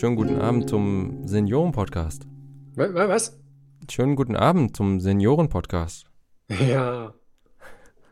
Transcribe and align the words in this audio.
Schönen 0.00 0.16
guten 0.16 0.40
Abend 0.40 0.66
zum 0.70 1.28
Senioren-Podcast. 1.28 2.26
Wa- 2.74 2.94
wa- 2.94 3.06
Was? 3.10 3.38
Schönen 3.90 4.16
guten 4.16 4.34
Abend 4.34 4.74
zum 4.74 4.98
Senioren-Podcast. 4.98 6.06
Ja. 6.48 7.12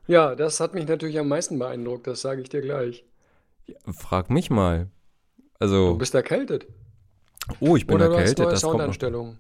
Ja, 0.07 0.35
das 0.35 0.61
hat 0.61 0.75
mich 0.75 0.87
natürlich 0.87 1.19
am 1.19 1.29
meisten 1.29 1.59
beeindruckt, 1.59 2.07
das 2.07 2.21
sage 2.21 2.43
ich 2.43 2.51
dir 2.51 2.61
gleich. 2.61 3.07
Frag 3.91 4.29
mich 4.29 4.51
mal. 4.51 4.91
Du 5.39 5.43
Also, 5.61 5.95
bist 5.95 6.15
erkältet. 6.15 6.67
oh, 7.59 7.75
ich 7.75 7.87
bin 7.87 7.97
Oder 7.97 8.09
du 8.09 8.17
hast 8.17 8.39
erkältet. 8.39 8.63
neue 8.65 8.77
Das. 8.89 9.39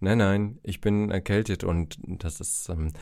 Nein, 0.00 0.18
nein, 0.18 0.58
ich 0.64 0.80
bin 0.80 1.12
erkältet 1.12 1.62
und 1.62 1.96
das 2.04 2.40
ist 2.40 2.68
ähm, 2.70 2.92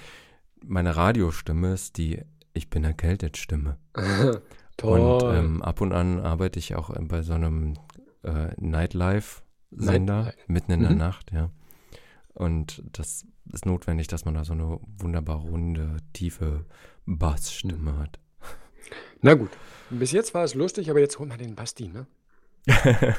meine 0.63 0.97
Radiostimme 0.97 1.73
ist 1.73 1.97
die 1.97 2.21
Ich 2.53 2.69
bin 2.69 2.85
erkältet 2.85 3.39
Stimme. 3.39 3.79
Toll. 4.77 5.01
Und 5.01 5.35
ähm, 5.35 5.63
ab 5.63 5.81
und 5.81 5.95
an 5.95 6.21
arbeite 6.21 6.59
ich 6.59 6.75
auch 6.75 6.91
bei 7.09 7.23
so 7.23 7.33
einem 7.33 7.79
äh, 8.27 8.55
Nightlife-Sender 8.59 10.23
Nightlife. 10.25 10.45
mitten 10.53 10.73
in 10.73 10.81
der 10.83 10.91
Mhm. 10.91 10.99
Nacht, 10.99 11.33
ja. 11.33 11.51
Und 12.35 12.83
das 12.93 13.25
ist 13.53 13.65
notwendig, 13.67 14.09
dass 14.09 14.25
man 14.25 14.35
da 14.35 14.45
so 14.45 14.53
eine 14.53 14.79
wunderbar 14.99 15.37
runde, 15.37 15.97
tiefe 16.13 16.67
Bassstimme 17.07 17.93
Mhm. 17.93 17.99
hat. 17.99 18.19
Na 19.23 19.35
gut, 19.35 19.51
bis 19.91 20.13
jetzt 20.13 20.35
war 20.35 20.45
es 20.45 20.55
lustig, 20.55 20.91
aber 20.91 21.01
jetzt 21.01 21.19
holen 21.19 21.31
wir 21.31 21.39
den 21.39 21.55
Basti, 21.55 21.89
ne? 21.89 22.07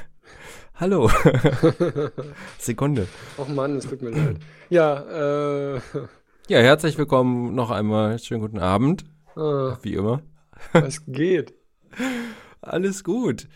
Hallo. 0.75 1.09
Sekunde. 2.59 3.07
Och 3.37 3.47
Mann, 3.49 3.77
es 3.77 3.87
tut 3.87 4.01
mir 4.01 4.11
leid. 4.11 4.37
Ja, 4.69 5.75
äh, 5.75 5.81
Ja, 6.49 6.59
herzlich 6.59 6.97
willkommen 6.97 7.55
noch 7.55 7.71
einmal. 7.71 8.19
Schönen 8.19 8.41
guten 8.41 8.59
Abend, 8.59 9.03
äh, 9.35 9.39
wie 9.81 9.93
immer. 9.95 10.21
was 10.73 11.03
geht? 11.07 11.53
Alles 12.61 13.03
gut. 13.03 13.47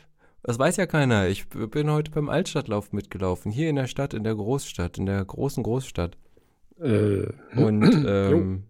Das 0.44 0.58
weiß 0.58 0.78
ja 0.78 0.86
keiner. 0.88 1.28
Ich 1.28 1.47
bin 1.50 1.92
heute 1.92 2.11
beim 2.11 2.30
Altstadtlauf 2.30 2.94
mitgelaufen. 2.94 3.52
Hier 3.52 3.70
in 3.70 3.75
der 3.75 3.88
Stadt, 3.88 4.14
in 4.14 4.23
der 4.23 4.36
Großstadt, 4.36 4.97
in 4.97 5.06
der 5.06 5.23
großen 5.23 5.61
Großstadt. 5.64 6.17
Äh, 6.80 7.28
Und 7.56 7.84
ähm, 8.08 8.64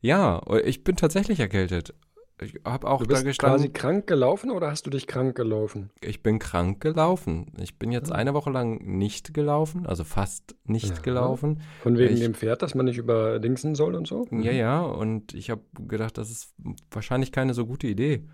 ja, 0.00 0.40
ich 0.64 0.84
bin 0.84 0.96
tatsächlich 0.96 1.40
erkältet. 1.40 1.94
Ich 2.40 2.54
habe 2.66 2.86
auch 2.86 2.98
du 2.98 3.06
da 3.06 3.14
bist 3.14 3.24
gestanden. 3.24 3.56
quasi 3.60 3.72
krank 3.72 4.06
gelaufen 4.06 4.50
oder 4.50 4.70
hast 4.70 4.84
du 4.86 4.90
dich 4.90 5.06
krank 5.06 5.34
gelaufen? 5.34 5.90
Ich 6.02 6.22
bin 6.22 6.38
krank 6.38 6.82
gelaufen. 6.82 7.50
Ich 7.58 7.78
bin 7.78 7.90
jetzt 7.90 8.12
Ah. 8.12 8.16
eine 8.16 8.34
Woche 8.34 8.50
lang 8.50 8.76
nicht 8.98 9.32
gelaufen, 9.32 9.86
also 9.86 10.04
fast 10.04 10.54
nicht 10.64 10.96
Ja. 10.96 11.00
gelaufen. 11.02 11.62
Von 11.82 11.96
wegen 11.96 12.12
Ich- 12.14 12.20
dem 12.20 12.34
Pferd, 12.34 12.60
dass 12.60 12.74
man 12.74 12.84
nicht 12.84 12.98
überdingsen 12.98 13.74
soll 13.74 13.94
und 13.94 14.06
so? 14.06 14.26
Ja, 14.30 14.52
ja, 14.52 14.82
und 14.82 15.32
ich 15.32 15.48
habe 15.48 15.62
gedacht, 15.88 16.18
das 16.18 16.30
ist 16.30 16.54
wahrscheinlich 16.90 17.32
keine 17.32 17.54
so 17.54 17.64
gute 17.64 17.86
Idee, 17.86 18.28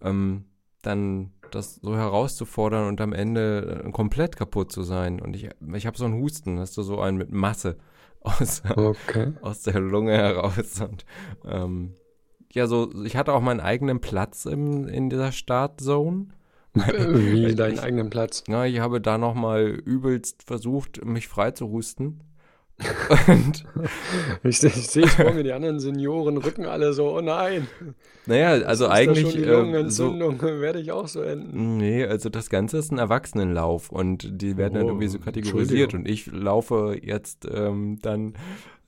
ähm, 0.00 0.46
dann 0.82 1.32
das 1.50 1.76
so 1.76 1.94
herauszufordern 1.96 2.88
und 2.88 3.00
am 3.00 3.12
Ende 3.12 3.82
äh, 3.86 3.90
komplett 3.90 4.36
kaputt 4.36 4.72
zu 4.72 4.82
sein. 4.82 5.20
Und 5.20 5.34
ich, 5.36 5.48
ich 5.74 5.86
habe 5.86 5.96
so 5.98 6.04
einen 6.04 6.20
Husten, 6.20 6.58
hast 6.58 6.76
du 6.76 6.82
so 6.82 7.00
einen 7.00 7.18
mit 7.18 7.30
Masse 7.32 7.76
aus, 8.20 8.62
Okay. 8.74 9.32
aus 9.42 9.62
der 9.62 9.80
Lunge 9.80 10.12
heraus. 10.16 10.80
Und 10.80 11.04
ähm, 11.44 11.94
ja, 12.52 12.66
so, 12.66 12.90
ich 13.04 13.16
hatte 13.16 13.32
auch 13.32 13.40
meinen 13.40 13.60
eigenen 13.60 14.00
Platz 14.00 14.44
im, 14.46 14.86
in 14.88 15.10
dieser 15.10 15.32
Startzone. 15.32 16.28
Wie 16.74 17.54
deinen 17.54 17.74
ich- 17.74 17.82
eigenen 17.82 18.08
Platz. 18.10 18.44
Ja, 18.48 18.64
ich 18.64 18.78
habe 18.80 19.00
da 19.00 19.18
nochmal 19.18 19.66
übelst 19.66 20.42
versucht, 20.44 21.04
mich 21.04 21.28
frei 21.28 21.50
zu 21.50 21.68
husten. 21.68 22.20
Und 23.28 23.64
Ich, 24.42 24.62
ich 24.62 24.88
sehe 24.88 25.04
es 25.04 25.14
vor 25.14 25.32
mir, 25.32 25.42
die 25.44 25.52
anderen 25.52 25.78
Senioren 25.78 26.36
rücken 26.38 26.66
alle 26.66 26.92
so, 26.92 27.16
oh 27.16 27.20
nein. 27.20 27.68
naja, 28.26 28.66
also 28.66 28.88
eigentlich 28.88 29.20
schon 29.22 29.32
die 29.32 29.42
äh, 29.42 29.44
so, 29.88 30.06
Lungenentzündung, 30.06 30.42
werde 30.60 30.80
ich 30.80 30.90
auch 30.92 31.06
so 31.08 31.22
enden. 31.22 31.76
Nee, 31.76 32.04
also 32.04 32.28
das 32.28 32.50
Ganze 32.50 32.78
ist 32.78 32.90
ein 32.90 32.98
Erwachsenenlauf 32.98 33.90
und 33.90 34.40
die 34.42 34.56
werden 34.56 34.74
dann 34.74 34.84
Oh, 34.84 34.88
irgendwie 34.88 35.08
so 35.08 35.18
kategorisiert 35.18 35.94
und 35.94 36.08
ich 36.08 36.26
laufe 36.26 36.98
jetzt 37.00 37.46
ähm, 37.52 37.98
dann, 38.02 38.34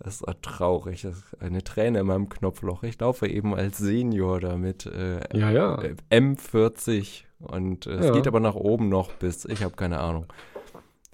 das 0.00 0.22
ist 0.22 0.26
traurig, 0.42 1.02
das 1.02 1.16
ist 1.18 1.40
eine 1.42 1.62
Träne 1.62 2.00
in 2.00 2.06
meinem 2.06 2.28
Knopfloch. 2.28 2.82
Ich 2.82 2.98
laufe 3.00 3.28
eben 3.28 3.54
als 3.54 3.78
Senior 3.78 4.40
damit 4.40 4.86
äh, 4.86 5.20
Ja, 5.36 5.50
ja. 5.50 5.82
äh, 5.82 5.94
M40 6.10 7.24
und 7.38 7.86
äh, 7.86 7.90
es 7.92 8.06
Ja. 8.06 8.12
geht 8.12 8.26
aber 8.26 8.40
nach 8.40 8.54
oben 8.56 8.88
noch 8.88 9.12
bis, 9.12 9.44
ich 9.44 9.62
habe 9.62 9.76
keine 9.76 10.00
Ahnung. 10.00 10.26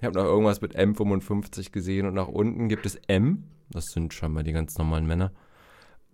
Ich 0.01 0.05
habe 0.05 0.17
noch 0.17 0.25
irgendwas 0.25 0.61
mit 0.61 0.75
M55 0.75 1.71
gesehen 1.71 2.07
und 2.07 2.15
nach 2.15 2.27
unten 2.27 2.69
gibt 2.69 2.87
es 2.87 2.95
M, 3.05 3.43
das 3.69 3.91
sind 3.91 4.11
scheinbar 4.15 4.41
die 4.41 4.51
ganz 4.51 4.75
normalen 4.79 5.05
Männer. 5.05 5.31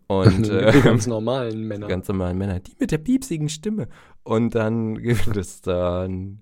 Und 0.08 0.46
die 0.46 0.52
äh, 0.52 0.82
ganz 0.82 1.08
normalen 1.08 1.64
Männer. 1.70 1.88
ganz 1.88 2.10
normalen 2.10 2.38
Männer, 2.38 2.60
die 2.60 2.76
mit 2.78 2.92
der 2.92 2.98
piepsigen 2.98 3.48
Stimme. 3.48 3.88
Und 4.24 4.56
dann 4.56 4.96
gibt 5.02 5.38
es 5.38 5.62
dann, 5.62 6.42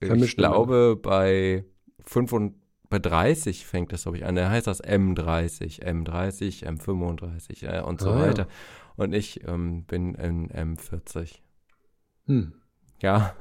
ich 0.00 0.08
Vermischte 0.08 0.36
glaube, 0.38 0.98
bei 1.00 1.64
5 2.04 2.32
und 2.32 2.54
bei 2.90 2.98
30 2.98 3.64
fängt 3.64 3.92
das, 3.92 4.02
glaube 4.02 4.16
ich, 4.18 4.24
an. 4.24 4.34
Da 4.34 4.50
heißt 4.50 4.66
das 4.66 4.82
M30, 4.82 5.84
M30, 5.84 6.66
M35 6.66 7.68
äh, 7.68 7.82
und 7.82 8.00
so 8.00 8.10
Ah, 8.10 8.18
ja. 8.18 8.26
weiter. 8.26 8.48
Und 8.96 9.14
ich 9.14 9.46
ähm, 9.46 9.84
bin 9.84 10.16
in 10.16 10.48
M40. 10.50 11.36
Hm. 12.26 12.52
Ja. 13.00 13.34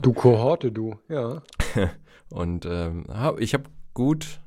Du 0.00 0.12
Kohorte, 0.12 0.70
du. 0.72 0.96
Ja. 1.08 1.42
Und 2.30 2.64
ähm, 2.66 3.06
hab, 3.08 3.40
ich 3.40 3.54
habe 3.54 3.64
gut 3.94 4.40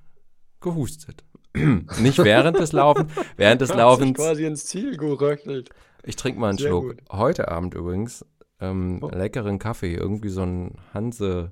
gehustet. 0.62 1.24
Nicht 1.54 2.18
während 2.20 2.58
des 2.58 2.72
Laufens. 2.72 3.12
Während 3.38 3.62
des 3.62 3.74
Laufens 3.74 4.18
quasi 4.18 4.46
ins 4.46 4.66
Ziel 4.66 4.98
geröchelt. 4.98 5.70
Ich 6.04 6.16
trinke 6.16 6.40
mal 6.40 6.50
einen 6.50 6.58
Sehr 6.58 6.70
Schluck. 6.70 6.84
gut. 6.84 7.02
Heute 7.12 7.50
Abend 7.50 7.74
übrigens 7.76 8.26
ähm, 8.60 9.00
Oh. 9.02 9.10
leckeren 9.10 9.60
Kaffee. 9.60 9.94
Irgendwie 9.96 10.30
so 10.30 10.44
ein 10.44 10.76
Hanse. 10.94 11.52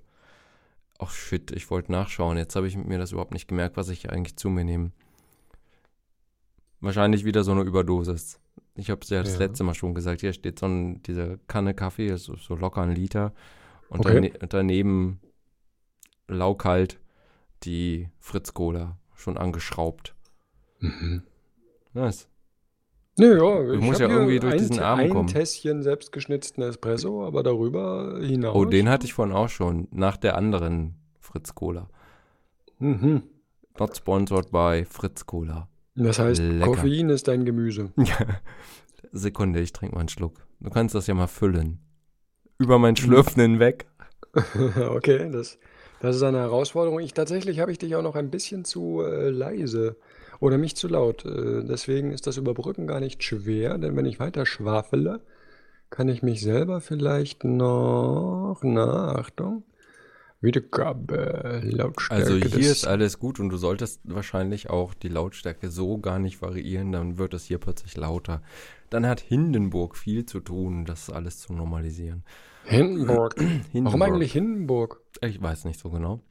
Ach 0.97 1.11
shit, 1.11 1.51
ich 1.51 1.69
wollte 1.69 1.91
nachschauen. 1.91 2.37
Jetzt 2.37 2.55
habe 2.55 2.67
ich 2.67 2.77
mir 2.77 2.97
das 2.97 3.11
überhaupt 3.11 3.33
nicht 3.33 3.47
gemerkt, 3.47 3.75
was 3.77 3.89
ich 3.89 4.09
eigentlich 4.09 4.37
zu 4.37 4.49
mir 4.49 4.63
nehme. 4.63 4.91
Wahrscheinlich 6.79 7.25
wieder 7.25 7.43
so 7.43 7.51
eine 7.51 7.61
Überdosis. 7.61 8.39
Ich 8.75 8.89
habe 8.89 9.01
es 9.01 9.09
ja 9.09 9.21
das 9.21 9.33
Ja. 9.33 9.39
letzte 9.39 9.63
Mal 9.63 9.73
schon 9.73 9.93
gesagt. 9.93 10.21
Hier 10.21 10.33
steht 10.33 10.59
so 10.59 10.65
ein, 10.65 11.01
diese 11.03 11.39
Kanne 11.47 11.73
Kaffee, 11.73 12.15
so, 12.17 12.35
so 12.35 12.55
locker 12.55 12.81
ein 12.81 12.95
Liter. 12.95 13.33
Und 13.89 14.05
Okay. 14.05 14.29
dane 14.31 14.47
daneben 14.47 15.19
laukalt 16.27 16.99
die 17.63 18.09
Fritz 18.19 18.53
Cola 18.53 18.97
schon 19.15 19.37
angeschraubt. 19.37 20.15
Mhm. 20.79 21.23
Nice. 21.93 22.27
Nee, 23.17 23.25
ja, 23.27 23.37
Du 23.37 23.73
ich 23.73 23.81
musst 23.81 24.01
hab 24.01 24.09
ja 24.09 24.15
irgendwie 24.15 24.39
durch 24.39 24.53
ein, 24.53 24.59
diesen 24.59 24.79
ein 24.79 25.09
kommen. 25.09 25.27
Tässchen 25.27 25.83
selbstgeschnitzten 25.83 26.63
Espresso, 26.63 27.25
aber 27.25 27.43
darüber 27.43 28.17
hinaus. 28.21 28.55
Oh, 28.55 28.65
den 28.65 28.87
hatte 28.89 29.05
ich 29.05 29.13
vorhin 29.13 29.35
auch 29.35 29.49
schon. 29.49 29.87
Nach 29.91 30.15
der 30.17 30.37
anderen 30.37 30.95
Fritz 31.19 31.53
Cola. 31.53 31.89
Mhm. 32.79 33.23
Not 33.77 33.95
sponsored 33.97 34.51
by 34.51 34.85
Fritz 34.89 35.25
Cola. 35.25 35.67
Das 36.03 36.19
heißt, 36.19 36.41
Lecker. 36.41 36.65
Koffein 36.65 37.09
ist 37.09 37.27
dein 37.27 37.45
Gemüse. 37.45 37.91
Sekunde, 39.11 39.59
ich 39.59 39.73
trinke 39.73 39.95
mal 39.95 40.01
einen 40.01 40.09
Schluck. 40.09 40.45
Du 40.59 40.69
kannst 40.69 40.95
das 40.95 41.07
ja 41.07 41.13
mal 41.13 41.27
füllen. 41.27 41.79
Über 42.57 42.79
mein 42.79 42.95
Schlürfen 42.95 43.41
hinweg. 43.41 43.87
okay, 44.89 45.29
das, 45.31 45.57
das 45.99 46.15
ist 46.15 46.23
eine 46.23 46.39
Herausforderung. 46.39 46.99
Ich 46.99 47.13
tatsächlich 47.13 47.59
habe 47.59 47.71
ich 47.71 47.77
dich 47.77 47.95
auch 47.95 48.03
noch 48.03 48.15
ein 48.15 48.29
bisschen 48.29 48.63
zu 48.63 49.01
äh, 49.01 49.29
leise 49.29 49.97
oder 50.39 50.57
nicht 50.57 50.77
zu 50.77 50.87
laut. 50.87 51.25
Äh, 51.25 51.63
deswegen 51.63 52.11
ist 52.11 52.27
das 52.27 52.37
Überbrücken 52.37 52.87
gar 52.87 52.99
nicht 52.99 53.23
schwer, 53.23 53.77
denn 53.77 53.95
wenn 53.95 54.05
ich 54.05 54.19
weiter 54.19 54.45
schwafele, 54.45 55.21
kann 55.89 56.07
ich 56.07 56.23
mich 56.23 56.41
selber 56.41 56.79
vielleicht 56.79 57.43
noch, 57.43 58.59
na, 58.63 59.15
Achtung, 59.15 59.63
Wiedergabe, 60.41 61.61
Lautstärke 61.63 62.23
Also 62.23 62.35
hier 62.35 62.71
ist 62.71 62.87
alles 62.87 63.19
gut 63.19 63.39
und 63.39 63.49
du 63.49 63.57
solltest 63.57 64.01
wahrscheinlich 64.03 64.69
auch 64.71 64.95
die 64.95 65.07
Lautstärke 65.07 65.69
so 65.69 65.99
gar 65.99 66.17
nicht 66.17 66.41
variieren, 66.41 66.91
dann 66.91 67.19
wird 67.19 67.35
es 67.35 67.45
hier 67.45 67.59
plötzlich 67.59 67.95
lauter. 67.95 68.41
Dann 68.89 69.05
hat 69.05 69.19
Hindenburg 69.19 69.95
viel 69.95 70.25
zu 70.25 70.39
tun, 70.39 70.85
das 70.85 71.11
alles 71.11 71.39
zu 71.39 71.53
normalisieren. 71.53 72.23
Hindenburg. 72.65 73.35
Warum 73.37 73.61
Hindenburg. 73.71 74.01
eigentlich 74.01 74.33
Hindenburg? 74.33 75.01
Ich 75.21 75.41
weiß 75.41 75.65
nicht 75.65 75.79
so 75.79 75.91
genau. 75.91 76.21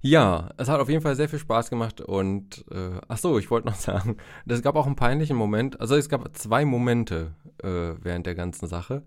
Ja, 0.00 0.50
es 0.58 0.68
hat 0.68 0.78
auf 0.78 0.88
jeden 0.88 1.02
Fall 1.02 1.16
sehr 1.16 1.28
viel 1.28 1.40
Spaß 1.40 1.70
gemacht 1.70 2.00
und 2.00 2.64
äh, 2.70 3.00
ach 3.08 3.18
so, 3.18 3.38
ich 3.38 3.50
wollte 3.50 3.66
noch 3.68 3.74
sagen, 3.80 4.18
es 4.46 4.62
gab 4.62 4.76
auch 4.76 4.86
einen 4.86 4.96
peinlichen 4.96 5.36
Moment. 5.36 5.80
Also 5.80 5.96
es 5.96 6.08
gab 6.08 6.36
zwei 6.36 6.64
Momente 6.64 7.34
äh, 7.62 7.94
während 8.00 8.26
der 8.26 8.34
ganzen 8.34 8.68
Sache, 8.68 9.02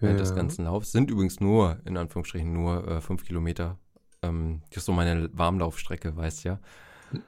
während 0.00 0.20
des 0.20 0.30
Ja. 0.30 0.36
ganzen 0.36 0.64
Laufs. 0.64 0.92
Sind 0.92 1.10
übrigens 1.10 1.40
nur, 1.40 1.78
in 1.84 1.96
Anführungsstrichen, 1.96 2.52
nur 2.52 2.86
äh, 2.88 3.00
fünf 3.00 3.24
Kilometer. 3.24 3.78
Ähm, 4.22 4.62
das 4.70 4.78
ist 4.78 4.84
so 4.86 4.92
meine 4.92 5.28
Warmlaufstrecke, 5.32 6.16
weißt 6.16 6.44
ja. 6.44 6.58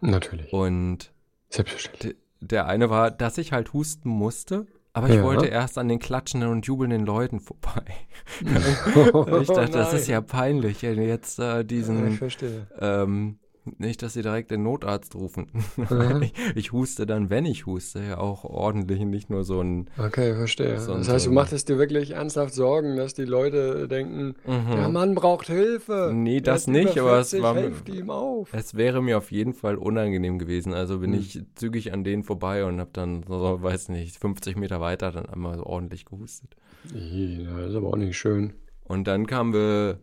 Natürlich. 0.00 0.52
Und 0.52 1.12
Selbstverständlich. 1.48 2.16
der 2.40 2.66
eine 2.66 2.90
war, 2.90 3.10
dass 3.10 3.38
ich 3.38 3.52
halt 3.52 3.72
husten 3.72 4.08
musste, 4.08 4.66
aber 4.92 5.08
ich 5.08 5.16
Ja. 5.16 5.22
wollte 5.22 5.46
erst 5.46 5.78
an 5.78 5.88
den 5.88 5.98
klatschenden 5.98 6.50
und 6.50 6.66
jubelnden 6.66 7.04
Leuten 7.06 7.40
vorbei. 7.40 7.84
Oh, 9.14 9.26
ich 9.40 9.48
dachte, 9.48 9.72
das 9.72 9.92
ist 9.92 10.02
nein. 10.08 10.10
ja 10.10 10.20
peinlich, 10.20 10.82
wenn 10.82 11.02
jetzt 11.02 11.38
äh, 11.38 11.42
Ja, 11.42 11.62
diesen 11.62 12.12
ich 12.12 12.18
verstehe. 12.18 12.66
ähm, 12.78 13.38
Nicht, 13.78 14.02
dass 14.02 14.14
sie 14.14 14.22
direkt 14.22 14.50
den 14.50 14.62
Notarzt 14.62 15.14
rufen. 15.14 15.46
Aha. 15.76 16.20
ich, 16.22 16.32
ich 16.54 16.72
huste 16.72 17.04
dann, 17.04 17.28
wenn 17.30 17.44
ich 17.44 17.66
huste, 17.66 18.00
ja 18.02 18.18
auch 18.18 18.44
ordentlich 18.44 19.00
nicht 19.04 19.28
nur 19.28 19.44
so 19.44 19.60
ein. 19.60 19.88
Okay, 19.98 20.34
verstehe. 20.34 20.80
So 20.80 20.92
ein- 20.92 20.98
Das 20.98 21.08
heißt, 21.10 21.26
du 21.26 21.30
ein- 21.30 21.34
machtest 21.34 21.68
dir 21.68 21.78
wirklich 21.78 22.12
ernsthaft 22.12 22.54
Sorgen, 22.54 22.96
dass 22.96 23.12
die 23.14 23.24
Leute 23.26 23.86
denken, 23.86 24.34
der 24.46 24.86
Mhm. 24.88 24.92
Mann 24.92 25.14
braucht 25.14 25.46
Hilfe. 25.48 26.10
Nee, 26.14 26.40
das 26.40 26.66
nicht, 26.66 26.98
aber 26.98 27.18
es 27.18 27.30
40, 27.30 27.42
war 27.42 27.54
mir- 27.54 28.14
auf. 28.14 28.48
Es 28.54 28.74
wäre 28.76 29.02
mir 29.02 29.18
auf 29.18 29.30
jeden 29.30 29.52
Fall 29.52 29.76
unangenehm 29.76 30.38
gewesen. 30.38 30.72
Also 30.72 30.98
bin 31.00 31.12
Hm. 31.12 31.20
ich 31.20 31.42
zügig 31.54 31.92
an 31.92 32.02
denen 32.02 32.22
vorbei 32.24 32.64
und 32.64 32.80
habe 32.80 32.90
dann, 32.92 33.24
so, 33.28 33.62
weiß 33.62 33.90
nicht, 33.90 34.16
50 34.16 34.56
Meter 34.56 34.80
weiter 34.80 35.12
dann 35.12 35.26
einmal 35.26 35.58
so 35.58 35.64
ordentlich 35.66 36.06
gehustet. 36.06 36.56
Ih, 36.94 37.46
Das 37.46 37.70
ist 37.70 37.76
aber 37.76 37.88
auch 37.88 37.96
nicht 37.96 38.16
schön. 38.16 38.54
Und 38.84 39.06
dann 39.06 39.26
kamen 39.26 39.52
wir 39.52 39.98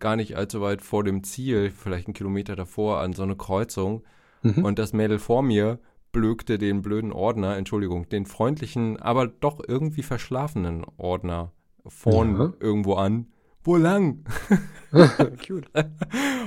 gar 0.00 0.16
nicht 0.16 0.36
allzu 0.36 0.60
weit 0.60 0.82
vor 0.82 1.04
dem 1.04 1.22
Ziel, 1.22 1.70
vielleicht 1.70 2.06
einen 2.08 2.14
Kilometer 2.14 2.56
davor, 2.56 3.00
an 3.00 3.12
so 3.12 3.22
eine 3.22 3.36
Kreuzung. 3.36 4.02
Mhm. 4.42 4.64
Und 4.64 4.78
das 4.78 4.92
Mädel 4.92 5.18
vor 5.18 5.42
mir 5.42 5.78
blökte 6.12 6.58
den 6.58 6.82
blöden 6.82 7.12
Ordner, 7.12 7.56
Entschuldigung, 7.56 8.08
den 8.08 8.26
freundlichen, 8.26 9.00
aber 9.00 9.26
doch 9.28 9.60
irgendwie 9.66 10.02
verschlafenen 10.02 10.84
Ordner 10.96 11.52
vorn 11.86 12.36
Ja. 12.36 12.52
irgendwo 12.58 12.94
an. 12.94 13.26
Wo 13.62 13.76
lang? 13.76 14.24
Cute. 15.46 15.68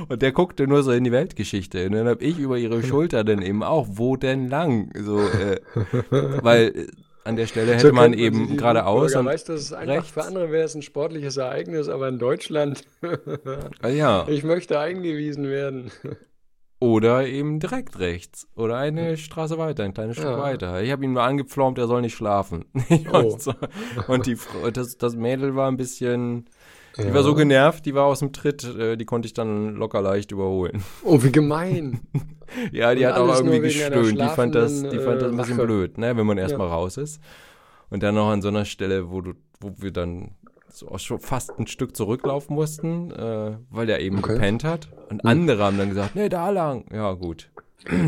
Und 0.09 0.21
der 0.21 0.31
guckte 0.31 0.67
nur 0.67 0.83
so 0.83 0.91
in 0.91 1.03
die 1.03 1.11
Weltgeschichte. 1.11 1.85
Und 1.85 1.93
dann 1.93 2.07
habe 2.07 2.23
ich 2.23 2.39
über 2.39 2.57
ihre 2.57 2.83
Schulter 2.83 3.23
dann 3.23 3.41
eben 3.41 3.63
auch, 3.63 3.87
wo 3.91 4.17
denn 4.17 4.49
lang? 4.49 4.91
So, 4.99 5.19
äh, 5.19 5.61
weil 6.41 6.87
an 7.25 7.35
der 7.35 7.47
Stelle 7.47 7.73
hätte 7.75 7.87
So 7.87 7.93
man 7.93 8.13
sie 8.13 8.19
eben 8.19 8.57
geradeaus 8.57 9.07
Bürger. 9.11 9.19
und 9.21 9.25
Weißt 9.27 9.49
du, 9.49 9.53
das 9.53 9.61
ist 9.63 9.73
einfach 9.73 9.95
rechts. 9.95 10.11
für 10.11 10.23
andere 10.23 10.51
wäre 10.51 10.65
es 10.65 10.75
ein 10.75 10.81
sportliches 10.81 11.37
Ereignis, 11.37 11.87
aber 11.89 12.07
in 12.09 12.19
Deutschland, 12.19 12.83
Ah, 13.81 13.87
ja, 13.87 14.25
ich 14.27 14.43
möchte 14.43 14.79
eingewiesen 14.79 15.47
werden. 15.47 15.91
oder 16.79 17.25
eben 17.25 17.59
direkt 17.59 17.97
rechts 17.99 18.47
oder 18.55 18.75
eine 18.77 19.15
Straße 19.17 19.57
weiter, 19.57 19.83
ein 19.83 19.93
kleines 19.93 20.17
Stück 20.17 20.27
Ja. 20.29 20.37
weiter. 20.39 20.81
Ich 20.81 20.91
habe 20.91 21.03
ihn 21.05 21.13
nur 21.13 21.23
angepflaumt, 21.23 21.77
er 21.77 21.87
soll 21.87 22.01
nicht 22.01 22.15
schlafen. 22.15 22.65
Oh. 23.13 23.37
und 24.07 24.25
die, 24.25 24.35
Frau- 24.35 24.69
das, 24.71 24.97
das 24.97 25.15
Mädel 25.15 25.55
war 25.55 25.69
ein 25.69 25.77
bisschen, 25.77 26.45
die 26.97 27.03
Ja. 27.07 27.13
war 27.13 27.23
so 27.23 27.33
genervt, 27.33 27.85
die 27.85 27.93
war 27.95 28.05
aus 28.05 28.19
dem 28.19 28.33
Tritt, 28.33 28.63
äh, 28.63 28.97
die 28.97 29.05
konnte 29.05 29.25
ich 29.27 29.33
dann 29.33 29.75
locker 29.75 30.01
leicht 30.01 30.31
überholen. 30.31 30.83
Oh, 31.03 31.21
wie 31.23 31.31
gemein. 31.31 32.01
Ja, 32.71 32.93
die 32.93 33.03
Und 33.03 33.07
hat 33.13 33.17
auch 33.17 33.35
irgendwie 33.35 33.61
gestöhnt. 33.61 34.21
Die 34.21 34.27
fand 34.29 34.53
das, 34.53 34.83
die 34.83 34.99
fand 34.99 35.23
das 35.23 35.29
ein 35.29 35.33
äh, 35.33 35.37
bisschen 35.37 35.57
Wache. 35.57 35.65
blöd, 35.65 35.97
ne, 35.97 36.15
wenn 36.15 36.27
man 36.27 36.37
erstmal 36.37 36.67
Ja. 36.67 36.75
raus 36.75 36.97
ist. 36.97 37.19
Und 37.89 38.03
dann 38.03 38.13
noch 38.13 38.29
an 38.29 38.43
so 38.43 38.49
einer 38.49 38.65
Stelle, 38.65 39.09
wo 39.09 39.21
du, 39.21 39.33
wo 39.59 39.71
wir 39.77 39.89
dann 39.89 40.35
so 40.67 40.87
auch 40.89 40.99
schon 40.99 41.19
fast 41.19 41.57
ein 41.57 41.65
Stück 41.65 41.95
zurücklaufen 41.95 42.55
mussten, 42.55 43.09
äh, 43.09 43.57
weil 43.71 43.87
der 43.87 44.01
eben 44.01 44.19
Okay. 44.19 44.33
gepennt 44.33 44.63
hat. 44.63 44.87
Und 45.09 45.23
Hm. 45.23 45.29
andere 45.29 45.63
haben 45.63 45.77
dann 45.79 45.89
gesagt, 45.89 46.15
nee, 46.15 46.29
da 46.29 46.51
lang. 46.51 46.85
Ja, 46.93 47.13
gut. 47.13 47.49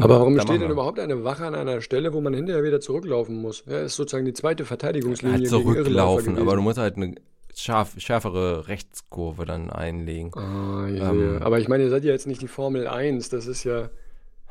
Aber 0.01 0.19
warum 0.19 0.35
Da 0.35 0.43
steht 0.43 0.61
denn 0.61 0.69
überhaupt 0.69 0.99
eine 0.99 1.23
Wache 1.23 1.45
an 1.45 1.55
einer 1.55 1.81
Stelle, 1.81 2.13
wo 2.13 2.21
man 2.21 2.35
hinterher 2.35 2.63
wieder 2.63 2.79
zurücklaufen 2.79 3.41
muss? 3.41 3.63
Ja, 3.67 3.79
ist 3.79 3.95
sozusagen 3.95 4.25
die 4.25 4.33
zweite 4.33 4.63
Verteidigungslinie 4.63 5.37
Halt 5.39 5.43
gegen 5.49 5.55
Irrläufer 5.55 5.73
zurücklaufen, 5.83 6.37
aber 6.37 6.55
du 6.55 6.61
musst 6.61 6.77
halt 6.77 6.97
eine 6.97 7.15
scharf, 7.55 7.93
schärfere 7.97 8.67
Rechtskurve 8.67 9.45
dann 9.45 9.69
einlegen. 9.69 10.31
Ah, 10.35 10.87
ich 10.87 11.01
Ähm. 11.01 11.19
sehe. 11.19 11.41
Aber 11.41 11.59
ich 11.59 11.67
meine, 11.67 11.83
ihr 11.83 11.89
seid 11.89 12.03
ja 12.03 12.11
jetzt 12.11 12.27
nicht 12.27 12.41
die 12.41 12.47
Formel 12.47 12.87
1. 12.87 13.29
Das 13.29 13.47
ist 13.47 13.63
ja, 13.63 13.89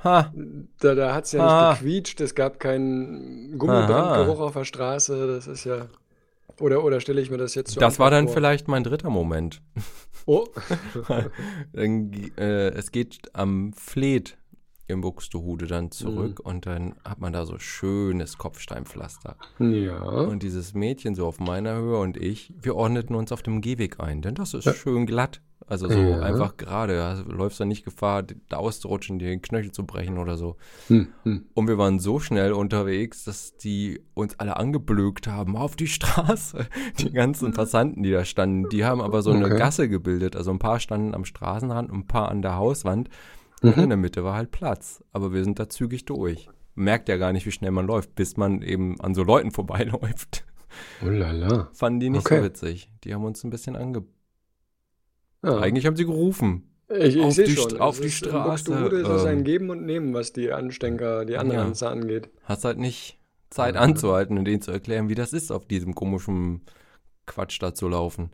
Ha, 0.03 0.33
da, 0.81 0.95
da 0.95 1.15
hat 1.15 1.25
es 1.25 1.33
ja 1.33 1.43
nicht 1.43 1.51
Ah. 1.53 1.73
gequietscht. 1.75 2.21
Es 2.21 2.35
gab 2.35 2.61
keinen 2.61 3.59
Gummibrandgeruch 3.59 4.39
auf 4.41 4.53
der 4.53 4.65
Straße. 4.65 5.27
Das 5.27 5.47
ist 5.47 5.65
ja. 5.65 5.87
Oder, 6.61 6.85
oder 6.85 7.01
stelle 7.01 7.21
ich 7.21 7.31
mir 7.31 7.39
das 7.39 7.55
jetzt 7.57 7.73
so 7.73 7.81
das 7.81 7.99
war 7.99 8.11
dann 8.11 8.27
vor? 8.27 8.35
vielleicht 8.35 8.69
mein 8.69 8.85
dritter 8.85 9.11
Moment. 9.11 9.61
Oh, 10.27 10.47
dann, 11.73 12.13
äh, 12.37 12.69
es 12.71 12.93
geht 12.93 13.19
am 13.35 13.73
Fleet 13.73 14.37
im 14.87 15.01
Buxtehude 15.01 15.67
dann 15.67 15.91
zurück 15.91 16.41
Mhm. 16.41 16.47
und 16.51 16.67
dann 16.67 16.95
hat 17.05 17.19
man 17.21 17.33
da 17.33 17.47
so 17.47 17.59
schönes 17.59 18.37
Kopfsteinpflaster. 18.39 19.37
ja. 19.59 19.99
Und 20.03 20.43
dieses 20.43 20.75
Mädchen 20.75 21.15
so 21.15 21.27
auf 21.27 21.41
meiner 21.41 21.77
Höhe 21.77 21.99
und 21.99 22.17
ich, 22.17 22.53
wir 22.61 22.77
ordneten 22.77 23.15
uns 23.15 23.33
auf 23.33 23.43
dem 23.43 23.61
Gehweg 23.61 24.01
ein, 24.01 24.21
denn 24.23 24.35
das 24.35 24.55
ist 24.55 24.65
Ja. 24.65 24.75
schön 24.75 25.07
glatt. 25.07 25.41
Also 25.67 25.89
so 25.89 25.99
Ja. 25.99 26.21
einfach 26.21 26.59
gerade, 26.59 27.03
also 27.05 27.25
läufst 27.25 27.59
da 27.59 27.65
nicht 27.65 27.87
Gefahr, 27.87 28.23
da 28.23 28.59
auszurutschen, 28.59 29.19
dir 29.19 29.29
den 29.29 29.41
Knöchel 29.41 29.73
zu 29.73 29.87
brechen 29.87 30.19
oder 30.19 30.37
so. 30.37 30.57
Hm, 30.89 31.09
hm. 31.23 31.47
Und 31.55 31.69
wir 31.69 31.79
waren 31.79 31.99
so 32.01 32.21
schnell 32.21 32.53
unterwegs, 32.53 33.25
dass 33.25 33.57
die 33.57 34.03
uns 34.13 34.39
alle 34.39 34.59
angeblökt 34.59 35.27
haben 35.27 35.57
auf 35.57 35.75
die 35.77 35.87
Straße. 35.87 36.67
Die 36.99 37.11
ganzen 37.13 37.53
Passanten, 37.55 38.03
die 38.03 38.11
da 38.11 38.27
standen, 38.27 38.69
die 38.69 38.85
haben 38.85 39.01
aber 39.01 39.23
so 39.23 39.31
eine 39.31 39.47
Okay. 39.47 39.57
Gasse 39.57 39.89
gebildet. 39.89 40.37
Also 40.37 40.51
ein 40.51 40.59
paar 40.59 40.81
standen 40.81 41.15
am 41.15 41.25
Straßenrand, 41.25 41.91
ein 41.91 42.07
paar 42.07 42.29
an 42.29 42.43
der 42.43 42.57
Hauswand. 42.57 43.09
Und 43.71 43.77
in 43.79 43.85
Mhm. 43.85 43.89
der 43.89 43.97
Mitte 43.97 44.25
war 44.25 44.35
halt 44.35 44.51
Platz. 44.51 45.03
Aber 45.13 45.33
wir 45.33 45.43
sind 45.45 45.59
da 45.59 45.69
zügig 45.69 46.05
durch. 46.05 46.49
Merkt 46.75 47.09
ja 47.09 47.17
gar 47.17 47.33
nicht, 47.33 47.47
wie 47.47 47.53
schnell 47.53 47.71
man 47.71 47.87
läuft, 47.87 48.15
bis 48.15 48.37
man 48.37 48.63
eben 48.63 49.01
an 49.01 49.15
so 49.15 49.23
Leuten 49.23 49.51
vorbeiläuft. 49.53 50.45
Oh 51.05 51.09
la 51.09 51.31
la. 51.31 51.69
Fanden 51.73 52.01
die 52.01 52.11
nicht 52.11 52.27
Okay. 52.27 52.39
so 52.39 52.45
witzig. 52.45 52.91
Die 53.05 53.15
haben 53.15 53.25
uns 53.25 53.45
ein 53.45 53.51
bisschen 53.51 53.77
ange... 53.77 54.05
Ja. 55.45 55.59
Eigentlich 55.59 55.87
haben 55.87 55.97
sie 55.97 56.07
gerufen. 56.07 56.71
Ich, 56.89 57.17
ich 57.17 57.23
auf 57.23 57.33
sehe 57.35 57.45
die 57.47 57.53
schon. 57.57 57.79
Auf 57.81 57.97
es 57.97 58.01
die 58.01 58.07
ist, 58.09 58.23
in 58.23 58.29
Straße, 58.31 58.71
Buxtehude 58.71 58.97
ist 59.01 59.09
es 59.09 59.25
ein 59.25 59.39
ähm, 59.39 59.45
Geben 59.45 59.71
und 59.71 59.85
Nehmen, 59.85 60.15
was 60.15 60.33
die 60.33 60.53
Anstänker, 60.53 61.25
die 61.25 61.37
anderen 61.37 61.75
Ja. 61.75 61.89
angeht. 61.89 62.31
Hast 62.45 62.65
halt 62.65 62.79
nicht 62.79 63.19
Zeit 63.51 63.75
Ja. 63.75 63.81
anzuhalten 63.83 64.39
und 64.39 64.45
denen 64.47 64.63
zu 64.63 64.71
erklären, 64.71 65.09
wie 65.09 65.15
das 65.15 65.33
ist, 65.33 65.51
auf 65.53 65.67
diesem 65.67 65.95
komischen 65.95 66.63
Quatsch 67.27 67.61
da 67.63 67.75
zu 67.75 67.89
laufen. 67.89 68.31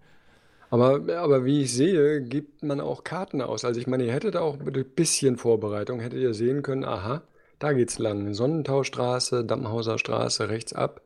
Aber, 0.70 1.00
aber 1.18 1.44
wie 1.44 1.62
ich 1.62 1.72
sehe, 1.74 2.22
gibt 2.22 2.62
man 2.62 2.80
auch 2.80 3.02
Karten 3.04 3.42
aus. 3.42 3.64
Also 3.64 3.80
ich 3.80 3.86
meine, 3.88 4.04
ihr 4.04 4.12
hättet 4.12 4.36
auch 4.36 4.56
mit 4.58 4.76
ein 4.76 4.84
bisschen 4.94 5.36
Vorbereitung, 5.36 5.98
hättet 6.00 6.20
ihr 6.20 6.32
sehen 6.32 6.62
können, 6.62 6.84
aha, 6.84 7.22
da 7.58 7.72
geht's 7.72 7.98
lang. 7.98 8.32
Sonnentaustraße, 8.34 9.44
Dammhauser 9.44 9.98
Straße, 9.98 10.48
rechts 10.48 10.72
ab. 10.72 11.02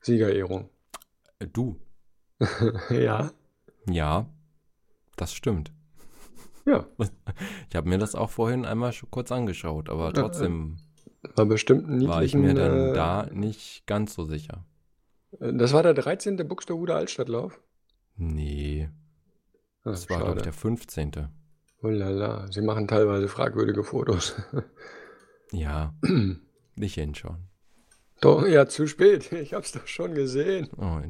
Siegerehrung. 0.00 0.68
Äh, 1.40 1.46
Du, 1.52 1.76
Ja, 2.90 3.32
ja, 3.86 4.26
das 5.16 5.34
stimmt. 5.34 5.72
ja. 6.64 6.86
Ich 7.68 7.76
habe 7.76 7.88
mir 7.88 7.98
das 7.98 8.14
auch 8.14 8.30
vorhin 8.30 8.64
einmal 8.64 8.92
schon 8.92 9.10
kurz 9.10 9.32
angeschaut, 9.32 9.88
aber 9.90 10.12
trotzdem 10.12 10.76
War 11.34 11.44
bestimmt 11.46 11.86
war 12.08 12.22
ich 12.22 12.34
niedlichen. 12.34 12.40
mir 12.42 12.54
dann 12.54 12.90
äh, 12.90 12.92
da 12.94 13.26
nicht 13.32 13.86
ganz 13.86 14.14
so 14.14 14.24
sicher. 14.24 14.64
Das 15.38 15.72
war 15.72 15.82
der 15.82 15.94
13. 15.94 16.36
Buxtehuder 16.48 16.96
Altstadtlauf. 16.96 17.60
Nee, 18.22 18.90
Ah, 19.82 19.90
das 19.92 20.10
war, 20.10 20.18
glaube 20.18 20.36
ich, 20.36 20.42
der 20.42 20.52
15. 20.52 21.28
Oh 21.82 21.88
la 21.88 22.10
la, 22.10 22.52
sie 22.52 22.60
machen 22.60 22.86
teilweise 22.86 23.28
fragwürdige 23.28 23.82
Fotos. 23.84 24.34
Ja, 25.52 25.94
nicht 26.76 26.94
hinschauen. 26.94 27.48
Doch, 28.20 28.46
ja, 28.46 28.68
zu 28.68 28.86
spät. 28.86 29.32
Ich 29.32 29.52
hab's 29.52 29.72
doch 29.72 29.84
schon 29.88 30.14
gesehen. 30.14 30.68
Oh, 30.76 31.00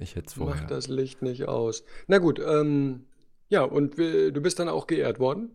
ich 0.00 0.16
hätte 0.16 0.26
es 0.26 0.32
vorher. 0.34 0.62
Mach 0.62 0.66
das 0.68 0.88
Licht 0.88 1.22
nicht 1.22 1.44
aus. 1.46 1.84
Na 2.08 2.18
gut, 2.18 2.40
ähm, 2.44 3.04
ja, 3.50 3.62
und 3.62 3.98
du 3.98 4.40
bist 4.40 4.58
dann 4.58 4.68
auch 4.68 4.88
geehrt 4.88 5.20
worden? 5.20 5.54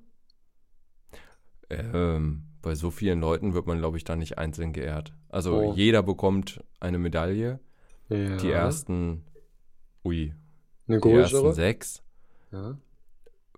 Ähm, 1.69 2.43
bei 2.62 2.75
so 2.75 2.91
vielen 2.91 3.19
Leuten 3.19 3.53
wird 3.53 3.67
man, 3.67 3.79
glaube 3.79 3.98
ich, 3.98 4.05
da 4.05 4.15
nicht 4.15 4.38
einzeln 4.38 4.72
geehrt. 4.72 5.13
Also 5.27 5.55
Oh. 5.57 5.74
jeder 5.75 6.01
bekommt 6.01 6.63
eine 6.79 7.00
Medaille. 7.00 7.60
Ja. 8.07 8.38
Die 8.38 8.51
ersten, 8.51 9.25
ui, 10.05 10.34
Eine 10.88 11.00
die 11.00 11.10
ersten 11.12 11.53
sechs. 11.53 12.01
Ja. 12.51 12.77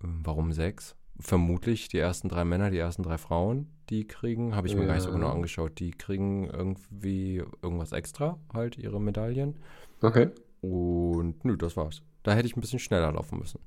Warum 0.00 0.52
sechs? 0.52 0.96
Vermutlich 1.18 1.88
die 1.88 1.98
ersten 1.98 2.28
drei 2.28 2.44
Männer, 2.44 2.70
die 2.70 2.78
ersten 2.78 3.02
drei 3.02 3.18
Frauen, 3.18 3.68
die 3.90 4.06
kriegen, 4.06 4.54
habe 4.56 4.66
ich 4.68 4.74
mir 4.74 4.86
gar 4.86 4.94
nicht 4.94 5.02
so 5.02 5.10
Ja. 5.10 5.14
genau 5.16 5.30
angeschaut, 5.30 5.78
die 5.78 5.90
kriegen 5.90 6.46
irgendwie 6.48 7.42
irgendwas 7.62 7.92
extra, 7.92 8.38
halt 8.54 8.78
ihre 8.78 9.00
Medaillen. 9.00 9.56
Okay. 10.00 10.30
Und 10.62 11.44
nö, 11.44 11.56
das 11.56 11.76
war's. 11.76 12.02
Da 12.22 12.32
hätte 12.32 12.46
ich 12.46 12.56
ein 12.56 12.60
bisschen 12.60 12.78
schneller 12.78 13.12
laufen 13.12 13.38
müssen. 13.38 13.60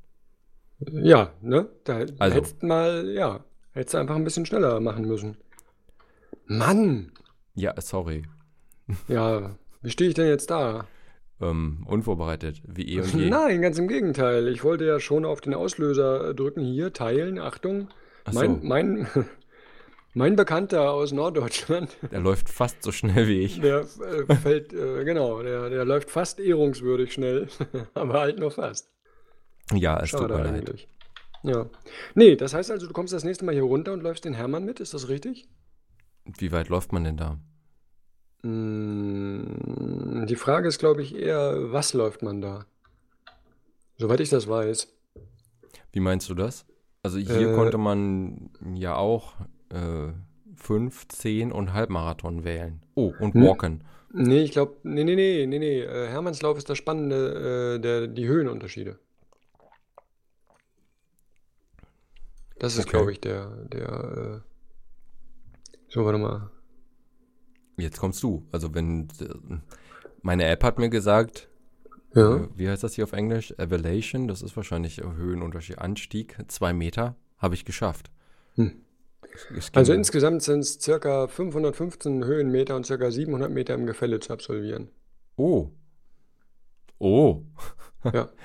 Ja, 0.79 1.31
ne? 1.41 1.69
Da 1.83 2.05
Also- 2.19 2.35
hättest 2.35 2.63
mal, 2.63 3.07
ja, 3.13 3.43
hättest 3.73 3.93
du 3.93 3.97
einfach 3.99 4.15
ein 4.15 4.23
bisschen 4.23 4.45
schneller 4.45 4.79
machen 4.79 5.05
müssen. 5.05 5.37
Mann! 6.47 7.11
Ja, 7.55 7.79
sorry. 7.79 8.23
Ja, 9.07 9.55
wie 9.81 9.91
stehe 9.91 10.09
ich 10.09 10.15
denn 10.15 10.27
jetzt 10.27 10.49
da? 10.49 10.87
Ähm, 11.49 11.83
unvorbereitet, 11.87 12.61
wie 12.67 12.95
eh 12.95 13.01
und 13.01 13.13
je. 13.15 13.29
Nein, 13.29 13.61
ganz 13.61 13.77
im 13.77 13.87
Gegenteil. 13.87 14.47
Ich 14.47 14.63
wollte 14.63 14.85
ja 14.85 14.99
schon 14.99 15.25
auf 15.25 15.41
den 15.41 15.53
Auslöser 15.53 16.29
äh, 16.29 16.35
drücken. 16.35 16.63
Hier, 16.63 16.93
teilen, 16.93 17.39
Achtung. 17.39 17.89
Ach 18.25 18.33
so, 18.33 18.39
Mein, 18.39 18.59
mein, 18.63 19.07
mein 20.13 20.35
Bekannter 20.35 20.91
aus 20.91 21.11
Norddeutschland, 21.11 21.97
der 22.11 22.19
läuft 22.21 22.49
fast 22.49 22.83
so 22.83 22.91
schnell 22.91 23.27
wie 23.27 23.39
ich. 23.41 23.59
der 23.61 23.85
äh, 24.27 24.35
fällt, 24.35 24.73
äh, 24.73 25.03
genau, 25.03 25.41
der, 25.41 25.69
der 25.69 25.85
läuft 25.85 26.09
fast 26.09 26.39
ehrungswürdig 26.39 27.13
schnell, 27.13 27.47
aber 27.93 28.19
halt 28.19 28.39
nur 28.39 28.51
fast. 28.51 28.89
Ja, 29.73 29.99
es 30.01 30.11
tut 30.11 30.21
Schade 30.21 30.35
mir 30.35 30.43
leid. 30.43 30.53
eigentlich. 30.55 30.87
Ja. 31.43 31.69
Nee, 32.15 32.35
das 32.35 32.53
heißt 32.53 32.71
also, 32.71 32.87
du 32.87 32.93
kommst 32.93 33.13
das 33.13 33.23
nächste 33.23 33.43
Mal 33.45 33.53
hier 33.53 33.63
runter 33.63 33.91
und 33.91 34.01
läufst 34.01 34.23
den 34.23 34.33
Hermann 34.33 34.63
mit, 34.65 34.79
ist 34.79 34.93
das 34.93 35.09
richtig? 35.09 35.47
Wie 36.37 36.51
weit 36.53 36.69
läuft 36.69 36.93
man 36.93 37.03
denn 37.03 37.17
da? 37.17 37.37
Mm, 38.43 40.25
Die 40.27 40.35
Frage 40.35 40.67
ist, 40.67 40.79
glaube 40.79 41.01
ich, 41.01 41.15
eher, 41.15 41.71
was 41.71 41.93
läuft 41.93 42.21
man 42.21 42.41
da? 42.41 42.65
Soweit 43.97 44.19
ich 44.19 44.29
das 44.29 44.47
weiß. 44.47 44.87
Wie 45.91 45.99
meinst 45.99 46.29
du 46.29 46.33
das? 46.35 46.65
Also 47.03 47.17
hier 47.19 47.49
Äh, 47.49 47.49
konnte 47.49 47.77
man 47.77 48.49
ja 48.75 48.95
auch 48.95 49.33
äh, 49.69 50.13
5, 50.55 51.07
10 51.07 51.51
und 51.51 51.73
Halbmarathon 51.73 52.43
wählen. 52.43 52.81
Oh, 52.95 53.13
und 53.17 53.35
Hm? 53.35 53.39
Walken. 53.39 53.83
Nee, 54.15 54.43
ich 54.43 54.51
glaube, 54.51 54.77
nee, 54.83 55.03
nee, 55.03 55.15
nee, 55.15 55.45
nee, 55.47 55.59
nee. 55.59 55.81
Äh, 55.81 56.07
Hermannslauf 56.09 56.57
ist 56.57 56.69
das 56.69 56.77
Spannende, 56.77 57.75
äh, 57.77 57.79
der, 57.81 58.07
die 58.07 58.27
Höhenunterschiede. 58.27 58.99
Das 62.57 62.77
ist, 62.77 62.87
Okay. 62.87 62.87
glaube 62.87 63.11
ich, 63.11 63.21
der, 63.21 63.47
der, 63.67 64.41
äh, 64.43 64.49
so, 65.87 66.03
warte 66.05 66.17
mal. 66.17 66.49
Jetzt 67.77 67.99
kommst 67.99 68.21
du. 68.23 68.45
Also 68.51 68.73
wenn 68.73 69.07
meine 70.21 70.45
App 70.45 70.63
hat 70.63 70.79
mir 70.79 70.89
gesagt, 70.89 71.49
Ja, 72.15 72.37
äh, 72.37 72.47
wie 72.55 72.69
heißt 72.69 72.83
das 72.83 72.93
hier 72.93 73.03
auf 73.03 73.13
Englisch? 73.13 73.53
Elevation, 73.57 74.27
das 74.27 74.41
ist 74.41 74.55
wahrscheinlich 74.55 75.01
Höhenunterschied. 75.01 75.79
Anstieg, 75.79 76.37
zwei 76.47 76.73
Meter, 76.73 77.15
habe 77.37 77.55
ich 77.55 77.65
geschafft. 77.65 78.11
Hm. 78.55 78.83
Also 79.73 79.93
insgesamt 79.93 80.43
sind 80.43 80.59
es 80.59 80.79
circa 80.79 81.27
515 81.27 82.23
Höhenmeter 82.23 82.75
und 82.75 82.85
circa 82.85 83.09
700 83.09 83.51
Meter 83.51 83.73
im 83.73 83.87
Gefälle 83.87 84.19
zu 84.19 84.31
absolvieren. 84.31 84.89
Oh. 85.35 85.69
Oh. 86.99 87.41
Ja. 88.13 88.29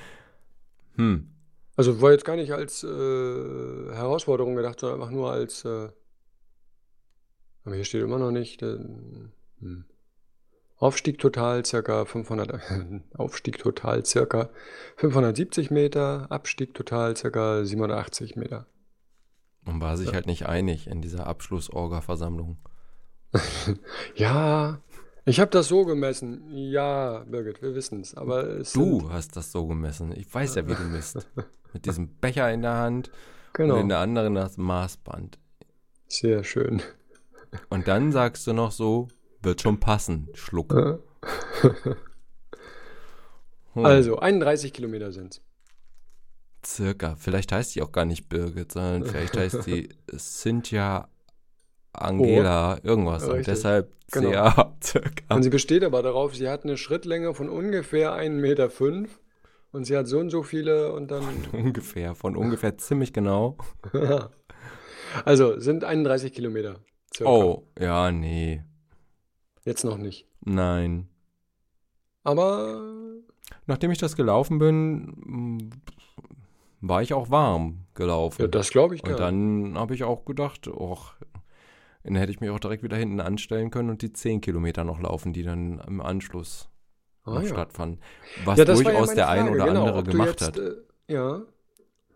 Hm. 0.97 1.31
Also 1.77 2.01
war 2.03 2.11
jetzt 2.11 2.25
gar 2.25 2.35
nicht 2.35 2.51
als 2.51 2.83
äh, 2.83 2.89
Herausforderung 2.89 4.57
gedacht, 4.57 4.81
sondern 4.81 5.01
einfach 5.01 5.13
nur 5.13 5.31
als, 5.31 5.65
äh, 5.65 5.91
aber 7.69 7.75
hier 7.77 7.85
steht 7.85 8.03
immer 8.03 8.19
noch 8.19 8.31
nicht, 8.31 8.63
äh, 8.63 8.79
hm. 9.61 9.85
Aufstieg 10.79 11.19
total 11.19 11.67
circa 11.67 12.07
500, 12.07 12.61
Aufstieg 13.15 13.59
total 13.59 14.07
circa 14.07 14.49
570 14.97 15.71
Meter, 15.71 16.31
Abstieg 16.31 16.73
total 16.73 17.15
circa 17.15 17.63
780 17.63 18.37
Meter. 18.37 18.67
Man 19.63 19.83
war 19.83 19.99
sich 19.99 20.07
Ja. 20.09 20.15
halt 20.15 20.27
nicht 20.27 20.47
einig 20.47 20.87
in 20.87 21.03
dieser 21.03 21.27
Abschluss-Orga-Versammlung. 21.27 22.57
Ja, 24.15 24.81
ich 25.27 25.41
habe 25.41 25.51
das 25.51 25.69
so 25.69 25.85
gemessen. 25.85 26.49
Ja, 26.51 27.25
Birgit, 27.29 27.61
wir 27.61 27.75
wissen 27.75 28.01
es. 28.01 28.15
Aber 28.15 28.45
es 28.45 28.73
Du 28.73 29.11
hast 29.13 29.37
das 29.37 29.53
so 29.53 29.67
gemessen. 29.67 30.13
Ich 30.17 30.33
weiß 30.33 30.55
ja, 30.55 30.67
wie 30.67 30.75
du 30.75 30.85
misst. 30.85 31.29
Mit 31.75 31.85
diesem 31.85 32.09
Becher 32.17 32.51
in 32.51 32.63
der 32.63 32.77
Hand 32.77 33.09
und 33.09 33.15
genau, 33.53 33.77
in 33.77 33.91
der 33.91 33.99
anderen 33.99 34.37
das 34.37 34.57
Maßband. 34.57 35.39
sehr 36.07 36.43
schön. 36.45 36.81
Und 37.69 37.89
dann 37.89 38.13
sagst 38.13 38.47
du 38.47 38.53
noch 38.53 38.73
so, 38.73 39.09
wird 39.43 39.61
schon 39.63 39.81
passen. 39.81 40.29
Schluck. 40.35 40.73
Äh, 40.73 40.99
Hm. 43.75 43.85
Also, 43.85 44.19
31 44.19 44.73
Kilometer 44.73 45.13
sind's. 45.13 45.43
Circa. 46.65 47.17
Vielleicht 47.17 47.53
heißt 47.53 47.75
die 47.75 47.83
auch 47.83 47.93
gar 47.93 48.05
nicht 48.05 48.29
Birgit, 48.29 48.73
sondern 48.73 49.05
vielleicht 49.05 49.37
heißt 49.37 49.67
die 49.67 49.89
Cynthia 50.17 51.09
Angela 51.93 52.79
irgendwas. 52.83 53.25
Und 53.29 53.47
deshalb 53.47 53.93
Genau. 54.11 54.31
CA 54.31 54.75
circa. 54.83 55.35
Und 55.35 55.43
sie 55.43 55.51
besteht 55.51 55.85
aber 55.85 56.03
darauf, 56.03 56.35
sie 56.35 56.49
hat 56.49 56.65
eine 56.65 56.79
Schrittlänge 56.79 57.35
von 57.35 57.51
ungefähr 57.51 58.13
1,5 58.13 58.31
Meter 58.31 58.71
fünf 58.71 59.21
und 59.71 59.85
sie 59.85 59.97
hat 59.97 60.07
so 60.07 60.19
und 60.19 60.31
so 60.31 60.43
viele 60.43 60.93
und 60.95 61.11
dann. 61.11 61.25
Ungefähr, 61.53 62.15
von 62.15 62.35
ungefähr 62.37 62.79
ziemlich 62.79 63.13
genau. 63.13 63.57
Also 65.25 65.59
sind 65.59 65.85
31 65.85 66.35
Kilometer. 66.35 66.81
Circa. 67.15 67.31
Oh, 67.33 67.65
ja, 67.79 68.11
nee. 68.13 68.63
Jetzt 69.65 69.85
noch 69.85 69.99
nicht. 69.99 70.27
Nein. 70.41 71.09
Aber 72.25 72.83
Nachdem 73.67 73.91
ich 73.91 73.99
das 73.99 74.17
gelaufen 74.17 74.59
bin, 74.59 75.15
m, 75.27 75.71
war 76.81 77.03
ich 77.03 77.15
auch 77.15 77.31
warm 77.31 77.87
gelaufen. 77.95 78.43
ja, 78.43 78.49
das 78.49 78.71
glaube 78.71 78.95
ich 78.95 79.03
Und 79.03 79.17
gern. 79.17 79.19
dann 79.19 79.79
habe 79.79 79.95
ich 79.95 80.05
auch 80.05 80.25
gedacht, 80.25 80.69
och, 80.69 81.15
dann 82.05 82.17
hätte 82.17 82.31
ich 82.33 82.41
mich 82.41 82.51
auch 82.51 82.61
direkt 82.61 82.83
wieder 82.83 82.97
hinten 82.97 83.21
anstellen 83.21 83.71
können 83.71 83.91
und 83.91 84.03
die 84.03 84.13
10 84.13 84.41
Kilometer 84.41 84.85
noch 84.85 85.01
laufen, 85.01 85.33
die 85.33 85.43
dann 85.43 85.81
im 85.87 86.01
Anschluss 86.01 86.69
Ah, 87.25 87.35
noch 87.35 87.43
ja. 87.43 87.49
stattfanden. 87.49 88.01
Was 88.45 88.59
Ja, 88.59 88.65
ja 88.65 88.73
durchaus 88.75 89.07
meine 89.09 89.15
der 89.17 89.29
ein 89.29 89.41
Frage, 89.47 89.55
oder 89.57 89.67
genau, 89.67 89.81
andere 89.87 90.05
gemacht 90.05 90.29
jetzt, 90.41 90.43
hat. 90.43 90.59
Äh, 90.59 90.75
ja, 91.09 91.43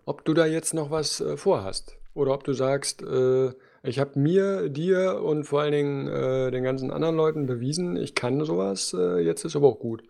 ob 0.06 0.24
du 0.24 0.32
da 0.34 0.46
jetzt 0.46 0.74
noch 0.74 0.90
was 0.90 1.20
äh, 1.20 1.36
vorhast. 1.36 1.96
Oder 2.14 2.32
ob 2.34 2.44
du 2.44 2.52
sagst, 2.52 3.02
äh, 3.02 3.52
ich 3.82 3.98
habe 3.98 4.18
mir, 4.18 4.68
dir 4.68 5.20
und 5.22 5.44
vor 5.44 5.60
allen 5.62 5.72
Dingen 5.72 6.06
äh, 6.08 6.50
den 6.50 6.62
ganzen 6.64 6.90
anderen 6.90 7.16
Leuten 7.16 7.46
bewiesen, 7.46 7.96
ich 7.96 8.14
kann 8.14 8.44
sowas, 8.44 8.94
äh, 8.96 9.18
jetzt 9.20 9.44
ist 9.44 9.56
aber 9.56 9.68
auch 9.68 9.78
gut. 9.78 10.02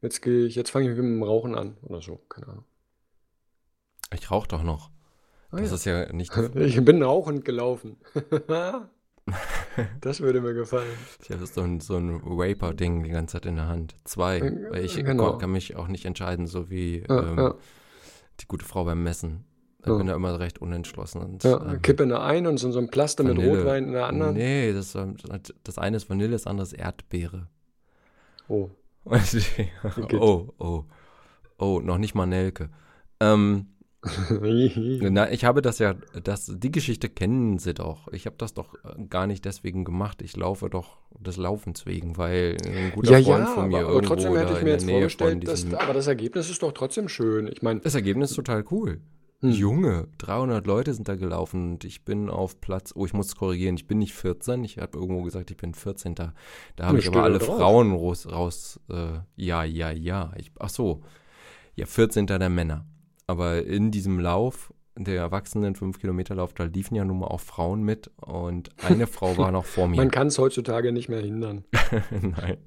Jetzt 0.00 0.20
gehe 0.22 0.46
ich, 0.46 0.54
jetzt 0.54 0.70
fange 0.70 0.84
ich 0.90 0.96
mit 0.96 0.98
dem 0.98 1.22
Rauchen 1.22 1.54
an 1.54 1.76
oder 1.82 2.00
so, 2.02 2.16
keine 2.28 2.48
Ahnung. 2.48 2.64
Ich 4.12 4.30
rauche 4.30 4.48
doch 4.48 4.62
noch. 4.62 4.90
Ah, 5.50 5.58
Das 5.60 5.70
ja. 5.70 5.74
ist 5.76 5.84
ja 5.84 6.12
nicht. 6.12 6.32
Ich 6.56 6.84
bin 6.84 7.02
rauchend 7.02 7.44
gelaufen. 7.44 7.96
Das 10.00 10.20
würde 10.20 10.40
mir 10.42 10.52
gefallen. 10.52 10.86
Ich 11.22 11.30
habe 11.30 11.46
so 11.46 11.62
ein, 11.62 11.80
so 11.80 11.96
ein 11.96 12.20
Vapor-Ding 12.22 13.04
die 13.04 13.10
ganze 13.10 13.32
Zeit 13.32 13.46
in 13.46 13.56
der 13.56 13.68
Hand. 13.68 13.96
Zwei. 14.04 14.38
Äh, 14.38 14.70
Weil 14.70 14.84
ich 14.84 14.96
genau. 14.96 15.38
kann 15.38 15.50
mich 15.50 15.76
auch 15.76 15.88
nicht 15.88 16.04
entscheiden, 16.04 16.46
so 16.46 16.68
wie 16.68 17.04
Ja, 17.08 17.22
ähm, 17.22 17.38
ja, 17.38 17.54
die 18.40 18.46
gute 18.46 18.64
Frau 18.66 18.84
beim 18.84 19.02
Messen. 19.02 19.44
Ich 19.84 19.90
Ja. 19.90 19.96
bin 19.98 20.06
da 20.06 20.14
immer 20.14 20.38
recht 20.40 20.60
unentschlossen. 20.60 21.20
Und, 21.20 21.44
ja. 21.44 21.60
ähm, 21.72 21.82
Kippe 21.82 22.02
in 22.04 22.08
der 22.08 22.22
einen 22.22 22.46
und 22.46 22.58
so, 22.58 22.70
so 22.72 22.78
ein 22.78 22.88
Plaster 22.88 23.22
mit 23.22 23.36
Vanille. 23.36 23.58
Rotwein 23.58 23.84
in 23.86 23.92
der 23.92 24.06
anderen. 24.06 24.34
Nee, 24.34 24.72
das, 24.72 24.96
das 25.62 25.78
eine 25.78 25.96
ist 25.96 26.08
Vanille, 26.08 26.30
das 26.32 26.46
andere 26.46 26.64
ist 26.66 26.72
Erdbeere. 26.72 27.48
Oh. 28.48 28.70
Oh, 30.18 30.48
oh. 30.58 30.84
Oh, 31.58 31.80
noch 31.84 31.98
nicht 31.98 32.14
mal 32.14 32.26
Nelke. 32.26 32.70
Ähm, 33.20 33.66
na, 35.00 35.30
ich 35.30 35.44
habe 35.44 35.62
das 35.62 35.78
ja, 35.78 35.94
das, 36.22 36.50
die 36.54 36.70
Geschichte 36.72 37.08
kennen 37.08 37.58
sie 37.58 37.74
doch. 37.74 38.08
Ich 38.12 38.26
habe 38.26 38.36
das 38.38 38.52
doch 38.54 38.74
äh, 38.84 39.04
gar 39.08 39.26
nicht 39.26 39.44
deswegen 39.44 39.84
gemacht. 39.84 40.20
Ich 40.22 40.36
laufe 40.36 40.68
doch 40.68 40.98
des 41.18 41.36
Laufens 41.36 41.86
wegen, 41.86 42.16
weil 42.16 42.56
ein 42.66 42.92
guter 42.92 43.18
Ja, 43.18 43.22
Freund 43.24 43.46
ja, 43.46 43.54
von 43.54 43.68
mir 43.68 43.78
aber, 43.80 43.88
aber 43.90 44.02
trotzdem 44.02 44.36
hätte 44.36 44.52
ich 44.54 44.62
mir 44.62 44.70
jetzt 44.70 44.84
Nähe 44.86 44.94
vorgestellt, 44.96 45.46
dass, 45.48 45.72
aber 45.74 45.94
das 45.94 46.06
Ergebnis 46.06 46.50
ist 46.50 46.62
doch 46.62 46.72
trotzdem 46.72 47.08
schön. 47.08 47.46
Ich 47.46 47.62
meine, 47.62 47.80
Das 47.80 47.94
Ergebnis 47.94 48.30
ist 48.30 48.36
total 48.36 48.64
cool. 48.70 49.00
Hm. 49.40 49.50
Junge, 49.50 50.08
300 50.18 50.66
Leute 50.66 50.94
sind 50.94 51.08
da 51.08 51.16
gelaufen 51.16 51.72
und 51.72 51.84
ich 51.84 52.04
bin 52.04 52.30
auf 52.30 52.60
Platz, 52.60 52.92
oh, 52.94 53.04
ich 53.04 53.12
muss 53.12 53.26
es 53.26 53.36
korrigieren, 53.36 53.76
ich 53.76 53.86
bin 53.86 53.98
nicht 53.98 54.14
14, 54.14 54.64
ich 54.64 54.78
habe 54.78 54.98
irgendwo 54.98 55.22
gesagt, 55.22 55.50
ich 55.50 55.56
bin 55.56 55.74
14. 55.74 56.14
Da, 56.14 56.32
da 56.76 56.86
habe 56.86 56.98
ich 56.98 57.08
aber 57.08 57.22
alle 57.22 57.38
drauf. 57.38 57.58
Frauen 57.58 57.92
raus, 57.92 58.26
raus 58.30 58.80
äh, 58.88 59.18
ja, 59.36 59.64
ja, 59.64 59.90
ja. 59.90 60.32
Ich, 60.36 60.52
ach 60.58 60.70
so, 60.70 61.02
ja, 61.74 61.86
14. 61.86 62.26
der 62.26 62.48
Männer. 62.48 62.86
Aber 63.26 63.64
in 63.64 63.90
diesem 63.90 64.18
Lauf, 64.18 64.72
der 64.96 65.16
Erwachsenen 65.16 65.74
5 65.74 65.98
Kilometer 65.98 66.34
Lauf, 66.36 66.54
da 66.54 66.64
liefen 66.64 66.94
ja 66.94 67.04
nun 67.04 67.18
mal 67.18 67.26
auch 67.26 67.40
Frauen 67.40 67.82
mit 67.82 68.10
und 68.16 68.70
eine 68.82 69.06
Frau 69.06 69.36
war 69.36 69.50
noch 69.50 69.64
vor 69.64 69.88
mir. 69.88 69.96
man 69.96 70.10
kann 70.10 70.28
es 70.28 70.38
heutzutage 70.38 70.92
nicht 70.92 71.08
mehr 71.08 71.20
hindern. 71.20 71.64
Nein. 72.10 72.58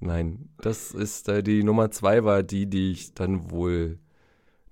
Nein, 0.00 0.48
das 0.58 0.92
ist 0.92 1.28
äh, 1.28 1.42
die 1.42 1.62
Nummer 1.62 1.90
zwei 1.90 2.24
war 2.24 2.42
die, 2.42 2.66
die 2.66 2.92
ich 2.92 3.14
dann 3.14 3.50
wohl 3.50 3.98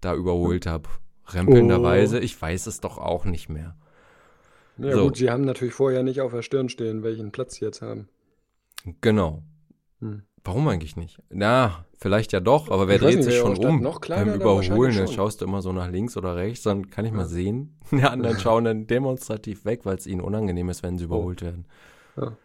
da 0.04 0.14
überholt 0.14 0.66
habe. 0.66 0.88
Rempelnderweise, 1.28 2.18
oh. 2.18 2.22
ich 2.22 2.40
weiß 2.40 2.66
es 2.66 2.80
doch 2.80 2.98
auch 2.98 3.24
nicht 3.24 3.48
mehr. 3.48 3.76
Ja 4.78 4.92
so. 4.92 5.04
gut, 5.04 5.16
sie 5.16 5.30
haben 5.30 5.44
natürlich 5.44 5.74
vorher 5.74 6.02
nicht 6.02 6.20
auf 6.20 6.32
der 6.32 6.42
Stirn 6.42 6.68
stehen, 6.68 7.02
welchen 7.02 7.32
Platz 7.32 7.56
sie 7.56 7.64
jetzt 7.64 7.82
haben. 7.82 8.08
Genau. 9.00 9.42
Hm. 10.00 10.22
Warum 10.44 10.66
eigentlich 10.66 10.96
nicht? 10.96 11.22
Na, 11.30 11.84
vielleicht 11.98 12.32
ja 12.32 12.40
doch, 12.40 12.68
aber 12.68 12.88
wer 12.88 12.98
dreht 12.98 13.16
nicht, 13.16 13.26
sich 13.26 13.38
schon 13.38 13.56
um? 13.58 13.80
Noch 13.80 14.00
kleiner, 14.00 14.32
Beim 14.32 14.40
Überholen 14.40 14.96
dann 14.96 15.06
schaust 15.06 15.40
du 15.40 15.44
immer 15.44 15.62
so 15.62 15.72
nach 15.72 15.88
links 15.88 16.16
oder 16.16 16.34
rechts, 16.34 16.64
dann 16.64 16.90
kann 16.90 17.04
ich 17.04 17.12
mal 17.12 17.26
sehen. 17.26 17.78
Die 17.92 18.02
anderen 18.02 18.38
schauen 18.40 18.64
dann 18.64 18.86
demonstrativ 18.88 19.64
weg, 19.64 19.82
weil 19.84 19.96
es 19.96 20.06
ihnen 20.06 20.20
unangenehm 20.20 20.68
ist, 20.68 20.82
wenn 20.82 20.98
sie 20.98 21.04
überholt 21.04 21.42
werden. 21.42 21.66
Ja. 22.16 22.36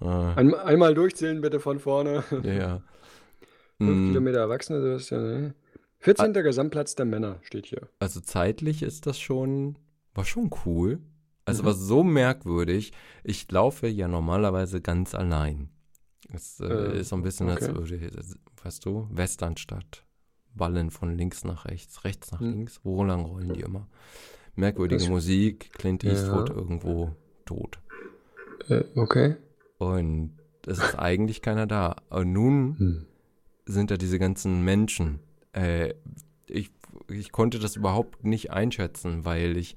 Äh. 0.00 0.54
Einmal 0.54 0.94
durchzählen 0.94 1.40
bitte 1.40 1.58
von 1.58 1.80
vorne. 1.80 2.22
Ja. 2.44 2.52
ja. 2.52 2.82
Fünf 3.78 3.90
hm. 3.90 4.08
Kilometer 4.08 4.38
Erwachsene, 4.40 4.80
Sebastian. 4.80 5.54
14. 6.00 6.36
Ah, 6.36 6.40
Gesamtplatz 6.40 6.94
der 6.94 7.06
Männer 7.06 7.38
steht 7.42 7.66
hier. 7.66 7.88
Also 7.98 8.20
zeitlich 8.20 8.82
ist 8.82 9.06
das 9.06 9.18
schon, 9.18 9.78
war 10.14 10.24
schon 10.24 10.50
cool. 10.64 11.00
Also 11.44 11.62
mhm. 11.62 11.66
war 11.66 11.74
so 11.74 12.02
merkwürdig. 12.02 12.92
Ich 13.22 13.50
laufe 13.50 13.86
ja 13.86 14.08
normalerweise 14.08 14.80
ganz 14.80 15.14
allein. 15.14 15.70
Es 16.32 16.60
äh, 16.60 16.66
äh, 16.66 17.00
ist 17.00 17.10
so 17.10 17.16
ein 17.16 17.22
bisschen, 17.22 17.50
okay. 17.50 17.66
als 18.16 18.38
weißt 18.62 18.84
du, 18.84 19.08
Westernstadt. 19.10 20.04
Ballen 20.54 20.90
von 20.90 21.16
links 21.16 21.44
nach 21.44 21.66
rechts, 21.66 22.04
rechts 22.04 22.32
nach 22.32 22.40
mhm. 22.40 22.50
links. 22.50 22.80
Wo 22.82 23.04
lang 23.04 23.24
rollen 23.24 23.52
die 23.52 23.60
immer? 23.60 23.86
Merkwürdige 24.56 25.00
das 25.00 25.08
Musik, 25.08 25.72
Clint 25.74 26.02
Eastwood 26.02 26.48
ja. 26.48 26.54
irgendwo 26.56 27.14
tot. 27.44 27.78
Äh, 28.68 28.84
okay. 28.94 29.36
Und 29.78 30.32
es 30.66 30.78
ist 30.78 30.98
eigentlich 30.98 31.42
keiner 31.42 31.66
da. 31.66 31.96
Und 32.10 32.32
nun 32.32 32.78
hm. 32.78 33.06
sind 33.64 33.90
da 33.90 33.96
diese 33.96 34.18
ganzen 34.18 34.64
Menschen 34.64 35.20
äh, 35.52 35.94
ich, 36.46 36.70
ich 37.08 37.32
konnte 37.32 37.58
das 37.58 37.76
überhaupt 37.76 38.24
nicht 38.24 38.50
einschätzen, 38.50 39.24
weil 39.24 39.56
ich, 39.56 39.76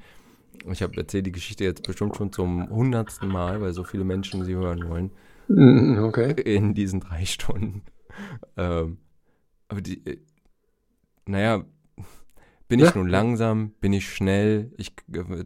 ich 0.72 0.82
habe 0.82 0.98
erzählt 0.98 1.26
die 1.26 1.32
Geschichte 1.32 1.64
jetzt 1.64 1.86
bestimmt 1.86 2.16
schon 2.16 2.32
zum 2.32 2.70
hundertsten 2.70 3.30
Mal, 3.30 3.62
weil 3.62 3.74
so 3.74 3.84
viele 3.84 4.04
Menschen 4.04 4.44
sie 4.44 4.56
hören 4.56 4.88
wollen, 4.90 5.12
Hm, 5.48 5.98
Okay. 6.06 6.32
in 6.42 6.74
diesen 6.74 7.00
drei 7.02 7.26
Stunden. 7.26 7.84
Ähm, 8.58 8.98
aber 9.68 9.82
die, 9.82 10.06
äh, 10.06 10.18
naja, 11.26 11.64
bin 12.68 12.80
ich 12.80 12.96
nun 12.96 13.08
langsam, 13.08 13.72
bin 13.82 13.94
ich 13.94 14.10
schnell, 14.12 14.72
ich, 14.78 14.94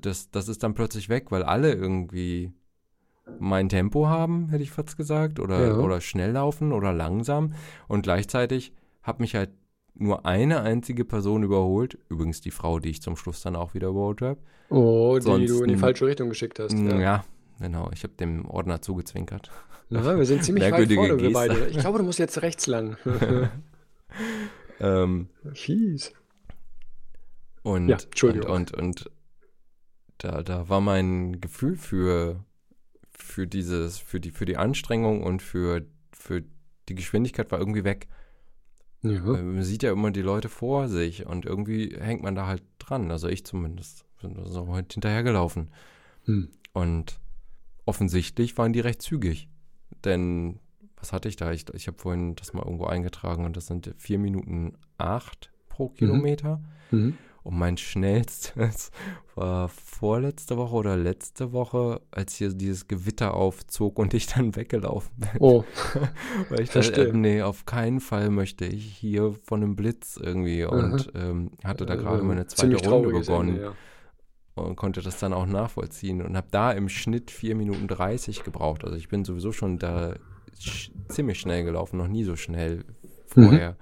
das, 0.01 0.29
das 0.31 0.47
ist 0.47 0.63
dann 0.63 0.73
plötzlich 0.75 1.09
weg, 1.09 1.31
weil 1.31 1.43
alle 1.43 1.73
irgendwie 1.73 2.53
mein 3.39 3.69
Tempo 3.69 4.07
haben, 4.07 4.49
hätte 4.49 4.63
ich 4.63 4.71
fast 4.71 4.97
gesagt, 4.97 5.39
oder, 5.39 5.67
Ja. 5.67 5.79
oder 5.79 6.01
schnell 6.01 6.31
laufen 6.31 6.71
oder 6.71 6.93
langsam. 6.93 7.53
Und 7.87 8.03
gleichzeitig 8.03 8.73
hat 9.03 9.19
mich 9.19 9.35
halt 9.35 9.51
nur 9.99 10.25
eine 10.25 10.61
einzige 10.61 11.05
Person 11.05 11.43
überholt, 11.43 11.97
übrigens 12.09 12.41
die 12.41 12.51
Frau, 12.51 12.79
die 12.79 12.89
ich 12.89 13.01
zum 13.01 13.15
Schluss 13.15 13.41
dann 13.41 13.55
auch 13.55 13.73
wieder 13.73 13.89
überholt 13.89 14.21
habe. 14.21 14.39
Oh, 14.69 15.17
die 15.19 15.45
du 15.45 15.63
in 15.63 15.69
die 15.69 15.77
falsche 15.77 16.05
Richtung 16.05 16.29
geschickt 16.29 16.59
hast. 16.59 16.77
Ja. 16.77 16.99
Ja. 16.99 17.25
genau, 17.59 17.89
ich 17.93 18.03
habe 18.03 18.13
dem 18.13 18.45
Ordner 18.45 18.81
zugezwinkert. 18.81 19.49
Ja, 19.89 20.17
wir 20.17 20.25
sind 20.25 20.43
ziemlich 20.43 20.69
weit 20.69 20.91
vorne, 20.91 21.19
wir 21.19 21.31
beide. 21.31 21.67
Ich 21.67 21.77
glaube, 21.77 21.99
du 21.99 22.03
musst 22.03 22.19
jetzt 22.19 22.41
rechts 22.41 22.67
lang. 22.67 22.97
Ähm, 24.79 25.29
Fies. 25.53 26.13
und, 27.63 27.89
Ja, 27.89 27.97
Entschuldigung. 27.97 28.51
und, 28.51 28.73
und, 28.73 29.05
und 29.05 29.11
da, 30.19 30.43
da 30.43 30.69
war 30.69 30.81
mein 30.81 31.41
Gefühl 31.41 31.75
für, 31.75 32.43
für 33.09 33.47
dieses, 33.47 33.97
für 33.97 34.19
die, 34.19 34.31
für 34.31 34.45
die 34.45 34.57
Anstrengung 34.57 35.23
und 35.23 35.41
für, 35.41 35.85
für 36.11 36.43
die 36.89 36.95
Geschwindigkeit 36.95 37.51
war 37.51 37.59
irgendwie 37.59 37.83
weg. 37.83 38.07
Ja. 39.01 39.21
Man 39.21 39.63
sieht 39.63 39.83
ja 39.83 39.91
immer 39.91 40.11
die 40.11 40.21
Leute 40.21 40.49
vor 40.49 40.87
sich 40.87 41.25
und 41.25 41.45
irgendwie 41.45 41.95
hängt 41.99 42.23
man 42.23 42.35
da 42.35 42.47
halt 42.47 42.63
dran. 42.79 43.11
Also 43.11 43.27
ich 43.27 43.45
zumindest. 43.45 44.05
Bin 44.21 44.35
so 44.45 44.67
halt 44.73 44.93
hinterhergelaufen. 44.93 45.69
Hm. 46.25 46.49
Und 46.73 47.19
offensichtlich 47.85 48.57
waren 48.57 48.73
die 48.73 48.79
recht 48.79 49.01
zügig. 49.01 49.47
Denn 50.03 50.59
was 50.97 51.13
hatte 51.13 51.29
ich 51.29 51.35
da? 51.35 51.51
Ich, 51.51 51.65
ich 51.73 51.87
habe 51.87 51.97
vorhin 51.97 52.35
das 52.35 52.53
mal 52.53 52.63
irgendwo 52.63 52.85
eingetragen 52.85 53.45
und 53.45 53.55
das 53.55 53.67
sind 53.67 53.93
4 53.97 54.17
Minuten 54.17 54.73
8 54.97 55.51
pro 55.69 55.89
Kilometer. 55.89 56.61
Mhm. 56.91 57.17
Und 57.47 57.57
mein 57.57 57.77
schnellstes 57.77 58.91
war 59.35 59.69
vorletzte 59.69 60.57
Woche 60.57 60.75
oder 60.75 60.97
letzte 60.97 61.53
Woche, 61.53 62.01
als 62.11 62.35
hier 62.35 62.49
dieses 62.49 62.89
Gewitter 62.89 63.35
aufzog 63.35 63.99
und 63.99 64.13
ich 64.13 64.27
dann 64.27 64.53
weggelaufen 64.57 65.13
bin. 65.15 65.29
Oh, 65.39 65.63
Weil 66.49 66.59
ich 66.59 66.71
dachte, 66.71 67.07
äh, 67.07 67.13
nee, 67.13 67.41
auf 67.41 67.65
keinen 67.65 68.01
Fall 68.01 68.31
möchte 68.31 68.65
ich 68.65 68.97
hier 68.97 69.33
von 69.45 69.63
einem 69.63 69.77
Blitz 69.77 70.19
irgendwie. 70.21 70.65
Und 70.65 71.09
ähm, 71.15 71.51
hatte 71.63 71.85
da 71.85 71.95
gerade 71.95 72.19
äh, 72.19 72.25
meine 72.25 72.47
zweite 72.47 72.85
Runde 72.85 73.17
begonnen 73.17 73.49
Ende, 73.55 73.73
ja. 74.57 74.61
und 74.61 74.75
konnte 74.75 75.01
das 75.01 75.17
dann 75.17 75.31
auch 75.31 75.45
nachvollziehen 75.45 76.21
und 76.21 76.35
habe 76.35 76.47
da 76.51 76.73
im 76.73 76.89
Schnitt 76.89 77.31
4 77.31 77.55
Minuten 77.55 77.87
30 77.87 78.43
gebraucht. 78.43 78.83
Also 78.83 78.97
ich 78.97 79.07
bin 79.07 79.23
sowieso 79.23 79.53
schon 79.53 79.79
da 79.79 80.15
sch 80.59 80.91
ziemlich 81.07 81.39
schnell 81.39 81.63
gelaufen, 81.63 81.95
noch 81.95 82.09
nie 82.09 82.25
so 82.25 82.35
schnell 82.35 82.83
vorher. 83.25 83.77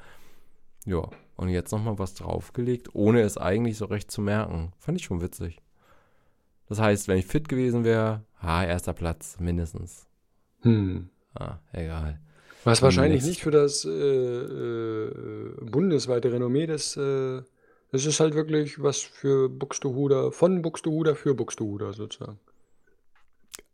Ja, 0.86 1.10
und 1.36 1.50
jetzt 1.50 1.72
nochmal 1.72 2.00
was 2.00 2.14
draufgelegt, 2.14 2.94
ohne 2.94 3.22
es 3.22 3.38
eigentlich 3.38 3.78
so 3.78 3.86
recht 3.86 4.12
zu 4.12 4.22
merken. 4.22 4.72
Fand 4.80 5.00
ich 5.00 5.06
schon 5.06 5.22
witzig. 5.22 5.62
Das 6.68 6.80
heißt, 6.80 7.08
wenn 7.08 7.18
ich 7.18 7.28
fit 7.28 7.48
gewesen 7.48 7.84
wäre, 7.84 8.24
ha, 8.42 8.64
erster 8.64 8.94
Platz, 8.94 9.38
mindestens. 9.40 10.08
Hm. 10.62 11.10
Ah, 11.36 11.60
egal. 11.74 12.20
Was 12.64 12.82
wahrscheinlich 12.82 13.24
nicht 13.24 13.42
für 13.42 13.52
das 13.52 13.86
äh, 13.86 13.90
äh, 13.92 15.12
bundesweite 15.62 16.32
Renommee 16.32 16.66
des, 16.66 16.98
äh, 16.98 17.44
das 17.92 18.06
ist 18.06 18.20
halt 18.20 18.34
wirklich 18.34 18.82
was 18.82 19.02
für 19.02 19.50
Buxtehuder, 19.50 20.32
von 20.32 20.64
Buxtehuder 20.64 21.16
für 21.16 21.36
Buxtehuder 21.36 21.94
sozusagen. 21.94 22.40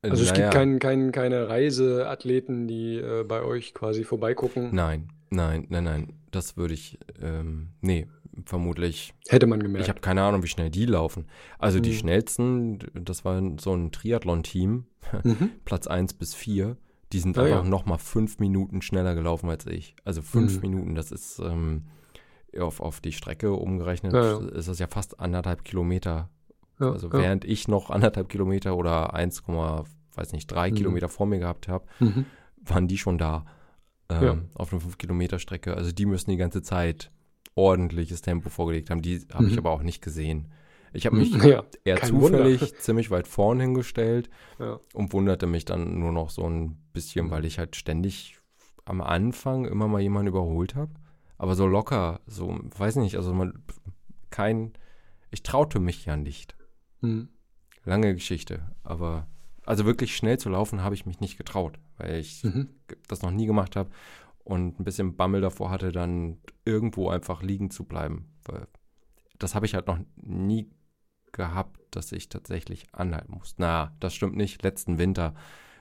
Also 0.01 0.23
es 0.23 0.31
Naja, 0.31 0.43
gibt 0.43 0.53
kein, 0.53 0.79
kein, 0.79 1.11
keine 1.11 1.47
Reiseathleten, 1.47 2.67
die 2.67 2.97
äh, 2.97 3.23
bei 3.23 3.43
euch 3.43 3.73
quasi 3.73 4.03
vorbeigucken. 4.03 4.69
Nein, 4.73 5.13
nein, 5.31 5.65
nein, 5.69 5.83
nein. 5.83 6.13
Das 6.29 6.55
würde 6.57 6.73
ich, 6.75 6.97
ähm, 7.21 7.69
nee, 7.81 8.07
vermutlich 8.45 9.13
Hätte 9.27 9.47
man 9.47 9.59
gemerkt. 9.59 9.83
Ich 9.83 9.89
habe 9.89 9.99
keine 9.99 10.21
Ahnung, 10.23 10.43
wie 10.43 10.47
schnell 10.47 10.69
die 10.69 10.85
laufen. 10.85 11.25
Also 11.59 11.79
die 11.79 11.89
Mhm. 11.91 11.95
schnellsten, 11.95 12.79
das 12.93 13.25
war 13.25 13.41
so 13.59 13.73
ein 13.73 13.91
Triathlon-Team, 13.91 14.85
mhm. 15.23 15.49
Platz 15.65 15.87
1 15.87 16.13
bis 16.13 16.33
4. 16.35 16.77
Die 17.11 17.19
sind 17.19 17.37
Ah, 17.37 17.43
einfach 17.43 17.63
ja. 17.63 17.69
noch 17.69 17.85
mal 17.85 17.97
fünf 17.97 18.39
Minuten 18.39 18.81
schneller 18.81 19.15
gelaufen 19.15 19.49
als 19.49 19.65
ich. 19.65 19.95
Also 20.05 20.21
fünf 20.21 20.55
Mhm. 20.55 20.61
Minuten, 20.61 20.95
das 20.95 21.11
ist 21.11 21.39
ähm, 21.39 21.87
auf, 22.57 22.79
auf 22.79 23.01
die 23.01 23.11
Strecke 23.11 23.51
umgerechnet, 23.51 24.13
Ja, 24.13 24.39
ja. 24.39 24.47
ist 24.49 24.67
das 24.69 24.79
ja 24.79 24.87
fast 24.87 25.19
anderthalb 25.19 25.65
Kilometer. 25.65 26.29
Also 26.79 27.11
während 27.13 27.45
ich 27.45 27.67
noch 27.67 27.89
anderthalb 27.91 28.27
Kilometer 28.29 28.75
oder 28.75 29.13
1, 29.13 29.43
weiß 30.15 30.31
nicht, 30.31 30.47
drei 30.47 30.71
Mhm. 30.71 30.75
Kilometer 30.75 31.09
vor 31.09 31.27
mir 31.27 31.37
gehabt 31.39 31.67
habe, 31.67 31.85
Mhm. 31.99 32.25
waren 32.63 32.87
die 32.87 32.97
schon 32.97 33.17
da. 33.17 33.45
Ähm, 34.11 34.23
Ja. 34.23 34.37
Auf 34.55 34.71
einer 34.73 34.81
5-Kilometer-Strecke. 34.81 35.75
Also 35.75 35.91
die 35.91 36.05
müssen 36.05 36.29
die 36.31 36.37
ganze 36.37 36.61
Zeit 36.61 37.11
ordentliches 37.55 38.21
Tempo 38.21 38.49
vorgelegt 38.49 38.89
haben. 38.89 39.01
Die 39.01 39.19
habe 39.33 39.45
ich 39.47 39.53
Mhm. 39.53 39.59
aber 39.59 39.71
auch 39.71 39.83
nicht 39.83 40.01
gesehen. 40.01 40.51
Ich 40.93 41.05
habe 41.05 41.15
mich 41.17 41.31
Ja, 41.43 41.63
eher 41.85 42.01
zufällig 42.01 42.75
ziemlich 42.79 43.11
weit 43.11 43.27
vorn 43.27 43.59
hingestellt 43.59 44.29
ja. 44.59 44.79
und 44.93 45.13
wunderte 45.13 45.47
mich 45.47 45.65
dann 45.65 45.99
nur 45.99 46.11
noch 46.11 46.29
so 46.29 46.47
ein 46.49 46.77
bisschen, 46.93 47.29
weil 47.31 47.45
ich 47.45 47.59
halt 47.59 47.75
ständig 47.75 48.37
am 48.85 49.01
Anfang 49.01 49.65
immer 49.65 49.87
mal 49.87 50.01
jemanden 50.01 50.27
überholt 50.29 50.75
habe. 50.75 50.91
Aber 51.37 51.55
so 51.55 51.65
locker, 51.65 52.19
so, 52.27 52.59
weiß 52.77 52.97
nicht, 52.97 53.15
also 53.15 53.33
man, 53.33 53.63
kein, 54.29 54.73
ich 55.29 55.43
traute 55.43 55.79
mich 55.79 56.05
ja 56.05 56.17
nicht. 56.17 56.55
Mhm. 57.01 57.29
Lange 57.83 58.13
Geschichte, 58.13 58.71
aber 58.83 59.27
also 59.65 59.85
wirklich 59.85 60.15
schnell 60.15 60.37
zu 60.37 60.49
laufen 60.49 60.81
habe 60.83 60.95
ich 60.95 61.05
mich 61.05 61.19
nicht 61.19 61.37
getraut, 61.37 61.77
weil 61.97 62.15
ich 62.19 62.43
Mhm. 62.43 62.69
das 63.07 63.21
noch 63.21 63.31
nie 63.31 63.45
gemacht 63.45 63.75
habe 63.75 63.89
und 64.43 64.79
ein 64.79 64.83
bisschen 64.83 65.15
Bammel 65.15 65.41
davor 65.41 65.69
hatte, 65.69 65.91
dann 65.91 66.39
irgendwo 66.65 67.09
einfach 67.09 67.41
liegen 67.43 67.69
zu 67.69 67.83
bleiben. 67.85 68.31
Weil 68.45 68.67
das 69.37 69.55
habe 69.55 69.65
ich 69.65 69.73
halt 69.75 69.87
noch 69.87 69.99
nie 70.15 70.69
gehabt, 71.31 71.79
dass 71.91 72.11
ich 72.11 72.29
tatsächlich 72.29 72.87
anhalten 72.93 73.33
muss. 73.33 73.55
Na, 73.57 73.95
das 73.99 74.13
stimmt 74.13 74.35
nicht. 74.35 74.63
Letzten 74.63 74.97
Winter 74.97 75.33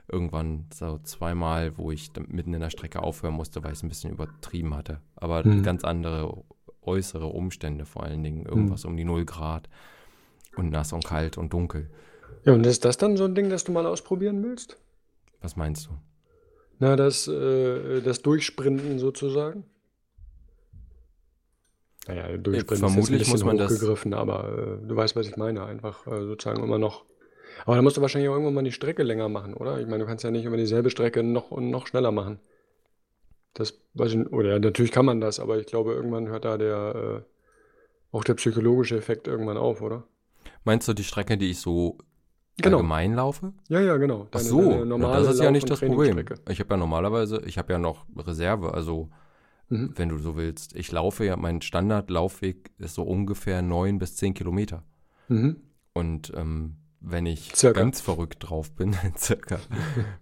irgendwann 0.09 0.67
so 0.73 0.99
zweimal, 0.99 1.77
wo 1.79 1.91
ich 1.91 2.11
mitten 2.29 2.53
in 2.55 2.61
der 2.61 2.71
Strecke 2.71 3.03
aufhören 3.03 3.35
musste, 3.35 3.63
weil 3.63 3.73
ich 3.73 3.79
es 3.79 3.83
ein 3.83 3.89
bisschen 3.89 4.13
übertrieben 4.13 4.75
hatte. 4.75 5.01
Aber 5.17 5.47
Mhm. 5.47 5.63
ganz 5.63 5.85
andere 5.85 6.45
äußere 6.83 7.27
Umstände, 7.27 7.85
vor 7.87 8.03
allen 8.05 8.23
Dingen 8.23 8.45
irgendwas 8.47 8.85
um 8.85 8.97
die 8.97 9.05
0 9.05 9.25
Grad 9.25 9.69
und 10.57 10.71
nass 10.71 10.93
und 10.93 11.05
kalt 11.05 11.39
und 11.39 11.53
dunkel. 11.53 11.91
Ja, 12.45 12.53
und 12.55 12.67
ist 12.67 12.85
das 12.85 12.97
dann 12.97 13.17
so 13.17 13.25
ein 13.25 13.35
Ding, 13.35 13.51
das 13.51 13.65
du 13.65 13.73
mal 13.73 13.87
ausprobieren 13.87 14.43
willst? 14.43 14.77
Was 15.41 15.57
meinst 15.57 15.87
du? 15.87 15.91
Na, 16.79 16.97
das, 16.97 17.29
äh, 17.29 18.01
das 18.01 18.23
Durchsprinten 18.23 18.99
sozusagen? 18.99 19.65
Naja, 22.09 22.37
Durchsprinten 22.39 22.75
ist 22.75 22.79
vermutlich 22.81 23.21
jetzt 23.21 23.29
ein 23.29 23.31
muss 23.33 23.41
bisschen 23.41 23.47
man 23.47 23.59
das- 23.59 24.15
aber 24.19 24.79
äh, 24.83 24.87
du 24.89 24.97
weißt, 24.97 25.17
was 25.17 25.29
ich 25.29 25.37
meine. 25.37 25.65
Einfach 25.65 26.07
äh, 26.07 26.23
sozusagen 26.23 26.63
immer 26.63 26.79
noch. 26.79 27.05
Aber 27.67 27.77
da 27.77 27.83
musst 27.83 27.99
du 27.99 28.01
wahrscheinlich 28.01 28.29
auch 28.31 28.33
irgendwann 28.35 28.55
mal 28.55 28.65
die 28.65 28.73
Strecke 28.73 29.03
länger 29.03 29.29
machen, 29.29 29.53
oder? 29.55 29.79
Ich 29.81 29.87
meine, 29.87 29.99
du 30.05 30.07
kannst 30.09 30.25
ja 30.25 30.31
nicht 30.31 30.47
immer 30.47 30.57
dieselbe 30.57 30.89
Strecke 30.91 31.23
noch 31.23 31.51
und 31.51 31.71
noch 31.71 31.87
schneller 31.87 32.11
machen. 32.11 32.41
Das 33.53 33.79
weiß 33.95 34.15
ich. 34.15 34.33
Oder 34.33 34.51
ja, 34.53 34.59
natürlich 34.59 34.93
kann 34.93 35.05
man 35.05 35.21
das, 35.21 35.41
aber 35.41 35.59
ich 35.59 35.67
glaube, 35.67 35.93
irgendwann 35.93 36.29
hört 36.29 36.45
da 36.47 36.57
der 36.57 37.23
äh, 37.27 38.17
auch 38.17 38.25
der 38.25 38.35
psychologische 38.35 38.97
Effekt 38.97 39.29
irgendwann 39.29 39.59
auf, 39.59 39.83
oder? 39.83 40.05
Meinst 40.65 40.89
du 40.89 40.95
die 40.95 41.05
Strecke, 41.05 41.37
die 41.37 41.51
ich 41.51 41.61
so 41.61 41.99
Genau. 42.63 42.79
allgemein 42.79 43.15
laufe? 43.15 43.53
Ja, 43.69 43.81
ja, 43.81 43.97
genau. 43.97 44.23
Ach 44.27 44.31
Deine- 44.33 44.45
so, 44.45 44.71
deine 44.71 44.99
na, 44.99 45.19
das 45.21 45.35
ist 45.35 45.41
ja 45.43 45.51
nicht 45.51 45.69
das 45.71 45.81
Problem. 45.81 46.25
Ich 46.49 46.61
habe 46.61 46.75
ja 46.75 46.77
normalerweise, 46.77 47.43
ich 47.47 47.59
habe 47.59 47.73
ja 47.73 47.79
noch 47.79 48.05
Reserve, 48.17 48.75
also 48.75 49.09
Mhm. 49.69 49.93
wenn 49.97 50.09
du 50.09 50.19
so 50.19 50.37
willst. 50.37 50.75
Ich 50.75 50.91
laufe 50.91 51.25
ja, 51.25 51.37
mein 51.37 51.63
Standardlaufweg 51.63 52.73
ist 52.79 52.95
so 52.95 53.03
ungefähr 53.05 53.63
neun 53.63 53.99
bis 54.01 54.17
zehn 54.17 54.35
Kilometer. 54.35 54.83
Mhm. 55.29 55.57
Und 55.93 56.33
ähm, 56.37 56.77
wenn 57.01 57.25
ich 57.27 57.53
Circa. 57.55 57.79
ganz 57.81 58.01
verrückt 58.01 58.39
drauf 58.49 58.73
bin, 58.73 58.95
circa, 59.17 59.59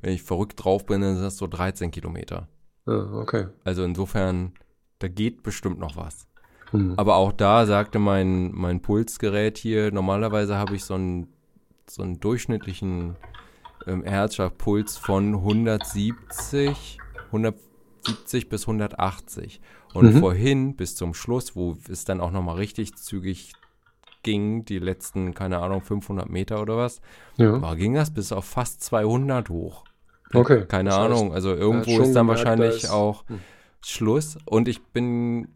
wenn 0.02 0.12
ich 0.12 0.22
verrückt 0.22 0.62
drauf 0.62 0.84
bin, 0.86 1.00
dann 1.00 1.14
sind 1.14 1.24
das 1.24 1.38
so 1.38 1.46
13 1.46 1.90
Kilometer. 1.90 2.46
Ah, 2.86 3.08
okay. 3.20 3.46
Also 3.64 3.84
insofern, 3.84 4.52
da 4.98 5.08
geht 5.08 5.42
bestimmt 5.42 5.78
noch 5.78 5.96
was. 5.96 6.28
Mhm. 6.72 6.94
Aber 6.98 7.16
auch 7.16 7.32
da 7.32 7.64
sagte 7.64 7.98
mein, 7.98 8.52
mein 8.52 8.80
Pulsgerät 8.82 9.56
hier, 9.56 9.90
normalerweise 9.92 10.56
habe 10.56 10.74
ich 10.76 10.84
so 10.84 10.92
einen, 10.94 11.26
so 11.90 12.02
einen 12.02 12.20
durchschnittlichen 12.20 13.16
ähm, 13.86 14.02
Herzschlagpuls 14.04 14.96
von 14.96 15.34
170, 15.34 17.02
170 17.32 18.48
bis 18.48 18.66
180. 18.66 19.60
Und 19.92 20.14
Mhm. 20.14 20.18
vorhin 20.20 20.76
bis 20.76 20.94
zum 20.96 21.14
Schluss, 21.14 21.56
wo 21.56 21.76
es 21.90 22.04
dann 22.04 22.20
auch 22.20 22.30
nochmal 22.30 22.56
richtig 22.56 22.96
zügig 22.96 23.52
ging, 24.22 24.64
die 24.64 24.78
letzten, 24.78 25.32
keine 25.34 25.58
Ahnung, 25.58 25.82
500 25.82 26.28
Meter 26.28 26.60
oder 26.60 26.76
was, 26.76 27.00
Ja. 27.36 27.60
war, 27.62 27.76
ging 27.76 27.94
das 27.94 28.12
bis 28.12 28.32
auf 28.32 28.44
fast 28.44 28.82
200 28.82 29.48
hoch. 29.48 29.86
Okay. 30.34 30.66
Keine 30.66 30.90
Das 30.90 30.98
heißt, 30.98 31.06
Ahnung, 31.06 31.32
also 31.32 31.54
irgendwo 31.54 32.00
ist 32.02 32.12
dann 32.12 32.26
gemerkt, 32.26 32.44
wahrscheinlich 32.44 32.84
ist- 32.84 32.90
auch 32.90 33.24
Hm. 33.28 33.40
Schluss. 33.80 34.36
Und 34.44 34.68
ich 34.68 34.84
bin 34.88 35.48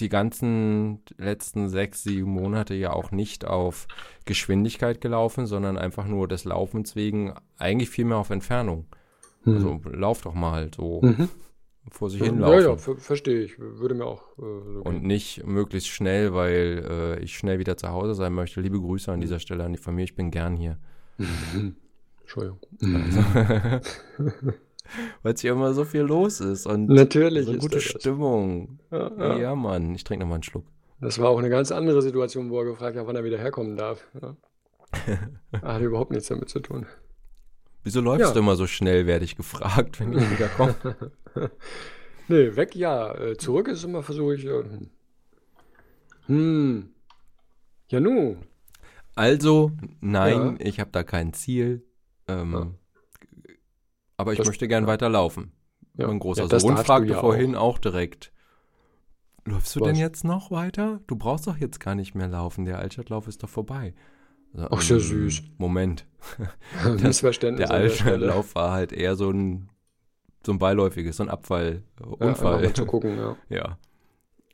die 0.00 0.08
ganzen 0.08 1.00
letzten 1.16 1.68
sechs, 1.68 2.02
sieben 2.02 2.30
Monate 2.30 2.74
ja 2.74 2.92
auch 2.92 3.10
nicht 3.10 3.44
auf 3.44 3.86
Geschwindigkeit 4.24 5.00
gelaufen, 5.00 5.46
sondern 5.46 5.76
einfach 5.78 6.06
nur 6.06 6.28
des 6.28 6.44
Laufens 6.44 6.96
wegen, 6.96 7.34
eigentlich 7.56 7.90
viel 7.90 8.04
mehr 8.04 8.18
auf 8.18 8.30
Entfernung. 8.30 8.86
Mhm. 9.44 9.54
Also 9.54 9.80
lauf 9.92 10.22
doch 10.22 10.34
mal 10.34 10.70
so. 10.74 11.00
Mhm. 11.02 11.28
vor 11.90 12.10
sich 12.10 12.20
Ja, 12.20 12.26
hinlaufen. 12.26 12.62
ja, 12.62 12.76
ver 12.76 12.96
verstehe 12.96 13.42
ich. 13.44 13.58
Würde 13.58 13.94
mir 13.94 14.04
auch 14.04 14.22
äh, 14.38 14.42
so 14.74 14.82
Und 14.84 15.02
nicht 15.04 15.46
möglichst 15.46 15.88
schnell, 15.88 16.34
weil 16.34 16.84
äh, 17.18 17.20
ich 17.22 17.36
schnell 17.36 17.58
wieder 17.58 17.76
zu 17.76 17.88
Hause 17.88 18.14
sein 18.14 18.34
möchte. 18.34 18.60
Liebe 18.60 18.78
Grüße 18.80 19.10
an 19.10 19.20
dieser 19.20 19.38
Stelle 19.38 19.64
an 19.64 19.72
die 19.72 19.78
Familie. 19.78 20.04
Ich 20.04 20.14
bin 20.14 20.30
gern 20.30 20.56
hier. 20.56 20.78
Entschuldigung. 22.20 22.58
weil 25.22 25.34
es 25.34 25.40
hier 25.40 25.52
immer 25.52 25.74
so 25.74 25.84
viel 25.84 26.02
los 26.02 26.40
ist 26.40 26.66
und 26.66 26.86
Natürlich 26.88 27.46
so 27.46 27.52
ist 27.52 27.60
gute. 27.60 27.80
Stimmung. 27.80 28.78
Ja, 28.90 29.10
Ja, 29.18 29.36
ja. 29.38 29.54
Mann. 29.54 29.94
Ich 29.94 30.04
trinke 30.04 30.24
nochmal 30.24 30.36
einen 30.36 30.42
Schluck. 30.42 30.64
Das 31.00 31.18
war 31.18 31.28
auch 31.28 31.38
eine 31.38 31.50
ganz 31.50 31.70
andere 31.70 32.02
Situation, 32.02 32.50
wo 32.50 32.58
er 32.60 32.64
gefragt 32.64 32.96
hat, 32.96 33.06
wann 33.06 33.16
er 33.16 33.24
wieder 33.24 33.38
herkommen 33.38 33.76
darf. 33.76 34.04
Ja. 34.20 34.36
Hat 35.62 35.82
überhaupt 35.82 36.10
nichts 36.10 36.28
damit 36.28 36.48
zu 36.48 36.60
tun. 36.60 36.86
Wieso 37.84 38.00
läufst 38.00 38.34
du 38.34 38.40
immer 38.40 38.56
so 38.56 38.66
schnell, 38.66 39.06
werde 39.06 39.24
ich 39.24 39.36
gefragt, 39.36 40.00
wenn 40.00 40.12
ich 40.12 40.30
wieder 40.30 40.48
komme. 40.48 40.74
Nee, 42.30 42.56
weg 42.56 42.76
ja. 42.76 43.14
Äh, 43.14 43.36
Zurück 43.38 43.68
ist 43.68 43.84
immer, 43.84 44.02
versuche 44.02 44.34
ich. 44.34 44.44
äh, 44.44 44.62
Hm. 46.26 46.90
Ja, 47.88 48.00
nu. 48.00 48.36
Also, 49.14 49.72
nein, 50.00 50.58
ich 50.60 50.78
habe 50.78 50.90
da 50.92 51.02
kein 51.02 51.32
Ziel. 51.32 51.84
Ähm. 52.28 52.74
Aber 54.18 54.32
ich 54.32 54.38
Das- 54.38 54.46
möchte 54.48 54.68
gern 54.68 54.84
ja. 54.84 54.88
weiterlaufen. 54.88 55.52
Ja. 55.96 56.06
Mein 56.08 56.18
großer 56.18 56.42
Ja, 56.42 56.48
das 56.48 56.62
Sohn 56.62 56.76
fragte 56.76 57.12
ja 57.14 57.20
vorhin 57.20 57.54
auch. 57.56 57.78
direkt, 57.78 58.32
läufst 59.44 59.74
du 59.74 59.80
denn 59.80 59.92
Was? 59.92 59.98
jetzt 59.98 60.24
noch 60.24 60.50
weiter? 60.50 61.00
Du 61.06 61.16
brauchst 61.16 61.46
doch 61.46 61.56
jetzt 61.56 61.80
gar 61.80 61.94
nicht 61.94 62.14
mehr 62.14 62.28
laufen. 62.28 62.64
Der 62.66 62.78
Altstadtlauf 62.78 63.26
ist 63.26 63.42
doch 63.42 63.48
vorbei. 63.48 63.94
Also, 64.54 64.68
Ach, 64.70 64.82
ja 64.82 64.96
ähm, 64.96 65.02
süß. 65.02 65.42
Moment. 65.56 66.06
Missverständnis 67.02 67.68
Der. 67.68 67.76
Altstadtlauf 67.76 68.54
war 68.54 68.72
halt 68.72 68.92
eher 68.92 69.16
so 69.16 69.30
ein, 69.30 69.68
so 70.44 70.52
ein 70.52 70.58
beiläufiges, 70.58 71.16
so 71.16 71.22
ein 71.24 71.28
Abfall, 71.30 71.82
Ja, 72.00 72.06
Unfall. 72.06 72.28
einfach 72.28 72.60
mal 72.62 72.72
zu 72.74 72.86
gucken, 72.86 73.16
ja. 73.16 73.36
Ja. 73.48 73.78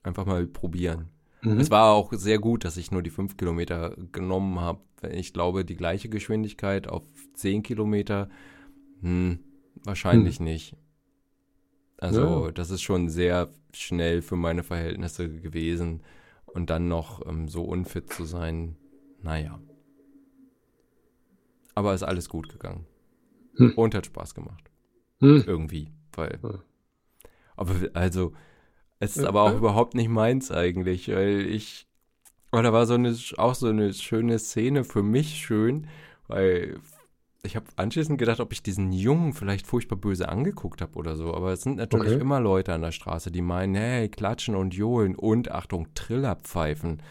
Einfach 0.02 0.26
mal 0.26 0.46
probieren. 0.46 1.08
Mhm. 1.42 1.60
Es 1.60 1.70
war 1.70 1.92
auch 1.92 2.12
sehr 2.12 2.38
gut, 2.38 2.64
dass 2.64 2.76
ich 2.76 2.90
nur 2.90 3.02
die 3.02 3.10
5 3.10 3.36
Kilometer 3.36 3.94
genommen 4.12 4.60
habe. 4.60 4.80
Ich 5.12 5.32
glaube, 5.32 5.64
die 5.64 5.76
gleiche 5.76 6.08
Geschwindigkeit 6.08 6.88
auf 6.88 7.02
10 7.34 7.62
Kilometer, 7.62 8.28
hm, 9.00 9.38
wahrscheinlich 9.84 10.40
nicht. 10.40 10.76
Also, 11.98 12.46
Ja. 12.46 12.50
das 12.52 12.70
ist 12.70 12.82
schon 12.82 13.08
sehr 13.08 13.50
schnell 13.72 14.22
für 14.22 14.36
meine 14.36 14.62
Verhältnisse 14.62 15.28
gewesen. 15.28 16.02
Und 16.46 16.70
dann 16.70 16.86
noch 16.88 17.26
ähm, 17.26 17.48
so 17.48 17.64
unfit 17.64 18.12
zu 18.12 18.24
sein, 18.24 18.76
naja. 19.20 19.58
Aber 21.74 21.94
ist 21.94 22.02
alles 22.04 22.28
gut 22.28 22.48
gegangen. 22.48 22.86
Hm. 23.56 23.72
Und 23.76 23.94
hat 23.94 24.06
Spaß 24.06 24.34
gemacht. 24.34 24.70
Hm. 25.20 25.42
Irgendwie. 25.46 25.90
Weil. 26.12 26.38
Ja. 26.42 26.62
Aber 27.56 27.74
also, 27.94 28.32
es 29.00 29.16
ist 29.16 29.22
Ja, 29.22 29.28
aber 29.28 29.42
auch 29.42 29.50
ja. 29.52 29.58
überhaupt 29.58 29.94
nicht 29.94 30.08
meins 30.08 30.50
eigentlich, 30.50 31.08
weil 31.08 31.40
ich. 31.46 31.88
Da 32.52 32.72
war 32.72 32.86
so 32.86 32.94
eine, 32.94 33.16
auch 33.38 33.56
so 33.56 33.66
eine 33.66 33.92
schöne 33.92 34.38
Szene 34.38 34.84
für 34.84 35.02
mich 35.02 35.44
schön, 35.44 35.88
weil 36.28 36.78
ich 37.44 37.56
habe 37.56 37.66
anschließend 37.76 38.18
gedacht, 38.18 38.40
ob 38.40 38.52
ich 38.52 38.62
diesen 38.62 38.92
Jungen 38.92 39.32
vielleicht 39.32 39.66
furchtbar 39.66 39.96
böse 39.96 40.28
angeguckt 40.28 40.80
habe 40.82 40.94
oder 40.98 41.16
so. 41.16 41.34
Aber 41.34 41.52
es 41.52 41.62
sind 41.62 41.76
natürlich 41.76 42.12
Okay. 42.12 42.20
immer 42.20 42.40
Leute 42.40 42.72
an 42.72 42.82
der 42.82 42.92
Straße, 42.92 43.30
die 43.30 43.42
meinen, 43.42 43.74
hey, 43.74 44.08
klatschen 44.08 44.54
und 44.56 44.74
johlen 44.74 45.14
und 45.14 45.50
Achtung, 45.50 45.88
Trillerpfeifen 45.94 47.02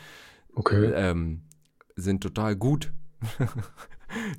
Okay. 0.55 0.91
ähm, 0.95 1.41
sind 1.95 2.21
total 2.21 2.55
gut. 2.55 2.91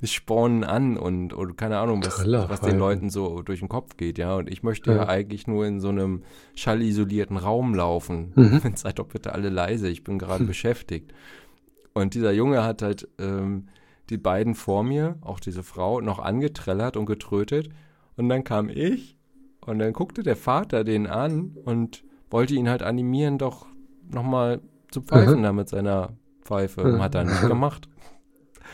Die 0.01 0.07
spornen 0.07 0.63
an 0.63 0.95
und, 0.97 1.33
und 1.33 1.57
keine 1.57 1.79
Ahnung, 1.79 2.01
was, 2.05 2.19
was 2.49 2.61
den 2.61 2.77
Leuten 2.77 3.09
so 3.09 3.41
durch 3.41 3.59
den 3.59 3.67
Kopf 3.67 3.97
geht, 3.97 4.17
ja. 4.17 4.35
Und 4.35 4.49
ich 4.49 4.63
möchte 4.63 4.91
ja, 4.91 4.97
Ja. 4.97 5.07
eigentlich 5.09 5.47
nur 5.47 5.65
in 5.65 5.81
so 5.81 5.89
einem 5.89 6.23
schallisolierten 6.55 7.35
Raum 7.35 7.75
laufen. 7.75 8.31
Mhm. 8.35 8.61
Seid 8.75 8.99
doch 8.99 9.07
bitte 9.07 9.33
alle 9.33 9.49
leise, 9.49 9.89
ich 9.89 10.03
bin 10.05 10.17
gerade 10.17 10.43
beschäftigt. 10.45 11.13
Und 11.93 12.13
dieser 12.13 12.31
Junge 12.31 12.63
hat 12.63 12.81
halt 12.83 13.07
ähm, 13.19 13.67
die 14.09 14.17
beiden 14.17 14.55
vor 14.55 14.83
mir, 14.83 15.17
auch 15.21 15.39
diese 15.39 15.63
Frau, 15.63 16.01
noch 16.01 16.19
angetrellert 16.19 16.97
und 16.97 17.05
getrötet. 17.05 17.69
Und 18.17 18.29
dann 18.29 18.43
kam 18.43 18.69
ich 18.69 19.17
und 19.65 19.79
dann 19.79 19.93
guckte 19.93 20.23
der 20.23 20.35
Vater 20.35 20.83
den 20.83 21.07
an 21.07 21.55
und 21.65 22.03
wollte 22.29 22.55
ihn 22.55 22.69
halt 22.69 22.83
animieren, 22.83 23.37
doch 23.37 23.65
nochmal 24.11 24.61
zu 24.91 25.01
pfeifen 25.01 25.39
Mhm. 25.39 25.43
da 25.43 25.53
mit 25.53 25.69
seiner 25.69 26.13
Pfeife. 26.43 26.83
Und 26.83 27.01
hat 27.01 27.15
er 27.15 27.23
nicht 27.25 27.47
gemacht. 27.47 27.89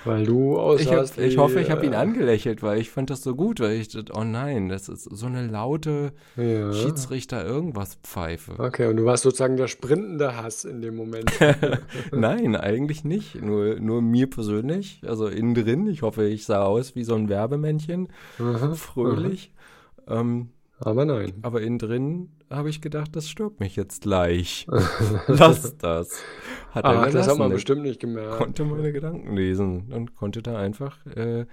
Weil 0.05 0.25
du 0.25 0.53
Ich, 0.53 0.59
aussahst 0.87 1.17
hab, 1.17 1.23
ich 1.23 1.37
hoffe, 1.37 1.59
ich 1.61 1.69
habe 1.69 1.85
ihn 1.85 1.93
äh, 1.93 1.97
angelächelt, 1.97 2.63
weil 2.63 2.79
ich 2.79 2.89
fand 2.89 3.09
das 3.09 3.21
so 3.21 3.35
gut, 3.35 3.59
weil 3.59 3.73
ich 3.73 3.89
dachte, 3.89 4.13
oh 4.15 4.23
nein, 4.23 4.69
das 4.69 4.89
ist 4.89 5.03
so 5.03 5.25
eine 5.27 5.45
laute 5.47 6.13
Ja. 6.35 6.73
Schiedsrichter 6.73 7.45
irgendwas 7.45 7.95
Pfeife. 8.03 8.53
Okay, 8.57 8.87
und 8.87 8.97
du 8.97 9.05
warst 9.05 9.23
sozusagen 9.23 9.57
der 9.57 9.67
sprintende 9.67 10.35
Hass 10.37 10.65
in 10.65 10.81
dem 10.81 10.95
Moment. 10.95 11.31
Nein, 12.11 12.55
eigentlich 12.55 13.03
nicht. 13.03 13.41
Nur, 13.41 13.79
nur 13.79 14.01
mir 14.01 14.29
persönlich, 14.29 15.01
also 15.05 15.27
innen 15.27 15.53
drin. 15.53 15.87
Ich 15.87 16.01
hoffe, 16.01 16.25
ich 16.27 16.45
sah 16.45 16.63
aus 16.63 16.95
wie 16.95 17.03
so 17.03 17.15
ein 17.15 17.29
Werbemännchen, 17.29 18.09
Aha, 18.39 18.73
fröhlich. 18.73 19.53
Ähm, 20.07 20.49
aha. 20.49 20.60
Aber 20.83 21.05
nein. 21.05 21.33
aber 21.43 21.61
innen 21.61 21.77
drin 21.79 22.31
habe 22.49 22.69
ich 22.69 22.81
gedacht, 22.81 23.15
das 23.15 23.29
stört 23.29 23.59
mich 23.59 23.75
jetzt 23.75 24.01
gleich. 24.01 24.65
Lass 25.27 25.77
das. 25.77 26.21
Hat 26.71 26.85
er 26.85 27.01
Ach, 27.03 27.11
das 27.11 27.27
hat 27.27 27.37
man 27.37 27.51
bestimmt 27.51 27.83
nicht 27.83 28.03
Er 28.03 28.07
gemerkt. 28.09 28.37
konnte 28.37 28.65
meine 28.65 28.91
Gedanken 28.91 29.35
lesen 29.35 29.91
und 29.93 30.15
konnte 30.15 30.41
da 30.41 30.57
einfach 30.57 31.05
äh, 31.05 31.45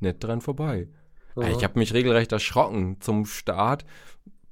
nett 0.00 0.24
dran 0.24 0.40
vorbei. 0.40 0.88
Aha. 1.36 1.48
Ich 1.50 1.62
habe 1.62 1.78
mich 1.78 1.92
regelrecht 1.94 2.32
erschrocken. 2.32 2.96
Zum 3.00 3.26
Start, 3.26 3.84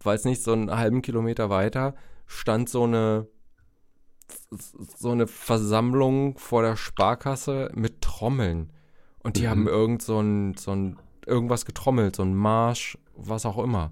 weiß 0.02 0.26
nicht, 0.26 0.42
so 0.42 0.52
einen 0.52 0.70
halben 0.76 1.02
Kilometer 1.02 1.50
weiter 1.50 1.94
stand 2.26 2.68
so 2.68 2.84
eine 2.84 3.26
so 4.96 5.10
eine 5.10 5.26
Versammlung 5.26 6.36
vor 6.38 6.62
der 6.62 6.76
Sparkasse 6.76 7.70
mit 7.74 8.02
Trommeln. 8.02 8.72
Und 9.22 9.36
die 9.36 9.42
Mhm. 9.44 9.48
haben 9.48 9.68
irgend 9.68 10.02
so 10.02 10.20
ein, 10.20 10.54
so 10.54 10.72
ein 10.72 10.98
irgendwas 11.26 11.64
getrommelt, 11.64 12.16
so 12.16 12.22
ein 12.24 12.34
Marsch, 12.34 12.98
was 13.16 13.46
auch 13.46 13.58
immer. 13.62 13.90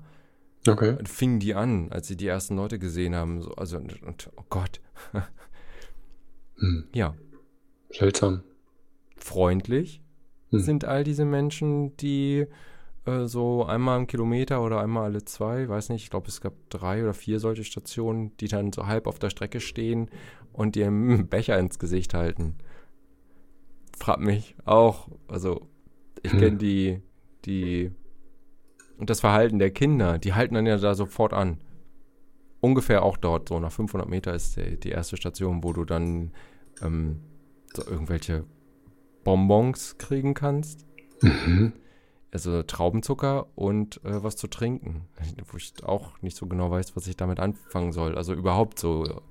Okay. 0.68 0.96
Und 0.98 1.08
fingen 1.08 1.38
die 1.40 1.54
an, 1.54 1.90
als 1.92 2.08
sie 2.08 2.16
die 2.16 2.26
ersten 2.26 2.56
Leute 2.56 2.78
gesehen 2.78 3.14
haben. 3.14 3.42
So, 3.42 3.50
also, 3.54 3.78
und, 3.78 4.30
oh 4.36 4.44
Gott. 4.50 4.80
Hm. 6.58 6.84
Ja, 6.94 7.14
Seltsam. 7.90 8.42
freundlich 9.16 10.00
Hm. 10.50 10.60
sind 10.60 10.84
all 10.84 11.04
diese 11.04 11.24
Menschen, 11.26 11.96
die 11.98 12.46
äh, 13.04 13.24
so 13.26 13.64
einmal 13.64 13.98
im 14.00 14.06
Kilometer 14.06 14.62
oder 14.62 14.80
einmal 14.80 15.04
alle 15.04 15.24
zwei, 15.24 15.68
weiß 15.68 15.90
nicht, 15.90 16.04
ich 16.04 16.10
glaube, 16.10 16.28
es 16.28 16.40
gab 16.40 16.54
drei 16.70 17.02
oder 17.02 17.14
vier 17.14 17.40
solche 17.40 17.64
Stationen, 17.64 18.36
die 18.38 18.48
dann 18.48 18.72
so 18.72 18.86
halb 18.86 19.06
auf 19.06 19.18
der 19.18 19.30
Strecke 19.30 19.60
stehen 19.60 20.08
und 20.52 20.76
dir 20.76 20.86
einen 20.86 21.26
Becher 21.28 21.58
ins 21.58 21.78
Gesicht 21.78 22.14
halten. 22.14 22.54
Frag 23.96 24.20
mich 24.20 24.54
auch, 24.64 25.08
also 25.28 25.68
ich 26.22 26.32
Hm. 26.32 26.38
kenne 26.38 26.56
die, 26.56 27.02
die 27.44 27.90
und 28.98 29.10
das 29.10 29.20
Verhalten 29.20 29.58
der 29.58 29.70
Kinder, 29.70 30.18
die 30.18 30.34
halten 30.34 30.54
dann 30.54 30.66
ja 30.66 30.76
da 30.78 30.94
sofort 30.94 31.32
an. 31.32 31.58
Ungefähr 32.60 33.02
auch 33.02 33.16
dort, 33.16 33.48
so 33.48 33.60
nach 33.60 33.72
500 33.72 34.08
Meter 34.08 34.34
ist 34.34 34.56
die, 34.56 34.78
die 34.80 34.90
erste 34.90 35.16
Station, 35.16 35.62
wo 35.62 35.72
du 35.72 35.84
dann 35.84 36.32
ähm, 36.82 37.20
so 37.74 37.84
irgendwelche 37.86 38.44
Bonbons 39.24 39.98
kriegen 39.98 40.34
kannst. 40.34 40.86
Mhm. 41.22 41.72
Also 42.32 42.62
Traubenzucker 42.62 43.46
und 43.54 44.02
äh, 44.04 44.22
was 44.22 44.36
zu 44.36 44.46
trinken. 44.46 45.06
Wo 45.50 45.56
ich 45.56 45.72
auch 45.84 46.20
nicht 46.22 46.36
so 46.36 46.46
genau 46.46 46.70
weiß, 46.70 46.94
was 46.96 47.06
ich 47.06 47.16
damit 47.16 47.40
anfangen 47.40 47.92
soll. 47.92 48.16
Also 48.16 48.34
überhaupt 48.34 48.78
so, 48.78 49.22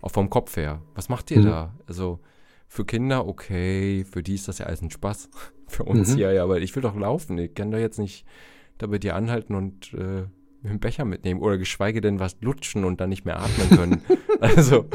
auch 0.00 0.10
vom 0.10 0.30
Kopf 0.30 0.56
her. 0.56 0.80
Was 0.94 1.08
macht 1.10 1.30
ihr 1.30 1.40
Mhm. 1.40 1.44
da? 1.44 1.74
Also 1.86 2.20
für 2.68 2.84
Kinder 2.86 3.26
okay, 3.28 4.04
für 4.04 4.22
die 4.22 4.34
ist 4.36 4.48
das 4.48 4.58
ja 4.58 4.66
alles 4.66 4.80
ein 4.82 4.90
Spaß. 4.90 5.28
Für 5.68 5.82
uns 5.82 6.10
Mhm. 6.12 6.14
hier 6.16 6.32
ja, 6.32 6.44
aber 6.44 6.60
ich 6.60 6.74
will 6.76 6.82
doch 6.82 6.94
laufen. 6.94 7.36
Ich 7.38 7.52
kann 7.54 7.70
doch 7.72 7.78
jetzt 7.78 7.98
nicht 7.98 8.24
da 8.78 8.86
bei 8.86 8.98
dir 8.98 9.16
anhalten 9.16 9.54
und 9.54 9.92
äh, 9.94 10.24
einen 10.64 10.80
Becher 10.80 11.04
mitnehmen 11.04 11.40
oder 11.40 11.58
geschweige 11.58 12.00
denn 12.00 12.18
was 12.18 12.36
lutschen 12.40 12.84
und 12.84 13.00
dann 13.00 13.08
nicht 13.08 13.24
mehr 13.24 13.38
atmen 13.38 13.70
können. 13.70 14.02
also, 14.40 14.86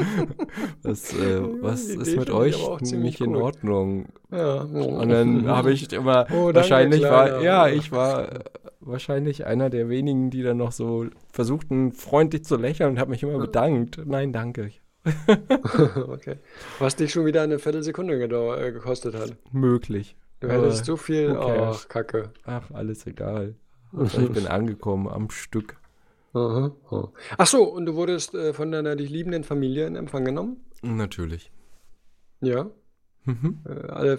was, 0.82 1.12
äh, 1.14 1.40
was 1.60 1.84
ist 1.84 2.08
Idee 2.08 2.18
mit 2.18 2.30
euch 2.30 2.80
nicht 2.92 3.20
in. 3.20 3.36
Ordnung? 3.36 4.06
Ja. 4.30 4.62
Und 4.62 5.08
dann 5.08 5.46
habe 5.48 5.72
ich 5.72 5.92
immer, 5.92 6.26
Oh, 6.30 6.52
danke, 6.52 6.56
wahrscheinlich 6.56 7.02
war, 7.02 7.42
ja, 7.42 7.68
ich 7.68 7.92
war 7.92 8.32
äh, 8.32 8.40
wahrscheinlich 8.80 9.46
einer 9.46 9.70
der 9.70 9.88
wenigen, 9.88 10.30
die 10.30 10.42
dann 10.42 10.58
noch 10.58 10.72
so 10.72 11.06
versuchten, 11.32 11.92
freundlich 11.92 12.44
zu 12.44 12.56
lächeln 12.56 12.90
und 12.90 12.98
habe 12.98 13.10
mich 13.10 13.22
immer 13.22 13.38
bedankt. 13.38 14.00
Nein, 14.04 14.32
danke. 14.32 14.70
okay. 16.08 16.36
Was 16.78 16.96
dich 16.96 17.10
schon 17.10 17.26
wieder 17.26 17.42
eine 17.42 17.58
Viertelsekunde 17.58 18.18
gedau 18.18 18.54
äh, 18.54 18.70
gekostet 18.72 19.14
hat. 19.14 19.36
Möglich. 19.50 20.16
Du 20.38 20.48
hättest 20.48 20.84
so 20.84 20.96
viel. 20.96 21.34
cares? 21.34 21.84
Ach, 21.84 21.88
Kacke. 21.88 22.30
Ach, 22.44 22.70
alles 22.72 23.06
egal. 23.06 23.54
Also 23.92 24.20
ich 24.22 24.30
bin 24.32 24.46
angekommen 24.48 25.08
am 25.08 25.30
Stück. 25.30 25.76
Aha. 26.34 26.72
Ach 27.36 27.46
so, 27.46 27.62
und 27.64 27.84
du 27.86 27.94
wurdest 27.94 28.34
äh, 28.34 28.54
von 28.54 28.72
deiner 28.72 28.96
dich 28.96 29.10
liebenden 29.10 29.44
Familie 29.44 29.86
in 29.86 29.96
Empfang 29.96 30.24
genommen? 30.24 30.56
Natürlich. 30.82 31.50
Ja. 32.40 32.70
Mhm. 33.24 33.60
Äh, 33.66 33.86
alle. 33.88 34.18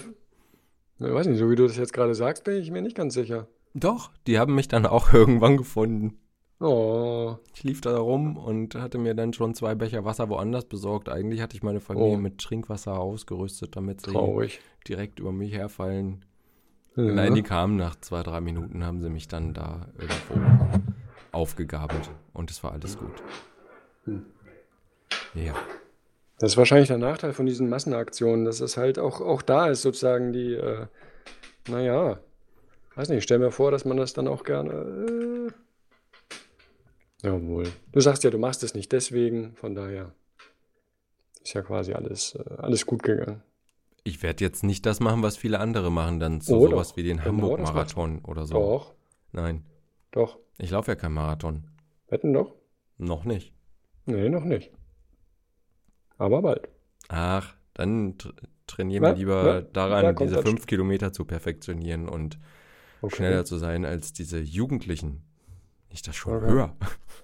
Ich 0.99 1.05
weiß 1.13 1.27
nicht, 1.27 1.39
so 1.39 1.49
wie 1.49 1.55
du 1.55 1.63
das 1.67 1.75
jetzt 1.77 1.91
gerade 1.93 2.13
sagst, 2.15 2.43
bin 2.43 2.55
ich 2.61 2.69
mir 2.71 2.81
nicht 2.83 2.95
ganz 2.95 3.15
sicher. 3.15 3.47
Doch, 3.73 4.11
die 4.27 4.37
haben 4.37 4.53
mich 4.55 4.67
dann 4.67 4.85
auch 4.85 5.11
irgendwann 5.13 5.57
gefunden. 5.57 6.19
Oh, 6.59 7.35
Ich 7.55 7.63
lief 7.63 7.81
da 7.81 7.97
rum 7.97 8.37
und 8.37 8.75
hatte 8.75 8.97
mir 8.97 9.15
dann 9.15 9.33
schon 9.33 9.53
zwei 9.53 9.75
Becher 9.75 10.05
Wasser 10.05 10.29
woanders 10.29 10.65
besorgt. 10.65 11.09
Eigentlich 11.09 11.41
hatte 11.41 11.57
ich 11.57 11.63
meine 11.63 11.81
Familie 11.81 12.13
Oh. 12.15 12.17
mit 12.21 12.37
Trinkwasser 12.37 12.97
ausgerüstet, 12.97 13.75
damit 13.75 14.01
sie 14.05 14.13
direkt 14.87 15.19
über 15.19 15.31
mich 15.33 15.51
herfallen. 15.51 16.23
Ja. 16.95 17.03
Nein, 17.03 17.33
die 17.33 17.43
kamen 17.43 17.75
nach 17.75 17.95
zwei, 17.99 18.21
drei 18.21 18.39
Minuten, 18.39 18.83
haben 18.83 19.01
sie 19.01 19.09
mich 19.09 19.27
dann 19.27 19.53
da 19.53 19.87
irgendwo 19.97 20.79
aufgegabelt. 21.31 22.09
Und 22.33 22.51
es 22.51 22.63
war 22.63 22.71
alles 22.71 22.97
gut. 22.97 23.23
Hm. 24.05 24.25
Ja. 25.33 25.55
Das 26.39 26.51
ist 26.51 26.57
wahrscheinlich 26.57 26.89
der 26.89 26.97
Nachteil 26.97 27.33
von 27.33 27.45
diesen 27.45 27.69
Massenaktionen, 27.69 28.45
dass 28.45 28.59
es 28.59 28.77
halt 28.77 28.99
auch, 28.99 29.21
auch 29.21 29.41
da 29.41 29.69
ist, 29.69 29.81
sozusagen 29.81 30.33
die, 30.33 30.53
äh, 30.53 30.87
naja, 31.67 32.19
weiß 32.95 33.09
nicht, 33.09 33.19
ich 33.19 33.23
stell 33.23 33.39
mir 33.39 33.51
vor, 33.51 33.71
dass 33.71 33.85
man 33.85 33.97
das 33.97 34.13
dann 34.13 34.27
auch 34.27 34.43
gerne. 34.43 34.73
Äh, 34.73 35.51
jawohl. 37.27 37.65
Du 37.91 37.99
sagst 38.01 38.23
ja, 38.23 38.29
du 38.29 38.37
machst 38.37 38.63
es 38.63 38.75
nicht 38.75 38.91
deswegen, 38.91 39.55
von 39.55 39.73
daher 39.73 40.13
ist 41.41 41.53
ja 41.53 41.61
quasi 41.61 41.93
alles, 41.93 42.35
äh, 42.35 42.55
alles 42.57 42.85
gut 42.85 43.03
gegangen. 43.03 43.41
Ich 44.03 44.21
werde 44.21 44.43
jetzt 44.43 44.63
nicht 44.63 44.85
das 44.85 44.99
machen, 44.99 45.23
was 45.23 45.37
viele 45.37 45.59
andere 45.59 45.91
machen, 45.91 46.19
dann 46.19 46.41
so 46.41 46.57
Oh, 46.57 46.67
sowas 46.69 46.89
doch. 46.89 46.97
wie 46.97 47.03
den 47.03 47.23
Hamburg-Marathon 47.23 48.19
oder 48.25 48.45
so. 48.45 48.55
Doch, 48.55 48.93
Nein, 49.31 49.63
doch. 50.11 50.37
ich 50.57 50.71
laufe 50.71 50.91
ja 50.91 50.95
kein 50.95 51.13
Marathon. 51.13 51.63
Wetten 52.09 52.33
doch? 52.33 52.53
Noch 52.97 53.23
nicht. 53.23 53.53
Nee, 54.05 54.27
noch 54.29 54.43
nicht. 54.43 54.71
Aber 56.17 56.41
bald. 56.41 56.67
Ach, 57.07 57.55
dann 57.73 58.17
tra 58.17 58.31
trainieren 58.67 59.03
wir 59.03 59.09
Na, 59.11 59.15
lieber 59.17 59.43
na, 59.43 59.61
daran, 59.61 60.03
da 60.03 60.13
kommt 60.13 60.29
diese 60.29 60.41
fünf 60.41 60.65
Kilometer 60.67 61.11
zu 61.13 61.25
perfektionieren 61.25 62.07
und 62.09 62.39
Okay. 63.01 63.15
schneller 63.17 63.45
zu 63.45 63.57
sein 63.57 63.83
als 63.85 64.13
diese 64.13 64.39
Jugendlichen. 64.39 65.21
Nicht 65.91 66.07
das 66.07 66.15
schon 66.15 66.33
Okay. 66.35 66.47
höher. 66.47 66.75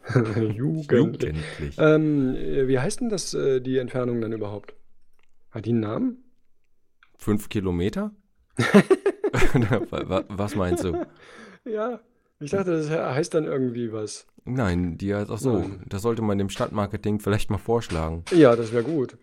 Jugend. 0.53 0.91
Jugendlich. 0.91 1.75
Ähm, 1.77 2.35
äh, 2.35 2.67
wie 2.67 2.79
heißt 2.79 2.99
denn 3.01 3.09
das, 3.09 3.33
äh, 3.33 3.61
die 3.61 3.77
Entfernung 3.77 4.19
dann 4.21 4.33
überhaupt? 4.33 4.73
Hat 5.51 5.65
die 5.65 5.69
einen 5.71 5.79
Namen? 5.79 6.23
Fünf 7.19 7.49
Kilometer? 7.49 8.11
Wa- 8.57 9.81
wa- 10.09 10.23
was 10.29 10.55
meinst 10.55 10.83
du? 10.85 11.05
Ja. 11.65 11.99
Ich 12.39 12.51
dachte, 12.51 12.71
das 12.71 12.87
he- 12.89 12.95
heißt 12.95 13.33
dann 13.33 13.43
irgendwie 13.43 13.91
was. 13.91 14.25
Nein, 14.45 14.97
die 14.97 15.13
heißt 15.13 15.29
auch 15.29 15.37
so. 15.37 15.59
Nein. 15.59 15.83
Das 15.89 16.01
sollte 16.01 16.21
man 16.21 16.37
dem 16.37 16.49
Stadtmarketing 16.49 17.19
vielleicht 17.19 17.51
mal 17.51 17.57
vorschlagen. 17.57 18.23
Ja, 18.31 18.55
das 18.55 18.71
wäre 18.71 18.83
gut. 18.83 19.17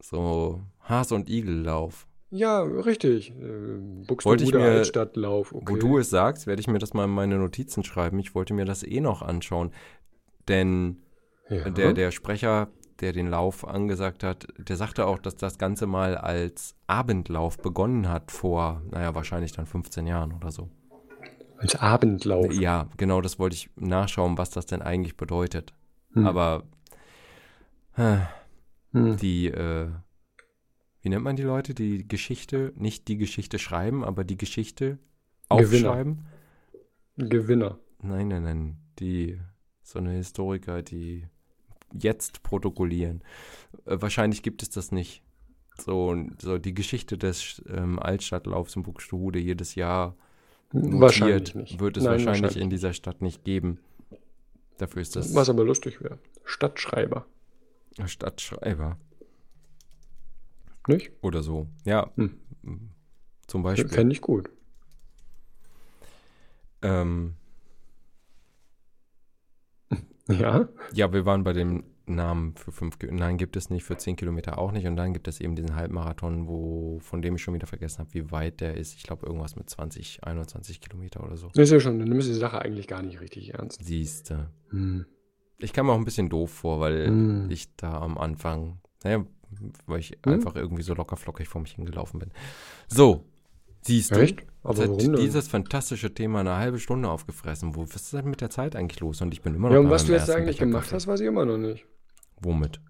So 0.00 0.60
Has- 0.80 1.10
und 1.12 1.28
Igellauf. 1.30 2.06
Ja, 2.30 2.60
richtig. 2.62 3.30
Äh, 3.30 4.04
Wollte 4.22 4.44
ich 4.44 4.52
mir- 4.52 4.60
Altstadtlauf. 4.60 5.54
Okay. 5.54 5.72
Wo 5.72 5.76
du 5.76 5.96
es 5.98 6.10
sagst, 6.10 6.46
werde 6.46 6.60
ich 6.60 6.68
mir 6.68 6.78
das 6.78 6.92
mal 6.92 7.04
in 7.04 7.10
meine 7.10 7.38
Notizen 7.38 7.82
schreiben. 7.84 8.18
Ich 8.18 8.34
wollte 8.34 8.52
mir 8.52 8.66
das 8.66 8.82
eh 8.82 9.00
noch 9.00 9.22
anschauen. 9.22 9.72
Denn 10.46 10.98
ja. 11.48 11.70
der, 11.70 11.94
der 11.94 12.10
Sprecher, 12.10 12.68
der 13.00 13.12
den 13.12 13.28
Lauf 13.28 13.66
angesagt 13.66 14.24
hat, 14.24 14.46
der 14.58 14.76
sagte 14.76 15.06
auch, 15.06 15.18
dass 15.18 15.36
das 15.36 15.58
Ganze 15.58 15.86
mal 15.86 16.16
als 16.16 16.74
Abendlauf 16.86 17.58
begonnen 17.58 18.08
hat 18.08 18.30
vor, 18.30 18.82
naja, 18.90 19.14
wahrscheinlich 19.14 19.52
dann 19.52 19.66
15 19.66 20.06
Jahren 20.06 20.32
oder 20.32 20.50
so. 20.50 20.68
Als 21.58 21.74
Abendlauf. 21.76 22.52
Ja, 22.52 22.88
genau, 22.96 23.20
das 23.20 23.38
wollte 23.38 23.54
ich 23.56 23.70
nachschauen, 23.76 24.38
was 24.38 24.50
das 24.50 24.66
denn 24.66 24.82
eigentlich 24.82 25.16
bedeutet. 25.16 25.72
Hm. 26.12 26.26
Aber 26.26 26.64
äh, 27.96 28.18
Hm. 28.92 29.16
die, 29.18 29.48
äh, 29.48 29.88
wie 31.02 31.08
nennt 31.10 31.24
man 31.24 31.36
die 31.36 31.42
Leute, 31.42 31.74
die 31.74 32.06
Geschichte, 32.08 32.72
nicht 32.76 33.08
die 33.08 33.16
Geschichte 33.18 33.58
schreiben, 33.58 34.04
aber 34.04 34.24
die 34.24 34.36
Geschichte 34.38 34.98
Gewinner. 35.50 35.90
aufschreiben? 35.90 36.26
Gewinner. 37.16 37.78
Nein, 38.00 38.28
nein, 38.28 38.42
nein, 38.44 38.76
die, 38.98 39.40
so 39.82 39.98
eine 39.98 40.12
Historiker, 40.12 40.82
die 40.82 41.26
jetzt 41.92 42.42
protokollieren. 42.42 43.22
Äh, 43.86 43.96
wahrscheinlich 44.00 44.42
gibt 44.42 44.62
es 44.62 44.70
das 44.70 44.92
nicht. 44.92 45.22
So, 45.80 46.14
so 46.42 46.58
die 46.58 46.74
Geschichte 46.74 47.16
des 47.16 47.62
ähm, 47.68 47.98
Altstadtlaufs 48.00 48.74
in 48.76 48.82
Buxtehude 48.82 49.38
jedes 49.38 49.74
Jahr 49.76 50.16
Wahrscheinlich 50.72 51.54
notiert, 51.54 51.80
wird 51.80 51.96
es 51.96 52.04
Nein, 52.04 52.26
wahrscheinlich, 52.26 52.56
in 52.56 52.68
dieser 52.68 52.92
Stadt 52.92 53.22
nicht 53.22 53.44
geben. 53.44 53.78
Dafür 54.76 55.02
ist 55.02 55.16
das 55.16 55.34
Was 55.34 55.48
aber 55.48 55.64
lustig 55.64 56.00
wäre. 56.02 56.18
Stadtschreiber. 56.44 57.26
Stadtschreiber 58.04 58.98
Nicht? 60.86 61.12
oder 61.22 61.42
so. 61.42 61.68
Ja, 61.84 62.10
Hm. 62.16 62.38
zum 63.46 63.62
Beispiel. 63.62 63.88
Fände 63.88 64.12
ich 64.12 64.20
gut. 64.20 64.50
Ähm, 66.82 67.34
Ja? 70.28 70.68
ja, 70.92 71.12
wir 71.12 71.24
waren 71.26 71.42
bei 71.44 71.52
dem 71.52 71.84
Namen 72.06 72.54
für 72.56 72.72
fünf 72.72 72.98
Ki- 72.98 73.10
Nein, 73.12 73.36
gibt 73.36 73.56
es 73.56 73.68
nicht, 73.70 73.84
für 73.84 73.96
zehn 73.98 74.16
Kilometer 74.16 74.58
auch 74.58 74.72
nicht. 74.72 74.86
Und 74.86 74.96
dann 74.96 75.12
gibt 75.12 75.28
es 75.28 75.40
eben 75.40 75.54
diesen 75.56 75.74
Halbmarathon, 75.76 76.46
wo, 76.48 76.98
von 77.00 77.20
dem 77.22 77.34
ich 77.36 77.42
schon 77.42 77.54
wieder 77.54 77.66
vergessen 77.66 77.98
habe, 78.00 78.14
wie 78.14 78.30
weit 78.30 78.60
der 78.60 78.76
ist. 78.76 78.94
Ich 78.94 79.02
glaube, 79.02 79.26
irgendwas 79.26 79.56
mit 79.56 79.68
20, 79.68 80.24
21 80.24 80.80
Kilometer 80.80 81.22
oder 81.24 81.36
so. 81.36 81.48
Das 81.48 81.64
ist 81.64 81.70
ja 81.70 81.80
schon, 81.80 81.98
dann 81.98 82.08
nimmst 82.08 82.28
du 82.28 82.32
die 82.32 82.38
Sache 82.38 82.60
eigentlich 82.62 82.86
gar 82.88 83.02
nicht 83.02 83.20
richtig 83.20 83.54
ernst. 83.54 83.84
Siehste. 83.84 84.50
Hm. 84.70 85.04
Ich 85.58 85.72
kam 85.72 85.86
mir 85.86 85.92
auch 85.92 85.98
ein 85.98 86.04
bisschen 86.04 86.28
doof 86.30 86.50
vor, 86.50 86.80
weil 86.80 87.06
Hm. 87.08 87.50
ich 87.50 87.74
da 87.76 88.00
am 88.00 88.16
Anfang, 88.16 88.80
naja, 89.04 89.24
weil 89.86 90.00
ich 90.00 90.16
Hm? 90.24 90.32
einfach 90.34 90.56
irgendwie 90.56 90.82
so 90.82 90.94
locker 90.94 91.16
flockig 91.16 91.48
vor 91.48 91.60
mich 91.60 91.72
hingelaufen 91.72 92.20
bin. 92.20 92.30
So, 92.86 93.24
siehst 93.82 94.12
du. 94.12 94.20
Aber 94.68 94.82
Jetzt 94.82 94.82
hat 94.82 94.88
warum 94.98 95.12
denn? 95.14 95.20
dieses 95.24 95.48
fantastische 95.48 96.12
Thema 96.12 96.40
eine 96.40 96.56
halbe 96.56 96.78
Stunde 96.78 97.08
aufgefressen. 97.08 97.74
Wo 97.74 97.82
was 97.84 97.96
ist 97.96 98.12
denn 98.12 98.28
mit 98.28 98.40
der 98.42 98.50
Zeit 98.50 98.76
eigentlich 98.76 99.00
los? 99.00 99.22
Und 99.22 99.32
ich 99.32 99.40
bin 99.40 99.54
immer 99.54 99.68
noch 99.68 99.74
Ja, 99.74 99.80
und 99.80 99.88
was 99.90 100.04
du 100.04 100.12
jetzt 100.12 100.28
eigentlich 100.30 100.58
gemacht 100.58 100.82
Kaffee. 100.84 100.96
hast, 100.96 101.06
weiß 101.06 101.20
ich 101.20 101.26
immer 101.26 101.46
noch 101.46 101.56
nicht. 101.56 101.86
Womit? 102.42 102.80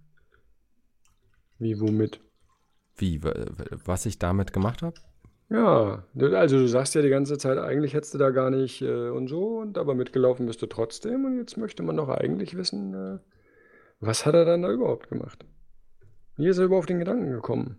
Wie, 1.59 1.79
womit? 1.81 2.21
Wie? 2.97 3.23
wa- 3.23 3.33
wa- 3.35 3.77
Was 3.85 4.07
ich 4.07 4.19
damit 4.19 4.53
gemacht 4.53 4.83
habe? 4.83 4.95
Ja, 5.51 6.05
also 6.15 6.59
du 6.59 6.69
sagst 6.69 6.95
ja 6.95 7.01
die 7.03 7.09
ganze 7.09 7.39
Zeit, 7.39 7.59
eigentlich 7.59 7.95
hättest 7.95 8.13
du 8.15 8.19
da 8.19 8.31
gar 8.31 8.51
nicht 8.51 8.83
äh, 8.83 9.09
und 9.09 9.29
so, 9.29 9.59
und 9.61 9.79
aber 9.79 9.95
mitgelaufen 9.95 10.47
bist 10.47 10.61
du 10.61 10.67
trotzdem. 10.67 11.25
Und 11.25 11.39
jetzt 11.39 11.57
möchte 11.57 11.83
man 11.83 11.97
doch 11.97 12.09
eigentlich 12.09 12.57
wissen, 12.57 12.93
äh, 12.95 13.19
was 14.01 14.27
hat 14.27 14.35
er 14.35 14.45
dann 14.45 14.63
da 14.63 14.71
überhaupt 14.71 15.09
gemacht? 15.09 15.47
Wie 16.37 16.49
ist 16.49 16.59
er 16.59 16.65
überhaupt 16.67 16.83
auf 16.85 16.87
den 16.87 16.99
Gedanken 16.99 17.31
gekommen? 17.31 17.79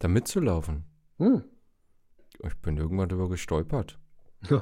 Da 0.00 0.08
mitzulaufen. 0.08 0.84
Hm. 1.18 1.44
Ich 2.46 2.56
bin 2.58 2.76
irgendwann 2.76 3.08
darüber 3.08 3.28
gestolpert. 3.28 3.98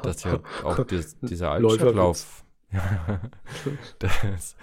dass 0.02 0.24
ja 0.24 0.40
auch 0.64 0.84
dies, 0.90 1.18
dieser. 1.20 1.52
Altstadtlauf. 1.52 2.44
das, 3.98 4.56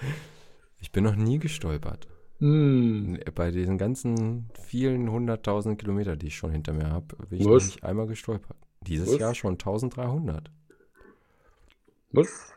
ich 0.79 0.91
bin 0.91 1.03
noch 1.03 1.15
nie 1.15 1.39
gestolpert. 1.39 2.07
Hm. 2.39 3.17
Bei 3.33 3.49
diesen 3.51 3.77
ganzen 3.77 4.49
vielen 4.53 5.09
hunderttausend 5.09 5.79
Kilometer, 5.79 6.15
die 6.17 6.27
ich 6.27 6.35
schon 6.35 6.51
hinter 6.51 6.73
mir 6.73 6.89
habe, 6.89 7.15
bin 7.29 7.39
ich 7.39 7.45
noch 7.45 7.55
nicht 7.55 7.83
einmal 7.83 8.07
gestolpert. 8.07 8.57
Dieses 8.81 9.13
Was? 9.13 9.19
Jahr 9.19 9.35
schon 9.35 9.53
1300. 9.53 10.51
Was? 12.11 12.53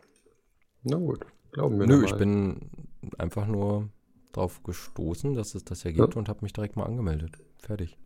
Na 0.83 0.97
gut, 0.97 1.25
glauben 1.53 1.79
wir 1.79 1.87
Nö, 1.87 2.05
ich 2.05 2.15
bin 2.17 2.71
einfach 3.19 3.47
nur 3.47 3.89
drauf 4.33 4.63
gestoßen, 4.63 5.35
dass 5.35 5.55
es 5.55 5.65
das 5.65 5.85
ja 5.85 5.93
gibt 5.93 6.15
Ja. 6.15 6.19
und 6.19 6.29
habe 6.29 6.41
mich 6.43 6.53
direkt 6.53 6.77
mal 6.77 6.85
angemeldet. 6.85 7.39
Fertig. 7.59 7.97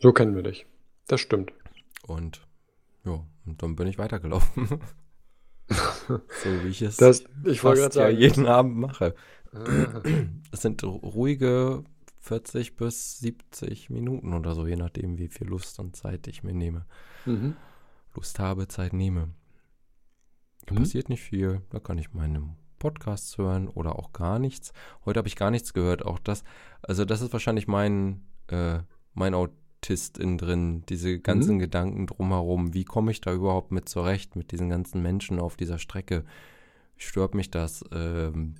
So 0.00 0.12
kennen 0.12 0.34
wir 0.34 0.42
dich. 0.42 0.66
Das 1.08 1.20
stimmt. 1.20 1.52
Und 2.06 2.46
ja, 3.04 3.24
und 3.44 3.62
dann 3.62 3.76
bin 3.76 3.86
ich 3.88 3.98
weitergelaufen. 3.98 4.68
so 5.68 6.64
wie 6.64 6.68
ich 6.68 6.82
es 6.82 6.96
Das, 6.96 7.24
ich 7.44 7.60
fast 7.60 7.94
ja 7.96 8.08
jeden 8.08 8.46
Abend 8.46 8.76
mache. 8.76 9.14
Es 10.52 10.62
sind 10.62 10.82
ruhige 10.84 11.84
40 12.20 12.76
bis 12.76 13.18
70 13.20 13.90
Minuten 13.90 14.34
oder 14.34 14.54
so, 14.54 14.66
je 14.66 14.76
nachdem, 14.76 15.18
wie 15.18 15.28
viel 15.28 15.46
Lust 15.46 15.78
und 15.78 15.96
Zeit 15.96 16.26
ich 16.26 16.42
mir 16.42 16.54
nehme. 16.54 16.86
mhm. 17.24 17.56
Lust 18.14 18.38
habe, 18.38 18.66
Zeit 18.68 18.92
nehme. 18.92 19.30
Da 20.66 20.74
Mhm. 20.74 20.78
passiert 20.78 21.08
nicht 21.08 21.22
viel. 21.22 21.62
Da 21.70 21.80
kann 21.80 21.98
ich 21.98 22.12
meine 22.14 22.56
Podcasts 22.78 23.36
hören 23.38 23.68
oder 23.68 23.96
auch 23.98 24.12
gar 24.12 24.38
nichts. 24.38 24.72
Heute 25.04 25.18
habe 25.18 25.28
ich 25.28 25.36
gar 25.36 25.50
nichts 25.50 25.72
gehört. 25.74 26.04
Auch 26.04 26.18
das, 26.18 26.42
also 26.82 27.04
das 27.04 27.20
ist 27.20 27.32
wahrscheinlich 27.32 27.68
mein, 27.68 28.26
äh, 28.48 28.80
mein 29.14 29.34
Autist 29.34 29.60
in 30.18 30.38
drin. 30.38 30.82
Diese 30.88 31.18
ganzen 31.20 31.56
Mhm. 31.56 31.60
Gedanken 31.60 32.06
drumherum. 32.06 32.74
Wie 32.74 32.84
komme 32.84 33.10
ich 33.12 33.20
da 33.20 33.32
überhaupt 33.32 33.70
mit 33.72 33.88
zurecht, 33.88 34.34
mit 34.36 34.50
diesen 34.52 34.68
ganzen 34.68 35.02
Menschen 35.02 35.38
auf 35.38 35.56
dieser 35.56 35.78
Strecke? 35.78 36.24
Stört 36.96 37.34
mich 37.34 37.50
das? 37.50 37.84
Ähm, 37.94 38.54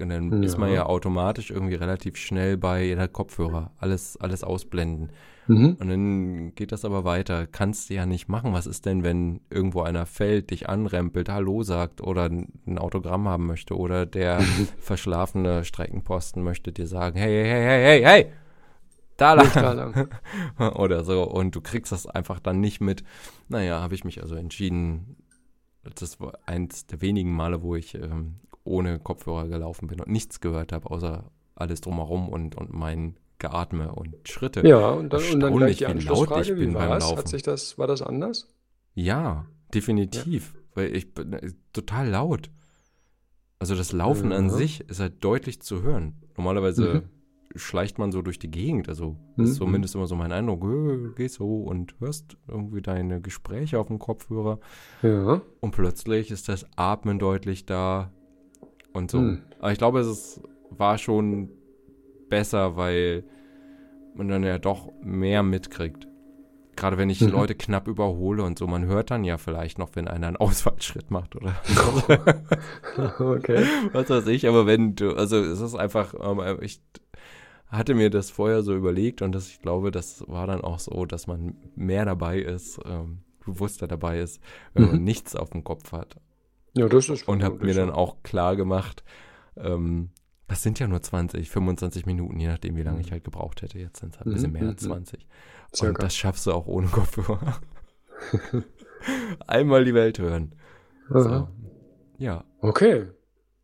und 0.00 0.08
dann 0.08 0.42
ist 0.42 0.58
man 0.58 0.70
Ja. 0.70 0.74
ja 0.76 0.86
automatisch 0.86 1.50
irgendwie 1.52 1.76
relativ 1.76 2.16
schnell 2.16 2.56
bei 2.56 2.84
jeder 2.84 3.06
Kopfhörer. 3.06 3.70
Alles, 3.78 4.16
alles 4.16 4.42
ausblenden. 4.42 5.10
Mhm. 5.46 5.76
Und 5.78 5.88
dann 5.88 6.54
geht 6.56 6.72
das 6.72 6.84
aber 6.84 7.04
weiter. 7.04 7.46
Kannst 7.46 7.90
du 7.90 7.94
ja 7.94 8.04
nicht 8.06 8.28
machen. 8.28 8.52
Was 8.54 8.66
ist 8.66 8.86
denn, 8.86 9.04
wenn 9.04 9.40
irgendwo 9.50 9.82
einer 9.82 10.06
fällt, 10.06 10.50
dich 10.50 10.68
anrempelt, 10.68 11.28
Hallo 11.28 11.62
sagt 11.62 12.00
oder 12.00 12.24
ein 12.24 12.78
Autogramm 12.78 13.28
haben 13.28 13.46
möchte 13.46 13.76
oder 13.76 14.06
der 14.06 14.40
verschlafene 14.80 15.64
Streckenposten 15.64 16.42
möchte 16.42 16.72
dir 16.72 16.86
sagen, 16.88 17.16
hey, 17.18 17.44
hey, 17.44 17.44
hey, 17.44 17.62
hey, 17.62 18.02
hey, 18.02 18.04
hey, 18.24 18.32
da 19.16 19.36
Nicht 19.36 19.56
da 19.56 19.72
lang. 19.72 20.08
lang. 20.58 20.74
oder 20.76 21.04
so. 21.04 21.22
Und 21.24 21.54
du 21.54 21.60
kriegst 21.60 21.92
das 21.92 22.06
einfach 22.06 22.40
dann 22.40 22.60
nicht 22.60 22.80
mit. 22.80 23.04
Naja, 23.48 23.80
habe 23.80 23.94
ich 23.94 24.04
mich 24.04 24.22
also 24.22 24.34
entschieden, 24.34 25.16
das 25.94 26.18
war 26.20 26.38
eins 26.46 26.86
der 26.86 27.00
wenigen 27.00 27.32
Male, 27.32 27.62
wo 27.62 27.76
ich 27.76 27.94
ähm, 27.94 28.36
ohne 28.64 28.98
Kopfhörer 28.98 29.48
gelaufen 29.48 29.86
bin 29.86 30.00
und 30.00 30.08
nichts 30.10 30.40
gehört 30.40 30.72
habe, 30.72 30.90
außer 30.90 31.30
alles 31.54 31.80
drumherum 31.80 32.28
und, 32.28 32.54
und 32.56 32.72
mein 32.72 33.16
Geatme 33.38 33.92
und 33.92 34.28
Schritte. 34.28 34.66
Ja, 34.66 34.88
und 34.90 35.12
dann, 35.12 35.22
und 35.32 35.40
dann 35.40 35.56
gleich 35.56 35.76
die 35.78 35.84
Erstaunlich, 35.84 36.04
wie 36.04 36.08
laut 36.08 36.18
Anschlussfrage, 36.32 36.52
ich 36.52 36.58
bin 36.58 36.70
wie 36.70 36.74
beim 36.74 36.88
war's? 36.88 37.04
Laufen. 37.04 37.18
Hat 37.18 37.28
sich 37.28 37.42
das, 37.42 37.78
war 37.78 37.86
das 37.86 38.00
anders? 38.02 38.48
Ja, 38.94 39.46
definitiv. 39.74 40.54
Weil 40.74 40.96
ich 40.96 41.12
bin 41.14 41.32
äh, 41.34 41.52
total 41.72 42.08
laut. 42.08 42.50
Also 43.58 43.74
das 43.76 43.92
Laufen 43.92 44.32
an 44.32 44.46
Ja. 44.48 44.56
sich 44.56 44.80
ist 44.88 45.00
halt 45.00 45.22
deutlich 45.22 45.60
zu 45.62 45.82
hören. 45.82 46.16
Normalerweise 46.36 46.94
Mhm. 46.94 47.02
Schleicht 47.56 47.98
man 47.98 48.10
so 48.12 48.20
durch 48.22 48.38
die 48.38 48.50
Gegend. 48.50 48.88
Also 48.88 49.16
Mhm. 49.36 49.44
ist 49.44 49.54
zumindest 49.56 49.94
immer 49.94 50.06
so 50.06 50.14
mein 50.16 50.32
Eindruck. 50.32 50.64
Äh, 50.64 51.14
gehst 51.14 51.36
so 51.36 51.62
und 51.62 51.94
hörst 52.00 52.36
irgendwie 52.48 52.82
deine 52.82 53.20
Gespräche 53.20 53.78
auf 53.78 53.86
dem 53.88 53.98
Kopfhörer. 53.98 54.58
Ja. 55.02 55.40
Und 55.60 55.70
plötzlich 55.72 56.30
ist 56.30 56.48
das 56.48 56.66
Atmen 56.76 57.18
deutlich 57.18 57.66
da 57.66 58.10
und 58.92 59.10
so. 59.10 59.18
Hm. 59.18 59.42
Aber 59.60 59.72
ich 59.72 59.78
glaube, 59.78 60.00
es 60.00 60.06
ist, 60.06 60.40
war 60.70 60.98
schon 60.98 61.48
besser, 62.28 62.76
weil 62.76 63.24
man 64.14 64.28
dann 64.28 64.42
ja 64.42 64.58
doch 64.58 64.90
mehr 65.02 65.42
mitkriegt. 65.42 66.06
Gerade 66.76 66.98
wenn 66.98 67.08
ich 67.08 67.20
Mhm. 67.20 67.28
Leute 67.30 67.54
knapp 67.54 67.86
überhole 67.86 68.42
und 68.42 68.58
so, 68.58 68.66
man 68.66 68.84
hört 68.86 69.12
dann 69.12 69.22
ja 69.22 69.38
vielleicht 69.38 69.78
noch, 69.78 69.90
wenn 69.94 70.08
einer 70.08 70.26
einen 70.26 70.36
Ausfallschritt 70.36 71.08
macht 71.12 71.36
oder 71.36 71.54
Okay. 73.18 73.64
was 73.92 74.10
weiß 74.10 74.26
ich, 74.28 74.48
aber 74.48 74.66
wenn 74.66 74.94
du, 74.96 75.14
also 75.14 75.36
es 75.38 75.60
ist 75.60 75.74
einfach, 75.74 76.14
ähm, 76.20 76.40
ich 76.62 76.80
hatte 77.76 77.94
mir 77.94 78.10
das 78.10 78.30
vorher 78.30 78.62
so 78.62 78.74
überlegt 78.74 79.22
und 79.22 79.32
das, 79.32 79.48
ich 79.48 79.60
glaube, 79.60 79.90
das 79.90 80.24
war 80.28 80.46
dann 80.46 80.62
auch 80.62 80.78
so, 80.78 81.06
dass 81.06 81.26
man 81.26 81.56
mehr 81.76 82.04
dabei 82.04 82.38
ist, 82.40 82.80
ähm, 82.86 83.24
bewusster 83.44 83.86
dabei 83.88 84.20
ist, 84.20 84.40
wenn 84.74 84.84
man 84.84 84.98
Mhm. 84.98 85.04
nichts 85.04 85.36
auf 85.36 85.50
dem 85.50 85.64
Kopf 85.64 85.92
hat. 85.92 86.16
Ja, 86.74 86.88
das 86.88 87.08
ist 87.08 87.28
Und 87.28 87.42
habe 87.42 87.64
mir 87.64 87.74
dann 87.74 87.90
auch 87.90 88.22
klar 88.22 88.56
gemacht, 88.56 89.04
ähm, 89.56 90.10
das 90.46 90.62
sind 90.62 90.78
ja 90.78 90.86
nur 90.88 91.02
20, 91.02 91.50
25 91.50 92.06
Minuten, 92.06 92.38
je 92.38 92.48
nachdem, 92.48 92.76
wie 92.76 92.82
lange 92.82 93.00
ich 93.00 93.12
halt 93.12 93.24
gebraucht 93.24 93.62
hätte. 93.62 93.78
Jetzt 93.78 94.00
sind 94.00 94.14
es 94.14 94.18
halt 94.20 94.28
ein 94.28 94.32
bisschen 94.32 94.52
Mhm, 94.52 94.52
mehr 94.52 94.68
als 94.68 94.82
mhm. 94.82 94.86
20. 94.88 95.26
Und 95.78 96.02
das 96.02 96.16
schaffst 96.16 96.46
du 96.46 96.52
auch 96.52 96.66
ohne 96.66 96.88
Kopfhörer. 96.88 97.60
Einmal 99.46 99.84
die 99.84 99.94
Welt 99.94 100.18
hören. 100.18 100.54
So. 101.10 101.48
Ja, 102.18 102.44
Okay. 102.62 103.06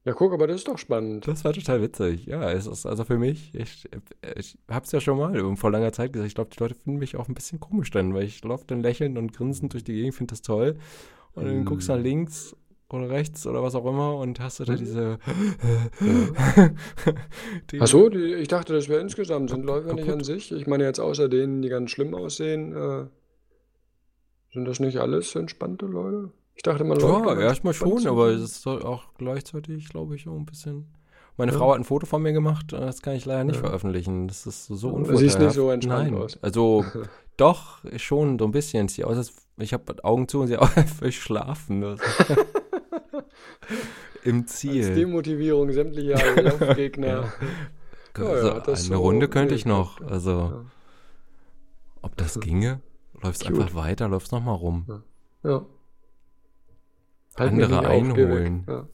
Ja, 0.04 0.14
guck, 0.14 0.32
aber 0.32 0.46
das 0.46 0.56
ist 0.58 0.68
doch 0.68 0.78
spannend. 0.78 1.28
das 1.28 1.44
war 1.44 1.52
total 1.52 1.82
witzig. 1.82 2.24
Ja, 2.24 2.50
es 2.50 2.66
ist 2.66 2.86
also 2.86 3.04
für 3.04 3.18
mich, 3.18 3.54
ich, 3.54 3.86
ich 4.36 4.56
habe 4.70 4.86
es 4.86 4.92
ja 4.92 5.00
schon 5.00 5.18
mal 5.18 5.56
vor 5.56 5.70
langer 5.70 5.92
Zeit 5.92 6.12
gesagt, 6.14 6.28
ich 6.28 6.34
glaube, 6.34 6.50
die 6.56 6.58
Leute 6.62 6.74
finden 6.74 6.98
mich 6.98 7.16
auch 7.16 7.28
ein 7.28 7.34
bisschen 7.34 7.60
komisch 7.60 7.90
dann, 7.90 8.14
weil 8.14 8.24
ich 8.24 8.42
laufe 8.42 8.64
dann 8.66 8.80
lächelnd 8.80 9.18
und 9.18 9.34
grinsend 9.34 9.74
durch 9.74 9.84
die 9.84 9.92
Gegend, 9.92 10.14
finde 10.14 10.32
das 10.32 10.40
toll. 10.42 10.76
Und 11.34 11.44
dann 11.44 11.60
Mm. 11.60 11.64
guckst 11.66 11.88
du 11.88 11.92
nach 11.94 12.00
links 12.02 12.56
oder 12.88 13.10
rechts 13.10 13.46
oder 13.46 13.62
was 13.62 13.74
auch 13.74 13.84
immer 13.84 14.16
und 14.16 14.40
hast 14.40 14.58
du 14.60 14.64
da 14.64 14.72
Mhm. 14.72 14.76
diese. 14.78 15.18
die- 17.70 17.80
Ach 17.80 17.86
so, 17.86 18.08
die, 18.08 18.34
ich 18.34 18.48
dachte, 18.48 18.72
das 18.72 18.88
wäre 18.88 19.00
insgesamt. 19.00 19.50
Sind 19.50 19.64
Läufer 19.64 19.94
nicht 19.94 20.08
an 20.10 20.24
sich? 20.24 20.50
Ich 20.52 20.66
meine 20.66 20.84
jetzt 20.84 20.98
außer 20.98 21.28
denen, 21.28 21.62
die 21.62 21.68
ganz 21.68 21.90
schlimm 21.90 22.14
aussehen, 22.14 22.72
äh, 22.74 23.06
sind 24.52 24.64
das 24.64 24.80
nicht 24.80 24.98
alles 24.98 25.34
entspannte 25.34 25.86
Leute? 25.86 26.32
Ich 26.60 26.62
dachte, 26.62 26.84
läuft 26.84 27.00
Ja, 27.00 27.40
erstmal 27.40 27.72
schon, 27.72 28.06
aber 28.06 28.28
es 28.28 28.42
ist 28.42 28.66
auch 28.66 29.04
gleichzeitig, 29.16 29.88
glaube 29.88 30.14
ich, 30.14 30.28
auch 30.28 30.36
ein 30.36 30.44
bisschen. 30.44 30.92
Meine 31.38 31.52
Ja. 31.52 31.58
Frau 31.58 31.70
hat 31.72 31.78
ein 31.80 31.84
Foto 31.84 32.04
von 32.04 32.20
mir 32.20 32.34
gemacht, 32.34 32.74
äh, 32.74 32.80
das 32.80 33.00
kann 33.00 33.14
ich 33.14 33.24
leider 33.24 33.44
nicht 33.44 33.54
Ja. 33.56 33.62
veröffentlichen. 33.62 34.28
Das 34.28 34.44
ist 34.46 34.66
so 34.66 34.88
unvorteilhaft. 34.88 35.18
siehst 35.20 35.38
nicht 35.38 35.52
so 35.54 35.70
entspannt 35.70 36.10
Nein. 36.12 36.20
aus. 36.22 36.38
Also 36.42 36.84
doch, 37.38 37.78
schon 37.96 38.38
so 38.38 38.44
ein 38.44 38.50
bisschen. 38.50 38.88
Sieht 38.88 39.06
aus, 39.06 39.16
als 39.16 39.32
ich 39.56 39.72
habe 39.72 40.04
Augen 40.04 40.28
zu 40.28 40.40
und 40.40 40.48
sie 40.48 40.58
auch 40.58 40.68
völlig 40.68 41.18
schlafen. 41.22 41.82
Also. 41.82 42.04
Im 44.24 44.40
Als 44.42 44.56
Ziel. 44.56 44.94
Demotivierung 44.94 45.72
sämtlicher 45.72 46.42
Laufgegner. 46.42 47.06
Ja. 48.18 48.22
Also, 48.22 48.50
eine 48.60 48.76
so 48.76 48.96
Runde 48.98 49.28
könnte 49.28 49.54
ich 49.54 49.64
noch. 49.64 49.98
Also, 50.02 50.66
ob 52.02 52.18
das 52.18 52.38
ginge? 52.38 52.80
Läufst 53.22 53.46
Cute. 53.46 53.58
einfach 53.58 53.74
weiter, 53.74 54.08
läufst 54.08 54.30
nochmal 54.32 54.56
rum. 54.56 55.02
Ja. 55.42 55.64
Andere 57.48 57.86
einholen. 57.88 58.64
Ja. 58.68 58.88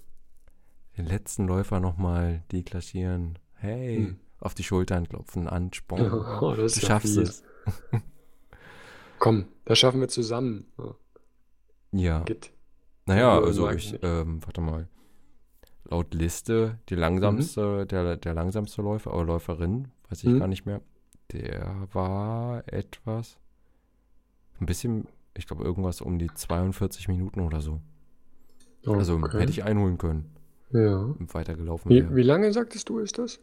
Den 0.96 1.06
letzten 1.06 1.46
Läufer 1.46 1.80
nochmal 1.80 2.42
deklassieren. 2.52 3.38
Hey, 3.54 3.96
Hm. 3.96 4.16
auf 4.40 4.54
die 4.54 4.64
Schultern 4.64 5.08
klopfen, 5.08 5.48
Ansporn. 5.48 6.00
Oh, 6.42 6.54
du 6.54 6.68
schaffst 6.68 7.16
es. 7.16 7.42
Komm, 9.18 9.46
das 9.64 9.78
schaffen 9.78 10.00
wir 10.00 10.08
zusammen. 10.08 10.66
Ja, 11.92 12.20
geht. 12.20 12.52
Naja, 13.06 13.38
Ja, 13.38 13.44
also 13.44 13.70
ich, 13.70 13.98
ähm, 14.02 14.44
warte 14.44 14.60
mal. 14.60 14.88
Laut 15.88 16.12
Liste, 16.14 16.78
die 16.88 16.96
langsamste, 16.96 17.82
Mhm. 17.84 17.88
der, 17.88 18.16
der 18.16 18.34
langsamste 18.34 18.82
Läufer 18.82 19.14
oder 19.14 19.24
Läuferin, 19.24 19.88
weiß 20.08 20.24
ich 20.24 20.30
Mhm. 20.30 20.38
gar 20.40 20.48
nicht 20.48 20.66
mehr, 20.66 20.80
der 21.32 21.86
war 21.92 22.64
etwas, 22.72 23.38
ein 24.60 24.66
bisschen, 24.66 25.06
ich 25.34 25.46
glaube 25.46 25.62
irgendwas 25.62 26.00
um 26.00 26.18
die 26.18 26.26
42 26.34 27.06
Minuten 27.08 27.40
oder 27.40 27.60
so. 27.60 27.80
Also 28.86 29.16
Okay. 29.22 29.40
hätte 29.40 29.50
ich 29.52 29.64
einholen 29.64 29.98
können, 29.98 30.30
Ja. 30.72 31.14
weitergelaufen 31.18 31.90
Wie, 31.90 32.14
wie 32.14 32.22
lange 32.22 32.52
sagtest 32.52 32.88
du, 32.88 32.98
ist 33.00 33.18
das? 33.18 33.40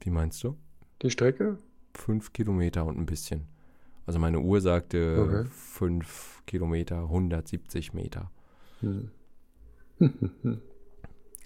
Wie 0.00 0.10
meinst 0.10 0.42
du? 0.44 0.56
Die 1.02 1.10
Strecke? 1.10 1.58
Fünf 1.94 2.32
Kilometer 2.32 2.84
und 2.86 2.98
ein 2.98 3.06
bisschen. 3.06 3.46
Also 4.06 4.18
meine 4.18 4.40
Uhr 4.40 4.60
sagte 4.60 4.98
Okay. 5.20 5.48
fünf 5.50 6.42
Kilometer, 6.46 7.08
170 7.08 7.94
Meter. 7.94 8.30
Hm. 8.80 9.10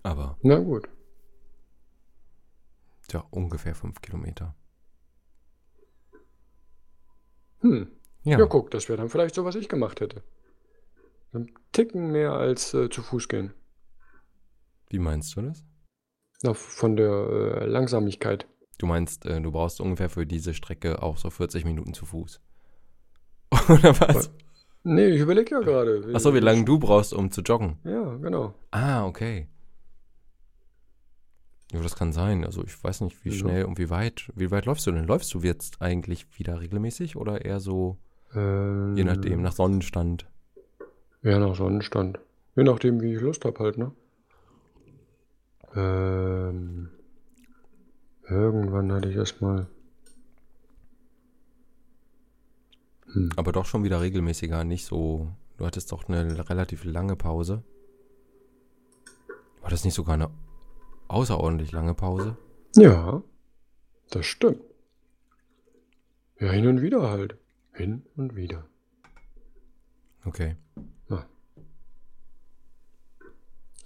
Aber 0.02 0.36
Na 0.42 0.58
gut. 0.58 0.88
ja, 3.12 3.24
ungefähr 3.30 3.74
fünf 3.74 4.00
Kilometer. 4.00 4.54
Hm. 7.60 7.88
Ja, 8.24 8.38
Ja, 8.38 8.46
guck, 8.46 8.70
das 8.72 8.88
wäre 8.88 8.96
dann 8.98 9.08
vielleicht 9.10 9.34
so, 9.36 9.44
was 9.44 9.54
ich 9.54 9.68
gemacht 9.68 10.00
hätte. 10.00 10.22
Ein 11.32 11.50
Ticken 11.72 12.10
mehr 12.12 12.32
als 12.32 12.74
äh, 12.74 12.88
zu 12.90 13.02
Fuß 13.02 13.28
gehen. 13.28 13.52
wie 14.90 14.98
meinst 14.98 15.36
du 15.36 15.42
das? 15.42 15.64
Na, 16.42 16.54
von 16.54 16.96
der 16.96 17.10
äh, 17.62 17.66
Langsamigkeit. 17.66 18.46
Du 18.78 18.86
meinst, 18.86 19.26
äh, 19.26 19.40
du 19.40 19.50
brauchst 19.50 19.80
ungefähr 19.80 20.08
für 20.08 20.24
diese 20.26 20.54
Strecke 20.54 21.02
auch 21.02 21.16
so 21.18 21.30
40 21.30 21.64
Minuten 21.64 21.94
zu 21.94 22.06
Fuß. 22.06 22.40
Oder 23.68 24.00
was? 24.00 24.30
Nee, 24.84 25.08
ich 25.08 25.20
überlege 25.20 25.56
ja 25.56 25.60
gerade. 25.60 26.10
Achso, 26.14 26.32
wie 26.34 26.38
lange 26.40 26.64
du 26.64 26.78
brauchst, 26.78 27.12
um 27.12 27.30
zu 27.30 27.42
joggen? 27.42 27.78
Ja, 27.84 28.14
genau. 28.16 28.54
Ah, 28.70 29.04
okay. 29.04 29.48
Ja, 31.72 31.82
das 31.82 31.96
kann 31.96 32.12
sein. 32.12 32.44
Also 32.44 32.64
ich 32.64 32.82
weiß 32.82 33.02
nicht, 33.02 33.22
wie 33.24 33.30
Ja. 33.30 33.34
schnell 33.36 33.64
und 33.64 33.78
wie 33.78 33.90
weit. 33.90 34.30
Wie 34.34 34.50
weit 34.50 34.64
läufst 34.66 34.86
du 34.86 34.92
denn? 34.92 35.04
Läufst 35.06 35.34
du 35.34 35.40
jetzt 35.40 35.82
eigentlich 35.82 36.26
wieder 36.38 36.60
regelmäßig 36.60 37.16
oder 37.16 37.44
eher 37.44 37.60
so, 37.60 37.98
Ähm, 38.34 38.96
je 38.96 39.04
nachdem, 39.04 39.42
nach 39.42 39.52
Sonnenstand? 39.52 40.26
Ja, 41.22 41.38
nach 41.38 41.56
Sonnenstand. 41.56 42.18
Je 42.56 42.64
nachdem, 42.64 43.00
wie 43.00 43.14
ich 43.14 43.20
Lust 43.20 43.44
habe 43.44 43.58
halt, 43.58 43.78
ne? 43.78 43.92
Ähm, 45.74 46.90
irgendwann 48.28 48.92
hatte 48.92 49.08
ich 49.08 49.16
das 49.16 49.40
mal. 49.40 49.66
Hm. 53.12 53.30
Aber 53.36 53.52
doch 53.52 53.66
schon 53.66 53.84
wieder 53.84 54.00
regelmäßiger, 54.00 54.64
nicht 54.64 54.84
so. 54.84 55.28
Du 55.56 55.66
hattest 55.66 55.90
doch 55.92 56.08
eine 56.08 56.48
relativ 56.48 56.84
lange 56.84 57.16
Pause. 57.16 57.62
War 59.60 59.70
das 59.70 59.84
nicht 59.84 59.94
sogar 59.94 60.14
eine 60.14 60.30
außerordentlich 61.08 61.72
lange 61.72 61.94
Pause? 61.94 62.36
Ja, 62.76 63.22
das 64.10 64.26
stimmt. 64.26 64.60
Ja, 66.38 66.52
hin 66.52 66.68
und 66.68 66.80
wieder 66.80 67.10
halt. 67.10 67.36
Hin 67.72 68.02
und 68.16 68.36
wieder. 68.36 68.64
Okay. 70.24 70.56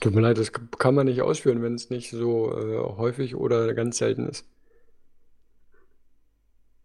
Tut 0.03 0.14
mir 0.16 0.20
leid, 0.20 0.36
das 0.36 0.50
kann 0.53 0.96
man 0.96 1.07
nicht 1.07 1.22
ausführen, 1.22 1.62
wenn 1.62 1.76
es 1.76 1.88
nicht 1.88 2.11
so 2.11 2.50
äh, 2.59 2.78
häufig 2.96 3.36
oder 3.36 3.72
ganz 3.72 3.98
selten 3.98 4.28
ist. 4.28 4.44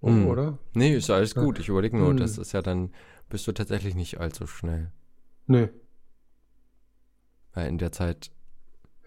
Oh, 0.02 0.10
Hm. 0.10 0.28
Oder? 0.28 0.58
Nee, 0.74 0.96
ist 0.96 1.10
ja 1.10 1.16
alles 1.16 1.34
Ja. 1.34 1.42
gut. 1.44 1.58
Ich 1.60 1.68
überlege 1.70 1.98
nur, 1.98 2.12
Hm. 2.12 2.18
das 2.18 2.38
ist 2.38 2.52
ja 2.52 2.62
dann, 2.62 2.94
bist 3.30 3.48
du 3.48 3.52
tatsächlich 3.54 3.96
nicht 3.96 4.20
allzu 4.20 4.46
schnell. 4.46 4.92
Nee. 5.48 5.70
Weil 7.54 7.68
in 7.70 7.78
der 7.80 7.92
Zeit 7.92 8.30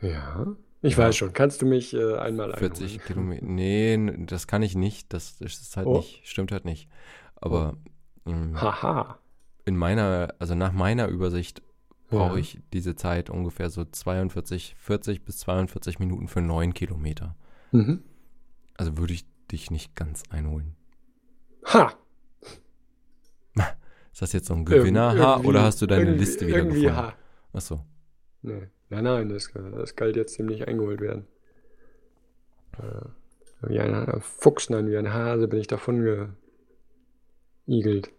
Ja. 0.01 0.57
Ich 0.83 0.95
Ja. 0.97 1.05
weiß 1.05 1.15
schon. 1.17 1.33
Kannst 1.35 1.61
du 1.63 1.67
mich 1.67 1.95
äh, 1.95 2.17
einmal 2.17 2.53
40 2.57 2.85
einholen? 2.95 3.07
Kilometer. 3.07 3.45
Nee, 3.45 3.93
n- 3.95 4.27
das 4.27 4.47
kann 4.49 4.63
ich 4.63 4.75
nicht. 4.75 5.13
Das 5.13 5.41
ist 5.41 5.77
halt 5.77 5.87
Oh. 5.87 5.99
nicht, 5.99 6.27
stimmt 6.27 6.51
halt 6.53 6.65
nicht. 6.65 6.89
Aber 7.37 7.77
ähm, 8.27 8.61
Haha. 8.61 9.19
in 9.67 9.77
meiner, 9.77 10.35
also 10.41 10.55
nach 10.57 10.73
meiner 10.73 11.07
Übersicht 11.09 11.63
brauche 12.11 12.35
Ja. 12.35 12.41
ich 12.41 12.59
diese 12.73 12.95
Zeit 12.97 13.31
ungefähr 13.31 13.71
so 13.71 13.85
42, 13.85 14.75
40 14.79 15.25
bis 15.25 15.39
42 15.39 15.99
Minuten 15.99 16.29
für 16.29 16.41
9 16.43 16.75
Kilometer. 16.75 17.37
Mhm. 17.73 18.03
Also 18.77 18.99
würde 18.99 19.13
ich 19.15 19.25
dich 19.51 19.71
nicht 19.71 19.95
ganz 19.97 20.23
einholen. 20.31 20.75
Ha! 21.67 21.95
Ist 24.13 24.23
das 24.23 24.33
jetzt 24.33 24.47
so 24.49 24.55
ein 24.55 24.65
Gewinner-H 24.65 25.15
Irgendwie- 25.35 25.49
oder 25.49 25.63
hast 25.63 25.81
du 25.83 25.87
deine 25.87 26.13
Liste 26.15 26.47
wieder 26.47 26.59
irgendwie 26.59 26.83
gefunden? 26.83 27.03
ha. 27.03 27.15
Achso. 27.53 27.85
Nee. 28.43 28.69
Nein, 28.89 29.05
nein, 29.05 29.29
das, 29.29 29.51
das 29.53 29.95
galt 29.95 30.17
jetzt 30.17 30.39
dem 30.39 30.47
nicht 30.47 30.67
eingeholt 30.67 31.01
werden. 31.01 31.27
Äh, 32.79 33.69
wie 33.69 33.79
ein 33.79 34.21
Fuchs, 34.21 34.69
nein, 34.71 34.89
wie 34.89 34.97
ein 34.97 35.13
Hase 35.13 35.47
bin 35.47 35.61
ich 35.61 35.67
davon 35.69 36.35
geigelt. 37.67 38.11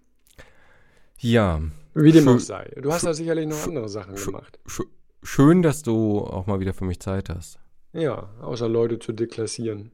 Ja. 1.18 1.62
Wie 1.94 2.12
dem 2.12 2.24
Schön- 2.24 2.36
auch 2.36 2.40
sei. 2.40 2.72
Du 2.82 2.92
hast 2.92 3.06
da 3.06 3.14
sicherlich 3.14 3.48
noch 3.48 3.68
andere 3.68 3.90
Sachen 3.90 4.16
gemacht. 4.16 4.60
Sch 4.66 4.82
schön, 5.24 5.62
dass 5.62 5.84
du 5.84 6.20
auch 6.20 6.48
mal 6.48 6.60
wieder 6.60 6.74
für 6.74 6.86
mich 6.86 7.00
Zeit 7.00 7.30
hast. 7.30 7.60
Ja, 7.94 8.30
außer 8.42 8.70
Leute 8.70 9.00
zu 9.00 9.12
deklassieren. 9.12 9.92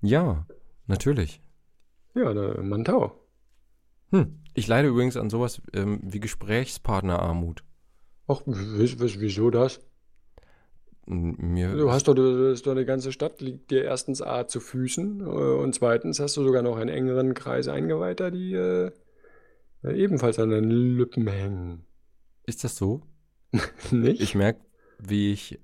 Ja, 0.00 0.46
natürlich. 0.86 1.42
Ja, 2.14 2.32
da, 2.32 2.60
Mantau. 2.62 3.12
Hm. 4.10 4.40
Ich 4.54 4.66
leide 4.66 4.88
übrigens 4.88 5.16
an 5.16 5.30
sowas 5.30 5.60
ähm, 5.72 6.00
wie 6.02 6.20
Gesprächspartnerarmut. 6.20 7.62
Ach, 8.26 8.42
wieso 8.46 9.50
das? 9.50 9.80
Mir 11.06 11.74
Du 11.74 11.90
hast 11.90 12.06
doch, 12.08 12.14
das 12.14 12.54
ist 12.54 12.66
doch 12.66 12.72
eine 12.72 12.84
ganze 12.84 13.10
Stadt, 13.10 13.40
liegt 13.40 13.70
dir 13.70 13.84
erstens 13.84 14.22
A 14.22 14.46
zu 14.46 14.60
Füßen 14.60 15.20
äh, 15.20 15.24
und 15.24 15.74
zweitens 15.74 16.20
hast 16.20 16.36
du 16.36 16.44
sogar 16.44 16.62
noch 16.62 16.76
einen 16.76 16.90
engeren 16.90 17.34
Kreis 17.34 17.68
Eingeweihter, 17.68 18.30
die 18.30 18.54
äh, 18.54 18.92
ebenfalls 19.84 20.38
an 20.38 20.50
den 20.50 20.64
Lippen 20.96 21.26
hängen. 21.26 21.84
ist 22.46 22.64
das 22.64 22.76
so? 22.76 23.02
Nicht? 23.90 24.20
Ich 24.20 24.34
merke, 24.34 24.60
wie 24.98 25.32
ich, 25.32 25.58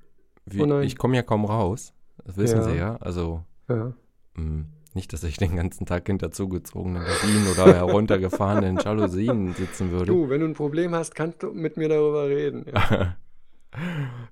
wie, 0.44 0.62
Oh 0.62 0.80
ich 0.80 0.96
komme 0.96 1.16
ja 1.16 1.22
kaum 1.22 1.44
raus. 1.44 1.92
Das 2.24 2.36
wissen 2.36 2.58
Ja. 2.58 2.64
Sie 2.64 2.76
ja. 2.76 2.96
Also 2.96 3.44
ja. 3.68 3.92
mh, 4.34 4.64
nicht, 4.94 5.12
dass 5.12 5.22
ich 5.24 5.36
den 5.36 5.56
ganzen 5.56 5.84
Tag 5.86 6.06
hinter 6.06 6.30
zugezogenen 6.30 7.04
Gardinen 7.04 7.46
oder 7.48 7.74
heruntergefahrenen 7.74 8.78
Jalousien 8.84 9.52
sitzen 9.54 9.90
würde. 9.90 10.06
Du, 10.06 10.28
wenn 10.30 10.40
du 10.40 10.46
ein 10.46 10.54
Problem 10.54 10.94
hast, 10.94 11.14
kannst 11.14 11.42
du 11.42 11.52
mit 11.52 11.76
mir 11.76 11.88
darüber 11.88 12.28
reden. 12.28 12.64
Ja. 12.72 13.16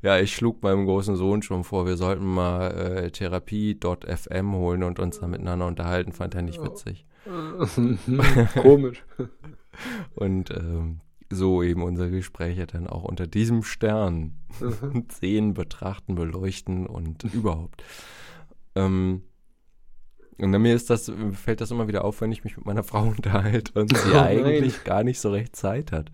Ja, 0.01 0.19
ich 0.19 0.35
schlug 0.35 0.63
meinem 0.63 0.87
großen 0.87 1.17
Sohn 1.17 1.43
schon 1.43 1.65
vor, 1.65 1.85
wir 1.85 1.99
sollten 1.99 2.25
mal 2.25 2.71
äh, 2.71 3.11
Therapie.fm 3.11 4.55
holen 4.55 4.83
und 4.83 4.99
uns 4.99 5.21
da 5.21 5.27
miteinander 5.27 5.67
unterhalten. 5.67 6.13
Fand 6.13 6.35
er 6.35 6.41
nicht 6.41 6.61
Oh. 6.61 6.65
witzig. 6.65 7.05
Komisch. 8.63 9.05
Und 10.15 10.51
ähm, 10.51 11.01
so 11.31 11.63
eben 11.63 11.83
unsere 11.83 12.11
Gespräche 12.11 12.67
dann 12.67 12.87
auch 12.87 13.03
unter 13.05 13.27
diesem 13.27 13.63
Stern 13.63 14.35
Mhm. 14.61 15.07
sehen, 15.21 15.55
betrachten, 15.55 16.15
beleuchten 16.15 16.87
und 16.87 17.25
überhaupt. 17.25 17.83
Ähm, 18.77 19.23
und 20.39 20.51
mir 20.51 20.75
ist 20.75 20.91
das, 20.91 21.11
fällt 21.33 21.61
das 21.61 21.71
immer 21.71 21.87
wieder 21.89 22.05
auf, 22.05 22.21
wenn 22.21 22.33
ich 22.33 22.45
mich 22.45 22.57
mit 22.57 22.67
meiner 22.67 22.83
Frau 22.85 23.03
unterhalte 23.05 23.81
und 23.81 23.97
sie 23.97 24.13
Oh 24.13 24.19
eigentlich 24.19 24.85
gar 24.85 25.05
nicht 25.05 25.21
so 25.21 25.31
recht 25.31 25.55
Zeit 25.57 25.93
hat, 25.93 26.11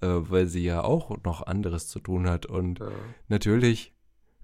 äh, 0.00 0.06
weil 0.08 0.46
sie 0.46 0.64
ja 0.64 0.84
auch 0.84 1.16
noch 1.24 1.46
anderes 1.46 1.88
zu 1.88 2.00
tun 2.00 2.28
hat. 2.28 2.46
Und 2.46 2.78
Ja. 2.80 2.88
natürlich, 3.28 3.94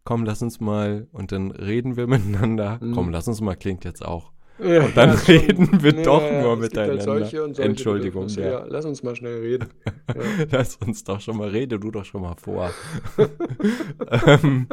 komm, 0.04 0.24
lass 0.24 0.42
uns 0.42 0.60
mal, 0.60 1.08
und 1.12 1.32
dann 1.32 1.50
reden 1.50 1.96
wir 1.96 2.06
miteinander. 2.08 2.78
Mhm. 2.82 2.92
Komm, 2.92 3.10
lass 3.10 3.28
uns 3.28 3.40
mal, 3.40 3.56
klingt 3.56 3.84
jetzt 3.84 4.04
auch. 4.04 4.31
Und 4.62 4.96
dann 4.96 5.10
ja, 5.10 5.16
schon. 5.16 5.34
reden 5.34 5.82
wir 5.82 5.92
doch 6.04 6.22
ja, 6.22 6.40
nur 6.42 6.56
miteinander. 6.56 6.92
Halt 6.92 7.02
solche 7.30 7.62
Entschuldigung, 7.62 8.28
ja. 8.28 8.64
Lass 8.68 8.84
uns 8.84 9.02
mal 9.02 9.16
schnell 9.16 9.40
reden. 9.40 9.68
Lass 10.50 10.76
uns 10.76 11.02
doch 11.02 11.20
schon 11.20 11.36
mal, 11.36 11.48
rede 11.48 11.80
du 11.80 11.90
doch 11.90 12.04
schon 12.04 12.22
mal 12.22 12.36
vor. 12.36 12.70
ähm, 14.26 14.68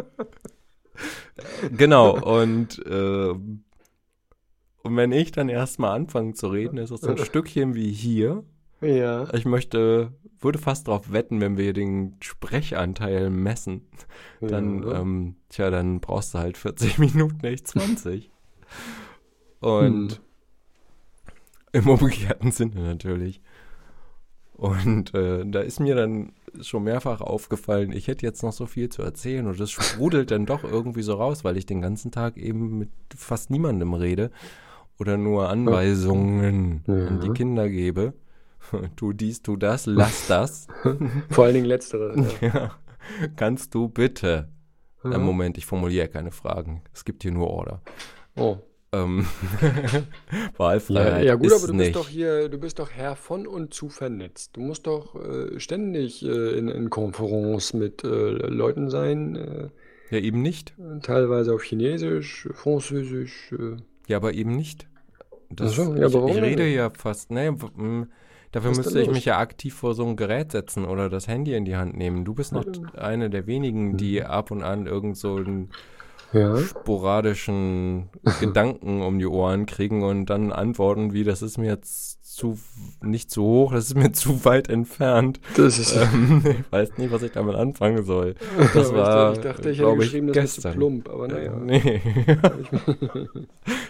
genau, 1.76 2.20
und, 2.20 2.82
ähm, 2.88 3.64
und 4.84 4.96
wenn 4.96 5.12
ich 5.12 5.32
dann 5.32 5.50
erstmal 5.50 5.96
anfange 5.96 6.34
zu 6.34 6.50
reden, 6.50 6.78
ist 6.78 6.92
es 6.92 7.02
so 7.02 7.10
ein 7.10 7.18
Stückchen 7.26 7.74
wie 7.74 7.92
hier. 7.92 8.44
ja. 8.82 9.34
Ich 9.34 9.46
möchte, 9.46 10.14
würde 10.40 10.60
fast 10.60 10.88
darauf 10.88 11.12
wetten, 11.12 11.42
wenn 11.42 11.58
wir 11.58 11.74
den 11.74 12.18
Sprechanteil 12.22 13.32
messen, 13.32 13.88
dann, 14.40 14.84
ja. 14.84 15.02
ähm, 15.02 15.36
tja, 15.50 15.72
dann 15.72 16.00
brauchst 16.00 16.36
du 16.36 16.38
halt 16.38 16.58
40 16.58 17.00
Minuten, 17.00 17.40
nicht 17.42 17.68
20. 17.68 18.30
Und 19.60 20.14
Hm. 20.14 21.84
im 21.84 21.89
umgekehrten 21.89 22.51
Sinne 22.51 22.82
natürlich. 22.82 23.41
Und 24.53 25.14
äh, 25.14 25.45
da 25.45 25.62
ist 25.62 25.80
mir 25.80 25.95
dann 25.95 26.34
schon 26.62 26.84
mehrfach 26.84 27.22
aufgefallen, 27.22 27.91
ich 27.93 28.07
hätte 28.07 28.26
jetzt 28.26 28.43
noch 28.43 28.51
so 28.51 28.66
viel 28.66 28.89
zu 28.89 29.01
erzählen 29.01 29.47
und 29.47 29.60
das 29.60 29.72
sprudelt 29.72 30.32
dann 30.32 30.45
doch 30.45 30.64
irgendwie 30.66 31.01
so 31.03 31.14
raus, 31.14 31.43
weil 31.45 31.55
ich 31.57 31.66
den 31.66 31.82
ganzen 31.82 32.12
Tag 32.12 32.36
eben 32.38 32.78
mit 32.78 32.89
fast 33.16 33.51
niemandem 33.51 33.93
rede 33.93 34.32
oder 34.99 35.16
nur 35.18 35.47
Anweisungen 35.49 36.84
Ja. 36.88 37.07
an 37.07 37.22
die 37.22 37.30
Kinder 37.32 37.70
gebe. 37.70 38.14
Tu 38.97 39.14
dies, 39.14 39.41
tu 39.41 39.55
das, 39.55 39.86
lass 39.86 40.28
das. 40.28 40.68
Vor 41.30 41.45
allen 41.45 41.53
Dingen 41.53 41.66
letztere. 41.66 42.14
Ja. 42.41 42.47
ja. 42.53 42.72
Kannst 43.38 43.74
du 43.74 43.88
bitte? 43.88 44.49
Mhm. 45.03 45.22
Moment, 45.22 45.57
ich 45.57 45.66
formuliere 45.66 46.10
keine 46.10 46.32
Fragen. 46.32 46.84
Es 46.93 47.05
gibt 47.05 47.24
hier 47.24 47.32
nur 47.32 47.49
Order. 47.49 47.82
Oh. 48.36 48.57
Ähm, 48.92 49.28
Ja, 50.32 50.50
Wahlfreiheit 50.58 51.26
ja 51.26 51.36
gut, 51.36 51.48
ist 51.48 51.54
aber 51.64 51.68
du 51.68 51.74
nicht. 51.78 51.94
bist 51.94 51.96
doch 51.96 52.10
hier, 52.10 52.50
du 52.50 52.58
bist 52.58 52.80
doch 52.80 52.90
Herr 52.92 53.16
von 53.16 53.46
und 53.48 53.74
zu 53.74 53.90
vernetzt. 53.90 54.56
Du 54.58 54.62
musst 54.62 54.88
doch 54.88 55.16
äh, 55.16 55.60
ständig 55.60 56.24
äh, 56.26 56.58
in, 56.58 56.68
in 56.70 56.90
Konferenz 56.90 57.74
mit 57.74 58.04
äh, 58.04 58.08
Leuten 58.08 58.90
sein, 58.90 59.36
äh, 59.36 59.70
Ja, 60.10 60.20
eben 60.20 60.42
nicht. 60.42 60.74
teilweise 61.04 61.54
auf 61.54 61.64
Chinesisch, 61.64 62.50
Französisch. 62.54 63.52
Äh. 63.54 63.78
Ja, 64.08 64.18
aber 64.18 64.34
eben 64.34 64.56
nicht. 64.56 64.88
Das, 65.52 65.76
so, 65.76 65.94
ja, 65.96 66.08
ich, 66.08 66.14
warum 66.14 66.32
ich 66.32 66.42
rede 66.42 66.68
ja 66.68 66.90
fast, 66.92 67.32
ne, 67.32 67.56
m, 67.78 68.08
dafür 68.52 68.72
müsste 68.76 69.00
ich 69.02 69.08
los? 69.08 69.16
mich 69.16 69.26
ja 69.26 69.38
aktiv 69.40 69.74
vor 69.76 69.94
so 69.96 70.06
ein 70.06 70.16
Gerät 70.16 70.52
setzen 70.52 70.86
oder 70.86 71.10
das 71.10 71.28
Handy 71.28 71.54
in 71.56 71.66
die 71.66 71.76
Hand 71.76 71.96
nehmen. 71.98 72.26
Du 72.26 72.34
bist 72.36 72.52
noch 72.54 72.66
Ja. 72.66 73.00
eine 73.02 73.30
der 73.30 73.46
wenigen, 73.48 73.98
die 73.98 74.24
ab 74.24 74.52
und 74.52 74.62
an 74.64 74.86
irgend 74.88 75.18
so 75.18 75.36
einen 75.36 75.70
Ja. 76.32 76.57
sporadischen 76.59 78.09
Gedanken 78.39 79.01
um 79.01 79.17
die 79.19 79.25
Ohren 79.27 79.65
kriegen 79.65 80.03
und 80.03 80.27
dann 80.27 80.51
antworten 80.51 81.11
wie, 81.13 81.23
das 81.23 81.41
ist 81.41 81.57
mir 81.57 81.67
jetzt 81.67 82.17
zu, 82.36 82.57
nicht 83.01 83.32
zu 83.32 83.41
hoch, 83.43 83.71
das 83.73 83.86
ist 83.86 83.95
mir 83.95 84.11
zu 84.13 84.45
weit 84.45 84.69
entfernt. 84.69 85.39
Das 85.57 85.80
ist. 85.80 85.95
Ähm, 85.95 86.43
ich 86.45 86.71
weiß 86.71 86.97
nicht, 86.97 87.11
was 87.11 87.23
ich 87.23 87.32
damit 87.32 87.55
anfangen 87.55 88.03
soll. 88.03 88.36
Das 88.73 88.93
war, 88.93 89.34
ich 89.34 89.39
dachte, 89.39 89.71
ich 89.71 89.77
hätte 89.80 89.88
glaube 89.88 90.03
ich, 90.03 90.11
geschrieben, 90.11 90.27
das 90.27 90.38
ist 90.45 90.53
zu 90.55 90.61
gestern. 90.61 90.73
plump, 90.75 91.09
aber 91.09 91.27
naja. 91.27 91.55
Nee. 91.57 92.01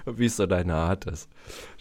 Wie 0.05 0.25
es 0.25 0.37
so 0.37 0.45
deine 0.45 0.75
Art 0.75 1.05
ist. 1.05 1.29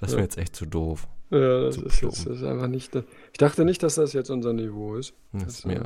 Das 0.00 0.10
ist 0.10 0.14
mir 0.16 0.20
Ja. 0.22 0.24
jetzt 0.24 0.38
echt 0.38 0.56
zu 0.56 0.66
doof. 0.66 1.06
Ja, 1.30 1.60
das 1.64 1.74
Zu 1.76 1.84
ist, 1.84 2.00
jetzt, 2.02 2.26
das 2.26 2.36
ist 2.38 2.42
einfach 2.44 2.68
nicht. 2.68 2.94
Ich 2.96 3.38
dachte 3.38 3.64
nicht, 3.64 3.82
dass 3.82 3.96
das 3.96 4.12
jetzt 4.12 4.30
unser 4.30 4.52
Niveau 4.52 4.94
ist. 4.96 5.14
Das 5.32 5.44
Das, 5.44 5.54
ist 5.58 5.66
mir 5.66 5.82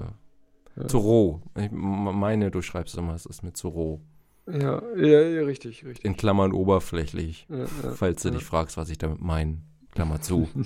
ja. 0.77 0.87
zu 0.87 0.99
roh. 0.99 1.41
Ich 1.59 1.71
meine, 1.73 2.51
du 2.51 2.63
schreibst 2.63 2.97
immer, 2.97 3.15
es 3.15 3.27
ist 3.27 3.43
mir 3.43 3.53
zu 3.53 3.69
roh. 3.69 4.01
Ja, 4.47 4.83
ja, 4.97 5.23
ja 5.23 5.43
richtig, 5.45 5.85
richtig. 5.85 6.05
In 6.05 6.17
Klammern 6.17 6.53
oberflächlich, 6.53 7.47
Ja, 7.49 7.67
falls 7.95 8.23
du 8.23 8.31
dich 8.31 8.45
fragst, 8.45 8.77
was 8.77 8.91
ich 8.91 8.99
damit 8.99 9.21
meine. 9.21 9.63
Klammer 9.93 10.21
zu. 10.21 10.49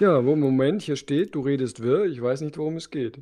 Ja, 0.00 0.24
wo 0.24 0.34
Moment 0.34 0.82
hier 0.82 0.96
steht, 0.96 1.36
du 1.36 1.42
redest 1.42 1.80
wirr, 1.80 2.06
ich 2.06 2.20
weiß 2.20 2.40
nicht, 2.40 2.58
worum 2.58 2.76
es 2.76 2.90
geht. 2.90 3.20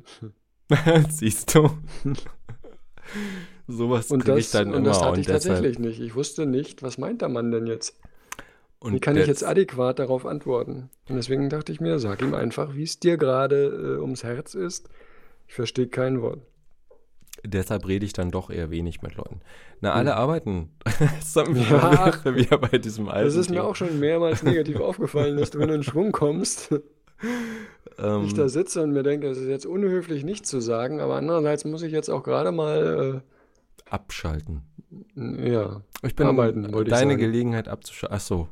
Siehst 1.09 1.53
du? 1.53 1.69
Sowas 3.67 4.09
Und 4.09 4.23
kriege 4.23 4.39
ich 4.39 4.45
das, 4.45 4.51
dann 4.53 4.69
und 4.69 4.77
immer. 4.77 4.87
das 4.87 5.01
hatte 5.03 5.19
ich 5.19 5.27
tatsächlich 5.27 5.77
nicht. 5.77 5.99
Ich 5.99 6.15
wusste 6.15 6.47
nicht, 6.47 6.81
was 6.81 6.97
meint 6.97 7.21
der 7.21 7.29
Mann 7.29 7.51
denn 7.51 7.67
jetzt? 7.67 7.99
und 8.79 8.93
Wie 8.93 8.99
kann 8.99 9.15
ich 9.15 9.27
jetzt 9.27 9.43
adäquat 9.43 9.99
darauf 9.99 10.25
antworten? 10.25 10.89
Und 11.07 11.17
deswegen 11.17 11.49
dachte 11.49 11.71
ich 11.71 11.81
mir, 11.81 11.99
sag 11.99 12.21
ihm 12.23 12.33
einfach, 12.33 12.73
wie 12.73 12.83
es 12.83 12.99
dir 12.99 13.17
gerade 13.17 13.97
äh, 13.97 14.01
ums 14.01 14.23
Herz 14.23 14.55
ist. 14.55 14.89
Ich 15.47 15.53
verstehe 15.53 15.87
kein 15.87 16.21
Wort. 16.21 16.39
Deshalb 17.43 17.87
rede 17.87 18.05
ich 18.05 18.13
dann 18.13 18.29
doch 18.29 18.49
eher 18.51 18.69
wenig 18.69 19.01
mit 19.01 19.15
Leuten. 19.15 19.39
Na, 19.79 19.93
alle 19.93 20.15
arbeiten. 20.15 20.69
das 21.19 21.35
haben 21.35 21.55
wir 21.55 21.63
Ja. 21.63 22.05
wieder, 22.23 22.35
wieder 22.35 22.57
bei 22.59 22.77
diesem 22.77 23.09
alten 23.09 23.25
Das 23.25 23.35
ist 23.35 23.49
mir 23.49 23.57
Thema. 23.57 23.67
auch 23.67 23.75
schon 23.75 23.99
mehrmals 23.99 24.43
negativ 24.43 24.75
aufgefallen, 24.79 25.37
dass 25.37 25.49
du, 25.49 25.59
wenn 25.59 25.69
du 25.69 25.75
in 25.75 25.83
Schwung 25.83 26.11
kommst, 26.11 26.71
ähm, 27.97 28.23
ich 28.25 28.33
da 28.33 28.47
sitze 28.47 28.81
und 28.83 28.91
mir 28.91 29.03
denke, 29.03 29.27
es 29.27 29.37
ist 29.39 29.47
jetzt 29.47 29.65
unhöflich, 29.65 30.23
nichts 30.23 30.49
zu 30.49 30.59
sagen, 30.59 30.99
aber 30.99 31.15
andererseits 31.15 31.65
muss 31.65 31.81
ich 31.81 31.91
jetzt 31.91 32.09
auch 32.09 32.23
gerade 32.23 32.51
mal, 32.51 33.23
abschalten. 33.89 34.61
äh, 35.17 35.51
ja, 35.51 35.81
Ich 36.03 36.15
bin 36.15 36.27
Arbeiten, 36.27 36.71
wollte 36.73 36.89
ich 36.91 36.95
deine 36.97 37.11
sagen. 37.13 37.21
Gelegenheit 37.21 37.67
abzuschalten. 37.67 38.15
Ach 38.17 38.21
so. 38.21 38.47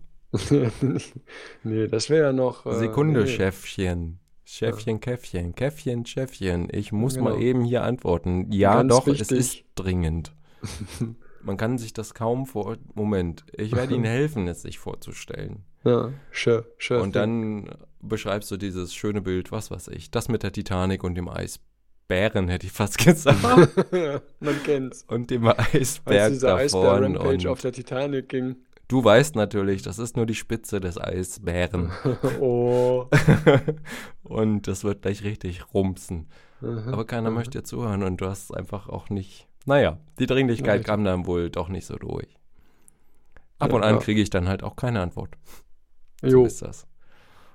nee, 1.63 1.87
das 1.87 2.09
wäre 2.09 2.27
ja 2.27 2.33
noch. 2.33 2.65
äh, 2.65 2.73
Sekunde, 2.75 3.21
nee. 3.21 3.27
Chefchen. 3.27 4.19
Chefchen, 4.51 4.99
Käffchen, 4.99 5.53
Käffchen, 5.53 6.05
Chefchen. 6.07 6.69
Ich 6.71 6.91
muss 6.91 7.17
mal 7.17 7.33
Genau. 7.33 7.41
eben 7.43 7.63
hier 7.63 7.83
antworten. 7.83 8.51
Ja, 8.51 8.77
Ganz 8.77 8.89
doch, 8.91 9.07
es 9.07 9.19
wichtig. 9.19 9.37
ist 9.37 9.63
dringend. 9.75 10.33
Man 11.43 11.55
kann 11.55 11.77
sich 11.77 11.93
das 11.93 12.13
kaum 12.15 12.45
vor. 12.47 12.77
Moment, 12.95 13.45
ich 13.55 13.73
werde 13.75 13.93
Ihnen 13.93 14.03
helfen, 14.05 14.47
es 14.47 14.63
sich 14.63 14.79
vorzustellen. 14.79 15.63
Ja, 15.85 16.11
sure, 16.33 16.65
sure. 16.79 17.01
Und 17.01 17.15
dann 17.15 17.69
beschreibst 18.01 18.49
du 18.51 18.57
dieses 18.57 18.93
schöne 18.93 19.21
Bild, 19.21 19.51
was 19.51 19.69
weiß 19.71 19.89
ich, 19.89 20.09
das 20.11 20.27
mit 20.29 20.41
der 20.43 20.51
Titanic 20.51 21.03
und 21.03 21.13
dem 21.15 21.29
Eisbären, 21.29 22.49
hätte 22.49 22.65
ich 22.65 22.73
fast 22.73 22.97
gesagt. 22.97 23.37
man 24.39 24.63
kennt's. 24.63 25.05
und 25.07 25.29
dem 25.29 25.47
Als 25.47 25.59
Eisberg 25.75 26.31
dieser 26.33 26.57
da 26.57 26.67
vorne 26.67 27.05
Eisbär-Rampage 27.07 27.49
auf 27.51 27.61
der 27.61 27.71
Titanic 27.71 28.27
ging. 28.29 28.55
Du 28.89 29.03
weißt 29.03 29.35
natürlich, 29.35 29.83
das 29.83 29.99
ist 29.99 30.17
nur 30.17 30.25
die 30.25 30.35
Spitze 30.35 30.81
des 30.81 30.97
Eisbären. 30.99 31.91
Oh. 32.41 33.07
und 34.23 34.67
das 34.67 34.83
wird 34.83 35.03
gleich 35.03 35.23
richtig 35.23 35.73
rumsen. 35.73 36.27
Mhm. 36.59 36.89
Aber 36.91 37.05
keiner 37.05 37.29
Mhm. 37.29 37.35
möchte 37.35 37.59
dir 37.59 37.63
zuhören 37.63 38.03
und 38.03 38.19
du 38.19 38.25
hast 38.27 38.51
einfach 38.53 38.89
auch 38.89 39.09
nicht. 39.09 39.47
Naja, 39.65 39.99
die 40.19 40.25
Dringlichkeit 40.25 40.79
Richtig. 40.79 40.87
kam 40.87 41.03
dann 41.05 41.25
wohl 41.27 41.49
doch 41.49 41.69
nicht 41.69 41.85
so 41.85 41.95
durch. 41.97 42.35
Ab 43.59 43.69
Ja, 43.69 43.75
und 43.75 43.83
an 43.83 43.95
ja. 43.95 44.01
kriege 44.01 44.21
ich 44.21 44.29
dann 44.29 44.47
halt 44.47 44.63
auch 44.63 44.75
keine 44.75 45.01
Antwort. 45.01 45.37
So 46.21 46.27
Jo. 46.27 46.45
ist 46.45 46.61
das. 46.61 46.87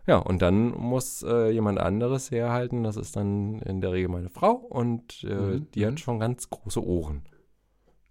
Ja, 0.07 0.19
und 0.19 0.43
dann 0.43 0.69
muss 0.71 1.23
äh, 1.23 1.51
jemand 1.51 1.79
anderes 1.81 2.31
herhalten. 2.31 2.85
Das 2.85 2.97
ist 2.97 3.17
dann 3.17 3.61
in 3.61 3.81
der 3.81 3.93
Regel 3.93 4.09
meine 4.11 4.29
Frau 4.31 4.53
und 4.53 5.25
äh, 5.25 5.35
Mhm, 5.35 5.71
die 5.75 5.81
mhm. 5.81 5.87
hat 5.87 6.01
schon 6.01 6.21
ganz 6.21 6.51
große 6.51 6.85
Ohren. 6.85 7.25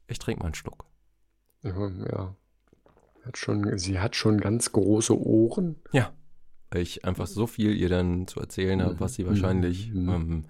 Ich 0.08 0.20
trinke 0.20 0.42
mal 0.42 0.48
einen 0.48 0.56
Schluck. 0.56 0.86
Ja, 1.64 1.88
ja. 2.12 2.36
Hat 3.26 3.38
schon, 3.38 3.78
sie 3.78 4.00
hat 4.00 4.16
schon 4.16 4.40
ganz 4.40 4.72
große 4.72 5.18
Ohren. 5.20 5.78
Weil 6.72 6.82
ich 6.82 7.06
einfach 7.06 7.28
so 7.28 7.46
viel 7.48 7.76
ihr 7.76 7.90
dann 7.90 8.28
zu 8.28 8.40
erzählen 8.40 8.82
habe, 8.82 8.96
Mhm, 8.96 9.00
was 9.00 9.14
sie 9.16 9.28
mhm, 9.28 9.28
wahrscheinlich, 9.28 9.92
mhm. 9.94 10.10
ähm, 10.10 10.46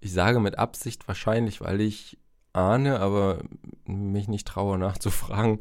ich 0.00 0.12
sage 0.12 0.40
mit 0.40 0.58
Absicht 0.58 1.08
wahrscheinlich, 1.08 1.60
weil 1.60 1.80
ich 1.80 2.18
ahne, 2.52 3.00
aber 3.00 3.42
mich 3.86 4.28
nicht 4.28 4.48
traue 4.48 4.78
nachzufragen. 4.78 5.60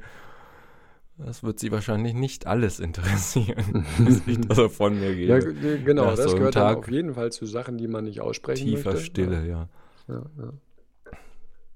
Das 1.17 1.43
wird 1.43 1.59
sie 1.59 1.71
wahrscheinlich 1.71 2.13
nicht 2.13 2.45
alles 2.45 2.79
interessieren, 2.79 3.85
was 4.03 4.27
ich 4.27 4.41
da 4.41 4.67
von 4.69 4.97
mir 4.99 5.15
Ja, 5.25 5.39
gebe. 5.39 5.39
g- 5.39 5.79
genau, 5.79 6.05
Nach 6.07 6.15
das 6.15 6.31
so 6.31 6.37
gehört 6.37 6.57
dann 6.57 6.67
Tag 6.67 6.77
auf 6.77 6.89
jeden 6.89 7.13
Fall 7.13 7.31
zu 7.31 7.45
Sachen, 7.45 7.77
die 7.77 7.87
man 7.87 8.03
nicht 8.05 8.21
aussprechen 8.21 8.65
Tiefer 8.65 8.91
möchte. 8.91 8.97
Stille, 8.97 9.47
ja. 9.47 9.67
Ja, 10.07 10.23
ja. 10.37 10.53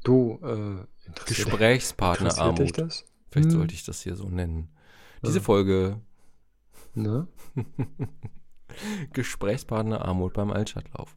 Du, 0.03 0.39
äh, 0.43 1.07
interessiert, 1.07 1.47
interessiert 2.03 2.59
dich 2.59 2.71
das? 2.73 3.05
Vielleicht 3.32 3.51
Hm. 3.51 3.57
sollte 3.59 3.73
ich 3.73 3.84
das 3.86 4.01
hier 4.01 4.15
so 4.15 4.30
nennen. 4.30 4.69
Diese 5.25 5.39
Ja. 5.39 5.43
Folge 5.43 5.97
Ne? 6.95 7.27
Gesprächspartnerarmut 9.13 10.34
beim 10.34 10.51
Altstadtlauf. 10.51 11.15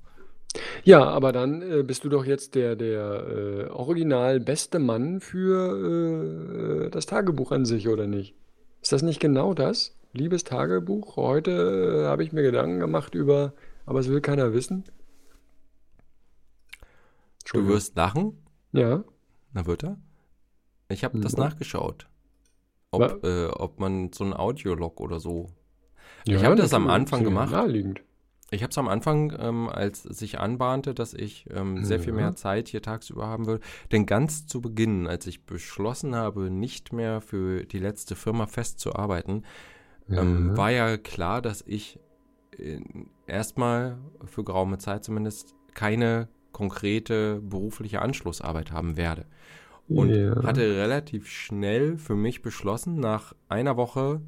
Ja, 0.84 1.04
aber 1.08 1.32
dann 1.32 1.62
äh, 1.62 1.82
bist 1.82 2.04
du 2.04 2.08
doch 2.10 2.24
jetzt 2.26 2.54
der, 2.54 2.76
der 2.76 3.26
äh, 3.26 3.70
original 3.70 4.38
beste 4.38 4.78
Mann 4.78 5.20
für 5.20 6.86
äh, 6.86 6.90
das 6.90 7.06
Tagebuch 7.06 7.52
an 7.52 7.64
sich, 7.64 7.88
oder 7.88 8.06
nicht? 8.06 8.34
Ist 8.82 8.92
das 8.92 9.02
nicht 9.02 9.18
genau 9.20 9.54
das? 9.54 9.96
Liebes 10.12 10.44
Tagebuch, 10.44 11.16
heute 11.16 12.02
äh, 12.04 12.06
habe 12.06 12.22
ich 12.22 12.32
mir 12.32 12.42
Gedanken 12.42 12.80
gemacht 12.80 13.14
über, 13.14 13.54
aber 13.86 14.00
es 14.00 14.08
will 14.08 14.20
keiner 14.20 14.52
wissen. 14.52 14.84
Du 17.52 17.66
wirst 17.66 17.96
lachen, 17.96 18.36
Ja, 18.72 19.04
na 19.52 19.66
wird 19.66 19.84
er? 19.84 19.98
Ich 20.92 21.04
habe 21.04 21.18
das 21.20 21.36
nachgeschaut. 21.36 22.08
Ob, 22.90 23.24
äh, 23.24 23.46
ob 23.46 23.80
man 23.80 24.12
so 24.12 24.22
ein 24.24 24.34
Audiolog 24.34 25.00
oder 25.00 25.18
so. 25.18 25.48
ja, 26.26 26.36
Ich 26.36 26.44
habe 26.44 26.56
das 26.56 26.74
am. 26.74 26.88
Anfang 26.88 27.24
gemacht. 27.24 27.52
Naheliegend. 27.52 28.02
Ich 28.50 28.62
habe 28.62 28.70
es 28.70 28.76
am 28.76 28.86
Anfang, 28.88 29.32
ähm, 29.38 29.70
als 29.70 30.02
sich 30.02 30.38
anbahnte, 30.38 30.92
dass 30.92 31.14
ich 31.14 31.46
ähm, 31.50 31.84
sehr 31.86 31.98
viel 32.00 32.10
Ja. 32.12 32.16
mehr 32.20 32.34
Zeit 32.34 32.68
hier 32.68 32.82
tagsüber 32.82 33.26
haben 33.26 33.46
würde. 33.46 33.64
Denn 33.92 34.04
ganz 34.04 34.46
zu 34.46 34.60
Beginn, 34.60 35.06
als 35.06 35.26
ich 35.26 35.46
beschlossen 35.46 36.14
habe, 36.14 36.50
nicht 36.50 36.92
mehr 36.92 37.22
für 37.22 37.64
die 37.64 37.78
letzte 37.78 38.14
Firma 38.14 38.46
festzuarbeiten, 38.46 39.46
ähm, 40.10 40.50
Ja. 40.50 40.56
war 40.58 40.70
ja 40.70 40.96
klar, 40.98 41.40
dass 41.40 41.62
ich 41.66 41.98
äh, 42.58 42.80
erstmal 43.26 43.96
für 44.26 44.44
geraume 44.44 44.76
Zeit 44.76 45.02
zumindest 45.04 45.54
keine 45.72 46.28
konkrete 46.52 47.40
berufliche 47.40 48.02
Anschlussarbeit 48.02 48.70
haben 48.70 48.98
werde. 48.98 49.24
Und 49.96 50.10
Ja. 50.14 50.42
hatte 50.44 50.62
relativ 50.76 51.28
schnell 51.28 51.98
für 51.98 52.14
mich 52.16 52.42
beschlossen, 52.42 53.00
nach 53.00 53.34
einer 53.48 53.76
Woche 53.76 54.20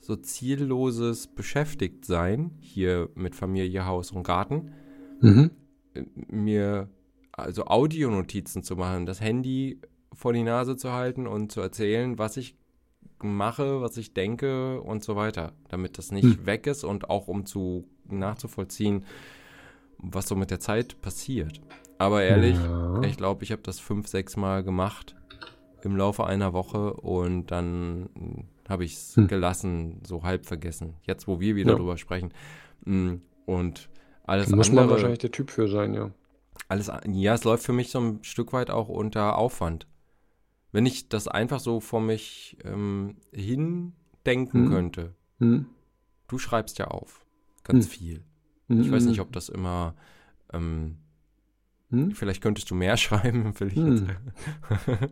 so 0.00 0.16
zielloses 0.16 1.26
Beschäftigtsein, 1.26 2.52
hier 2.60 3.08
mit 3.14 3.34
Familie, 3.34 3.84
Haus 3.86 4.12
und 4.12 4.22
Garten, 4.22 4.72
Mhm. 5.20 5.50
äh, 5.94 6.02
mir 6.28 6.88
also 7.32 7.66
Audionotizen 7.66 8.62
zu 8.62 8.76
machen, 8.76 9.06
das 9.06 9.20
Handy 9.20 9.80
vor 10.12 10.32
die 10.32 10.42
Nase 10.42 10.76
zu 10.76 10.92
halten 10.92 11.26
und 11.26 11.52
zu 11.52 11.60
erzählen, 11.60 12.18
was 12.18 12.36
ich 12.36 12.56
mache, 13.22 13.80
was 13.80 13.96
ich 13.96 14.14
denke 14.14 14.80
und 14.80 15.02
so 15.04 15.16
weiter, 15.16 15.52
damit 15.68 15.98
das 15.98 16.12
nicht 16.12 16.38
Hm. 16.38 16.46
weg 16.46 16.66
ist 16.66 16.84
und 16.84 17.10
auch 17.10 17.28
um 17.28 17.46
zu 17.46 17.84
nachzuvollziehen, 18.08 19.04
was 19.98 20.28
so 20.28 20.36
mit 20.36 20.50
der 20.50 20.60
Zeit 20.60 21.00
passiert. 21.02 21.60
Aber 21.98 22.22
ehrlich, 22.22 22.56
Ja. 22.56 23.02
ich 23.02 23.16
glaube, 23.16 23.44
ich 23.44 23.52
habe 23.52 23.62
das 23.62 23.80
fünf, 23.80 24.06
sechs 24.08 24.36
Mal 24.36 24.62
gemacht 24.62 25.14
im 25.82 25.96
Laufe 25.96 26.26
einer 26.26 26.52
Woche 26.52 26.94
und 26.94 27.46
dann 27.50 28.08
habe 28.68 28.84
ich 28.84 28.94
es 28.94 29.16
Hm. 29.16 29.28
gelassen, 29.28 30.00
so 30.06 30.22
halb 30.24 30.46
vergessen. 30.46 30.94
Jetzt, 31.02 31.26
wo 31.28 31.40
wir 31.40 31.56
wieder 31.56 31.72
Ja. 31.72 31.76
drüber 31.78 31.96
sprechen. 31.96 32.32
Mm, 32.84 33.16
Und 33.46 33.88
alles 34.24 34.50
Da 34.50 34.56
muss 34.56 34.68
man 34.68 34.80
andere, 34.80 34.96
wahrscheinlich 34.96 35.20
der 35.20 35.30
Typ 35.32 35.50
für 35.50 35.68
sein, 35.68 35.94
ja. 35.94 36.10
alles, 36.68 36.90
ja, 37.06 37.32
es 37.34 37.44
läuft 37.44 37.64
für 37.64 37.72
mich 37.72 37.90
so 37.90 37.98
ein 37.98 38.22
Stück 38.22 38.52
weit 38.52 38.70
auch 38.70 38.88
unter 38.90 39.38
Aufwand. 39.38 39.86
Wenn 40.70 40.84
ich 40.84 41.08
das 41.08 41.28
einfach 41.28 41.60
so 41.60 41.80
vor 41.80 42.02
mich 42.02 42.58
ähm, 42.64 43.16
hindenken 43.32 44.64
Hm. 44.64 44.68
könnte. 44.68 45.14
Hm. 45.38 45.66
Du 46.28 46.36
schreibst 46.38 46.78
ja 46.78 46.88
auf. 46.88 47.24
Ganz 47.64 47.86
Hm. 47.86 47.90
viel. 47.90 48.24
Hm. 48.68 48.80
Ich 48.82 48.92
weiß 48.92 49.06
nicht, 49.06 49.20
ob 49.20 49.32
das 49.32 49.48
immer 49.48 49.94
ähm, 50.52 50.98
Hm? 51.90 52.10
Vielleicht 52.12 52.42
könntest 52.42 52.70
du 52.70 52.74
mehr 52.74 52.96
schreiben, 52.98 53.58
will 53.58 53.68
ich 53.68 53.74
Hm. 53.76 53.92
jetzt. 53.96 55.00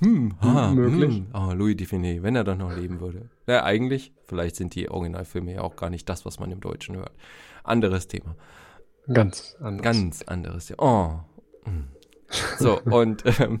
hm, 0.00 0.34
ha, 0.40 0.70
möglich. 0.72 1.20
Mhm. 1.20 1.34
Hm. 1.34 1.48
Oh, 1.48 1.52
Louis 1.54 1.76
Dufiné, 1.76 2.22
wenn 2.22 2.36
er 2.36 2.44
doch 2.44 2.56
noch 2.56 2.74
leben 2.76 3.00
würde. 3.00 3.30
Ja, 3.46 3.64
eigentlich, 3.64 4.12
vielleicht 4.26 4.56
sind 4.56 4.74
die 4.74 4.90
Originalfilme 4.90 5.54
ja 5.54 5.60
auch 5.62 5.76
gar 5.76 5.90
nicht 5.90 6.08
das, 6.08 6.26
was 6.26 6.38
man 6.38 6.50
im 6.50 6.60
Deutschen 6.60 6.96
hört. 6.96 7.12
Anderes 7.64 8.08
Thema. 8.08 8.34
Ganz 9.12 9.56
anders. 9.60 9.82
Ganz 9.82 10.22
anderes 10.22 10.66
Thema. 10.66 10.82
Oh. 11.64 11.68
Hm. 11.68 11.84
So, 12.58 12.78
und 12.82 13.24
ähm, 13.40 13.60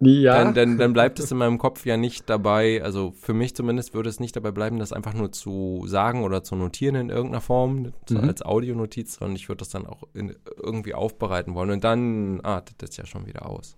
Ja. 0.00 0.34
dann, 0.44 0.54
dann, 0.54 0.78
dann 0.78 0.92
bleibt 0.92 1.18
es 1.20 1.30
in 1.30 1.38
meinem 1.38 1.58
Kopf 1.58 1.84
ja 1.86 1.96
nicht 1.96 2.28
dabei, 2.30 2.82
also 2.82 3.12
für 3.12 3.34
mich 3.34 3.54
zumindest 3.54 3.92
würde 3.94 4.08
es 4.08 4.20
nicht 4.20 4.34
dabei 4.36 4.50
bleiben, 4.50 4.78
das 4.78 4.92
einfach 4.92 5.14
nur 5.14 5.32
zu 5.32 5.84
sagen 5.86 6.22
oder 6.24 6.42
zu 6.42 6.56
notieren 6.56 6.94
in 6.96 7.10
irgendeiner 7.10 7.40
Form, 7.40 7.92
so 8.08 8.18
Mhm. 8.18 8.28
als 8.28 8.42
Audionotiz, 8.42 9.14
sondern 9.18 9.36
ich 9.36 9.48
würde 9.48 9.58
das 9.60 9.68
dann 9.70 9.86
auch 9.86 10.04
in, 10.14 10.34
irgendwie 10.62 10.94
aufbereiten 10.94 11.54
wollen 11.54 11.70
und 11.70 11.84
dann 11.84 12.40
artet 12.42 12.82
das 12.82 12.96
ja 12.96 13.06
schon 13.06 13.26
wieder 13.26 13.46
aus. 13.46 13.76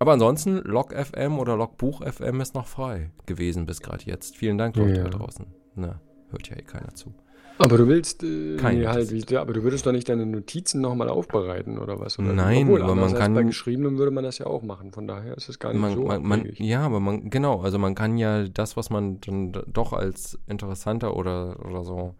Aber 0.00 0.12
ansonsten, 0.12 0.58
Log 0.58 0.92
FM 0.94 1.38
oder 1.38 1.56
Logbuch 1.56 2.02
FM 2.06 2.40
ist 2.40 2.54
noch 2.54 2.66
frei 2.68 3.10
gewesen 3.26 3.66
bis 3.66 3.80
gerade 3.80 4.04
jetzt. 4.04 4.36
Vielen 4.36 4.56
Dank, 4.58 4.76
Leute 4.76 4.98
Ja. 4.98 5.04
da 5.04 5.10
draußen. 5.10 5.46
Na, 5.74 6.00
hört 6.30 6.48
ja 6.48 6.56
eh 6.56 6.62
keiner 6.62 6.94
zu. 6.94 7.12
Aber 7.58 7.76
du 7.78 7.88
willst, 7.88 8.22
äh, 8.24 8.56
Kein 8.56 8.78
nee, 8.78 8.86
halt, 8.86 9.10
wie, 9.12 9.36
aber 9.36 9.52
du 9.52 9.62
würdest 9.62 9.84
doch 9.86 9.92
nicht 9.92 10.08
deine 10.08 10.26
Notizen 10.26 10.80
nochmal 10.80 11.08
aufbereiten 11.08 11.78
oder 11.78 12.00
was? 12.00 12.18
Oder? 12.18 12.32
Nein, 12.32 12.62
Obwohl, 12.62 12.82
aber 12.82 12.94
man 12.94 13.14
kann- 13.14 13.34
Bei 13.34 13.42
geschriebenem 13.42 13.98
würde 13.98 14.10
man 14.12 14.24
das 14.24 14.38
ja 14.38 14.46
auch 14.46 14.62
machen, 14.62 14.92
von 14.92 15.06
daher 15.06 15.36
ist 15.36 15.48
es 15.48 15.58
gar 15.58 15.72
nicht 15.72 15.80
Man, 15.80 15.94
so 15.94 16.04
man, 16.04 16.22
man, 16.22 16.48
ja, 16.56 16.80
aber 16.82 17.00
man, 17.00 17.30
genau, 17.30 17.60
also 17.60 17.78
man 17.78 17.94
kann 17.94 18.16
ja 18.18 18.44
das, 18.48 18.76
was 18.76 18.90
man 18.90 19.20
dann 19.20 19.52
doch 19.66 19.92
als 19.92 20.38
interessanter 20.46 21.16
oder, 21.16 21.56
oder 21.64 21.84
so 21.84 22.14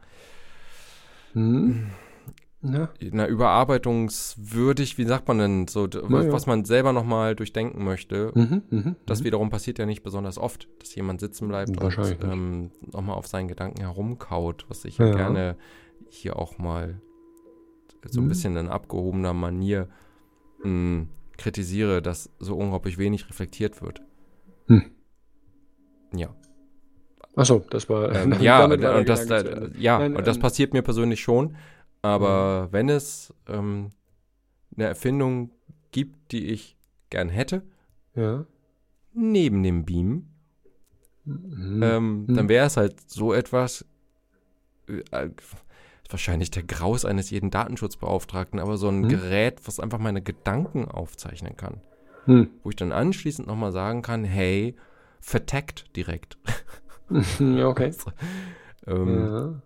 Hm? 1.35 1.87
Na? 2.61 2.91
na, 3.13 3.27
überarbeitungswürdig, 3.29 4.99
wie 4.99 5.05
sagt 5.05 5.29
man 5.29 5.39
denn, 5.39 5.69
so, 5.69 5.89
was, 5.93 6.27
ja. 6.27 6.33
was 6.33 6.47
man 6.47 6.65
selber 6.65 6.93
nochmal 6.93 7.37
durchdenken 7.37 7.85
möchte. 7.85 8.33
Mhm, 8.35 8.63
mhm, 8.71 8.97
Das 9.07 9.21
mhm. 9.21 9.25
wiederum 9.27 9.51
passiert 9.51 9.79
ja 9.79 9.87
nicht 9.87 10.03
besonders 10.03 10.39
oft, 10.39 10.69
dass 10.81 10.93
jemand 10.97 11.21
sitzen 11.21 11.47
bleibt 11.47 11.81
und 11.81 12.17
ähm, 12.23 12.71
nochmal 12.93 13.15
auf 13.17 13.29
seinen 13.29 13.47
Gedanken 13.47 13.81
herumkaut, 13.81 14.67
was 14.69 14.85
ich 14.85 14.99
Ja. 14.99 15.13
gerne 15.13 15.57
hier 16.09 16.37
auch 16.37 16.59
mal 16.59 17.01
so 18.11 18.21
ein 18.21 18.25
Mhm. 18.25 18.29
bisschen 18.29 18.57
in 18.57 18.69
abgehobener 18.69 19.35
Manier 19.35 19.89
mh, 20.65 21.07
kritisiere, 21.37 22.03
dass 22.03 22.31
so 22.41 22.57
unglaublich 22.57 22.99
wenig 22.99 23.29
reflektiert 23.29 23.81
wird. 23.83 24.03
Hm. 24.67 24.83
Ja. 26.13 26.35
Achso, 27.37 27.65
das 27.71 27.89
war. 27.89 28.13
Ähm, 28.15 28.35
ja, 28.41 28.65
und 28.65 29.09
das, 29.09 29.31
Ende. 29.31 29.71
ja 29.79 29.99
Nein, 30.01 30.17
und 30.17 30.27
das 30.27 30.37
ähm, 30.37 30.43
passiert 30.43 30.73
mir 30.73 30.83
persönlich 30.83 31.21
schon. 31.21 31.57
Aber 32.03 32.69
wenn 32.71 32.89
es 32.89 33.35
ähm, 33.49 33.91
eine 34.77 34.87
Erfindung 34.87 35.51
gibt, 35.91 36.33
die 36.33 36.47
ich 36.47 36.77
gern 37.11 37.29
hätte, 37.29 37.63
Ja. 38.15 38.45
neben 39.13 39.63
dem 39.63 39.85
Beam, 39.85 40.29
Mhm. 41.25 41.83
ähm, 41.83 42.25
Hm. 42.29 42.35
dann 42.35 42.49
wäre 42.49 42.67
es 42.67 42.77
halt 42.77 43.11
so 43.11 43.35
etwas, 43.35 43.85
äh, 44.89 45.03
äh, 45.11 45.31
wahrscheinlich 46.09 46.51
der 46.51 46.63
Graus 46.63 47.05
eines 47.05 47.29
jeden 47.31 47.51
Datenschutzbeauftragten, 47.51 48.61
aber 48.61 48.79
so 48.79 48.89
ein 48.89 49.03
Hm. 49.03 49.09
Gerät, 49.09 49.61
was 49.67 49.79
einfach 49.81 49.99
meine 49.99 50.23
Gedanken 50.23 50.87
aufzeichnen 50.87 51.57
kann. 51.57 51.83
Hm. 52.25 52.51
Wo 52.63 52.71
ich 52.71 52.77
dann 52.77 52.93
anschließend 52.93 53.47
nochmal 53.47 53.73
sagen 53.73 54.01
kann, 54.03 54.25
hey, 54.25 54.75
verteckt 55.21 55.95
direkt. 55.97 56.39
okay. 57.41 57.93
ähm, 58.87 59.27
Ja. 59.27 59.63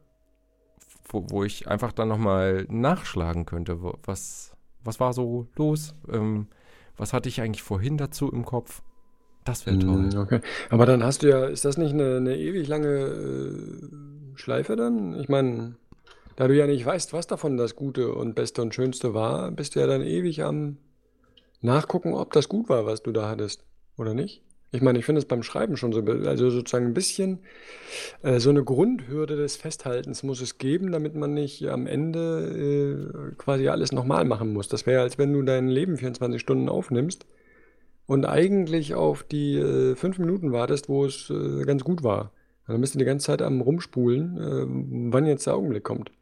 Wo, 1.12 1.26
wo 1.28 1.44
ich 1.44 1.68
einfach 1.68 1.92
dann 1.92 2.08
nochmal 2.08 2.66
nachschlagen 2.68 3.46
könnte. 3.46 3.78
Was, 4.04 4.54
was 4.82 5.00
war 5.00 5.12
so 5.12 5.46
los? 5.56 5.94
Ähm, 6.10 6.48
was 6.96 7.12
hatte 7.12 7.28
ich 7.28 7.40
eigentlich 7.40 7.62
vorhin 7.62 7.96
dazu 7.96 8.30
im 8.30 8.44
Kopf? 8.44 8.82
Das 9.44 9.66
wäre 9.66 9.78
toll. 9.78 10.10
Hm, 10.12 10.18
okay. 10.20 10.40
Aber 10.70 10.86
dann 10.86 11.02
hast 11.02 11.22
du 11.22 11.28
ja, 11.28 11.46
ist 11.46 11.64
das 11.64 11.76
nicht 11.76 11.92
eine, 11.92 12.16
eine 12.16 12.36
ewig 12.36 12.68
lange 12.68 12.88
äh, 12.88 14.36
Schleife 14.36 14.76
dann? 14.76 15.18
Ich 15.18 15.28
meine, 15.28 15.74
da 16.36 16.46
du 16.46 16.54
ja 16.54 16.66
nicht 16.66 16.86
weißt, 16.86 17.12
was 17.12 17.26
davon 17.26 17.56
das 17.56 17.74
Gute 17.74 18.14
und 18.14 18.34
Beste 18.34 18.62
und 18.62 18.74
Schönste 18.74 19.14
war, 19.14 19.50
bist 19.50 19.74
du 19.74 19.80
ja 19.80 19.86
dann 19.86 20.02
ewig 20.02 20.42
am 20.42 20.78
Nachgucken, 21.60 22.14
ob 22.14 22.32
das 22.32 22.48
gut 22.48 22.68
war, 22.68 22.86
was 22.86 23.02
du 23.02 23.12
da 23.12 23.28
hattest, 23.28 23.64
oder 23.96 24.14
nicht? 24.14 24.42
Ich 24.74 24.80
meine, 24.80 24.98
ich 24.98 25.04
finde 25.04 25.18
es 25.18 25.26
beim 25.26 25.42
Schreiben 25.42 25.76
schon 25.76 25.92
so, 25.92 26.00
also 26.00 26.48
sozusagen 26.48 26.86
ein 26.86 26.94
bisschen 26.94 27.40
äh, 28.22 28.40
so 28.40 28.48
eine 28.48 28.64
Grundhürde 28.64 29.36
des 29.36 29.56
Festhaltens 29.56 30.22
muss 30.22 30.40
es 30.40 30.56
geben, 30.56 30.92
damit 30.92 31.14
man 31.14 31.34
nicht 31.34 31.68
am 31.68 31.86
Ende 31.86 33.30
äh, 33.30 33.34
quasi 33.36 33.68
alles 33.68 33.92
nochmal 33.92 34.24
machen 34.24 34.54
muss. 34.54 34.68
Das 34.68 34.86
wäre, 34.86 35.02
als 35.02 35.18
wenn 35.18 35.34
du 35.34 35.42
dein 35.42 35.68
Leben 35.68 35.98
24 35.98 36.40
Stunden 36.40 36.70
aufnimmst 36.70 37.26
und 38.06 38.24
eigentlich 38.24 38.94
auf 38.94 39.24
die 39.24 39.56
äh, 39.56 39.94
fünf 39.94 40.18
Minuten 40.18 40.52
wartest, 40.52 40.88
wo 40.88 41.04
es 41.04 41.28
äh, 41.28 41.64
ganz 41.64 41.84
gut 41.84 42.02
war. 42.02 42.32
Dann 42.66 42.80
bist 42.80 42.94
du 42.94 42.98
die 42.98 43.04
ganze 43.04 43.26
Zeit 43.26 43.42
am 43.42 43.60
Rumspulen, 43.60 44.38
äh, 44.38 45.12
wann 45.12 45.26
jetzt 45.26 45.46
der 45.46 45.54
Augenblick 45.54 45.84
kommt. 45.84 46.12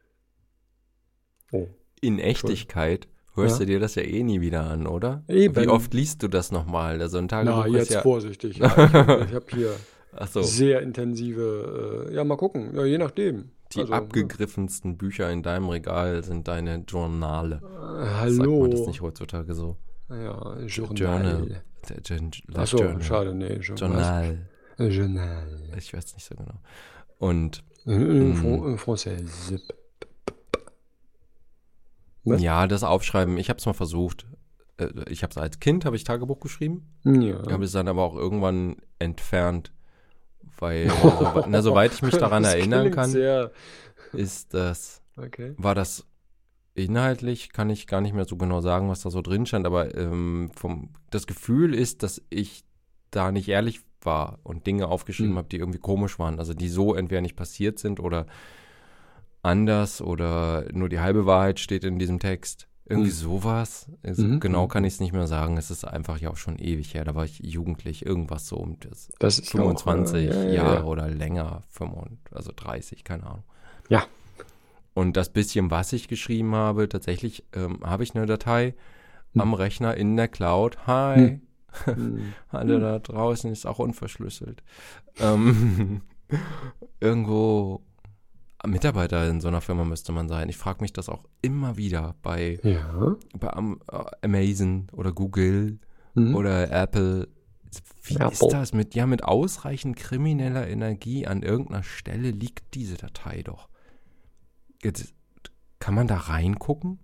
Oh. 1.52 1.68
In 2.00 2.18
Echtigkeit 2.18 3.06
hörst 3.40 3.60
ja? 3.60 3.66
du 3.66 3.72
dir 3.72 3.80
das 3.80 3.94
ja 3.94 4.02
eh 4.02 4.22
nie 4.22 4.40
wieder 4.40 4.62
an, 4.64 4.86
oder? 4.86 5.22
Eben. 5.28 5.56
Wie 5.56 5.68
oft 5.68 5.92
liest 5.94 6.22
du 6.22 6.28
das 6.28 6.52
nochmal? 6.52 7.00
Also 7.00 7.18
ein 7.18 7.28
Tagebuch 7.28 7.66
Na, 7.66 7.78
jetzt 7.78 7.92
ja 7.92 8.02
vorsichtig. 8.02 8.58
Ja, 8.58 8.66
ich 8.66 8.92
habe 8.92 9.28
hab 9.32 9.50
hier 9.50 9.74
so. 10.30 10.42
sehr 10.42 10.82
intensive, 10.82 12.08
äh, 12.10 12.14
ja, 12.14 12.24
mal 12.24 12.36
gucken, 12.36 12.74
ja, 12.74 12.84
je 12.84 12.98
nachdem. 12.98 13.50
Die 13.72 13.80
also, 13.80 13.92
abgegriffensten. 13.92 14.96
Bücher 14.96 15.30
in 15.30 15.42
deinem 15.42 15.68
Regal 15.68 16.24
sind 16.24 16.48
deine 16.48 16.84
Journale. 16.88 17.60
Äh, 17.62 18.06
hallo. 18.20 18.34
Sagt 18.34 18.48
man 18.48 18.70
das 18.70 18.86
nicht 18.86 19.00
heutzutage 19.00 19.54
so? 19.54 19.76
Ja, 20.08 20.58
Journal. 20.66 20.96
Journal. 20.96 21.62
Achso, 22.54 23.00
schade, 23.00 23.34
nee. 23.34 23.58
Journal. 23.58 24.38
Journal. 24.78 25.60
Ich 25.76 25.92
weiß 25.92 26.14
nicht 26.14 26.24
so 26.26 26.34
genau. 26.34 26.58
Und. 27.18 27.62
In, 27.86 28.34
in 28.34 28.78
Français. 28.78 29.60
Was? 32.24 32.42
Ja, 32.42 32.66
das 32.66 32.84
Aufschreiben. 32.84 33.38
Ich 33.38 33.48
habe 33.48 33.58
es 33.58 33.66
mal 33.66 33.72
versucht. 33.72 34.26
Äh, 34.76 34.88
ich 35.08 35.22
habe 35.22 35.30
es 35.30 35.38
als 35.38 35.60
Kind, 35.60 35.84
habe 35.84 35.96
ich 35.96 36.04
Tagebuch 36.04 36.40
geschrieben. 36.40 36.88
Ja. 37.04 37.42
Habe 37.50 37.64
es 37.64 37.72
dann 37.72 37.88
aber 37.88 38.02
auch 38.02 38.16
irgendwann 38.16 38.76
entfernt, 38.98 39.72
weil, 40.58 40.90
so, 40.90 41.44
na, 41.48 41.62
soweit 41.62 41.92
ich 41.92 42.02
mich 42.02 42.16
daran 42.16 42.44
erinnern 42.44 42.90
kann, 42.90 43.10
sehr. 43.10 43.52
ist 44.12 44.54
das, 44.54 45.02
okay. 45.16 45.54
war 45.56 45.74
das 45.74 46.06
inhaltlich, 46.74 47.52
kann 47.52 47.70
ich 47.70 47.86
gar 47.86 48.00
nicht 48.00 48.14
mehr 48.14 48.24
so 48.24 48.36
genau 48.36 48.60
sagen, 48.60 48.88
was 48.88 49.02
da 49.02 49.10
so 49.10 49.22
drin 49.22 49.46
stand, 49.46 49.66
aber 49.66 49.94
ähm, 49.96 50.50
vom, 50.54 50.90
das 51.10 51.26
Gefühl 51.26 51.74
ist, 51.74 52.02
dass 52.02 52.22
ich 52.30 52.64
da 53.10 53.32
nicht 53.32 53.48
ehrlich 53.48 53.80
war 54.02 54.38
und 54.44 54.66
Dinge 54.66 54.88
aufgeschrieben 54.88 55.32
hm. 55.32 55.38
habe, 55.38 55.48
die 55.48 55.58
irgendwie 55.58 55.78
komisch 55.78 56.18
waren, 56.18 56.38
also 56.38 56.54
die 56.54 56.68
so 56.68 56.94
entweder 56.94 57.20
nicht 57.20 57.36
passiert 57.36 57.78
sind 57.78 58.00
oder 58.00 58.26
anders 59.42 60.00
oder 60.00 60.66
nur 60.72 60.88
die 60.88 61.00
halbe 61.00 61.26
Wahrheit 61.26 61.60
steht 61.60 61.84
in 61.84 61.98
diesem 61.98 62.18
Text. 62.18 62.66
Irgendwie 62.90 63.10
mhm. 63.10 63.14
sowas. 63.14 63.88
Also 64.02 64.24
mhm. 64.24 64.40
Genau 64.40 64.66
kann 64.66 64.82
ich 64.82 64.94
es 64.94 65.00
nicht 65.00 65.12
mehr 65.12 65.28
sagen. 65.28 65.56
Es 65.56 65.70
ist 65.70 65.84
einfach 65.84 66.18
ja 66.18 66.30
auch 66.30 66.36
schon 66.36 66.58
ewig 66.58 66.92
her. 66.92 67.04
Da 67.04 67.14
war 67.14 67.24
ich 67.24 67.38
jugendlich, 67.38 68.04
irgendwas 68.04 68.48
so 68.48 68.56
um 68.56 68.80
das, 68.80 69.12
das 69.20 69.38
25 69.48 70.28
auch, 70.28 70.34
äh, 70.34 70.36
ja, 70.36 70.42
ja, 70.42 70.52
Jahre 70.52 70.74
ja. 70.80 70.84
oder 70.84 71.08
länger, 71.08 71.62
35, 71.68 72.18
also 72.32 72.50
30, 72.54 73.04
keine 73.04 73.26
Ahnung. 73.26 73.44
Ja. 73.88 74.04
Und 74.92 75.16
das 75.16 75.28
bisschen, 75.28 75.70
was 75.70 75.92
ich 75.92 76.08
geschrieben 76.08 76.52
habe, 76.56 76.88
tatsächlich 76.88 77.44
ähm, 77.54 77.78
habe 77.84 78.02
ich 78.02 78.16
eine 78.16 78.26
Datei 78.26 78.74
mhm. 79.34 79.40
am 79.40 79.54
Rechner 79.54 79.96
in 79.96 80.16
der 80.16 80.26
Cloud. 80.26 80.84
Hi. 80.88 81.40
Mhm. 81.86 82.34
Alle 82.48 82.80
da 82.80 82.98
draußen 82.98 83.52
ist 83.52 83.66
auch 83.66 83.78
unverschlüsselt. 83.78 84.64
Ähm, 85.20 86.00
irgendwo 87.00 87.82
Mitarbeiter 88.66 89.28
in 89.28 89.40
so 89.40 89.48
einer 89.48 89.60
Firma 89.60 89.84
müsste 89.84 90.12
man 90.12 90.28
sein. 90.28 90.48
Ich 90.48 90.56
frage 90.56 90.82
mich 90.82 90.92
das 90.92 91.08
auch 91.08 91.24
immer 91.42 91.76
wieder 91.76 92.14
bei, 92.22 92.58
ja. 92.62 93.16
bei 93.38 93.48
uh, 93.56 93.76
Amazon 94.22 94.86
oder 94.92 95.12
Google 95.12 95.78
Mhm. 96.14 96.34
oder 96.34 96.70
Apple. 96.72 97.28
Wie 98.02 98.14
Apple. 98.16 98.32
ist 98.32 98.48
das 98.50 98.72
mit, 98.74 98.96
ja, 98.96 99.06
mit 99.06 99.22
ausreichend 99.22 99.96
krimineller 99.96 100.66
Energie 100.66 101.26
an 101.26 101.42
irgendeiner 101.44 101.84
Stelle 101.84 102.32
liegt 102.32 102.74
diese 102.74 102.96
Datei 102.96 103.42
doch. 103.44 103.68
Jetzt, 104.82 105.14
kann 105.78 105.94
man 105.94 106.08
da 106.08 106.16
reingucken? 106.16 106.98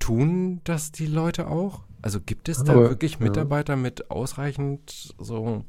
Tun 0.00 0.60
das 0.64 0.90
die 0.92 1.06
Leute 1.06 1.46
auch? 1.48 1.82
Also 2.02 2.20
gibt 2.20 2.48
es 2.48 2.64
da 2.64 2.72
Aber, 2.72 2.88
wirklich 2.90 3.14
ja. 3.14 3.20
Mitarbeiter 3.20 3.76
mit 3.76 4.10
ausreichend 4.10 5.14
so 5.18 5.64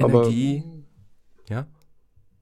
Aber- 0.00 0.22
Energie? 0.24 0.64
ja? 1.48 1.66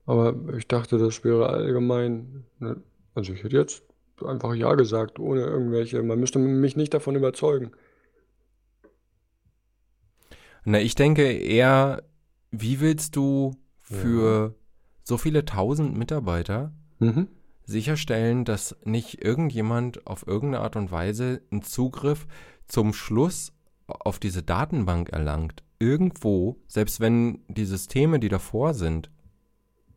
Aber 0.05 0.35
ich 0.55 0.67
dachte, 0.67 0.97
das 0.97 1.23
wäre 1.23 1.49
allgemein. 1.49 2.45
Ne? 2.59 2.77
Also 3.15 3.33
ich 3.33 3.43
hätte 3.43 3.57
jetzt 3.57 3.83
einfach 4.23 4.53
Ja 4.53 4.75
gesagt, 4.75 5.19
ohne 5.19 5.41
irgendwelche. 5.41 6.01
Man 6.03 6.19
müsste 6.19 6.39
mich 6.39 6.75
nicht 6.75 6.93
davon 6.93 7.15
überzeugen. 7.15 7.71
Na, 10.63 10.79
ich 10.79 10.95
denke 10.95 11.31
eher, 11.31 12.03
wie 12.51 12.79
willst 12.79 13.15
du 13.15 13.55
für 13.81 14.55
so 15.03 15.17
viele 15.17 15.45
tausend 15.45 15.95
Mitarbeiter 15.97 16.71
Mhm. 16.99 17.27
sicherstellen, 17.65 18.45
dass 18.45 18.75
nicht 18.83 19.23
irgendjemand 19.23 20.07
auf 20.07 20.25
irgendeine 20.25 20.63
Art 20.63 20.75
und 20.75 20.91
Weise 20.91 21.41
einen 21.51 21.61
Zugriff 21.61 22.25
zum 22.67 22.93
Schluss 22.93 23.53
auf 23.87 24.17
diese 24.17 24.41
Datenbank 24.43 25.09
erlangt? 25.09 25.63
Irgendwo, 25.77 26.57
selbst 26.67 26.99
wenn 26.99 27.43
die 27.47 27.65
Systeme, 27.65 28.19
die 28.19 28.29
davor 28.29 28.73
sind, 28.73 29.11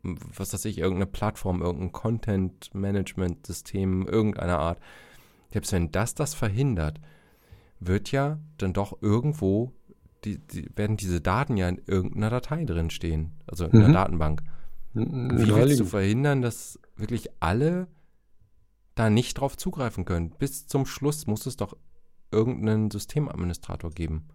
was 0.03 0.53
weiß 0.53 0.65
ich, 0.65 0.77
irgendeine 0.77 1.07
Plattform, 1.07 1.61
irgendein 1.61 1.91
Content-Management-System 1.91 4.07
irgendeiner 4.07 4.59
Art, 4.59 4.79
selbst 5.51 5.71
wenn 5.73 5.91
das 5.91 6.15
das 6.15 6.33
verhindert, 6.33 6.99
wird 7.79 8.11
ja 8.11 8.39
dann 8.57 8.73
doch 8.73 9.01
irgendwo, 9.01 9.73
die, 10.23 10.37
die, 10.37 10.69
werden 10.75 10.97
diese 10.97 11.21
Daten 11.21 11.57
ja 11.57 11.67
in 11.69 11.81
irgendeiner 11.85 12.29
Datei 12.29 12.65
drin 12.65 12.89
stehen, 12.89 13.31
also 13.47 13.65
in 13.65 13.71
einer 13.71 13.89
Mhm. 13.89 13.93
Datenbank. 13.93 14.43
Wie 14.93 15.53
willst 15.55 15.79
du 15.79 15.85
verhindern, 15.85 16.41
dass 16.41 16.79
wirklich 16.95 17.29
alle 17.39 17.87
da 18.95 19.09
nicht 19.09 19.35
drauf 19.39 19.55
zugreifen 19.55 20.03
können? 20.03 20.31
Bis 20.31 20.67
zum 20.67 20.85
Schluss 20.85 21.27
muss 21.27 21.45
es 21.45 21.55
doch 21.57 21.77
irgendeinen 22.31 22.91
Systemadministrator 22.91 23.91
geben. 23.91 24.27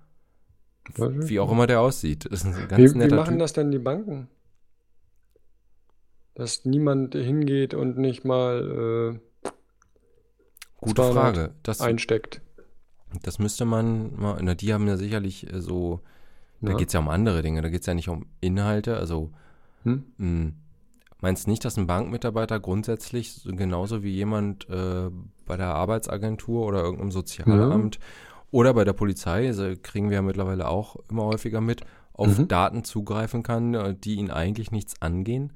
Wie 0.96 1.40
auch 1.40 1.50
immer 1.50 1.66
der 1.66 1.80
aussieht. 1.80 2.26
Das 2.30 2.44
ist 2.44 2.46
ein 2.46 2.56
Wie, 2.56 2.66
ganz 2.68 2.94
wie 2.94 2.98
netter 2.98 3.16
machen 3.16 3.30
Typ. 3.34 3.38
das 3.40 3.52
denn 3.54 3.70
die 3.70 3.78
Banken? 3.78 4.28
Dass 6.34 6.64
niemand 6.64 7.14
hingeht 7.14 7.74
und 7.74 7.96
nicht 7.98 8.24
mal 8.24 9.20
Gute 10.80 10.94
200 11.02 11.14
Frage. 11.36 11.54
Das, 11.62 11.80
äh, 11.80 11.84
einsteckt. 11.84 12.40
das 13.22 13.38
müsste 13.38 13.64
man 13.64 14.14
mal, 14.16 14.38
na, 14.42 14.54
die 14.54 14.74
haben 14.74 14.86
ja 14.88 14.96
sicherlich 14.96 15.50
äh, 15.52 15.60
so, 15.60 16.00
da 16.60 16.72
Ja. 16.72 16.76
geht 16.76 16.88
es 16.88 16.94
ja 16.94 17.00
um 17.00 17.08
andere 17.08 17.42
Dinge, 17.42 17.62
da 17.62 17.68
geht 17.68 17.80
es 17.82 17.86
ja 17.86 17.94
nicht 17.94 18.08
um 18.08 18.26
Inhalte, 18.40 18.96
also 18.96 19.30
Hm? 19.84 20.04
mh, 20.18 20.52
meinst 21.20 21.46
nicht, 21.46 21.64
dass 21.64 21.76
ein 21.78 21.86
Bankmitarbeiter 21.86 22.58
grundsätzlich 22.60 23.32
so- 23.32 23.54
genauso 23.54 24.02
wie 24.02 24.10
jemand 24.12 24.68
äh, 24.68 25.10
bei 25.46 25.56
der 25.56 25.68
Arbeitsagentur 25.68 26.66
oder 26.66 26.82
irgendeinem 26.82 27.12
Sozialamt 27.12 27.98
oder 28.50 28.74
bei 28.74 28.84
der 28.84 28.92
Polizei, 28.92 29.46
also 29.46 29.72
kriegen 29.82 30.10
wir 30.10 30.16
ja 30.16 30.22
mittlerweile 30.22 30.68
auch 30.68 30.96
immer 31.08 31.24
häufiger 31.24 31.60
mit, 31.60 31.82
auf 32.12 32.38
Mhm. 32.38 32.48
Daten 32.48 32.84
zugreifen 32.84 33.42
kann, 33.42 33.74
äh, 33.74 33.94
die 33.94 34.16
ihn 34.16 34.30
eigentlich 34.30 34.70
nichts 34.70 35.00
angehen, 35.00 35.52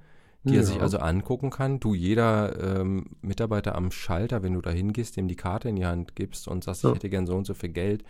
die 0.49 0.57
er 0.57 0.64
sich 0.64 0.76
Ja. 0.76 0.82
also 0.82 0.99
angucken 0.99 1.51
kann. 1.51 1.78
Du, 1.80 1.94
jeder 1.94 2.80
ähm, 2.80 3.07
Mitarbeiter 3.22 3.74
am 3.74 3.90
Schalter, 3.90 4.42
wenn 4.42 4.55
du 4.55 4.61
da 4.61 4.70
hingehst, 4.70 5.16
dem 5.16 5.28
die 5.28 5.36
Karte 5.36 5.68
in 5.68 5.76
die 5.76 5.86
Hand 5.86 6.16
gibst 6.16 6.49
und 6.49 6.64
sagst, 6.64 6.82
Ja. 6.82 6.90
ich 6.90 6.96
hätte 6.96 7.11
gern 7.11 7.26
so 7.26 7.36
und 7.36 7.46
so 7.46 7.55
viel 7.55 7.70
Geld, 7.70 8.05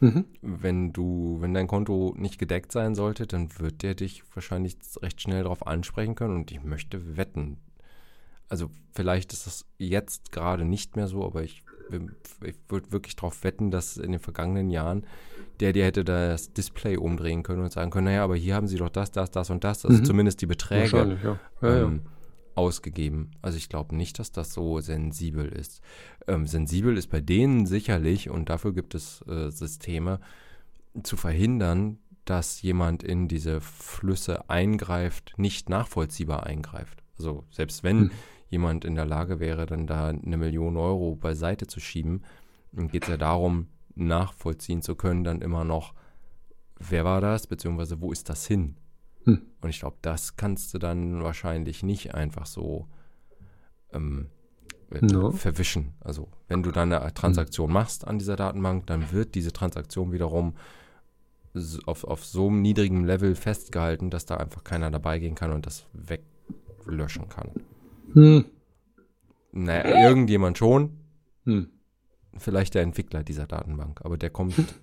Mhm. 0.00 0.24
wenn 0.42 0.92
du, 0.92 1.36
wenn 1.40 1.54
dein 1.54 1.68
Konto 1.68 2.14
nicht 2.18 2.38
gedeckt 2.38 2.72
sein 2.72 2.94
sollte, 2.94 3.26
dann 3.26 3.48
wird 3.58 3.82
der 3.82 3.94
dich 3.94 4.22
wahrscheinlich 4.34 4.76
recht 5.00 5.20
schnell 5.20 5.44
darauf 5.44 5.66
ansprechen 5.66 6.14
können 6.16 6.34
und 6.36 6.50
ich 6.50 6.62
möchte 6.62 7.16
wetten. 7.16 7.58
Also 8.48 8.70
vielleicht 8.92 9.32
ist 9.32 9.46
das 9.46 9.64
jetzt 9.78 10.32
gerade 10.32 10.64
nicht 10.64 10.96
mehr 10.96 11.06
so, 11.06 11.24
aber 11.24 11.42
ich, 11.44 11.62
ich 12.44 12.54
würde 12.68 12.92
wirklich 12.92 13.16
darauf 13.16 13.44
wetten, 13.44 13.70
dass 13.70 13.96
in 13.96 14.10
den 14.12 14.20
vergangenen 14.20 14.68
Jahren 14.68 15.04
der 15.60 15.72
dir 15.72 15.84
hätte 15.84 16.04
das 16.04 16.52
Display 16.52 16.96
umdrehen 16.96 17.42
können 17.42 17.62
und 17.62 17.72
sagen 17.72 17.90
können, 17.90 18.06
naja, 18.06 18.24
aber 18.24 18.36
hier 18.36 18.54
haben 18.54 18.66
sie 18.68 18.76
doch 18.76 18.88
das, 18.88 19.10
das, 19.10 19.30
das 19.30 19.50
und 19.50 19.64
das, 19.64 19.84
also 19.86 19.98
Mhm. 19.98 20.04
zumindest 20.04 20.40
die 20.42 20.46
Beträge 20.46 21.18
ja. 21.22 21.38
Ja, 21.62 21.68
ja. 21.68 21.82
ähm, 21.82 22.02
ausgegeben. 22.54 23.30
Also 23.42 23.58
ich 23.58 23.68
glaube 23.68 23.96
nicht, 23.96 24.18
dass 24.18 24.30
das 24.32 24.52
so 24.52 24.80
sensibel 24.80 25.46
ist. 25.48 25.80
Ähm, 26.28 26.46
sensibel 26.46 26.96
ist 26.96 27.08
bei 27.08 27.20
denen 27.20 27.66
sicherlich, 27.66 28.30
und 28.30 28.48
dafür 28.48 28.72
gibt 28.72 28.94
es 28.94 29.22
äh, 29.28 29.50
Systeme, 29.50 30.20
zu 31.02 31.16
verhindern, 31.16 31.98
dass 32.24 32.62
jemand 32.62 33.02
in 33.02 33.28
diese 33.28 33.60
Flüsse 33.60 34.48
eingreift, 34.48 35.34
nicht 35.36 35.68
nachvollziehbar 35.68 36.44
eingreift. 36.46 37.02
Also 37.18 37.44
selbst 37.50 37.82
wenn 37.82 38.02
Hm. 38.02 38.10
jemand 38.50 38.84
in 38.84 38.94
der 38.94 39.04
Lage 39.04 39.40
wäre, 39.40 39.66
dann 39.66 39.86
da 39.86 40.08
eine 40.08 40.36
Million 40.36 40.76
Euro 40.76 41.16
beiseite 41.16 41.66
zu 41.66 41.80
schieben, 41.80 42.22
geht 42.72 43.02
es 43.04 43.08
ja 43.08 43.16
darum, 43.16 43.66
nachvollziehen 43.94 44.82
zu 44.82 44.94
können, 44.96 45.24
dann 45.24 45.40
immer 45.42 45.64
noch, 45.64 45.94
wer 46.78 47.04
war 47.04 47.20
das, 47.20 47.46
beziehungsweise 47.46 48.00
wo 48.00 48.12
ist 48.12 48.28
das 48.28 48.46
hin? 48.46 48.76
Hm. 49.24 49.42
Und 49.60 49.70
ich 49.70 49.80
glaube, 49.80 49.96
das 50.02 50.36
kannst 50.36 50.74
du 50.74 50.78
dann 50.78 51.22
wahrscheinlich 51.22 51.82
nicht 51.82 52.14
einfach 52.14 52.46
so 52.46 52.88
ähm, 53.92 54.28
äh, 54.90 55.04
No. 55.04 55.30
verwischen. 55.32 55.94
Also 56.00 56.28
wenn 56.48 56.62
du 56.62 56.70
dann 56.70 56.92
eine 56.92 57.14
Transaktion 57.14 57.72
machst 57.72 58.06
an 58.06 58.18
dieser 58.18 58.36
Datenbank, 58.36 58.86
dann 58.86 59.12
wird 59.12 59.34
diese 59.34 59.52
Transaktion 59.52 60.12
wiederum 60.12 60.54
auf, 61.86 62.04
auf 62.04 62.24
so 62.24 62.48
einem 62.48 62.62
niedrigem 62.62 63.04
Level 63.04 63.34
festgehalten, 63.36 64.10
dass 64.10 64.26
da 64.26 64.36
einfach 64.36 64.64
keiner 64.64 64.90
dabei 64.90 65.20
gehen 65.20 65.36
kann 65.36 65.52
und 65.52 65.66
das 65.66 65.86
weglöschen 65.92 67.28
kann. 67.28 67.50
Hm. 68.12 68.44
Naja, 69.52 70.08
irgendjemand 70.08 70.58
schon, 70.58 70.98
Hm. 71.44 71.68
Vielleicht 72.38 72.74
der 72.74 72.82
Entwickler 72.82 73.22
dieser 73.22 73.46
Datenbank, 73.46 74.00
aber 74.04 74.16
der 74.18 74.30
kommt 74.30 74.54
Einer 74.58 74.66
der 74.66 74.74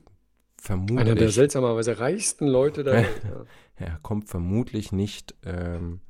vermutlich, 0.58 1.34
seltsamerweise 1.36 2.00
reichsten 2.00 2.48
Leute 2.48 2.84
der 2.84 2.94
Welt. 2.94 3.22
Ja. 3.80 3.88
er 3.88 4.00
kommt 4.04 4.30
vermutlich 4.30 4.92
nicht 4.92 5.34
ähm, 5.44 6.02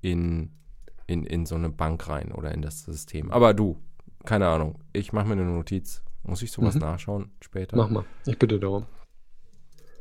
in, 0.00 0.50
in, 1.06 1.24
in 1.24 1.46
so 1.46 1.54
eine 1.54 1.70
Bank 1.70 2.08
rein 2.08 2.32
oder 2.32 2.52
in 2.52 2.62
das 2.62 2.82
System. 2.84 3.30
Aber 3.30 3.54
du, 3.54 3.78
keine 4.24 4.48
Ahnung, 4.48 4.80
ich 4.92 5.12
mache 5.12 5.26
mir 5.26 5.32
eine 5.34 5.44
Notiz. 5.44 6.02
Muss 6.24 6.42
ich 6.42 6.50
sowas 6.50 6.74
Mhm. 6.74 6.80
nachschauen 6.80 7.30
später? 7.40 7.76
Mach 7.76 7.88
mal, 7.88 8.04
ich 8.26 8.38
bitte 8.38 8.58
darum. 8.58 8.86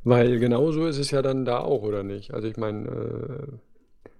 Weil 0.03 0.39
genauso 0.39 0.85
ist 0.87 0.97
es 0.97 1.11
ja 1.11 1.21
dann 1.21 1.45
da 1.45 1.59
auch, 1.59 1.83
oder 1.83 2.03
nicht? 2.03 2.33
Also 2.33 2.47
ich 2.47 2.57
meine, 2.57 2.87
äh, 2.87 3.47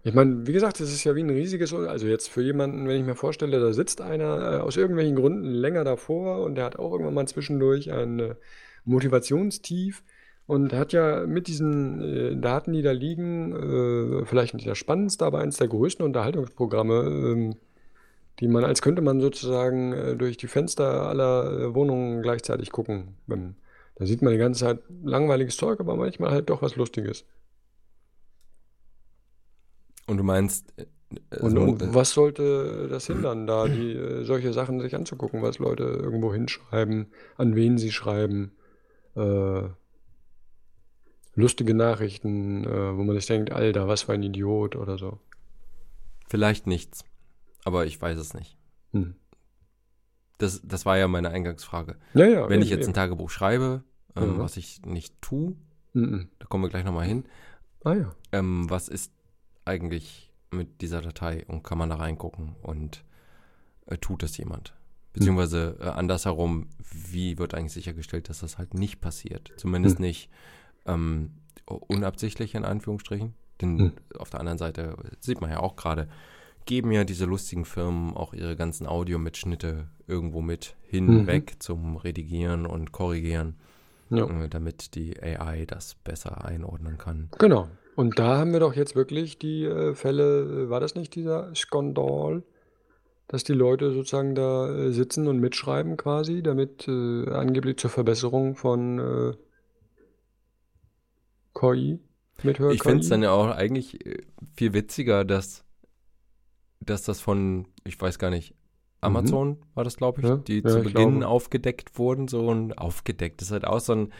ich 0.07 0.13
meine, 0.13 0.47
wie 0.47 0.53
gesagt, 0.53 0.79
es 0.79 0.93
ist 0.93 1.03
ja 1.03 1.15
wie 1.15 1.23
ein 1.23 1.29
riesiges, 1.29 1.73
also 1.73 2.07
jetzt 2.07 2.29
für 2.29 2.41
jemanden, 2.41 2.87
wenn 2.87 2.97
ich 2.97 3.05
mir 3.05 3.15
vorstelle, 3.15 3.59
da 3.59 3.73
sitzt 3.73 3.99
einer 3.99 4.53
äh, 4.53 4.57
aus 4.59 4.77
irgendwelchen 4.77 5.17
Gründen 5.17 5.51
länger 5.51 5.83
davor 5.83 6.43
und 6.43 6.55
der 6.55 6.63
hat 6.63 6.79
auch 6.79 6.93
irgendwann 6.93 7.13
mal 7.13 7.27
zwischendurch 7.27 7.91
ein 7.91 8.19
äh, 8.19 8.35
Motivationstief 8.85 10.05
und 10.45 10.71
hat 10.71 10.93
ja 10.93 11.25
mit 11.27 11.47
diesen 11.47 12.01
äh, 12.01 12.35
Daten, 12.37 12.71
die 12.71 12.81
da 12.81 12.91
liegen, 12.91 14.23
vielleicht 14.25 14.53
nicht 14.53 14.65
das 14.67 14.77
Spannendste, 14.77 15.25
aber 15.25 15.39
eines 15.39 15.57
der 15.57 15.67
größten 15.67 16.05
Unterhaltungsprogramme, 16.05 17.03
ähm, 17.03 17.55
die 18.39 18.47
man, 18.47 18.63
als 18.63 18.81
könnte 18.81 19.01
man 19.01 19.19
sozusagen 19.19 20.17
durch 20.19 20.37
die 20.37 20.47
Fenster 20.47 21.07
aller 21.07 21.73
Wohnungen 21.73 22.21
gleichzeitig 22.21 22.71
gucken. 22.71 23.15
Da 23.95 24.05
sieht 24.05 24.21
man 24.21 24.31
die 24.31 24.37
ganze 24.37 24.59
Zeit 24.63 24.79
langweiliges 25.03 25.57
Zeug, 25.57 25.79
aber 25.79 25.95
manchmal 25.95 26.29
halt 26.29 26.51
doch 26.51 26.61
was 26.61 26.75
Lustiges. 26.75 27.25
Und 30.07 30.17
du 30.17 30.23
meinst, 30.23 30.73
äh, 30.77 31.39
Und, 31.39 31.81
äh, 31.81 31.93
was 31.93 32.11
sollte 32.11 32.87
das 32.89 33.07
hindern, 33.07 33.45
da 33.47 33.67
die 33.67 34.23
solche 34.23 34.53
Sachen 34.53 34.79
sich 34.81 34.95
anzugucken, 34.95 35.41
was 35.41 35.59
Leute 35.59 35.83
irgendwo 35.83 36.33
hinschreiben, 36.33 37.07
an 37.37 37.55
wen 37.55 37.77
sie 37.77 37.91
schreiben, 37.91 38.51
äh, 39.15 39.63
lustige 41.35 41.73
Nachrichten, 41.73 42.63
äh, 42.63 42.97
wo 42.97 43.03
man 43.03 43.15
sich 43.15 43.25
denkt, 43.25 43.51
Alter, 43.51 43.87
was 43.87 44.03
für 44.03 44.13
ein 44.13 44.23
Idiot 44.23 44.75
oder 44.75 44.97
so. 44.97 45.19
vielleicht 46.29 46.67
nichts, 46.67 47.05
aber 47.63 47.85
ich 47.85 48.01
weiß 48.01 48.17
es 48.17 48.33
nicht. 48.33 48.57
Hm. 48.91 49.15
Das, 50.39 50.61
das 50.63 50.85
war 50.85 50.97
ja 50.97 51.07
meine 51.07 51.29
Eingangsfrage. 51.29 51.95
Ja, 52.13 52.25
ja, 52.25 52.49
Wenn 52.49 52.61
ich 52.61 52.69
eben, 52.71 52.79
jetzt 52.79 52.87
ein 52.87 52.93
Tagebuch 52.93 53.29
schreibe, 53.29 53.83
ähm, 54.15 54.33
Ja. 54.33 54.39
was 54.39 54.57
ich 54.57 54.81
nicht 54.85 55.19
tue. 55.21 55.55
Mhm. 55.93 56.27
da 56.39 56.45
kommen 56.47 56.63
wir 56.65 56.69
gleich 56.69 56.83
nochmal 56.83 57.07
hin, 57.07 57.23
Ah 57.83 57.93
ja. 57.93 58.13
ähm, 58.33 58.69
was 58.69 58.87
ist 58.89 59.13
eigentlich 59.67 60.31
mit 60.51 60.81
dieser 60.81 61.01
Datei 61.01 61.45
und 61.47 61.63
kann 61.63 61.77
man 61.77 61.89
da 61.89 61.97
reingucken 61.97 62.55
und 62.61 63.03
äh, 63.85 63.97
tut 63.97 64.23
das 64.23 64.37
jemand? 64.37 64.73
Beziehungsweise 65.13 65.77
äh, 65.79 65.85
andersherum, 65.89 66.67
wie 66.91 67.37
wird 67.37 67.53
eigentlich 67.53 67.73
sichergestellt, 67.73 68.29
dass 68.29 68.39
das 68.39 68.57
halt 68.57 68.73
nicht 68.73 69.01
passiert? 69.01 69.51
Zumindest 69.57 69.97
Hm. 69.97 70.05
nicht 70.05 70.29
ähm, 70.85 71.31
unabsichtlich 71.65 72.55
in 72.55 72.65
Anführungsstrichen. 72.65 73.33
Denn 73.61 73.79
Hm. 73.79 73.91
auf 74.19 74.29
der 74.29 74.39
anderen 74.39 74.59
Seite 74.59 74.95
sieht 75.19 75.41
man 75.41 75.49
ja 75.49 75.59
auch 75.59 75.75
gerade, 75.75 76.07
geben 76.65 76.91
ja 76.91 77.03
diese 77.03 77.25
lustigen 77.25 77.65
Firmen 77.65 78.13
auch 78.15 78.33
ihre 78.33 78.55
ganzen 78.55 78.85
Audiomitschnitte 78.87 79.87
irgendwo 80.05 80.41
mit 80.41 80.75
hinweg 80.83 81.55
zum 81.59 81.97
Redigieren 81.97 82.65
und 82.65 82.91
Korrigieren, 82.91 83.55
Ja. 84.09 84.25
äh, 84.27 84.47
damit 84.49 84.95
die 84.95 85.21
AI 85.21 85.65
das 85.65 85.95
besser 85.95 86.45
einordnen 86.45 86.97
kann. 86.97 87.29
Genau. 87.39 87.67
Und 87.97 88.19
da 88.19 88.37
haben 88.37 88.53
wir 88.53 88.59
doch 88.59 88.75
jetzt 88.75 88.95
wirklich 88.95 89.39
die 89.39 89.63
äh, 89.63 89.95
Fälle, 89.95 90.65
äh, 90.65 90.69
war 90.69 90.79
das 90.79 90.93
nicht 90.93 91.15
dieser 91.15 91.49
Skandal, 91.55 92.43
dass 93.27 93.43
die 93.43 93.53
Leute 93.53 93.91
sozusagen 93.91 94.35
da 94.35 94.69
äh, 94.69 94.91
sitzen 94.91 95.27
und 95.27 95.39
mitschreiben 95.39 95.97
quasi, 95.97 96.43
damit 96.43 96.87
äh, 96.87 97.27
angeblich 97.31 97.77
zur 97.77 97.89
Verbesserung 97.89 98.55
von 98.55 98.99
äh, 98.99 99.33
KI, 101.59 101.99
Mithör 102.43 102.69
Ich 102.69 102.83
finde 102.83 102.99
es 102.99 103.09
dann 103.09 103.23
ja 103.23 103.31
auch 103.31 103.47
eigentlich 103.47 104.05
äh, 104.05 104.21
viel 104.55 104.73
witziger, 104.73 105.25
dass, 105.25 105.65
dass 106.79 107.01
das 107.01 107.19
von, 107.19 107.67
ich 107.83 107.99
weiß 107.99 108.19
gar 108.19 108.29
nicht, 108.29 108.53
Amazon 109.01 109.57
war 109.73 109.83
das, 109.83 109.97
glaube 109.97 110.21
ich, 110.21 110.27
Mhm. 110.27 110.31
Ja, 110.31 110.37
die 110.37 110.61
ja, 110.61 110.69
zu 110.69 110.77
ich 110.77 110.83
Beginn 110.83 111.21
glaube. 111.21 111.27
aufgedeckt 111.29 111.97
wurden. 111.97 112.27
So 112.27 112.47
und 112.47 112.77
aufgedeckt 112.77 113.41
ist 113.41 113.49
halt 113.49 113.65
auch 113.65 113.79
so 113.79 113.93
ein, 113.93 114.13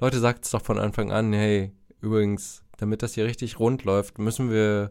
Leute 0.00 0.20
sagt 0.20 0.44
es 0.44 0.52
doch 0.52 0.62
von 0.62 0.78
Anfang 0.78 1.10
an, 1.10 1.32
hey, 1.32 1.72
übrigens, 2.00 2.63
damit 2.84 3.02
das 3.02 3.14
hier 3.14 3.24
richtig 3.24 3.58
rund 3.58 3.84
läuft, 3.84 4.18
müssen 4.18 4.50
wir 4.50 4.90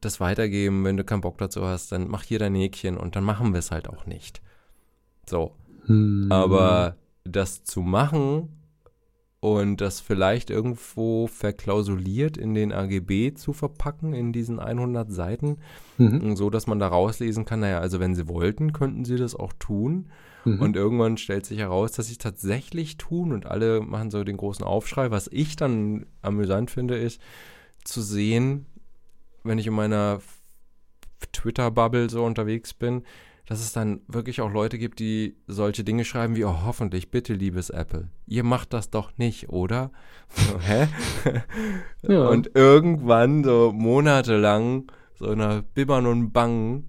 das 0.00 0.18
weitergeben. 0.18 0.84
Wenn 0.84 0.96
du 0.96 1.04
keinen 1.04 1.20
Bock 1.20 1.38
dazu 1.38 1.64
hast, 1.64 1.92
dann 1.92 2.08
mach 2.08 2.24
hier 2.24 2.40
dein 2.40 2.56
Häkchen 2.56 2.96
und 2.96 3.14
dann 3.14 3.22
machen 3.22 3.52
wir 3.52 3.60
es 3.60 3.70
halt 3.70 3.88
auch 3.88 4.04
nicht. 4.04 4.42
So. 5.28 5.52
Hm. 5.86 6.26
Aber 6.30 6.96
das 7.24 7.62
zu 7.62 7.82
machen 7.82 8.48
und 9.38 9.80
das 9.80 10.00
vielleicht 10.00 10.50
irgendwo 10.50 11.28
verklausuliert 11.28 12.36
in 12.36 12.54
den 12.54 12.72
AGB 12.72 13.34
zu 13.34 13.52
verpacken, 13.52 14.12
in 14.12 14.32
diesen 14.32 14.58
100 14.58 15.12
Seiten, 15.12 15.58
Mhm. 15.98 16.34
so 16.34 16.50
dass 16.50 16.66
man 16.66 16.80
da 16.80 16.88
rauslesen 16.88 17.44
kann, 17.44 17.60
naja, 17.60 17.78
also 17.78 18.00
wenn 18.00 18.16
sie 18.16 18.28
wollten, 18.28 18.72
könnten 18.72 19.04
sie 19.04 19.16
das 19.16 19.36
auch 19.36 19.52
tun. 19.58 20.10
Mhm. 20.44 20.60
Und 20.60 20.76
irgendwann 20.76 21.16
stellt 21.16 21.46
sich 21.46 21.58
heraus, 21.58 21.92
dass 21.92 22.06
sie 22.06 22.12
es 22.12 22.18
tatsächlich 22.18 22.96
tun 22.96 23.32
und 23.32 23.46
alle 23.46 23.80
machen 23.80 24.10
so 24.10 24.24
den 24.24 24.36
großen 24.36 24.64
Aufschrei. 24.64 25.10
Was 25.10 25.28
ich 25.30 25.56
dann 25.56 26.06
amüsant 26.20 26.70
finde, 26.70 26.96
ist 26.96 27.20
zu 27.84 28.00
sehen, 28.02 28.66
wenn 29.44 29.58
ich 29.58 29.66
in 29.66 29.74
meiner 29.74 30.20
Twitter-Bubble 31.32 32.10
so 32.10 32.24
unterwegs 32.24 32.74
bin, 32.74 33.02
dass 33.46 33.60
es 33.60 33.72
dann 33.72 34.00
wirklich 34.06 34.40
auch 34.40 34.52
Leute 34.52 34.78
gibt, 34.78 34.98
die 34.98 35.36
solche 35.46 35.84
Dinge 35.84 36.04
schreiben 36.04 36.36
wie, 36.36 36.44
oh, 36.44 36.62
hoffentlich, 36.64 37.10
bitte, 37.10 37.34
liebes 37.34 37.70
Apple, 37.70 38.08
ihr 38.26 38.44
macht 38.44 38.72
das 38.72 38.90
doch 38.90 39.18
nicht, 39.18 39.48
oder? 39.48 39.90
So, 40.28 40.60
hä? 40.60 40.88
Ja. 42.08 42.26
Und 42.28 42.50
irgendwann, 42.54 43.44
so 43.44 43.72
monatelang, 43.72 44.90
so 45.14 45.26
in 45.26 45.40
einer 45.40 45.62
Bibbern 45.62 46.06
und 46.06 46.32
Bangen, 46.32 46.88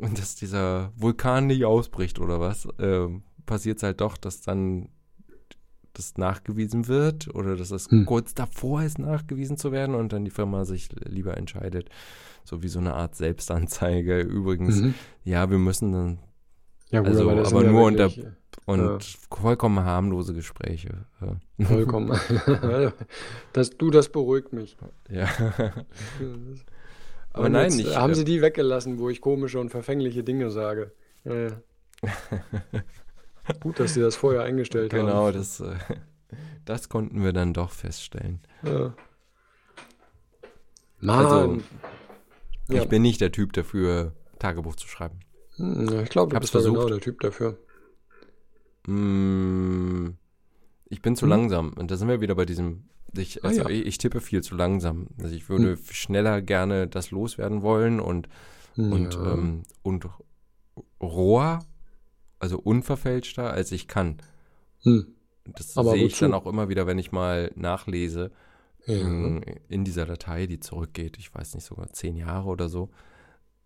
und 0.00 0.18
dass 0.18 0.34
dieser 0.34 0.92
Vulkan 0.96 1.46
nicht 1.46 1.64
ausbricht 1.64 2.18
oder 2.18 2.40
was, 2.40 2.66
ähm, 2.78 3.22
passiert 3.46 3.78
es 3.78 3.82
halt 3.82 4.00
doch, 4.00 4.16
dass 4.16 4.40
dann 4.40 4.88
das 5.92 6.16
nachgewiesen 6.16 6.86
wird 6.88 7.34
oder 7.34 7.56
dass 7.56 7.70
es 7.72 7.90
Hm. 7.90 8.06
kurz 8.06 8.32
davor 8.34 8.82
ist, 8.82 8.98
nachgewiesen 8.98 9.56
zu 9.56 9.72
werden 9.72 9.94
und 9.96 10.12
dann 10.12 10.24
die 10.24 10.30
Firma 10.30 10.64
sich 10.64 10.88
lieber 11.04 11.36
entscheidet, 11.36 11.88
so 12.44 12.62
wie 12.62 12.68
so 12.68 12.78
eine 12.78 12.94
Art 12.94 13.16
Selbstanzeige. 13.16 14.20
Übrigens, 14.20 14.80
Mhm. 14.80 14.94
ja, 15.24 15.50
wir 15.50 15.58
müssen 15.58 15.92
dann 15.92 16.18
Ja, 16.90 17.00
gut, 17.00 17.08
also, 17.08 17.28
aber 17.30 17.40
das 17.40 17.52
aber 17.52 17.64
nur 17.64 17.84
unter- 17.84 18.06
äh, 18.06 18.32
und 18.66 18.78
Ja. 18.80 18.98
vollkommen 19.36 19.80
harmlose 19.84 20.32
Gespräche. 20.32 21.06
Ja. 21.20 21.66
Vollkommen. 21.66 22.16
das, 23.52 23.70
du, 23.70 23.90
das 23.90 24.08
beruhigt 24.10 24.52
mich. 24.52 24.76
ja. 25.08 25.28
Aber 27.32 27.46
Und 27.46 27.52
nein, 27.52 27.78
äh, 27.78 27.94
haben 27.94 28.12
äh, 28.12 28.14
sie 28.16 28.24
die 28.24 28.42
weggelassen, 28.42 28.98
wo 28.98 29.08
ich 29.08 29.20
komische 29.20 29.60
und 29.60 29.70
verfängliche 29.70 30.24
Dinge 30.24 30.50
sage. 30.50 30.92
Ja, 31.24 31.34
ja. 31.34 31.50
Gut, 33.60 33.78
dass 33.80 33.94
sie 33.94 34.00
das 34.00 34.16
vorher 34.16 34.42
eingestellt 34.42 34.92
haben. 34.92 35.06
Genau, 35.06 35.30
das, 35.32 35.60
äh, 35.60 35.74
das 36.64 36.88
konnten 36.88 37.22
wir 37.22 37.32
dann 37.32 37.52
doch 37.54 37.70
feststellen. 37.72 38.40
Ja. 38.62 38.94
Mann. 41.00 41.26
Also, 41.26 41.58
Ja. 42.68 42.82
Ich 42.82 42.88
bin 42.88 43.02
nicht 43.02 43.20
der 43.20 43.32
Typ 43.32 43.52
dafür, 43.52 44.12
Tagebuch 44.38 44.76
zu 44.76 44.86
schreiben. 44.86 45.20
Hm, 45.56 45.88
ja, 45.92 46.02
ich 46.02 46.08
glaube, 46.10 46.30
du 46.30 46.36
hab's 46.36 46.44
bist 46.50 46.54
da 46.54 46.60
genau 46.60 46.74
versucht. 46.82 46.92
der 46.92 47.00
Typ 47.00 47.20
dafür. 47.20 47.58
Mm, 48.86 50.10
ich 50.88 51.02
bin 51.02 51.16
zu 51.16 51.22
Hm? 51.26 51.30
langsam. 51.30 51.72
Und 51.74 51.90
da 51.90 51.96
sind 51.96 52.08
wir 52.08 52.20
wieder 52.20 52.34
bei 52.34 52.44
diesem. 52.46 52.84
Ich, 53.16 53.42
Ah, 53.44 53.48
also 53.48 53.62
ja. 53.62 53.68
ich, 53.70 53.86
ich 53.86 53.98
tippe 53.98 54.20
viel 54.20 54.42
zu 54.42 54.54
langsam. 54.54 55.08
Also 55.20 55.34
ich 55.34 55.48
würde 55.48 55.76
schneller 55.90 56.42
gerne 56.42 56.86
das 56.86 57.10
loswerden 57.10 57.62
wollen 57.62 58.00
und, 58.00 58.28
und, 58.76 59.14
ja. 59.14 59.32
ähm, 59.34 59.62
und 59.82 60.06
roher, 61.00 61.60
also 62.38 62.58
unverfälschter, 62.58 63.52
als 63.52 63.72
ich 63.72 63.88
kann. 63.88 64.18
hm. 64.82 65.14
Das 65.56 65.76
Aber 65.76 65.92
sehe 65.92 66.04
ich 66.04 66.18
dann 66.18 66.34
auch 66.34 66.46
immer 66.46 66.68
wieder, 66.68 66.86
wenn 66.86 66.98
ich 66.98 67.10
mal 67.12 67.50
nachlese 67.56 68.30
ja. 68.86 68.94
in, 68.94 69.42
in 69.68 69.84
dieser 69.84 70.06
Datei, 70.06 70.46
die 70.46 70.60
zurückgeht, 70.60 71.16
ich 71.18 71.34
weiß 71.34 71.54
nicht, 71.54 71.64
sogar 71.64 71.92
zehn 71.92 72.14
Jahre 72.16 72.48
oder 72.48 72.68
so. 72.68 72.90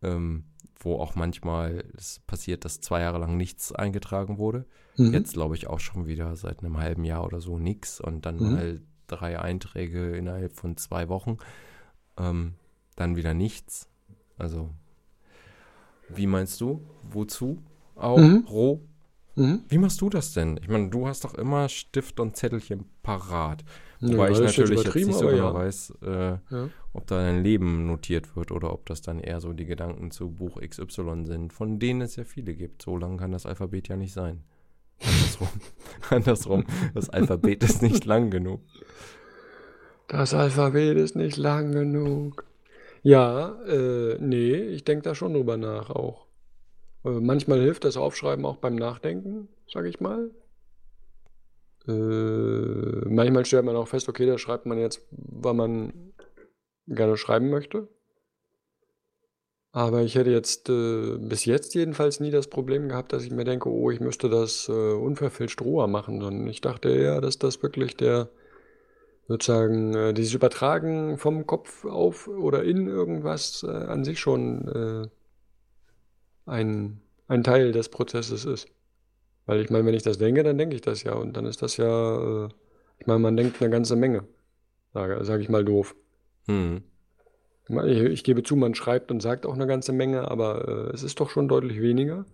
Ähm, 0.02 0.44
wo 0.80 0.98
auch 1.00 1.14
manchmal 1.14 1.84
es 1.96 2.20
passiert, 2.26 2.64
dass 2.64 2.80
zwei 2.80 3.00
Jahre 3.00 3.18
lang 3.18 3.36
nichts 3.36 3.72
eingetragen 3.72 4.38
wurde. 4.38 4.66
Mhm. 4.96 5.12
Jetzt 5.12 5.32
glaube 5.34 5.56
ich 5.56 5.66
auch 5.66 5.80
schon 5.80 6.06
wieder 6.06 6.36
seit 6.36 6.60
einem 6.60 6.78
halben 6.78 7.04
Jahr 7.04 7.24
oder 7.24 7.40
so 7.40 7.58
nichts 7.58 8.00
und 8.00 8.24
dann 8.24 8.36
Mhm. 8.36 8.52
mal 8.52 8.82
drei 9.06 9.38
Einträge 9.40 10.16
innerhalb 10.16 10.52
von 10.52 10.76
zwei 10.76 11.08
Wochen. 11.08 11.38
Ähm, 12.18 12.54
dann 12.96 13.16
wieder 13.16 13.34
nichts. 13.34 13.88
Also, 14.38 14.70
wie 16.08 16.26
meinst 16.26 16.60
du? 16.60 16.80
Wozu? 17.02 17.62
Auch 17.96 18.18
Mhm. 18.18 18.46
roh? 18.48 18.80
Mhm. 19.36 19.64
Wie 19.68 19.78
machst 19.78 20.00
du 20.00 20.08
das 20.10 20.32
denn? 20.32 20.58
Ich 20.62 20.68
meine, 20.68 20.90
du 20.90 21.08
hast 21.08 21.24
doch 21.24 21.34
immer 21.34 21.68
Stift 21.68 22.20
und 22.20 22.36
Zettelchen 22.36 22.84
parat. 23.02 23.64
Ja, 24.00 24.12
Wobei 24.12 24.26
ich 24.30 24.32
ist 24.38 24.38
jetzt 24.40 24.58
natürlich 24.58 24.84
jetzt 24.84 24.94
nicht 24.94 25.12
so 25.14 25.26
genau 25.26 25.36
ja. 25.48 25.54
weiß, 25.54 25.92
äh, 26.02 26.30
Ja. 26.50 26.68
ob 26.92 27.06
da 27.06 27.16
dein 27.20 27.42
Leben 27.42 27.86
notiert 27.86 28.36
wird 28.36 28.52
oder 28.52 28.72
ob 28.72 28.86
das 28.86 29.00
dann 29.02 29.18
eher 29.18 29.40
so 29.40 29.52
die 29.52 29.64
Gedanken 29.64 30.10
zu 30.10 30.30
Buch 30.30 30.60
XY 30.60 31.24
sind, 31.26 31.52
von 31.52 31.78
denen 31.80 32.02
es 32.02 32.14
ja 32.16 32.24
viele 32.24 32.54
gibt. 32.54 32.82
So 32.82 32.96
lang 32.96 33.16
kann 33.16 33.32
das 33.32 33.46
Alphabet 33.46 33.88
ja 33.88 33.96
nicht 33.96 34.12
sein. 34.12 34.44
Andersrum. 35.00 35.48
Andersrum. 36.10 36.64
Das 36.94 37.10
Alphabet 37.10 37.62
ist 37.62 37.82
nicht 37.82 38.04
lang 38.04 38.30
genug. 38.30 38.60
Das 40.08 40.34
Alphabet 40.34 40.96
ist 40.96 41.16
nicht 41.16 41.36
lang 41.36 41.72
genug. 41.72 42.44
Ja, 43.02 43.62
äh, 43.66 44.16
nee, 44.20 44.54
ich 44.54 44.84
denke 44.84 45.02
da 45.02 45.14
schon 45.14 45.34
drüber 45.34 45.56
nach 45.56 45.90
auch. 45.90 46.26
Äh, 47.04 47.20
manchmal 47.20 47.60
hilft 47.60 47.84
das 47.84 47.96
Aufschreiben 47.96 48.44
auch 48.44 48.56
beim 48.56 48.76
Nachdenken, 48.76 49.48
sag 49.66 49.86
ich 49.86 50.00
mal. 50.00 50.30
Äh, 51.86 51.92
manchmal 53.08 53.44
stellt 53.44 53.64
man 53.64 53.76
auch 53.76 53.88
fest, 53.88 54.08
okay, 54.08 54.26
da 54.26 54.38
schreibt 54.38 54.64
man 54.66 54.78
jetzt, 54.78 55.06
weil 55.10 55.54
man 55.54 56.14
gerne 56.86 57.16
schreiben 57.16 57.50
möchte. 57.50 57.88
Aber 59.74 60.02
ich 60.02 60.14
hätte 60.14 60.30
jetzt 60.30 60.68
äh, 60.68 61.18
bis 61.18 61.46
jetzt 61.46 61.74
jedenfalls 61.74 62.20
nie 62.20 62.30
das 62.30 62.46
Problem 62.46 62.88
gehabt, 62.88 63.12
dass 63.12 63.24
ich 63.24 63.32
mir 63.32 63.42
denke, 63.42 63.68
oh, 63.68 63.90
ich 63.90 63.98
müsste 63.98 64.28
das 64.28 64.68
äh, 64.68 64.72
unverfälscht 64.72 65.60
roher 65.60 65.88
machen, 65.88 66.20
sondern 66.20 66.46
ich 66.46 66.60
dachte 66.60 66.90
eher, 66.90 67.20
dass 67.20 67.40
das 67.40 67.60
wirklich 67.60 67.96
der 67.96 68.28
sozusagen 69.26 69.92
äh, 69.94 70.14
dieses 70.14 70.32
Übertragen 70.32 71.18
vom 71.18 71.44
Kopf 71.48 71.84
auf 71.86 72.28
oder 72.28 72.62
in 72.62 72.86
irgendwas 72.86 73.64
äh, 73.64 73.72
an 73.72 74.04
sich 74.04 74.20
schon 74.20 74.68
äh, 74.68 75.08
ein, 76.48 77.00
ein 77.26 77.42
Teil 77.42 77.72
des 77.72 77.88
Prozesses 77.88 78.44
ist. 78.44 78.68
Weil 79.44 79.60
ich 79.60 79.70
meine, 79.70 79.86
wenn 79.86 79.94
ich 79.94 80.04
das 80.04 80.18
denke, 80.18 80.44
dann 80.44 80.56
denke 80.56 80.76
ich 80.76 80.82
das 80.82 81.02
ja 81.02 81.14
und 81.14 81.36
dann 81.36 81.46
ist 81.46 81.62
das 81.62 81.78
ja, 81.78 82.44
äh, 82.44 82.48
ich 83.00 83.08
meine, 83.08 83.18
man 83.18 83.36
denkt 83.36 83.60
eine 83.60 83.70
ganze 83.70 83.96
Menge, 83.96 84.24
sage, 84.92 85.24
sage 85.24 85.42
ich 85.42 85.48
mal 85.48 85.64
doof. 85.64 85.96
Hm. 86.46 86.84
Ich, 87.68 87.98
ich 88.00 88.24
gebe 88.24 88.42
zu, 88.42 88.56
man 88.56 88.74
schreibt 88.74 89.10
und 89.10 89.20
sagt 89.20 89.46
auch 89.46 89.54
eine 89.54 89.66
ganze 89.66 89.92
Menge, 89.92 90.30
aber 90.30 90.68
äh, 90.68 90.94
es 90.94 91.02
ist 91.02 91.18
doch 91.20 91.30
schon 91.30 91.48
deutlich 91.48 91.80
weniger. 91.80 92.26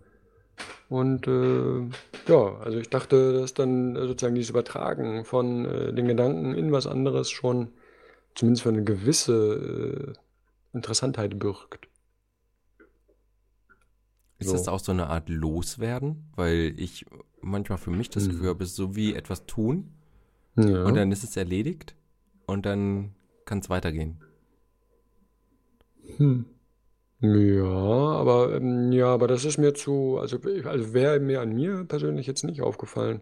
Und 0.89 1.25
äh, 1.27 1.87
ja, 2.27 2.57
also 2.57 2.77
ich 2.77 2.89
dachte, 2.89 3.33
dass 3.33 3.53
dann 3.53 3.95
äh, 3.95 4.07
sozusagen 4.07 4.35
dieses 4.35 4.49
Übertragen 4.49 5.23
von 5.23 5.65
äh, 5.65 5.93
den 5.93 6.07
Gedanken 6.07 6.53
in 6.53 6.71
was 6.71 6.85
anderes 6.85 7.29
schon 7.31 7.69
zumindest 8.35 8.63
für 8.63 8.69
eine 8.69 8.83
gewisse 8.83 10.13
äh, 10.73 10.75
Interessantheit 10.75 11.39
birgt. 11.39 11.87
Ist 14.39 14.47
So. 14.49 14.53
das 14.53 14.67
auch 14.67 14.79
so 14.79 14.91
eine 14.91 15.07
Art 15.07 15.29
Loswerden? 15.29 16.25
Weil 16.35 16.73
ich 16.77 17.05
manchmal 17.41 17.77
für 17.77 17.91
mich 17.91 18.09
das. 18.09 18.27
Gefühl 18.27 18.49
habe, 18.49 18.63
es 18.63 18.71
ist 18.71 18.75
so 18.75 18.95
wie 18.95 19.15
etwas 19.15 19.45
tun 19.45 19.91
Ja. 20.57 20.83
und 20.83 20.95
dann 20.95 21.11
ist 21.11 21.23
es 21.23 21.37
erledigt 21.37 21.95
und 22.45 22.65
dann 22.65 23.15
kann 23.45 23.59
es 23.59 23.69
weitergehen. 23.69 24.21
Hm. 26.17 26.45
Ja, 27.21 27.63
aber 27.63 28.55
ähm, 28.55 28.91
ja, 28.91 29.07
aber 29.07 29.27
das 29.27 29.45
ist 29.45 29.59
mir 29.59 29.73
zu, 29.75 30.17
also, 30.17 30.39
also 30.65 30.93
wäre 30.93 31.19
mir 31.19 31.41
an 31.41 31.53
mir 31.53 31.83
persönlich 31.83 32.25
jetzt 32.25 32.43
nicht 32.43 32.61
aufgefallen, 32.61 33.21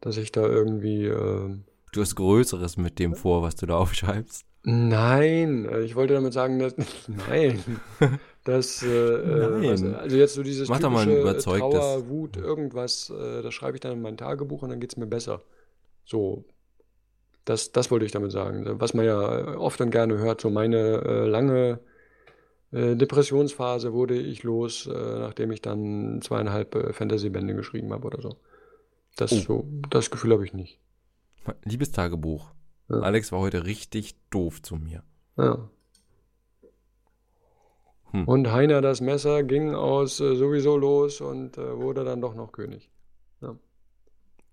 dass 0.00 0.16
ich 0.16 0.30
da 0.30 0.46
irgendwie 0.46 1.06
ähm, 1.06 1.64
Du 1.92 2.00
hast 2.02 2.14
Größeres 2.14 2.76
mit 2.76 2.98
dem 2.98 3.14
vor, 3.14 3.42
was 3.42 3.56
du 3.56 3.66
da 3.66 3.76
aufschreibst. 3.78 4.44
Nein, 4.62 5.64
äh, 5.64 5.80
ich 5.80 5.96
wollte 5.96 6.14
damit 6.14 6.32
sagen, 6.32 6.58
dass 6.60 6.74
nein, 7.28 7.60
dass 8.44 8.82
äh, 8.82 8.86
äh, 8.86 9.70
was, 9.72 9.80
Nein. 9.80 9.94
also 9.94 10.16
jetzt 10.16 10.34
so 10.34 10.42
dieses 10.44 10.68
Mach 10.68 10.78
doch 10.78 10.90
mal 10.90 11.00
ein 11.00 11.08
typische 11.08 11.18
äh, 11.18 11.30
überzeugtes- 11.30 11.80
Trauer, 11.80 12.08
Wut, 12.08 12.36
irgendwas, 12.36 13.10
äh, 13.10 13.42
das 13.42 13.54
schreibe 13.54 13.76
ich 13.76 13.80
dann 13.80 13.92
in 13.92 14.02
mein 14.02 14.16
Tagebuch 14.16 14.62
und 14.62 14.70
dann 14.70 14.78
geht's 14.78 14.96
mir 14.96 15.06
besser. 15.06 15.42
So, 16.04 16.44
das, 17.44 17.72
das 17.72 17.90
wollte 17.90 18.04
ich 18.06 18.12
damit 18.12 18.30
sagen. 18.30 18.64
Was 18.80 18.94
man 18.94 19.04
ja 19.04 19.38
äh, 19.40 19.56
oft 19.56 19.80
und 19.80 19.90
gerne 19.90 20.18
hört, 20.18 20.40
so 20.40 20.50
meine 20.50 21.02
äh, 21.04 21.26
lange 21.26 21.70
äh, 21.70 21.78
Depressionsphase 22.72 23.92
wurde 23.92 24.18
ich 24.20 24.42
los, 24.42 24.86
äh, 24.86 25.18
nachdem 25.18 25.50
ich 25.52 25.62
dann 25.62 26.20
zweieinhalb 26.22 26.74
äh, 26.74 26.92
Fantasy-Bände 26.92 27.54
geschrieben 27.54 27.92
habe 27.92 28.06
oder 28.06 28.20
so. 28.20 28.36
Das 29.16 29.32
Oh. 29.32 29.36
so, 29.36 29.68
das 29.88 30.10
Gefühl 30.10 30.32
habe 30.32 30.44
ich 30.44 30.52
nicht. 30.52 30.80
Liebes 31.64 31.92
Tagebuch. 31.92 32.50
Ja. 32.88 33.00
Alex 33.00 33.32
war 33.32 33.40
heute 33.40 33.64
richtig 33.64 34.16
doof 34.30 34.62
zu 34.62 34.76
mir. 34.76 35.02
Ja. 35.36 35.70
Hm. 38.10 38.24
Und 38.28 38.50
Heiner 38.52 38.80
das 38.80 39.00
Messer 39.00 39.42
ging 39.42 39.74
aus 39.74 40.20
äh, 40.20 40.34
sowieso 40.36 40.76
los 40.76 41.20
und 41.20 41.58
äh, 41.58 41.76
wurde 41.78 42.04
dann 42.04 42.20
doch 42.20 42.34
noch 42.34 42.52
König. 42.52 42.90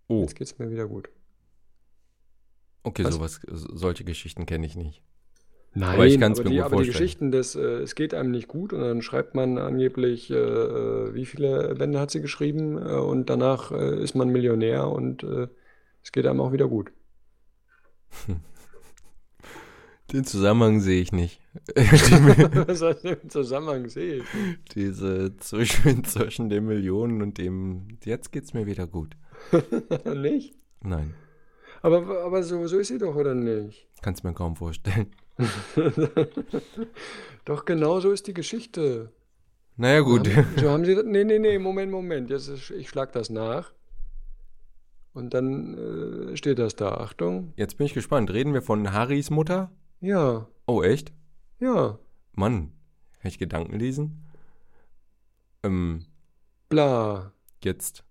Oh, 0.09 0.19
Jetzt 0.21 0.35
geht's 0.35 0.59
mir 0.59 0.69
wieder 0.69 0.85
gut. 0.87 1.09
okay, 2.83 3.05
Was? 3.05 3.15
sowas, 3.15 3.39
solche 3.47 4.03
Geschichten 4.03 4.45
kenne 4.45 4.65
ich 4.65 4.75
nicht. 4.75 5.01
Nein, 5.75 5.89
Aber 5.95 6.05
ich 6.07 6.19
kann's 6.19 6.43
mir 6.43 6.45
die, 6.45 6.57
gut 6.57 6.65
aber 6.65 6.77
die 6.77 6.85
vorstellen. 6.85 6.91
Geschichten 6.91 7.31
des, 7.31 7.55
äh, 7.55 7.61
es 7.81 7.95
geht 7.95 8.13
einem 8.13 8.31
nicht 8.31 8.47
gut 8.47 8.73
und 8.73 8.81
dann 8.81 9.01
schreibt 9.01 9.33
man 9.35 9.57
angeblich, 9.57 10.29
äh, 10.29 10.35
äh, 10.35 11.13
wie 11.15 11.25
viele 11.25 11.75
Bände 11.75 11.99
hat 11.99 12.11
sie 12.11 12.21
geschrieben 12.21 12.77
äh, 12.77 12.93
und 12.95 13.29
danach 13.29 13.71
äh, 13.71 14.01
ist 14.03 14.13
man 14.15 14.29
Millionär 14.29 14.87
und 14.87 15.23
äh, 15.23 15.47
es 16.03 16.11
geht 16.11 16.27
einem 16.27 16.41
auch 16.41 16.51
wieder 16.51 16.67
gut. 16.67 16.91
Den 20.11 20.25
Zusammenhang 20.25 20.79
sehe 20.79 21.01
ich 21.01 21.11
nicht. 21.11 21.39
Was 21.75 22.81
heißt 22.81 23.03
denn 23.03 23.17
im 23.21 23.29
Zusammenhang 23.29 23.87
sehe 23.89 24.17
ich? 24.17 24.25
Diese 24.75 25.35
zwischen, 25.37 26.03
zwischen 26.05 26.49
den 26.49 26.65
Millionen 26.65 27.21
und 27.23 27.37
dem, 27.39 27.97
jetzt 28.03 28.31
geht's 28.31 28.53
mir 28.53 28.65
wieder 28.67 28.85
gut. 28.85 29.15
Nicht? 30.15 30.55
Nein, 30.81 31.15
Aber, 31.81 32.23
aber 32.23 32.43
so, 32.43 32.67
so 32.67 32.77
ist 32.77 32.89
sie 32.89 32.97
doch, 32.99 33.15
oder 33.15 33.33
nicht? 33.33 33.87
kannst 34.01 34.23
mir 34.23 34.33
kaum 34.33 34.55
vorstellen. 34.55 35.07
Doch 37.45 37.65
genau 37.65 37.99
so 37.99 38.11
ist 38.11 38.27
die 38.27 38.33
Geschichte. 38.33 39.11
Naja, 39.75 40.01
gut. 40.01 40.27
So 40.27 40.35
haben, 40.35 40.47
so 40.59 40.69
haben 40.69 40.85
sie 40.85 40.95
das. 40.95 41.05
Nee, 41.05 41.23
nee, 41.23 41.39
nee, 41.39 41.57
Moment, 41.57 41.91
Moment. 41.91 42.29
Jetzt 42.29 42.47
ist, 42.47 42.69
ich 42.71 42.89
schlag 42.89 43.11
das 43.13 43.29
nach. 43.29 43.73
Und 45.13 45.33
dann 45.33 46.29
äh, 46.31 46.37
steht 46.37 46.59
das 46.59 46.75
da. 46.75 46.95
Achtung. 46.95 47.53
Jetzt 47.55 47.77
bin 47.77 47.85
ich 47.85 47.93
gespannt. 47.93 48.31
Reden 48.31 48.53
wir 48.53 48.61
von 48.61 48.91
Harrys 48.93 49.29
Mutter? 49.29 49.71
Ja, 49.99 50.47
Oh, 50.65 50.81
echt? 50.81 51.11
ja. 51.59 51.97
Mann, 52.33 52.71
kann 53.19 53.29
ich 53.29 53.37
Gedanken 53.37 53.77
lesen? 53.77 54.25
Ähm, 55.63 56.05
Bla. 56.69 57.31
jetzt, 57.63 58.03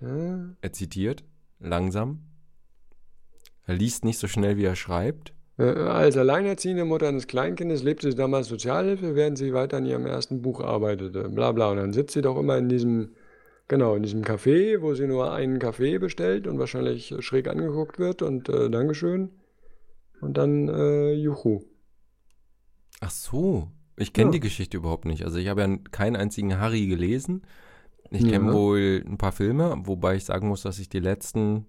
Äh, 0.00 0.54
er 0.60 0.72
zitiert, 0.72 1.24
langsam. 1.60 2.24
Er 3.66 3.74
liest 3.74 4.04
nicht 4.04 4.18
so 4.18 4.28
schnell, 4.28 4.56
wie 4.56 4.64
er 4.64 4.76
schreibt. 4.76 5.33
Äh, 5.58 5.62
als 5.64 6.16
alleinerziehende 6.16 6.84
Mutter 6.84 7.08
eines 7.08 7.26
Kleinkindes 7.26 7.82
lebte 7.82 8.10
sie 8.10 8.16
damals 8.16 8.48
Sozialhilfe, 8.48 9.14
während 9.14 9.38
sie 9.38 9.52
weiter 9.54 9.76
an 9.78 9.86
ihrem 9.86 10.06
ersten 10.06 10.42
Buch 10.42 10.60
arbeitete. 10.60 11.28
Bla 11.28 11.52
bla. 11.52 11.70
Und 11.70 11.76
dann 11.78 11.92
sitzt 11.92 12.14
sie 12.14 12.22
doch 12.22 12.36
immer 12.38 12.58
in 12.58 12.68
diesem, 12.68 13.10
genau, 13.68 13.94
in 13.94 14.02
diesem 14.02 14.22
Café, 14.22 14.80
wo 14.80 14.94
sie 14.94 15.06
nur 15.06 15.32
einen 15.32 15.58
Kaffee 15.58 15.98
bestellt 15.98 16.46
und 16.46 16.58
wahrscheinlich 16.58 17.12
äh, 17.12 17.22
schräg 17.22 17.48
angeguckt 17.48 17.98
wird 17.98 18.22
und 18.22 18.48
äh, 18.48 18.70
Dankeschön. 18.70 19.30
Und 20.20 20.36
dann 20.38 20.68
äh, 20.68 21.12
Juhu. 21.12 21.62
Ach 23.00 23.10
so, 23.10 23.68
ich 23.96 24.12
kenne 24.12 24.28
Ja. 24.28 24.32
die 24.32 24.40
Geschichte 24.40 24.76
überhaupt 24.76 25.04
nicht. 25.04 25.24
Also 25.24 25.38
ich 25.38 25.48
habe 25.48 25.60
ja 25.62 25.76
keinen 25.90 26.16
einzigen 26.16 26.58
Harry 26.58 26.86
gelesen. 26.86 27.42
Ich 28.10 28.24
kenne 28.24 28.46
Ja. 28.48 28.52
wohl 28.52 29.04
ein 29.06 29.18
paar 29.18 29.32
Filme, 29.32 29.74
wobei 29.84 30.14
ich 30.16 30.24
sagen 30.24 30.48
muss, 30.48 30.62
dass 30.62 30.78
ich 30.78 30.88
die 30.88 31.00
letzten, 31.00 31.66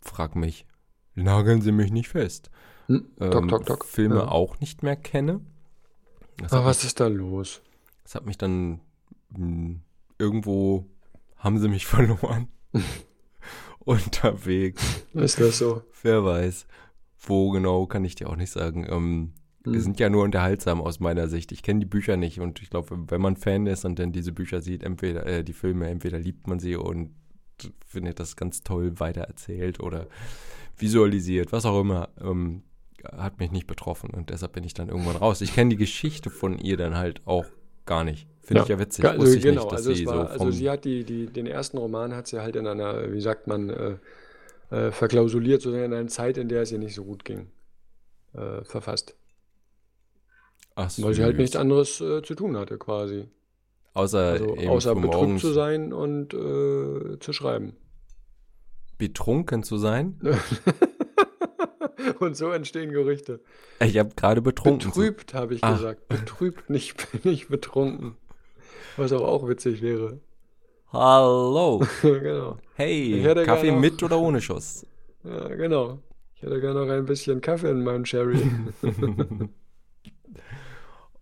frag 0.00 0.36
mich, 0.36 0.66
nageln 1.14 1.62
Sie 1.62 1.72
mich 1.72 1.90
nicht 1.90 2.08
fest, 2.08 2.50
Hm? 2.86 3.06
Ähm, 3.20 3.48
tok, 3.48 3.66
tok. 3.66 3.84
Filme 3.84 4.16
Ja. 4.16 4.28
auch 4.28 4.60
nicht 4.60 4.82
mehr 4.82 4.96
kenne. 4.96 5.40
Aber 6.42 6.58
hat, 6.58 6.64
was 6.64 6.84
ist 6.84 7.00
da 7.00 7.06
los? 7.06 7.62
mich, 7.62 8.02
das 8.04 8.14
hat 8.14 8.26
mich 8.26 8.38
dann 8.38 8.80
mh, 9.36 9.76
irgendwo 10.18 10.86
haben 11.36 11.58
sie 11.58 11.68
mich 11.68 11.86
verloren. 11.86 12.48
Unterwegs. 13.80 15.04
Ist 15.12 15.40
das 15.40 15.58
so? 15.58 15.82
Wer 16.02 16.24
weiß. 16.24 16.66
Wo 17.26 17.50
genau, 17.50 17.86
kann 17.86 18.04
ich 18.04 18.14
dir 18.14 18.28
auch 18.28 18.36
nicht 18.36 18.50
sagen. 18.50 18.86
Ähm, 18.88 19.32
Hm. 19.64 19.72
Die 19.72 19.80
sind 19.80 19.98
ja 19.98 20.10
nur 20.10 20.24
unterhaltsam 20.24 20.82
aus 20.82 21.00
meiner 21.00 21.26
Sicht. 21.26 21.50
Ich 21.50 21.62
kenne 21.62 21.80
die 21.80 21.86
Bücher 21.86 22.18
nicht 22.18 22.38
und 22.38 22.60
ich 22.60 22.68
glaube, 22.68 22.98
wenn 23.08 23.20
man 23.22 23.34
Fan 23.34 23.66
ist 23.66 23.86
und 23.86 23.98
dann 23.98 24.12
diese 24.12 24.30
Bücher 24.30 24.60
sieht, 24.60 24.82
entweder 24.82 25.24
äh, 25.24 25.42
die 25.42 25.54
Filme, 25.54 25.88
entweder 25.88 26.18
liebt 26.18 26.46
man 26.46 26.58
sie 26.60 26.76
und 26.76 27.14
findet 27.86 28.20
das 28.20 28.36
ganz 28.36 28.62
toll 28.62 29.00
weitererzählt 29.00 29.80
oder 29.80 30.06
visualisiert, 30.76 31.50
was 31.52 31.64
auch 31.64 31.80
immer, 31.80 32.10
ähm, 32.20 32.62
hat 33.16 33.38
mich 33.38 33.50
nicht 33.50 33.66
betroffen 33.66 34.10
und 34.10 34.30
deshalb 34.30 34.52
bin 34.52 34.64
ich 34.64 34.74
dann 34.74 34.88
irgendwann 34.88 35.16
raus. 35.16 35.40
Ich 35.40 35.54
kenne 35.54 35.70
die 35.70 35.76
Geschichte 35.76 36.30
von 36.30 36.58
ihr 36.58 36.76
dann 36.76 36.96
halt 36.96 37.22
auch 37.26 37.46
gar 37.86 38.04
nicht. 38.04 38.28
Finde 38.42 38.62
ich 38.62 38.68
ja 38.68 38.78
witzig. 38.78 39.04
Also, 39.04 39.22
Wusste 39.22 39.36
ich 39.38 39.42
genau, 39.42 39.62
nicht, 39.62 39.72
dass 39.72 39.86
also, 39.86 39.94
sie 39.94 40.06
war, 40.06 40.26
so 40.26 40.44
also 40.44 40.50
sie 40.50 40.68
hat 40.68 40.84
die, 40.84 41.04
die, 41.04 41.26
den 41.26 41.46
ersten 41.46 41.78
Roman 41.78 42.14
hat 42.14 42.26
sie 42.26 42.40
halt 42.40 42.56
in 42.56 42.66
einer, 42.66 43.12
wie 43.12 43.20
sagt 43.20 43.46
man, 43.46 43.70
äh, 43.70 43.96
äh, 44.70 44.90
verklausuliert, 44.90 45.62
sozusagen 45.62 45.92
in 45.92 45.98
einer 45.98 46.08
Zeit, 46.08 46.36
in 46.36 46.48
der 46.48 46.62
es 46.62 46.72
ihr 46.72 46.78
nicht 46.78 46.94
so 46.94 47.04
gut 47.04 47.24
ging, 47.24 47.50
äh, 48.34 48.62
verfasst. 48.64 49.16
Ach, 50.74 50.90
Weil 50.98 51.14
sie 51.14 51.22
halt 51.22 51.38
nichts 51.38 51.56
anderes 51.56 52.00
äh, 52.00 52.22
zu 52.22 52.34
tun 52.34 52.56
hatte, 52.56 52.78
quasi. 52.78 53.28
Außer, 53.94 54.32
Also 54.32 54.56
außer 54.56 54.94
betrunken 54.96 55.38
zu 55.38 55.52
sein 55.52 55.92
und 55.92 56.34
äh, 56.34 57.18
zu 57.20 57.32
schreiben. 57.32 57.76
betrunken 58.98 59.62
zu 59.62 59.78
sein. 59.78 60.18
und 62.20 62.36
so 62.36 62.50
entstehen 62.50 62.90
Gerüchte. 62.92 63.40
Ich 63.80 63.98
habe 63.98 64.10
gerade 64.16 64.42
betrunken. 64.42 64.88
Betrübt, 64.90 65.34
habe 65.34 65.54
ich 65.54 65.64
Ah. 65.64 65.72
gesagt. 65.72 66.08
Betrübt, 66.08 66.68
nicht, 66.70 67.24
nicht 67.24 67.48
betrunken. 67.48 68.16
Was 68.96 69.12
auch, 69.12 69.22
auch 69.22 69.48
witzig 69.48 69.82
wäre. 69.82 70.20
Hallo. 70.92 71.82
genau. 72.02 72.58
Hey, 72.74 73.22
Kaffee 73.44 73.72
noch- 73.72 73.80
mit 73.80 74.02
oder 74.02 74.18
ohne 74.18 74.40
Schuss? 74.40 74.86
Ja, 75.24 75.48
genau. 75.48 75.98
Ich 76.36 76.42
hätte 76.42 76.60
gerne 76.60 76.84
noch 76.86 76.92
ein 76.92 77.04
bisschen 77.06 77.40
Kaffee 77.40 77.70
in 77.70 77.82
meinem 77.82 78.04
Sherry. 78.04 78.38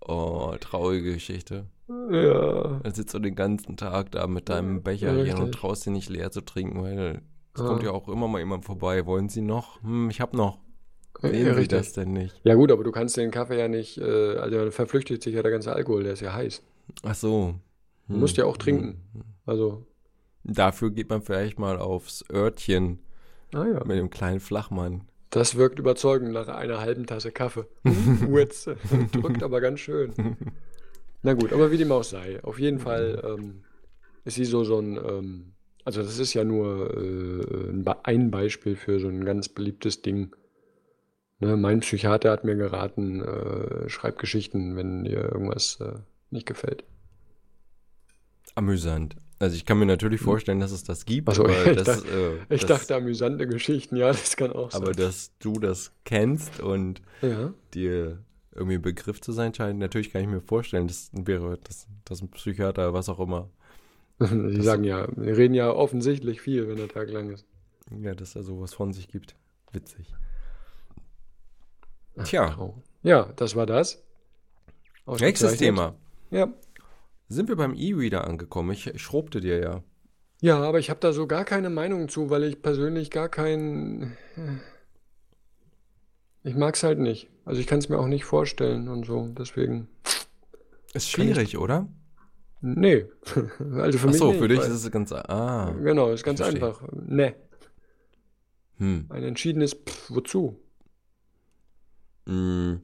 Oh, 0.00 0.54
traurige 0.60 1.14
Geschichte. 1.14 1.66
ja. 1.88 2.80
Dann 2.82 2.94
sitzt 2.94 3.14
du 3.14 3.18
den 3.20 3.36
ganzen 3.36 3.76
Tag 3.76 4.10
da 4.12 4.26
mit 4.26 4.48
deinem 4.48 4.82
Becherchen 4.82 5.34
und 5.36 5.42
Richtig. 5.44 5.60
traust 5.60 5.86
dir 5.86 5.90
nicht 5.92 6.08
leer 6.10 6.30
zu 6.32 6.40
trinken, 6.40 6.82
weil 6.82 7.22
es 7.54 7.60
Ah. 7.60 7.66
kommt 7.66 7.82
ja 7.84 7.90
auch 7.92 8.08
immer 8.08 8.26
mal 8.28 8.40
jemand 8.40 8.64
vorbei. 8.64 9.06
Wollen 9.06 9.28
Sie 9.28 9.42
noch? 9.42 9.80
Hm, 9.82 10.10
ich 10.10 10.20
hab 10.20 10.34
noch. 10.34 10.58
Ja, 11.20 11.30
Sehen 11.30 11.54
Sie 11.54 11.68
das 11.68 11.92
denn 11.92 12.12
nicht? 12.12 12.34
Ja 12.44 12.54
gut, 12.54 12.72
aber 12.72 12.84
du 12.84 12.92
kannst 12.92 13.16
den 13.16 13.30
Kaffee 13.30 13.58
ja 13.58 13.68
nicht, 13.68 13.98
äh, 13.98 14.36
also 14.36 14.56
dann 14.58 14.72
verflüchtigt 14.72 15.22
sich 15.22 15.34
ja 15.34 15.42
der 15.42 15.52
ganze 15.52 15.72
Alkohol, 15.72 16.04
der 16.04 16.14
ist 16.14 16.20
ja 16.20 16.32
heiß. 16.34 16.62
Ach 17.02 17.14
so. 17.14 17.54
Du 18.10 18.16
musst 18.18 18.36
ja 18.36 18.44
auch 18.44 18.56
Hm, 18.56 18.62
trinken. 18.64 19.00
hm. 19.12 19.24
Also, 19.46 19.86
Dafür 20.44 20.92
geht 20.92 21.10
man 21.10 21.22
vielleicht 21.22 21.58
mal 21.58 21.78
aufs 21.78 22.24
Örtchen 22.32 23.00
ah 23.54 23.66
ja. 23.66 23.84
mit 23.84 23.98
dem 23.98 24.10
kleinen 24.10 24.40
Flachmann. 24.40 25.02
Das 25.30 25.56
wirkt 25.56 25.80
überzeugend 25.80 26.32
nach 26.32 26.46
einer 26.46 26.80
halben 26.80 27.06
Tasse 27.06 27.32
Kaffee. 27.32 27.66
Witz. 27.84 28.68
Drückt 29.12 29.42
aber 29.42 29.60
ganz 29.60 29.80
schön. 29.80 30.14
Na 31.22 31.34
gut, 31.34 31.52
aber 31.52 31.70
wie 31.70 31.78
dem 31.78 31.92
auch 31.92 32.04
sei. 32.04 32.42
Auf 32.42 32.58
jeden 32.58 32.78
Fall 32.78 33.20
ähm, 33.24 33.64
ist 34.24 34.36
sie 34.36 34.44
so 34.44 34.64
so 34.64 34.78
ein, 34.80 34.96
ähm, 34.96 35.54
also 35.84 36.02
das 36.02 36.18
ist 36.18 36.34
ja 36.34 36.44
nur 36.44 36.90
äh, 36.96 37.70
ein 37.70 37.84
Be- 37.84 38.04
ein 38.04 38.30
Beispiel 38.30 38.76
für 38.76 39.00
so 39.00 39.08
ein 39.08 39.24
ganz 39.24 39.48
beliebtes 39.48 40.02
Ding. 40.02 40.34
Ne, 41.42 41.56
mein 41.56 41.80
Psychiater 41.80 42.30
hat 42.30 42.44
mir 42.44 42.54
geraten, 42.54 43.20
äh, 43.20 43.88
schreib 43.88 44.16
Geschichten, 44.20 44.76
wenn 44.76 45.02
dir 45.02 45.32
irgendwas 45.32 45.80
äh, 45.80 45.94
nicht 46.30 46.46
gefällt. 46.46 46.84
Amüsant. 48.54 49.16
Also 49.40 49.56
ich 49.56 49.64
kann 49.66 49.76
mir 49.80 49.86
natürlich 49.86 50.20
vorstellen, 50.20 50.60
dass 50.60 50.70
es 50.70 50.84
das 50.84 51.04
gibt, 51.04 51.28
Ach 51.28 51.34
so, 51.34 51.42
aber, 51.44 51.66
ich 51.66 51.76
das, 51.76 51.86
dachte- 52.04 52.38
äh, 52.48 52.54
Ich 52.54 52.64
das, 52.64 52.80
dachte, 52.86 52.94
amüsante 52.94 53.48
Geschichten, 53.48 53.96
ja, 53.96 54.08
das 54.08 54.36
kann 54.36 54.52
auch 54.52 54.72
aber 54.72 54.94
sein. 54.94 54.96
dass 55.04 55.32
du 55.40 55.54
das 55.54 55.90
kennst 56.04 56.60
und 56.60 57.02
Ja. 57.22 57.52
dir 57.74 58.18
irgendwie 58.54 58.76
ein 58.76 58.82
Begriff 58.82 59.20
zu 59.20 59.32
sein 59.32 59.52
scheint, 59.52 59.80
natürlich 59.80 60.12
kann 60.12 60.20
ich 60.22 60.28
mir 60.28 60.40
vorstellen, 60.42 60.86
das 60.86 61.10
wäre, 61.12 61.58
dass, 61.64 61.88
dass 62.04 62.22
ein 62.22 62.30
Psychiater, 62.30 62.92
was 62.94 63.08
auch 63.08 63.18
immer, 63.18 63.50
Sie 64.20 64.62
sagen 64.62 64.84
ja, 64.84 65.08
wir 65.16 65.36
reden 65.36 65.54
ja 65.54 65.72
offensichtlich 65.72 66.40
viel, 66.40 66.68
wenn 66.68 66.76
der 66.76 66.86
Tag 66.88 67.10
lang 67.10 67.30
ist. 67.30 67.46
ja, 68.00 68.14
dass 68.14 68.36
er 68.36 68.44
sowas 68.44 68.72
von 68.74 68.92
sich 68.92 69.08
gibt. 69.08 69.34
Witzig. 69.72 70.06
Tja, 72.24 72.56
Oh. 72.58 72.74
Ja, 73.02 73.32
das 73.36 73.56
war 73.56 73.66
das. 73.66 74.02
nächstes 75.06 75.50
Ausgezeichnet. 75.50 75.58
Thema. 75.58 75.94
Ja. 76.30 76.48
Sind 77.28 77.48
wir 77.48 77.56
beim 77.56 77.74
E-Reader 77.74 78.24
angekommen? 78.26 78.70
Ich 78.72 78.92
schrobte 79.00 79.40
dir 79.40 79.58
ja. 79.60 79.82
Ja, 80.40 80.58
aber 80.62 80.78
ich 80.78 80.90
habe 80.90 81.00
da 81.00 81.12
so 81.12 81.26
gar 81.26 81.44
keine 81.44 81.70
Meinung 81.70 82.08
zu, 82.08 82.28
weil 82.30 82.44
ich 82.44 82.60
persönlich 82.62 83.10
gar 83.10 83.28
kein. 83.28 84.16
Ich 86.42 86.54
mag 86.56 86.74
es 86.74 86.82
halt 86.82 86.98
nicht. 86.98 87.30
Also 87.44 87.60
ich 87.60 87.66
kann 87.66 87.78
es 87.78 87.88
mir 87.88 87.98
auch 87.98 88.06
nicht 88.08 88.24
vorstellen 88.24 88.88
und 88.88 89.06
so. 89.06 89.28
Deswegen. 89.38 89.88
Ist 90.94 91.14
Kann 91.14 91.26
ich- 91.28 91.32
schwierig, 91.34 91.58
oder? 91.58 91.88
Nee. 92.60 93.06
Also 93.76 93.98
für 93.98 94.08
Ach 94.08 94.10
mich 94.10 94.18
so, 94.18 94.28
nicht, 94.30 94.38
für 94.40 94.48
dich 94.48 94.58
weil- 94.60 94.66
ist 94.70 94.84
es 94.84 94.90
ganz. 94.90 95.12
Ah. 95.12 95.72
Genau, 95.82 96.10
ist 96.10 96.24
ganz 96.24 96.40
einfach. 96.40 96.82
Nee. 96.92 97.34
Hm. 98.78 99.06
Ein 99.08 99.22
entschiedenes 99.22 99.74
Pff, 99.74 100.10
wozu? 100.10 100.58
Hm. 102.26 102.80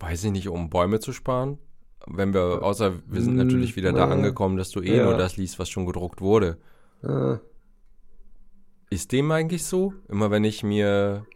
Weiß 0.00 0.24
ich 0.24 0.32
nicht, 0.32 0.48
um 0.48 0.68
Bäume 0.70 1.00
zu 1.00 1.12
sparen? 1.12 1.58
Wenn 2.06 2.32
wir, 2.34 2.40
Äh, 2.60 2.64
außer 2.64 2.92
wir 3.06 3.20
sind 3.20 3.38
hm, 3.38 3.46
natürlich 3.46 3.76
wieder 3.76 3.92
da 3.92 4.08
angekommen, 4.08 4.56
dass 4.56 4.70
du 4.70 4.80
eh 4.80 4.96
ja. 4.96 5.04
nur 5.04 5.16
das 5.16 5.36
liest, 5.36 5.58
was 5.58 5.68
schon 5.68 5.86
gedruckt 5.86 6.20
wurde. 6.20 6.58
Ah, 7.02 7.38
Ist 8.90 9.12
dem 9.12 9.30
eigentlich 9.30 9.64
so? 9.64 9.92
Immer 10.08 10.30
wenn 10.30 10.44
ich 10.44 10.62
mir 10.62 11.26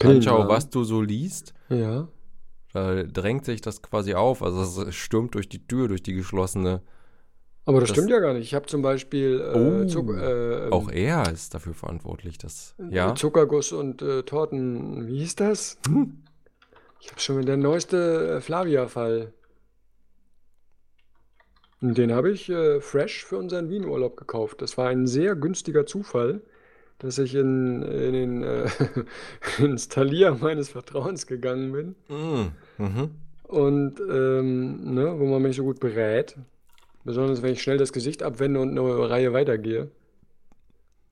anschaue, 0.00 0.48
was 0.48 0.70
du 0.70 0.84
so 0.84 1.02
liest, 1.02 1.52
Ja. 1.68 2.08
da 2.72 3.02
drängt 3.02 3.44
sich 3.44 3.60
das 3.60 3.82
quasi 3.82 4.14
auf. 4.14 4.42
Also 4.42 4.82
es 4.84 4.94
stürmt 4.94 5.34
durch 5.34 5.48
die 5.48 5.66
Tür, 5.66 5.88
durch 5.88 6.02
die 6.02 6.14
geschlossene. 6.14 6.80
Aber 7.66 7.80
das, 7.80 7.90
Das- 7.90 7.96
stimmt 7.98 8.10
ja 8.10 8.20
gar 8.20 8.32
nicht. 8.32 8.44
Ich 8.44 8.54
habe 8.54 8.66
zum 8.66 8.80
Beispiel 8.82 9.40
äh, 9.40 9.58
Oh, 9.58 9.86
Zuck- 9.86 10.16
äh, 10.16 10.70
Auch 10.70 10.90
er 10.90 11.30
ist 11.30 11.52
dafür 11.54 11.74
verantwortlich, 11.74 12.38
dass. 12.38 12.74
Ja. 12.90 13.14
Zuckerguss 13.14 13.72
und 13.72 14.00
äh, 14.02 14.22
Torten. 14.22 15.06
Wie 15.06 15.18
hieß 15.18 15.36
das? 15.36 15.78
Ich 17.00 17.10
habe 17.10 17.20
schon 17.20 17.36
wieder 17.38 17.46
der 17.46 17.56
neueste 17.56 18.36
äh, 18.36 18.40
Flavia-Fall. 18.40 19.32
Den 21.82 22.12
habe 22.12 22.30
ich 22.30 22.48
äh, 22.50 22.80
fresh 22.80 23.24
für 23.24 23.38
unseren 23.38 23.70
Wien-Urlaub 23.70 24.16
gekauft. 24.16 24.60
Das 24.60 24.76
war 24.76 24.88
ein 24.88 25.06
sehr 25.06 25.34
günstiger 25.34 25.86
Zufall, 25.86 26.42
dass 26.98 27.18
ich 27.18 27.34
in, 27.34 27.82
in 27.82 28.12
den 28.12 28.42
äh, 28.42 28.68
ins 29.58 29.88
Talier 29.88 30.36
meines 30.40 30.68
Vertrauens 30.70 31.26
gegangen 31.26 31.72
bin 31.72 31.94
Mm, 32.08 32.52
Mhm. 32.78 33.10
und 33.44 34.00
ähm, 34.00 34.94
ne, 34.94 35.18
wo 35.18 35.26
man 35.26 35.42
mich 35.42 35.56
so 35.56 35.64
gut 35.64 35.80
berät. 35.80 36.36
Besonders 37.04 37.42
wenn 37.42 37.52
ich 37.54 37.62
schnell 37.62 37.78
das 37.78 37.92
Gesicht 37.92 38.22
abwende 38.22 38.60
und 38.60 38.70
eine 38.70 39.10
Reihe 39.10 39.32
weitergehe. 39.32 39.90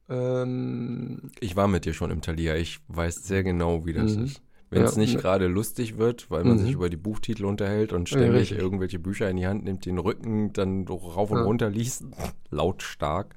Ähm, 0.09 1.31
Ich 1.41 1.57
war 1.57 1.69
mit 1.69 1.85
dir 1.85 1.93
schon 1.95 2.11
im 2.11 2.21
Talier. 2.23 2.57
Ich 2.57 2.81
weiß 2.89 3.25
sehr 3.25 3.43
genau, 3.43 3.87
wie 3.87 3.93
das 3.93 4.17
Mhm. 4.17 4.25
ist. 4.25 4.43
Wenn 4.71 4.83
es 4.83 4.97
Ja, 4.97 5.01
nicht 5.01 5.15
ne- 5.17 5.21
gerade 5.23 5.47
lustig 5.47 5.97
wird, 5.97 6.31
weil 6.31 6.45
man 6.45 6.59
Mhm. 6.59 6.63
sich 6.63 6.73
über 6.73 6.91
die 6.91 6.97
Buchtitel 6.99 7.45
unterhält 7.47 7.93
und 7.93 8.11
Ja, 8.11 8.19
ständig 8.19 8.41
richtig. 8.43 8.59
irgendwelche 8.59 8.99
Bücher 8.99 9.31
in 9.31 9.37
die 9.39 9.47
Hand 9.47 9.65
nimmt, 9.65 9.87
den 9.87 9.99
Rücken 9.99 10.53
dann 10.53 10.87
rauf 10.87 11.31
und 11.31 11.39
Ja. 11.39 11.45
runter 11.45 11.71
liest, 11.71 12.05
lautstark 12.51 13.35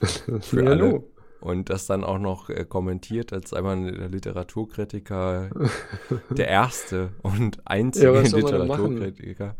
für 0.40 0.64
ja, 0.64 0.70
alle. 0.70 0.88
nu. 0.90 1.04
Und 1.40 1.70
das 1.70 1.86
dann 1.86 2.02
auch 2.02 2.18
noch 2.18 2.48
äh, 2.50 2.64
kommentiert 2.64 3.32
als 3.32 3.52
einmal 3.52 3.92
der 3.92 4.08
Literaturkritiker, 4.08 5.50
der 6.30 6.48
erste 6.48 7.10
und 7.22 7.60
einzige 7.66 8.06
Ja? 8.12 8.20
Literaturkritiker. 8.22 9.54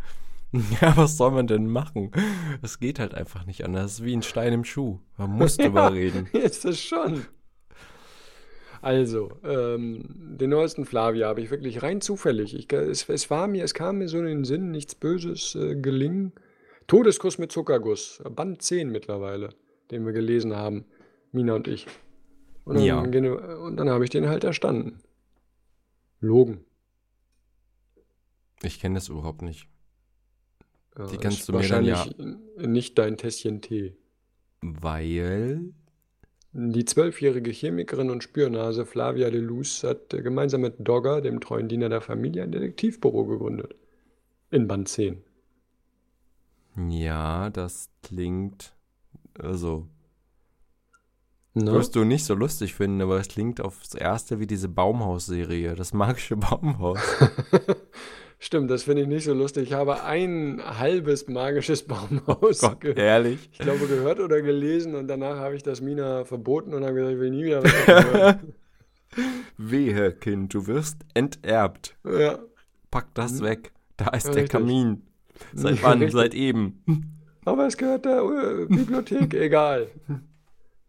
Ja, 0.80 0.96
was 0.96 1.16
soll 1.16 1.32
man 1.32 1.46
denn 1.46 1.68
machen? 1.68 2.10
Es 2.62 2.78
geht 2.78 2.98
halt 2.98 3.14
einfach 3.14 3.44
nicht 3.46 3.64
anders. 3.64 3.84
Es 3.84 3.92
ist 3.98 4.04
wie 4.04 4.16
ein 4.16 4.22
Stein 4.22 4.52
im 4.52 4.64
Schuh. 4.64 5.00
Man 5.18 5.30
muss 5.32 5.56
drüber 5.58 5.92
reden. 5.92 6.28
Ist 6.32 6.64
es 6.64 6.80
schon. 6.80 7.26
Also, 8.86 9.32
ähm, 9.42 10.04
den 10.38 10.50
neuesten 10.50 10.84
Flavia 10.84 11.26
habe 11.26 11.40
ich 11.40 11.50
wirklich 11.50 11.82
rein 11.82 12.00
zufällig. 12.00 12.54
Ich, 12.54 12.72
es, 12.72 13.08
es 13.08 13.28
war 13.30 13.48
mir, 13.48 13.64
es 13.64 13.74
kam 13.74 13.98
mir 13.98 14.06
so 14.08 14.18
in 14.20 14.26
den 14.26 14.44
Sinn, 14.44 14.70
nichts 14.70 14.94
Böses 14.94 15.56
äh, 15.56 15.74
gelingen. 15.74 16.32
Todeskuss 16.86 17.38
mit 17.38 17.50
Zuckerguss, 17.50 18.22
Band 18.30 18.62
10 18.62 18.92
mittlerweile, 18.92 19.48
den 19.90 20.06
wir 20.06 20.12
gelesen 20.12 20.54
haben, 20.54 20.84
Mina 21.32 21.54
und 21.56 21.66
ich. 21.66 21.88
Und 22.64 22.76
dann, 22.76 22.84
Ja. 22.84 23.00
und 23.00 23.76
dann 23.76 23.90
habe 23.90 24.04
ich 24.04 24.10
den 24.10 24.28
halt 24.28 24.44
erstanden. 24.44 25.00
Logen. 26.20 26.64
Ich 28.62 28.78
kenne 28.78 28.94
das 28.94 29.08
überhaupt 29.08 29.42
nicht. 29.42 29.66
Ja, 30.96 31.06
Die 31.08 31.16
kannst 31.18 31.48
du 31.48 31.54
mir 31.54 31.66
dann 31.66 31.84
ja- 31.84 32.06
nicht 32.56 32.96
dein 32.98 33.16
Tässchen 33.16 33.60
Tee. 33.62 33.96
Weil. 34.62 35.72
Die 36.58 36.86
zwölfjährige 36.86 37.50
Chemikerin 37.50 38.08
und 38.08 38.22
Spürnase 38.22 38.86
Flavia 38.86 39.28
de 39.28 39.40
Luz 39.40 39.84
hat 39.84 40.14
äh, 40.14 40.22
gemeinsam 40.22 40.62
mit 40.62 40.76
Dogger, 40.78 41.20
dem 41.20 41.40
treuen 41.40 41.68
Diener 41.68 41.90
der 41.90 42.00
Familie, 42.00 42.44
ein 42.44 42.52
Detektivbüro 42.52 43.26
gegründet. 43.26 43.74
In 44.50 44.66
Band 44.66 44.88
10. 44.88 45.22
Ja, 46.88 47.50
das 47.50 47.90
klingt. 48.02 48.72
Also, 49.38 49.86
Ne? 51.52 51.72
wirst 51.72 51.96
du 51.96 52.04
nicht 52.04 52.24
so 52.24 52.34
lustig 52.34 52.74
finden, 52.74 53.00
aber 53.00 53.18
es 53.18 53.28
klingt 53.28 53.62
aufs 53.62 53.94
Erste 53.94 54.40
wie 54.40 54.46
diese 54.46 54.68
Baumhaus-Serie, 54.68 55.74
das 55.74 55.94
magische 55.94 56.36
Baumhaus. 56.36 57.00
Stimmt, 58.38 58.70
das 58.70 58.82
finde 58.82 59.02
ich 59.02 59.08
nicht 59.08 59.24
so 59.24 59.32
lustig. 59.32 59.64
Ich 59.68 59.72
habe 59.72 60.02
ein 60.02 60.60
halbes 60.62 61.26
magisches 61.28 61.82
Baumhaus 61.86 62.60
Gott, 62.60 62.84
ehrlich. 62.84 63.48
ich 63.52 63.58
glaube, 63.58 63.86
gehört 63.86 64.20
oder 64.20 64.42
gelesen 64.42 64.94
und 64.94 65.08
danach 65.08 65.36
habe 65.38 65.56
ich 65.56 65.62
das 65.62 65.80
Mina 65.80 66.24
verboten 66.24 66.74
und 66.74 66.84
habe 66.84 66.94
gesagt, 66.94 67.14
ich 67.14 67.20
will 67.20 67.30
nie 67.30 67.44
wieder 67.44 67.62
was. 67.64 68.36
Wehe, 69.56 70.12
Kind, 70.12 70.52
du 70.52 70.66
wirst 70.66 70.98
enterbt. 71.14 71.96
Ja, 72.04 72.38
Pack 72.90 73.14
das 73.14 73.40
weg. 73.42 73.72
Da 73.96 74.08
ist 74.08 74.26
der 74.26 74.34
Richtig. 74.36 74.50
Kamin. 74.50 75.02
Seit 75.54 75.82
wann? 75.82 76.08
Seit 76.10 76.34
eben. 76.34 76.82
Aber 77.44 77.66
es 77.66 77.76
gehört 77.76 78.04
der 78.04 78.18
äh, 78.22 78.66
Bibliothek, 78.66 79.32
egal. 79.34 79.88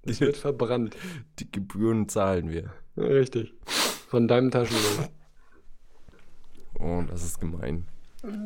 Es 0.04 0.20
wird 0.20 0.38
verbrannt. 0.38 0.96
Die 1.40 1.50
Gebühren 1.52 2.10
zahlen 2.10 2.50
wir. 2.50 2.72
Richtig. 2.98 3.54
Von 4.10 4.28
deinem 4.28 4.52
Taschengeld. 4.52 5.12
Oh, 6.80 7.04
das 7.10 7.24
ist 7.24 7.40
gemein. 7.40 7.86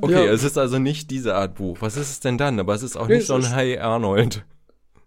Okay, 0.01 0.25
ja. 0.25 0.31
es 0.31 0.43
ist 0.43 0.57
also 0.57 0.79
nicht 0.79 1.11
diese 1.11 1.35
Art 1.35 1.55
Buch. 1.55 1.77
Was 1.81 1.97
ist 1.97 2.11
es 2.11 2.19
denn 2.19 2.37
dann? 2.37 2.59
Aber 2.59 2.73
es 2.73 2.83
ist 2.83 2.97
auch 2.97 3.07
nicht 3.07 3.27
so 3.27 3.35
ein 3.35 3.53
Hey 3.53 3.77
Arnold. 3.77 4.45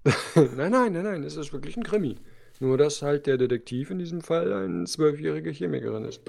nein, 0.34 0.70
nein, 0.70 0.92
nein, 0.92 1.02
nein, 1.02 1.24
es 1.24 1.36
ist 1.36 1.52
wirklich 1.52 1.76
ein 1.76 1.84
Krimi. 1.84 2.16
Nur, 2.60 2.78
dass 2.78 3.02
halt 3.02 3.26
der 3.26 3.36
Detektiv 3.36 3.90
in 3.90 3.98
diesem 3.98 4.20
Fall 4.20 4.52
eine 4.52 4.84
zwölfjährige 4.84 5.50
Chemikerin 5.50 6.04
ist. 6.04 6.20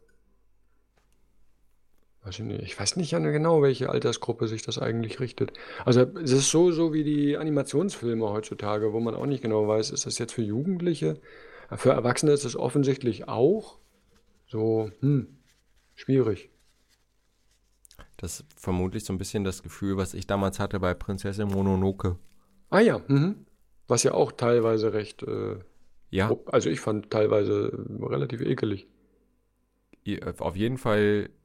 Weiß 2.25 2.39
ich 2.39 2.45
nicht. 2.45 2.62
Ich 2.62 2.81
weiß 2.81 2.97
nicht 2.97 3.11
genau, 3.11 3.61
welche 3.61 3.91
Altersgruppe 3.91 4.49
sich 4.49 4.62
das 4.62 4.79
eigentlich 4.79 5.20
richtet. 5.20 5.53
Also 5.85 6.01
es 6.01 6.33
ist 6.33 6.51
so, 6.51 6.72
so 6.72 6.95
wie 6.95 7.05
die 7.05 7.37
Animationsfilme 7.37 8.27
heutzutage, 8.31 8.95
wo 8.95 9.01
man 9.01 9.14
auch 9.14 9.27
nicht 9.27 9.43
genau 9.43 9.68
weiß, 9.68 9.91
ist 9.91 10.07
das 10.07 10.18
jetzt 10.18 10.33
für 10.33 10.43
Jugendliche? 10.43 11.20
Für 11.77 11.91
Erwachsene 11.91 12.33
ist 12.33 12.45
es 12.45 12.57
offensichtlich 12.57 13.29
auch. 13.29 13.79
So, 14.47 14.91
hm, 15.01 15.37
schwierig. 15.95 16.51
Das 18.16 18.41
ist 18.41 18.47
vermutlich 18.57 19.05
so 19.05 19.12
ein 19.12 19.18
bisschen 19.18 19.45
das 19.45 19.62
Gefühl, 19.62 19.99
was 19.99 20.14
ich 20.14 20.27
damals 20.27 20.59
hatte 20.59 20.81
bei 20.81 20.95
Prinzessin 20.95 21.49
Mononoke. 21.49 22.18
Ah 22.70 22.81
ja, 22.81 23.03
mhm. 23.07 23.45
was 23.87 24.03
ja 24.03 24.12
auch 24.12 24.33
teilweise 24.33 24.95
recht. 24.95 25.22
Äh, 25.25 25.59
ja. 26.09 26.35
Also 26.47 26.70
ich 26.70 26.81
fand 26.81 27.11
teilweise 27.11 27.70
relativ 28.01 28.41
ekelig. 28.41 28.87
Auf 30.39 30.57
jeden 30.57 30.79
Fall 30.79 31.29
äh, 31.29 31.43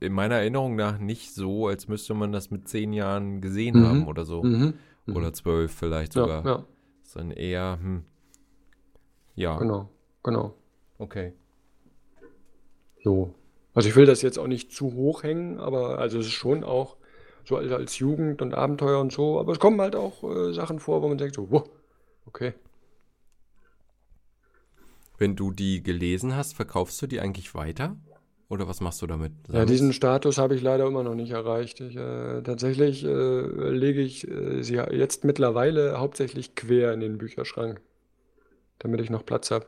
in 0.00 0.12
meiner 0.12 0.36
Erinnerung 0.36 0.76
nach 0.76 0.98
nicht 0.98 1.34
so, 1.34 1.66
als 1.66 1.88
müsste 1.88 2.14
man 2.14 2.32
das 2.32 2.50
mit 2.50 2.68
zehn 2.68 2.92
Jahren 2.92 3.40
gesehen 3.40 3.80
mhm. 3.80 3.86
haben 3.86 4.06
oder 4.06 4.24
so. 4.24 4.42
Mhm. 4.42 4.74
Mhm. 5.06 5.16
Oder 5.16 5.32
zwölf 5.32 5.72
vielleicht 5.72 6.12
sogar. 6.12 6.44
Ja, 6.44 6.50
ja. 6.50 6.64
Sondern 7.02 7.36
eher, 7.36 7.78
hm, 7.80 8.04
ja. 9.34 9.58
Genau, 9.58 9.88
genau. 10.22 10.54
Okay. 10.98 11.32
So. 13.02 13.34
Also 13.74 13.88
ich 13.88 13.96
will 13.96 14.06
das 14.06 14.22
jetzt 14.22 14.38
auch 14.38 14.46
nicht 14.46 14.72
zu 14.72 14.92
hoch 14.92 15.22
hängen, 15.22 15.58
aber 15.58 15.98
also 15.98 16.18
es 16.18 16.26
ist 16.26 16.32
schon 16.32 16.62
auch 16.62 16.96
so 17.44 17.56
als, 17.56 17.72
als 17.72 17.98
Jugend 17.98 18.42
und 18.42 18.54
Abenteuer 18.54 19.00
und 19.00 19.12
so, 19.12 19.40
aber 19.40 19.52
es 19.52 19.58
kommen 19.58 19.80
halt 19.80 19.96
auch 19.96 20.22
äh, 20.22 20.52
Sachen 20.52 20.78
vor, 20.78 21.02
wo 21.02 21.08
man 21.08 21.18
denkt 21.18 21.34
so, 21.34 21.50
wow, 21.50 21.68
okay. 22.26 22.52
Wenn 25.18 25.34
du 25.36 25.50
die 25.50 25.82
gelesen 25.82 26.36
hast, 26.36 26.54
verkaufst 26.54 27.00
du 27.00 27.06
die 27.06 27.20
eigentlich 27.20 27.54
weiter? 27.54 27.96
Oder 28.52 28.68
was 28.68 28.82
machst 28.82 29.00
du 29.00 29.06
damit? 29.06 29.32
Ja, 29.50 29.64
diesen 29.64 29.94
Status 29.94 30.36
habe 30.36 30.54
ich 30.54 30.60
leider 30.60 30.86
immer 30.86 31.02
noch 31.02 31.14
nicht 31.14 31.30
erreicht. 31.30 31.80
Ich, 31.80 31.96
äh, 31.96 32.42
tatsächlich 32.42 33.02
äh, 33.02 33.70
lege 33.70 34.02
ich 34.02 34.28
äh, 34.30 34.62
sie 34.62 34.74
jetzt 34.74 35.24
mittlerweile 35.24 35.98
hauptsächlich 35.98 36.54
quer 36.54 36.92
in 36.92 37.00
den 37.00 37.16
Bücherschrank, 37.16 37.80
damit 38.78 39.00
ich 39.00 39.08
noch 39.08 39.24
Platz 39.24 39.50
habe. 39.50 39.64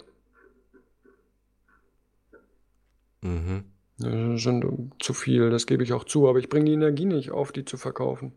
Mhm. 3.22 3.64
Das 3.96 4.42
sind 4.42 4.92
zu 4.98 5.14
viel, 5.14 5.48
das 5.48 5.64
gebe 5.64 5.82
ich 5.82 5.94
auch 5.94 6.04
zu, 6.04 6.28
aber 6.28 6.38
ich 6.38 6.50
bringe 6.50 6.66
die 6.66 6.74
Energie 6.74 7.06
nicht 7.06 7.30
auf, 7.30 7.52
die 7.52 7.64
zu 7.64 7.78
verkaufen. 7.78 8.32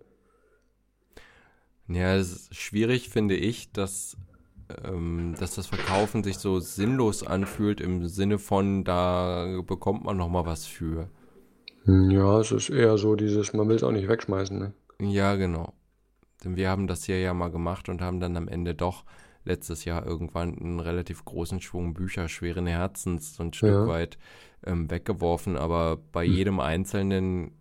Ja, 1.90 2.16
es 2.16 2.32
ist 2.32 2.56
schwierig, 2.56 3.10
finde 3.10 3.36
ich, 3.36 3.74
dass 3.74 4.16
ähm, 4.84 5.36
dass 5.40 5.56
das 5.56 5.68
Verkaufen 5.68 6.24
sich 6.24 6.38
so 6.38 6.60
sinnlos 6.60 7.26
anfühlt 7.26 7.82
im 7.82 8.08
Sinne 8.08 8.38
von, 8.38 8.84
da 8.84 9.62
bekommt 9.66 10.04
man 10.04 10.18
noch 10.18 10.30
mal 10.30 10.46
was 10.46 10.66
für. 10.66 11.10
Ja, 11.86 12.42
es 12.42 12.52
ist 12.52 12.70
eher 12.70 12.98
so 12.98 13.16
dieses, 13.16 13.54
man 13.54 13.70
will 13.70 13.78
es 13.78 13.84
auch 13.84 13.92
nicht 13.92 14.10
wegschmeißen, 14.10 14.58
ne? 14.58 14.74
Ja, 15.00 15.36
genau. 15.36 15.74
Denn 16.44 16.56
wir 16.56 16.70
haben 16.70 16.88
das 16.88 17.06
hier 17.06 17.20
ja 17.20 17.34
mal 17.34 17.50
gemacht 17.50 17.88
und 17.88 18.02
haben 18.02 18.20
dann 18.20 18.36
am 18.36 18.48
Ende 18.48 18.76
doch 18.76 19.06
letztes 19.46 19.86
Jahr 19.86 20.06
irgendwann 20.06 20.58
einen 20.58 20.80
relativ 20.80 21.24
großen 21.24 21.62
Schwung 21.62 21.94
Bücher 21.94 22.28
schweren 22.28 22.68
Herzens 22.68 23.36
so 23.36 23.44
ein 23.44 23.54
Stück 23.54 23.70
ja. 23.70 23.88
weit 23.88 24.18
ähm, 24.66 24.92
weggeworfen, 24.92 25.58
aber 25.58 25.98
bei 26.12 26.26
hm. 26.26 26.34
jedem 26.34 26.60
einzelnen 26.60 27.52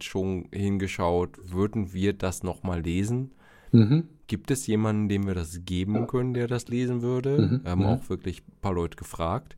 schon 0.00 0.48
hingeschaut, 0.52 1.38
würden 1.42 1.92
wir 1.92 2.12
das 2.12 2.42
nochmal 2.42 2.80
lesen? 2.80 3.34
Mhm. 3.72 4.08
Gibt 4.28 4.50
es 4.50 4.66
jemanden, 4.66 5.08
dem 5.08 5.26
wir 5.26 5.34
das 5.34 5.64
geben 5.64 6.06
können, 6.06 6.34
der 6.34 6.46
das 6.46 6.68
lesen 6.68 7.02
würde? 7.02 7.38
Mhm. 7.38 7.64
Wir 7.64 7.70
haben 7.70 7.80
mhm. 7.80 7.86
auch 7.86 8.08
wirklich 8.10 8.42
ein 8.46 8.60
paar 8.60 8.74
Leute 8.74 8.96
gefragt. 8.96 9.56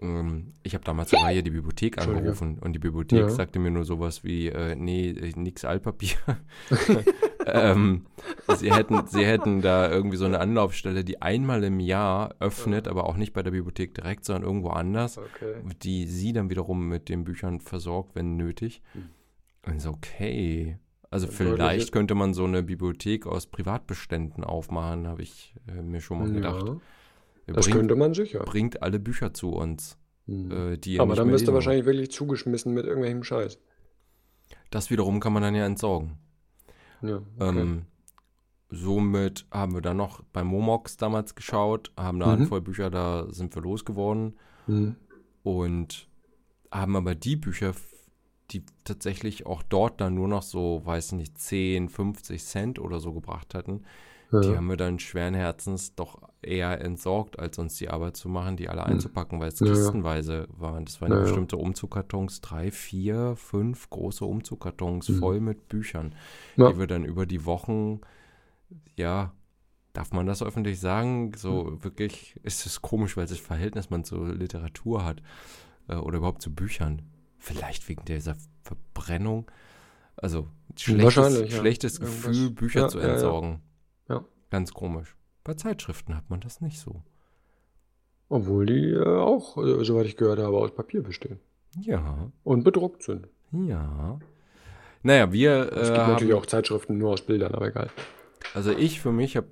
Ähm, 0.00 0.54
ich 0.62 0.74
habe 0.74 0.82
damals 0.82 1.10
sogar 1.10 1.30
hier 1.30 1.42
die 1.42 1.50
Bibliothek 1.50 1.98
angerufen 1.98 2.58
und 2.58 2.72
die 2.72 2.78
Bibliothek 2.78 3.20
ja. 3.20 3.28
sagte 3.28 3.58
mir 3.58 3.70
nur 3.70 3.84
sowas 3.84 4.24
wie, 4.24 4.48
äh, 4.48 4.74
nee, 4.74 5.12
nix 5.36 5.64
Altpapier. 5.66 6.16
ähm, 7.46 8.06
sie, 8.56 8.72
hätten, 8.72 9.06
sie 9.06 9.26
hätten 9.26 9.60
da 9.60 9.90
irgendwie 9.90 10.16
so 10.16 10.24
eine 10.24 10.40
Anlaufstelle, 10.40 11.04
die 11.04 11.20
einmal 11.20 11.62
im 11.62 11.78
Jahr 11.78 12.34
öffnet, 12.40 12.88
aber 12.88 13.06
auch 13.06 13.16
nicht 13.16 13.34
bei 13.34 13.42
der 13.42 13.50
Bibliothek 13.50 13.94
direkt, 13.94 14.24
sondern 14.24 14.44
irgendwo 14.44 14.70
anders, 14.70 15.18
okay. 15.18 15.56
die 15.82 16.06
sie 16.06 16.32
dann 16.32 16.50
wiederum 16.50 16.88
mit 16.88 17.08
den 17.10 17.24
Büchern 17.24 17.60
versorgt, 17.60 18.14
wenn 18.14 18.36
nötig. 18.36 18.82
Und 19.66 19.80
so, 19.80 19.90
okay. 19.90 20.78
Also 21.12 21.26
vielleicht 21.26 21.92
könnte 21.92 22.14
man 22.14 22.32
so 22.32 22.44
eine 22.44 22.62
Bibliothek 22.62 23.26
aus 23.26 23.46
Privatbeständen 23.46 24.44
aufmachen, 24.44 25.06
habe 25.06 25.20
ich 25.20 25.54
äh, 25.68 25.82
mir 25.82 26.00
schon 26.00 26.20
mal 26.20 26.32
gedacht. 26.32 26.66
Ja, 26.66 27.52
das 27.52 27.66
bringt, 27.66 27.76
könnte 27.76 27.96
man 27.96 28.14
sicher. 28.14 28.38
Bringt 28.44 28.82
alle 28.82 28.98
Bücher 28.98 29.34
zu 29.34 29.50
uns, 29.50 29.98
mhm. 30.24 30.50
äh, 30.50 30.98
Aber 30.98 31.14
dann 31.14 31.30
bist 31.30 31.46
du 31.46 31.52
wahrscheinlich 31.52 31.84
wirklich 31.84 32.10
zugeschmissen 32.12 32.72
mit 32.72 32.86
irgendwelchem 32.86 33.24
Scheiß. 33.24 33.58
Das 34.70 34.88
wiederum 34.88 35.20
kann 35.20 35.34
man 35.34 35.42
dann 35.42 35.54
ja 35.54 35.66
entsorgen. 35.66 36.16
Ja, 37.02 37.16
okay. 37.16 37.60
ähm, 37.60 37.82
somit 38.70 39.44
haben 39.50 39.74
wir 39.74 39.82
dann 39.82 39.98
noch 39.98 40.22
bei 40.32 40.42
Momox 40.42 40.96
damals 40.96 41.34
geschaut, 41.34 41.92
haben 41.94 42.22
eine 42.22 42.32
mhm. 42.32 42.38
Handvoll 42.38 42.62
Bücher, 42.62 42.88
da 42.88 43.26
sind 43.28 43.54
wir 43.54 43.60
losgeworden. 43.60 44.38
Mhm. 44.66 44.96
Und 45.42 46.08
haben 46.70 46.96
aber 46.96 47.14
die 47.14 47.36
Bücher 47.36 47.74
die 48.52 48.64
tatsächlich 48.84 49.46
auch 49.46 49.62
dort 49.62 50.00
dann 50.00 50.14
nur 50.14 50.28
noch 50.28 50.42
so, 50.42 50.82
weiß 50.84 51.12
nicht, 51.12 51.38
10, 51.38 51.88
50 51.88 52.44
Cent 52.44 52.78
oder 52.78 53.00
so 53.00 53.12
gebracht 53.12 53.54
hatten. 53.54 53.82
Ja. 54.32 54.40
Die 54.40 54.56
haben 54.56 54.66
wir 54.68 54.78
dann 54.78 54.98
schweren 54.98 55.34
Herzens 55.34 55.94
doch 55.94 56.22
eher 56.40 56.80
entsorgt, 56.80 57.38
als 57.38 57.58
uns 57.58 57.76
die 57.76 57.90
Arbeit 57.90 58.16
zu 58.16 58.28
machen, 58.30 58.56
die 58.56 58.68
alle 58.68 58.82
hm. 58.84 58.92
einzupacken, 58.92 59.40
weil 59.40 59.48
es 59.48 59.60
ja, 59.60 59.66
kistenweise 59.66 60.48
waren. 60.56 60.86
Das 60.86 61.00
waren 61.00 61.12
ja, 61.12 61.20
bestimmte 61.20 61.58
Umzugkartons, 61.58 62.40
drei, 62.40 62.70
vier, 62.70 63.36
fünf 63.36 63.90
große 63.90 64.24
Umzugkartons 64.24 65.10
mhm. 65.10 65.18
voll 65.18 65.40
mit 65.40 65.68
Büchern, 65.68 66.14
die 66.56 66.78
wir 66.78 66.86
dann 66.86 67.04
über 67.04 67.26
die 67.26 67.44
Wochen, 67.44 68.00
ja, 68.96 69.32
darf 69.92 70.12
man 70.12 70.26
das 70.26 70.42
öffentlich 70.42 70.80
sagen? 70.80 71.32
So 71.36 71.64
mhm. 71.64 71.84
wirklich 71.84 72.36
ist 72.42 72.66
es 72.66 72.80
komisch, 72.80 73.16
weil 73.16 73.26
das 73.26 73.38
Verhältnis 73.38 73.90
man 73.90 74.04
zur 74.04 74.34
Literatur 74.34 75.04
hat 75.04 75.22
äh, 75.88 75.96
oder 75.96 76.18
überhaupt 76.18 76.42
zu 76.42 76.54
Büchern. 76.54 77.02
Vielleicht 77.42 77.88
wegen 77.88 78.04
dieser 78.04 78.36
Verbrennung. 78.62 79.50
Also 80.16 80.46
schlechtes, 80.76 81.40
ja. 81.40 81.50
schlechtes 81.50 81.98
Gefühl, 81.98 82.50
Bücher 82.50 82.82
ja, 82.82 82.88
zu 82.88 83.00
entsorgen. 83.00 83.60
Ja, 84.08 84.24
Ganz 84.50 84.72
komisch. 84.72 85.16
Bei 85.42 85.54
Zeitschriften 85.54 86.16
hat 86.16 86.30
man 86.30 86.38
das 86.40 86.60
nicht 86.60 86.78
so. 86.78 87.02
Obwohl 88.28 88.66
die 88.66 88.90
äh, 88.90 89.04
auch, 89.04 89.58
äh, 89.58 89.84
soweit 89.84 90.06
ich 90.06 90.16
gehört 90.16 90.38
habe, 90.38 90.56
aus 90.56 90.72
Papier 90.72 91.02
bestehen. 91.02 91.40
Ja, 91.80 92.30
Und 92.44 92.62
bedruckt 92.62 93.02
sind. 93.02 93.26
ja. 93.50 94.20
Naja, 95.02 95.32
wir 95.32 95.72
Es 95.72 95.88
äh, 95.88 95.94
gibt 95.94 96.06
natürlich 96.06 96.32
haben, 96.34 96.42
auch 96.42 96.46
Zeitschriften 96.46 96.96
nur 96.96 97.10
aus 97.10 97.22
Bildern, 97.22 97.56
aber 97.56 97.66
egal. 97.66 97.90
also 98.54 98.70
ich 98.70 99.00
für 99.00 99.10
mich 99.10 99.36
habe 99.36 99.48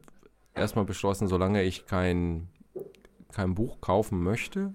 erstmal 0.55 0.85
beschlossen, 0.85 1.27
solange 1.27 1.65
ich 1.65 1.87
kein, 1.87 2.47
kein 3.33 3.57
Buch 3.57 3.81
kaufen 3.81 4.23
möchte, 4.23 4.75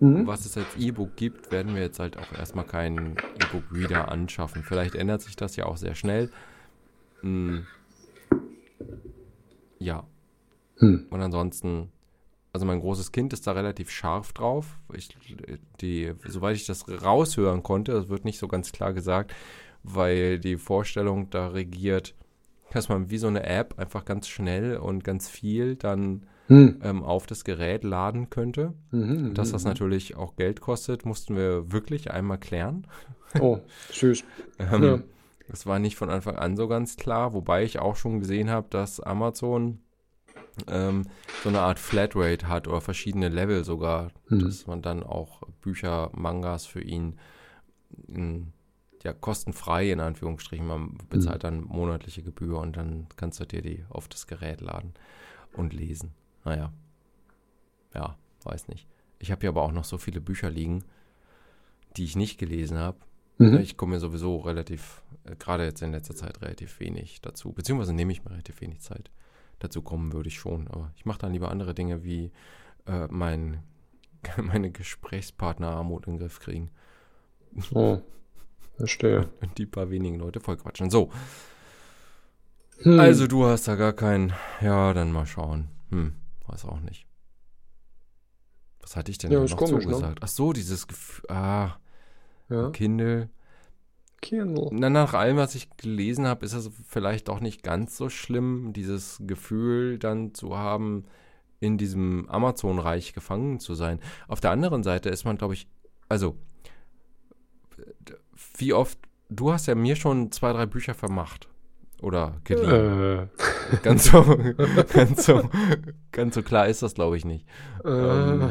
Mhm. 0.00 0.26
was 0.26 0.44
es 0.44 0.56
als 0.56 0.74
E-Book 0.76 1.16
gibt, 1.16 1.50
werden 1.50 1.74
wir 1.74 1.82
jetzt 1.82 1.98
halt 1.98 2.18
auch 2.18 2.32
erstmal 2.32 2.66
keinen 2.66 3.18
E-Book-Reader 3.34 4.08
anschaffen. 4.08 4.62
Vielleicht 4.62 4.94
ändert 4.94 5.22
sich 5.22 5.36
das 5.36 5.56
ja 5.56 5.66
auch 5.66 5.76
sehr 5.76 5.94
schnell. 5.94 6.30
Hm. 7.22 7.66
Ja, 9.78 10.06
Hm. 10.78 11.06
und 11.10 11.20
ansonsten, 11.20 11.90
also 12.52 12.66
mein 12.66 12.80
großes 12.80 13.12
Kind 13.12 13.32
ist 13.32 13.46
da 13.46 13.52
relativ 13.52 13.90
scharf 13.90 14.32
drauf. 14.32 14.78
Ich, 14.94 15.08
die, 15.80 16.12
soweit 16.24 16.56
ich 16.56 16.66
das 16.66 16.84
raushören 17.02 17.62
konnte, 17.62 17.92
das 17.92 18.08
wird 18.08 18.24
nicht 18.24 18.38
so 18.38 18.48
ganz 18.48 18.72
klar 18.72 18.92
gesagt, 18.92 19.34
weil 19.82 20.38
die 20.38 20.56
Vorstellung 20.56 21.30
da 21.30 21.48
regiert, 21.48 22.14
dass 22.70 22.88
man 22.88 23.10
wie 23.10 23.18
so 23.18 23.26
eine 23.28 23.44
App 23.44 23.78
einfach 23.78 24.04
ganz 24.04 24.28
schnell 24.28 24.76
und 24.76 25.04
ganz 25.04 25.28
viel 25.28 25.76
dann 25.76 26.26
Hm. 26.48 26.80
ähm, 26.82 27.02
auf 27.02 27.26
das 27.26 27.44
Gerät 27.44 27.82
laden 27.82 28.30
könnte. 28.30 28.74
Mhm. 28.92 29.34
Dass 29.34 29.50
das 29.52 29.64
mhm. 29.64 29.70
natürlich 29.70 30.16
auch 30.16 30.36
Geld 30.36 30.60
kostet, 30.60 31.04
mussten 31.04 31.36
wir 31.36 31.72
wirklich 31.72 32.10
einmal 32.10 32.38
klären. 32.38 32.86
Oh, 33.40 33.58
süß. 33.90 34.24
Ähm, 34.58 34.82
Ja. 34.82 34.98
Das 35.48 35.64
war 35.66 35.78
nicht 35.78 35.96
von 35.96 36.10
Anfang 36.10 36.36
an 36.36 36.56
so 36.56 36.66
ganz 36.66 36.96
klar, 36.96 37.32
wobei 37.32 37.62
ich 37.62 37.78
auch 37.78 37.94
schon 37.94 38.18
gesehen 38.18 38.50
habe, 38.50 38.66
dass 38.70 38.98
Amazon 38.98 39.78
ähm, 40.66 41.02
so 41.42 41.48
eine 41.50 41.60
Art 41.60 41.78
Flatrate 41.78 42.48
hat 42.48 42.66
oder 42.66 42.80
verschiedene 42.80 43.28
Level 43.28 43.62
sogar, 43.64 44.10
Hm. 44.28 44.40
dass 44.40 44.66
man 44.66 44.82
dann 44.82 45.02
auch 45.02 45.42
Bücher, 45.60 46.10
Mangas 46.14 46.66
für 46.66 46.80
ihn 46.80 47.18
in, 48.08 48.52
ja, 49.04 49.12
kostenfrei 49.12 49.90
in 49.92 50.00
Anführungsstrichen, 50.00 50.66
man 50.66 50.98
bezahlt 51.08 51.44
dann 51.44 51.62
monatliche 51.62 52.22
Gebühr 52.22 52.58
und 52.58 52.76
dann 52.76 53.06
kannst 53.16 53.38
du 53.38 53.44
dir 53.44 53.62
die 53.62 53.84
auf 53.88 54.08
das 54.08 54.26
Gerät 54.26 54.60
laden 54.60 54.94
und 55.52 55.72
lesen. 55.72 56.14
Naja, 56.46 56.72
ja, 57.94 58.16
weiß 58.44 58.68
nicht. 58.68 58.86
Ich 59.18 59.30
habe 59.32 59.40
hier 59.40 59.50
aber 59.50 59.62
auch 59.62 59.72
noch 59.72 59.84
so 59.84 59.98
viele 59.98 60.20
Bücher 60.20 60.48
liegen, 60.48 60.84
die 61.96 62.04
ich 62.04 62.14
nicht 62.16 62.38
gelesen 62.38 62.78
habe. 62.78 62.98
Mhm. 63.38 63.58
Ich 63.58 63.76
komme 63.76 63.94
mir 63.94 64.00
sowieso 64.00 64.38
relativ, 64.38 65.02
äh, 65.24 65.34
gerade 65.36 65.64
jetzt 65.64 65.82
in 65.82 65.90
letzter 65.92 66.14
Zeit, 66.14 66.40
relativ 66.40 66.78
wenig 66.80 67.20
dazu. 67.20 67.52
Beziehungsweise 67.52 67.92
nehme 67.92 68.12
ich 68.12 68.24
mir 68.24 68.30
relativ 68.30 68.60
wenig 68.60 68.80
Zeit. 68.80 69.10
Dazu 69.58 69.82
kommen 69.82 70.12
würde 70.12 70.28
ich 70.28 70.38
schon. 70.38 70.68
Aber 70.68 70.92
ich 70.96 71.04
mache 71.04 71.18
dann 71.18 71.32
lieber 71.32 71.50
andere 71.50 71.74
Dinge 71.74 72.04
wie 72.04 72.30
äh, 72.86 73.08
mein, 73.10 73.62
meine 74.42 74.70
Gesprächspartnerarmut 74.70 76.06
in 76.06 76.14
den 76.14 76.18
Griff 76.20 76.38
kriegen. 76.40 76.70
Oh, 77.72 77.98
verstehe. 78.76 79.28
Und 79.40 79.58
die 79.58 79.66
paar 79.66 79.90
wenigen 79.90 80.18
Leute 80.18 80.40
voll 80.40 80.56
quatschen. 80.56 80.90
So, 80.90 81.10
Hm. 82.82 83.00
also 83.00 83.26
du 83.26 83.46
hast 83.46 83.66
da 83.68 83.74
gar 83.74 83.94
keinen. 83.94 84.32
Ja, 84.60 84.92
dann 84.92 85.10
mal 85.10 85.24
schauen. 85.26 85.68
Hm, 85.90 86.12
weiß 86.48 86.64
auch 86.66 86.80
nicht. 86.80 87.06
Was 88.80 88.96
hatte 88.96 89.10
ich 89.10 89.18
denn 89.18 89.32
Ja, 89.32 89.40
noch 89.40 89.56
komisch, 89.56 89.84
ne? 89.84 89.92
zugesagt? 89.92 90.18
Ach 90.22 90.28
so, 90.28 90.52
dieses 90.52 90.86
Gefühl. 90.86 91.30
Ah, 91.30 91.76
ja. 92.48 92.70
Kindle. 92.70 93.28
Kindle. 94.22 94.68
Na, 94.72 94.90
nach 94.90 95.14
allem, 95.14 95.36
was 95.36 95.54
ich 95.54 95.68
gelesen 95.76 96.26
habe, 96.26 96.44
ist 96.46 96.52
es 96.52 96.70
vielleicht 96.88 97.28
auch 97.28 97.40
nicht 97.40 97.62
ganz 97.62 97.96
so 97.96 98.08
schlimm, 98.08 98.72
dieses 98.72 99.20
Gefühl 99.26 99.98
dann 99.98 100.34
zu 100.34 100.56
haben, 100.56 101.04
in 101.60 101.78
diesem 101.78 102.28
Amazon-Reich 102.28 103.12
gefangen 103.12 103.60
zu 103.60 103.74
sein. 103.74 104.00
Auf 104.28 104.40
der 104.40 104.50
anderen 104.50 104.82
Seite 104.82 105.08
ist 105.08 105.24
man, 105.24 105.36
glaube 105.36 105.54
ich, 105.54 105.68
also, 106.08 106.36
wie 108.56 108.72
oft, 108.72 108.98
du 109.28 109.52
hast 109.52 109.66
ja 109.66 109.74
mir 109.74 109.96
schon 109.96 110.30
zwei, 110.32 110.52
drei 110.52 110.66
Bücher 110.66 110.94
vermacht. 110.94 111.48
Oder 112.06 112.36
geliehen. 112.44 113.18
Äh, 113.22 113.26
Ganz 113.82 114.04
so, 114.12 114.22
ganz 114.94 115.26
so, 115.26 115.42
ganz 116.12 116.36
so 116.36 116.42
klar 116.42 116.68
ist 116.68 116.82
das, 116.82 116.94
glaube 116.94 117.16
ich, 117.16 117.24
nicht. 117.24 117.44
äh, 117.84 117.88
Ähm, 117.88 118.50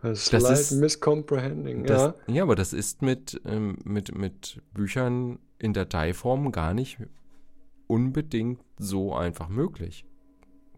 das 0.00 0.32
ist- 0.32 0.70
miscomprehending. 0.72 1.82
Das, 1.86 2.14
ja. 2.28 2.34
ja, 2.34 2.42
aber 2.44 2.54
das 2.54 2.72
ist 2.72 3.02
mit, 3.02 3.40
ähm, 3.44 3.78
mit, 3.84 4.16
mit 4.16 4.62
Büchern 4.72 5.40
in 5.58 5.72
Dateiform 5.72 6.52
gar 6.52 6.72
nicht 6.72 6.98
unbedingt 7.88 8.60
so 8.78 9.12
einfach 9.14 9.48
möglich. 9.48 10.04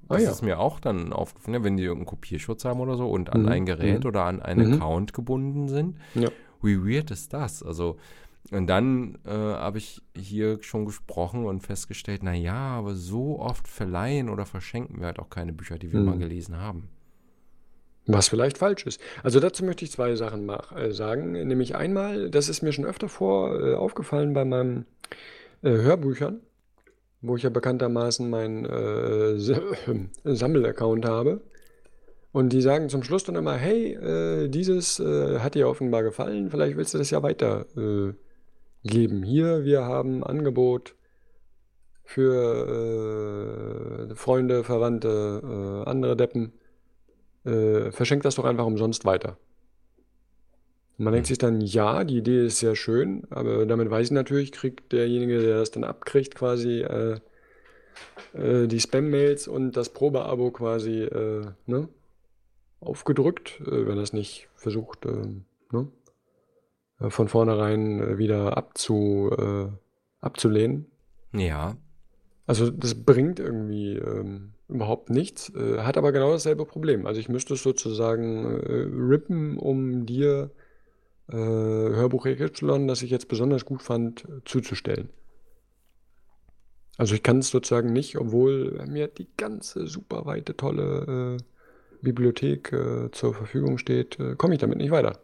Ah 0.08 0.14
Das 0.14 0.22
ja. 0.22 0.30
ist 0.30 0.42
mir 0.42 0.58
auch 0.58 0.80
dann 0.80 1.12
aufgefallen, 1.12 1.62
wenn 1.64 1.76
die 1.76 1.82
irgendeinen 1.82 2.06
Kopierschutz 2.06 2.64
haben 2.64 2.80
oder 2.80 2.96
so 2.96 3.10
und 3.10 3.30
an 3.30 3.42
Mhm, 3.42 3.48
ein 3.48 3.66
Gerät 3.66 4.04
mhm. 4.04 4.08
oder 4.08 4.24
an 4.24 4.40
einen 4.40 4.68
Mhm. 4.68 4.74
Account 4.76 5.12
gebunden 5.12 5.68
sind. 5.68 5.98
Ja. 6.14 6.30
Wie 6.62 6.78
weird 6.82 7.10
ist 7.10 7.34
das? 7.34 7.62
Also, 7.62 7.98
und 8.50 8.66
dann 8.66 9.18
äh, 9.24 9.30
habe 9.30 9.78
ich 9.78 10.02
hier 10.16 10.62
schon 10.62 10.84
gesprochen 10.84 11.44
und 11.46 11.60
festgestellt, 11.60 12.22
na 12.24 12.34
ja, 12.34 12.54
aber 12.54 12.94
so 12.94 13.38
oft 13.38 13.68
verleihen 13.68 14.28
oder 14.28 14.46
verschenken 14.46 15.00
wir 15.00 15.06
halt 15.06 15.18
auch 15.20 15.30
keine 15.30 15.52
Bücher, 15.52 15.78
die 15.78 15.92
wir 15.92 16.00
Mhm. 16.00 16.04
mal 16.04 16.18
gelesen 16.18 16.56
haben. 16.58 16.88
Was 18.06 18.28
vielleicht 18.28 18.58
falsch 18.58 18.86
ist. 18.86 19.00
Also 19.22 19.38
dazu 19.40 19.64
möchte 19.64 19.84
ich 19.84 19.92
zwei 19.92 20.16
Sachen 20.16 20.44
mach, 20.46 20.72
äh, 20.76 20.90
sagen. 20.92 21.32
Nämlich 21.32 21.76
einmal, 21.76 22.30
das 22.30 22.48
ist 22.48 22.62
mir 22.62 22.72
schon 22.72 22.84
öfter 22.84 23.08
vor 23.08 23.60
äh, 23.60 23.74
aufgefallen 23.74 24.32
bei 24.32 24.44
meinen 24.44 24.86
äh, 25.62 25.70
Hörbüchern, 25.70 26.40
wo 27.22 27.36
ich 27.36 27.44
ja 27.44 27.50
bekanntermaßen 27.50 28.30
meinen 28.30 28.66
äh, 28.66 29.32
S- 29.36 29.60
Sammelaccount 30.24 31.06
habe. 31.06 31.42
Und 32.32 32.52
die 32.52 32.62
sagen 32.62 32.88
zum 32.90 33.02
Schluss 33.04 33.24
dann 33.24 33.36
immer, 33.36 33.56
hey, 33.56 33.94
äh, 33.94 34.48
dieses 34.48 35.00
äh, 35.00 35.40
hat 35.40 35.54
dir 35.56 35.68
offenbar 35.68 36.02
gefallen, 36.04 36.50
vielleicht 36.50 36.76
willst 36.76 36.94
du 36.94 36.98
das 36.98 37.10
ja 37.10 37.22
weiter 37.22 37.66
äh, 37.76 38.14
geben. 38.84 39.22
Hier, 39.22 39.64
wir 39.64 39.84
haben 39.84 40.24
Angebot 40.24 40.94
für 42.04 44.08
äh, 44.10 44.14
Freunde, 44.14 44.64
Verwandte, 44.64 45.82
äh, 45.86 45.88
andere 45.88 46.16
Deppen. 46.16 46.52
Äh, 47.44 47.92
verschenkt 47.92 48.24
das 48.24 48.34
doch 48.34 48.44
einfach 48.44 48.66
umsonst 48.66 49.04
weiter. 49.04 49.38
Und 50.98 51.04
man 51.04 51.14
denkt 51.14 51.28
Hm. 51.28 51.30
sich 51.30 51.38
dann, 51.38 51.60
ja, 51.60 52.04
die 52.04 52.18
Idee 52.18 52.46
ist 52.46 52.58
sehr 52.58 52.76
schön, 52.76 53.26
aber 53.30 53.64
damit 53.64 53.90
weiß 53.90 54.08
ich 54.08 54.12
natürlich, 54.12 54.52
kriegt 54.52 54.92
derjenige, 54.92 55.40
der 55.40 55.58
das 55.58 55.70
dann 55.70 55.84
abkriegt, 55.84 56.34
quasi 56.34 56.80
äh, 56.80 57.20
äh, 58.34 58.66
die 58.66 58.80
Spam-Mails 58.80 59.48
und 59.48 59.76
das 59.76 59.90
Probeabo 59.90 60.50
quasi 60.50 61.02
äh, 61.02 61.46
ne, 61.66 61.88
aufgedrückt, 62.80 63.60
wenn 63.64 63.96
er 63.96 64.02
es 64.02 64.12
nicht 64.12 64.48
versucht, 64.56 65.06
ähm, 65.06 65.44
ne, 65.70 65.88
von 67.08 67.28
vornherein 67.28 68.00
äh, 68.00 68.18
wieder 68.18 68.56
abzu, 68.56 69.30
äh, 69.36 69.68
abzulehnen. 70.20 70.86
Ja, 71.32 71.76
Also 72.46 72.70
das 72.70 72.94
bringt 73.04 73.38
irgendwie 73.40 73.94
ähm, 73.96 74.54
überhaupt 74.68 75.10
nichts, 75.10 75.50
äh, 75.54 75.78
hat 75.80 75.96
aber 75.96 76.12
genau 76.12 76.32
dasselbe 76.32 76.64
Problem. 76.66 77.06
Also 77.06 77.20
ich 77.20 77.28
müsste 77.28 77.54
es 77.54 77.62
sozusagen 77.62 78.44
äh, 78.44 78.88
rippen, 78.92 79.56
um 79.58 80.06
dir 80.06 80.50
äh, 81.28 81.36
Hörbuch 81.36 82.26
XY, 82.26 82.86
das 82.86 83.02
ich 83.02 83.10
jetzt 83.10 83.28
besonders 83.28 83.64
gut 83.64 83.82
fand, 83.82 84.24
äh, 84.24 84.42
zuzustellen. 84.44 85.10
Also 86.98 87.14
ich 87.14 87.22
kann 87.22 87.38
es 87.38 87.48
sozusagen 87.50 87.92
nicht, 87.92 88.18
obwohl 88.18 88.84
mir 88.86 89.08
die 89.08 89.28
ganze 89.36 89.86
super 89.86 90.26
weite, 90.26 90.56
tolle 90.56 91.38
äh, 91.38 91.42
Bibliothek 92.02 92.72
äh, 92.72 93.10
zur 93.12 93.34
Verfügung 93.34 93.78
steht, 93.78 94.18
äh, 94.20 94.36
komme 94.36 94.54
ich 94.54 94.60
damit 94.60 94.78
nicht 94.78 94.90
weiter. 94.90 95.20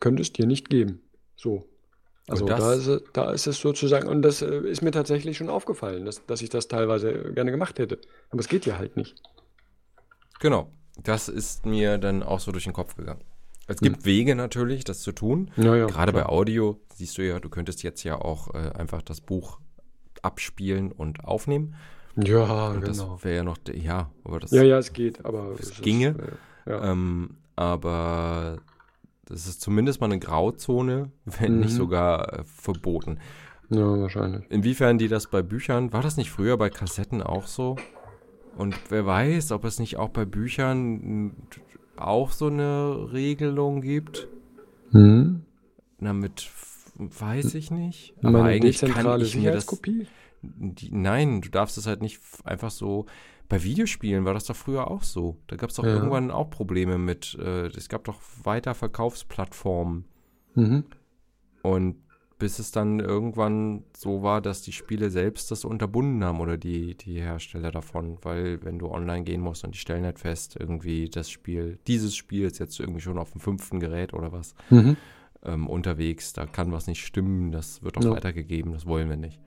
Könnte 0.00 0.22
es 0.22 0.32
dir 0.32 0.46
nicht 0.46 0.70
geben. 0.70 1.02
So. 1.36 1.68
Also 2.28 2.46
da 2.46 2.74
ist, 2.74 2.86
es- 2.86 3.02
da 3.12 3.32
ist 3.32 3.46
es 3.46 3.58
sozusagen, 3.60 4.08
und 4.08 4.22
das 4.22 4.42
äh, 4.42 4.60
ist 4.60 4.82
mir 4.82 4.92
tatsächlich 4.92 5.36
schon 5.36 5.48
aufgefallen, 5.50 6.04
dass, 6.04 6.24
dass 6.26 6.42
ich 6.42 6.48
das 6.50 6.68
teilweise 6.68 7.10
äh, 7.12 7.32
gerne 7.32 7.50
gemacht 7.50 7.78
hätte. 7.78 8.00
Aber 8.30 8.40
es 8.40 8.48
geht 8.48 8.66
ja 8.66 8.78
halt 8.78 8.96
nicht. 8.96 9.16
Genau, 10.38 10.72
das 11.02 11.28
ist 11.28 11.66
mir 11.66 11.98
dann 11.98 12.22
auch 12.22 12.40
so 12.40 12.52
durch 12.52 12.64
den 12.64 12.72
Kopf 12.72 12.96
gegangen. 12.96 13.22
Es 13.66 13.76
gibt 13.80 14.04
Wege 14.04 14.34
natürlich, 14.34 14.84
das 14.84 15.00
zu 15.00 15.12
tun. 15.12 15.50
Ja, 15.56 15.76
ja, 15.76 15.86
Gerade 15.86 16.12
bei 16.12 16.20
klar. 16.20 16.32
Audio 16.32 16.80
siehst 16.94 17.16
du 17.18 17.22
ja, 17.26 17.38
du 17.38 17.48
könntest 17.48 17.82
jetzt 17.82 18.02
ja 18.02 18.16
auch 18.20 18.52
äh, 18.54 18.70
einfach 18.74 19.02
das 19.02 19.20
Buch 19.20 19.60
abspielen 20.22 20.92
und 20.92 21.24
aufnehmen. 21.24 21.76
Ja, 22.16 22.68
Und 22.70 22.80
genau. 22.82 23.14
das 23.14 23.24
wäre 23.24 23.36
ja 23.36 23.42
noch, 23.44 23.58
ja, 23.72 24.10
aber 24.24 24.40
das, 24.40 24.50
Ja, 24.50 24.62
ja, 24.62 24.78
es 24.78 24.92
geht, 24.92 25.24
aber 25.24 25.52
Es 25.54 25.60
es 25.60 25.70
ist, 25.70 25.82
ginge. 25.82 26.38
äh, 26.66 26.70
ja. 26.70 26.90
Ähm, 26.90 27.36
aber 27.54 28.58
das 29.30 29.46
ist 29.46 29.60
zumindest 29.60 30.00
mal 30.00 30.06
eine 30.06 30.18
Grauzone, 30.18 31.10
wenn 31.24 31.60
nicht 31.60 31.72
Mhm. 31.72 31.76
sogar 31.76 32.40
äh, 32.40 32.44
verboten. 32.44 33.18
ja, 33.70 34.00
wahrscheinlich. 34.00 34.44
Inwiefern 34.50 34.98
die 34.98 35.08
das 35.08 35.28
bei 35.28 35.42
Büchern, 35.42 35.92
war 35.92 36.02
das 36.02 36.16
nicht 36.16 36.30
früher 36.30 36.56
bei 36.56 36.70
Kassetten 36.70 37.22
auch 37.22 37.46
so? 37.46 37.76
Und 38.56 38.74
wer 38.90 39.06
weiß, 39.06 39.52
ob 39.52 39.64
es 39.64 39.78
nicht 39.78 39.96
auch 39.96 40.08
bei 40.10 40.24
Büchern 40.24 41.26
mm, 41.26 41.36
auch 41.96 42.32
so 42.32 42.48
eine 42.48 43.12
Regelung 43.12 43.80
gibt? 43.80 44.26
Hm? 44.90 45.42
Damit 46.00 46.50
weiß 46.98 47.54
ich 47.54 47.70
nicht. 47.70 48.14
Aber 48.22 48.38
Meine 48.42 48.48
eigentlich 48.50 48.80
kann 48.80 49.20
ich 49.20 49.36
mir 49.36 49.52
das. 49.52 49.66
Die, 50.42 50.90
nein, 50.90 51.40
du 51.42 51.50
darfst 51.50 51.78
es 51.78 51.86
halt 51.86 52.02
nicht 52.02 52.20
einfach 52.44 52.70
so. 52.70 53.06
Bei 53.50 53.62
Videospielen 53.62 54.24
war 54.24 54.32
das 54.32 54.44
doch 54.44 54.56
früher 54.56 54.90
auch 54.90 55.02
so. 55.02 55.36
Da 55.48 55.56
gab 55.56 55.68
es 55.70 55.76
doch 55.76 55.84
Ja. 55.84 55.90
irgendwann 55.94 56.30
auch 56.30 56.48
Probleme 56.48 56.96
mit. 56.96 57.36
Äh, 57.38 57.66
es 57.76 57.88
gab 57.90 58.04
doch 58.04 58.18
Weiterverkaufsplattformen. 58.44 60.04
Mhm. 60.54 60.84
Und 61.62 61.96
bis 62.38 62.58
es 62.58 62.70
dann 62.72 63.00
irgendwann 63.00 63.84
so 63.94 64.22
war, 64.22 64.40
dass 64.40 64.62
die 64.62 64.72
Spiele 64.72 65.10
selbst 65.10 65.50
das 65.50 65.64
unterbunden 65.66 66.24
haben 66.24 66.40
oder 66.40 66.56
die, 66.56 66.96
die 66.96 67.20
Hersteller 67.20 67.70
davon, 67.70 68.16
weil 68.22 68.62
wenn 68.64 68.78
du 68.78 68.88
online 68.88 69.24
gehen 69.24 69.42
musst 69.42 69.62
und 69.64 69.74
die 69.74 69.78
stellen 69.78 70.04
halt 70.04 70.18
fest, 70.18 70.56
irgendwie 70.58 71.10
das 71.10 71.28
Spiel, 71.28 71.78
dieses 71.86 72.16
Spiel 72.16 72.44
ist 72.46 72.58
jetzt 72.58 72.80
irgendwie 72.80 73.00
schon 73.02 73.18
auf 73.18 73.32
dem 73.32 73.40
fünften 73.42 73.78
Gerät 73.78 74.14
oder 74.14 74.32
was 74.32 74.54
Mhm. 74.70 74.96
ähm, 75.42 75.66
unterwegs, 75.68 76.32
da 76.32 76.46
kann 76.46 76.72
was 76.72 76.86
nicht 76.86 77.04
stimmen, 77.04 77.50
das 77.52 77.82
wird 77.82 77.98
auch 77.98 78.04
Ja. 78.04 78.10
weitergegeben, 78.12 78.72
das 78.72 78.86
wollen 78.86 79.10
wir 79.10 79.16
nicht. 79.18 79.38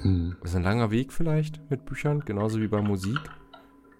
Hm. 0.00 0.36
Das 0.40 0.50
ist 0.50 0.56
ein 0.56 0.62
langer 0.62 0.90
Weg 0.90 1.12
vielleicht 1.12 1.60
mit 1.70 1.84
Büchern, 1.84 2.20
genauso 2.20 2.60
wie 2.60 2.68
bei 2.68 2.80
Musik. 2.80 3.18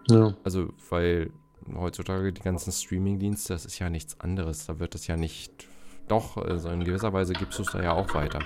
Ja. 0.08 0.34
Also, 0.44 0.72
weil 0.88 1.30
heutzutage 1.74 2.32
die 2.32 2.40
ganzen 2.40 2.72
Streaming-Dienste, 2.72 3.52
das 3.52 3.64
ist 3.64 3.78
ja 3.78 3.90
nichts 3.90 4.18
anderes. 4.20 4.66
Da 4.66 4.78
wird 4.78 4.94
es 4.94 5.06
ja 5.06 5.16
nicht. 5.16 5.68
Doch, 6.08 6.36
also 6.36 6.70
in 6.70 6.84
gewisser 6.84 7.12
Weise 7.12 7.34
gibst 7.34 7.58
du 7.58 7.62
es 7.62 7.70
da 7.70 7.82
ja 7.82 7.92
auch 7.92 8.14
weiter. 8.14 8.40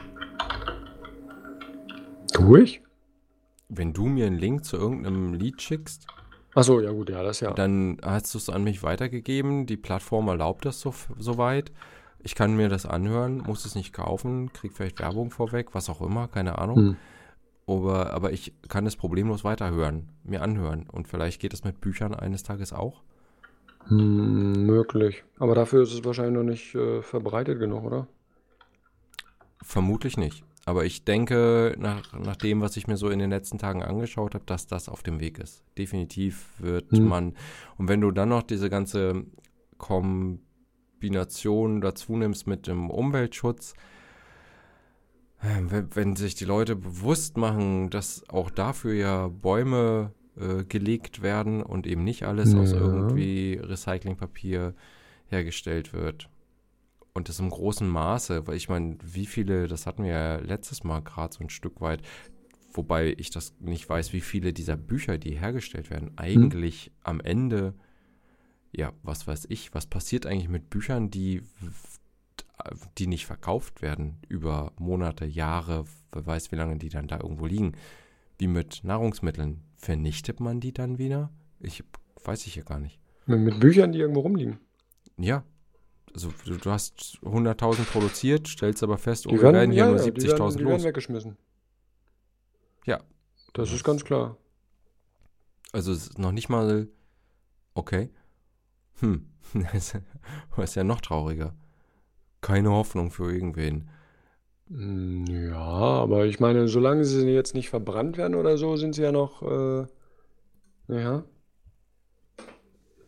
Tu 2.32 2.56
ich? 2.56 2.82
Wenn 3.68 3.93
du 3.93 4.06
mir 4.06 4.26
einen 4.26 4.39
Link 4.39 4.64
zu 4.64 4.76
irgendeinem 4.76 5.32
Lied 5.35 5.62
schickst, 5.62 6.06
Achso, 6.55 6.81
ja 6.81 6.93
gut, 6.93 7.10
ja, 7.10 7.22
das 7.22 7.40
ja. 7.40 7.52
dann 7.52 7.98
hast 8.02 8.32
du 8.32 8.39
es 8.39 8.48
an 8.48 8.62
mich 8.62 8.82
weitergegeben. 8.85 9.66
Die 9.66 9.76
Plattform 9.76 10.28
erlaubt 10.28 10.64
das 10.64 10.81
so, 10.81 10.94
soweit. 11.18 11.72
Ich 12.22 12.35
kann 12.35 12.56
mir 12.56 12.68
das 12.68 12.86
anhören, 12.86 13.39
muss 13.39 13.64
es 13.64 13.74
nicht 13.74 13.93
kaufen, 13.93 14.52
krieg 14.52 14.72
vielleicht 14.72 15.01
Werbung 15.01 15.31
vorweg, 15.31 15.74
was 15.74 15.90
auch 15.90 16.01
immer, 16.01 16.28
keine 16.28 16.59
Ahnung. 16.59 16.76
Hm. 16.76 16.97
Aber, 17.66 18.12
aber 18.12 18.32
ich 18.32 18.53
kann 18.69 18.86
es 18.86 18.97
problemlos 18.97 19.45
weiterhören, 19.45 20.11
mir 20.23 20.43
anhören. 20.43 20.86
Und 20.91 21.09
vielleicht 21.09 21.41
geht 21.41 21.55
es 21.55 21.65
mit 21.65 21.81
Büchern 21.81 22.15
eines 22.15 22.43
Tages 22.43 22.73
auch. 22.73 23.03
Hm, 23.86 24.66
möglich. 24.66 25.24
Aber 25.39 25.55
dafür 25.55 25.82
ist 25.82 25.93
es 25.93 26.05
wahrscheinlich 26.05 26.35
noch 26.35 26.45
nicht 26.45 26.74
äh, 26.74 27.03
verbreitet 27.03 27.59
genug, 27.59 27.85
oder? 27.85 28.07
Vermutlich 29.62 30.16
nicht. 30.16 30.45
Aber 30.66 30.85
ich 30.86 31.05
denke, 31.05 31.74
nach, 31.78 32.19
nach 32.19 32.36
dem, 32.36 32.62
was 32.62 32.77
ich 32.77 32.86
mir 32.86 32.97
so 32.97 33.11
in 33.11 33.19
den 33.19 33.31
letzten 33.31 33.59
Tagen 33.59 33.82
angeschaut 33.82 34.35
habe, 34.35 34.45
dass 34.47 34.66
das 34.66 34.89
auf 34.89 35.03
dem 35.03 35.20
Weg 35.20 35.39
ist. 35.39 35.62
Definitiv 35.77 36.55
wird 36.59 36.91
Hm. 36.93 37.07
man. 37.07 37.35
Und 37.77 37.89
wenn 37.89 38.01
du 38.01 38.11
dann 38.11 38.31
noch 38.31 38.43
diese 38.43 38.70
ganze 38.70 39.24
Kombination 39.78 41.82
dazu 41.82 42.16
nimmst 42.16 42.47
mit 42.47 42.66
dem 42.66 42.91
Umweltschutz, 42.91 43.74
wenn, 45.68 45.94
wenn 45.94 46.16
sich 46.16 46.34
die 46.34 46.44
Leute 46.44 46.76
bewusst 46.76 47.36
machen, 47.36 47.90
dass 47.90 48.28
auch 48.28 48.50
dafür 48.50 48.94
ja 48.94 49.28
Bäume 49.28 50.12
äh, 50.36 50.64
gelegt 50.64 51.22
werden 51.22 51.62
und 51.62 51.86
eben 51.86 52.04
nicht 52.04 52.24
alles 52.24 52.54
aus 52.54 52.72
Ja. 52.72 52.78
irgendwie 52.78 53.60
Recyclingpapier 53.62 54.74
hergestellt 55.26 55.92
wird. 55.92 56.28
Und 57.12 57.28
das 57.28 57.38
im 57.38 57.50
großen 57.50 57.88
Maße, 57.88 58.46
weil 58.46 58.56
ich 58.56 58.68
meine, 58.68 58.96
wie 59.02 59.26
viele, 59.26 59.68
das 59.68 59.86
hatten 59.86 60.02
wir 60.02 60.10
ja 60.10 60.36
letztes 60.36 60.82
Mal 60.82 61.00
gerade 61.00 61.32
so 61.32 61.44
ein 61.44 61.50
Stück 61.50 61.80
weit, 61.80 62.02
wobei 62.72 63.14
ich 63.16 63.30
das 63.30 63.54
nicht 63.60 63.88
weiß, 63.88 64.12
wie 64.12 64.20
viele 64.20 64.52
dieser 64.52 64.76
Bücher, 64.76 65.16
die 65.16 65.38
hergestellt 65.38 65.90
werden, 65.90 66.10
eigentlich 66.16 66.90
am 67.02 67.20
Ende, 67.20 67.74
ja, 68.72 68.92
was 69.04 69.28
weiß 69.28 69.46
ich, 69.48 69.72
was 69.74 69.86
passiert 69.86 70.26
eigentlich 70.26 70.48
mit 70.48 70.70
Büchern, 70.70 71.08
die, 71.10 71.42
die 72.98 73.06
nicht 73.06 73.26
verkauft 73.26 73.82
werden 73.82 74.18
über 74.28 74.72
Monate, 74.78 75.24
Jahre, 75.24 75.85
wer 76.12 76.26
weiß, 76.26 76.52
wie 76.52 76.56
lange 76.56 76.76
die 76.76 76.89
dann 76.89 77.09
da 77.09 77.18
irgendwo 77.20 77.47
liegen. 77.47 77.72
Wie 78.39 78.48
mit 78.48 78.82
Nahrungsmitteln. 78.85 79.62
Vernichtet 79.76 80.40
man 80.40 80.60
die 80.60 80.72
dann 80.72 80.98
wieder? 80.98 81.31
Ich 81.60 81.85
weiß 82.24 82.47
ich 82.47 82.56
ja 82.56 82.62
gar 82.62 82.78
nicht. 82.78 82.98
Mit, 83.26 83.60
Büchern, 83.60 83.93
die 83.93 84.01
irgendwo 84.01 84.20
rumliegen. 84.20 84.59
Ja. 85.18 85.44
Also 86.12 86.32
du, 86.47 86.70
hast 86.70 87.18
100.000 87.22 87.85
produziert, 87.90 88.47
stellst 88.47 88.82
aber 88.82 88.98
fest, 88.98 89.26
oh, 89.26 89.32
wir 89.32 89.43
werden 89.43 89.72
hier 89.72 89.85
ja, 89.85 89.89
nur 89.89 89.97
ja, 89.98 90.10
die 90.10 90.22
werden, 90.22 90.40
70.000 90.40 90.52
die 90.52 90.59
werden 90.60 90.70
los. 90.70 90.85
weggeschmissen. 90.85 91.36
Ja. 92.86 93.01
Das 93.52 93.72
ist 93.72 93.85
ganz 93.85 94.05
klar. 94.05 94.36
Also 95.72 95.93
es 95.93 96.09
ist 96.09 96.18
noch 96.18 96.32
nicht 96.32 96.48
mal 96.48 96.89
okay. 97.74 98.10
Hm. 99.01 99.31
Das 100.56 100.70
ist 100.70 100.74
ja 100.74 100.85
noch 100.85 101.01
trauriger. 101.01 101.55
Keine 102.44 102.70
Hoffnung 102.70 103.10
für 103.10 103.32
irgendwen. 103.32 103.88
Hm, 104.68 105.26
Ja, 105.26 105.56
aber 105.58 106.26
ich 106.26 106.40
meine, 106.40 106.68
solange 106.68 107.04
sie 107.04 107.28
jetzt 107.30 107.54
nicht 107.54 107.70
verbrannt 107.70 108.16
werden 108.18 108.34
oder 108.34 108.56
so, 108.58 108.76
sind 108.76 108.94
sie 108.94 109.02
ja 109.02 109.12
noch, 109.12 109.42
äh, 109.42 109.86
ja. 110.88 111.24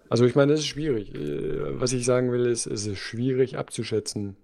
Also 0.08 0.24
ich 0.24 0.34
meine, 0.34 0.52
das 0.52 0.60
ist 0.60 0.66
schwierig. 0.66 1.14
Äh, 1.14 1.80
Was 1.80 1.92
ich 1.92 2.04
sagen 2.04 2.30
will, 2.32 2.46
ist, 2.46 2.66
es 2.66 2.86
ist 2.86 2.98
schwierig 2.98 3.58
abzuschätzen, 3.58 4.36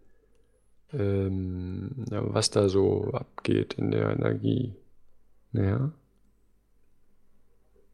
ähm, 0.93 1.91
was 2.11 2.51
da 2.51 2.69
so 2.69 3.11
abgeht 3.13 3.75
in 3.75 3.91
der 3.91 4.11
Energie. 4.11 4.75
Ja. 5.53 5.93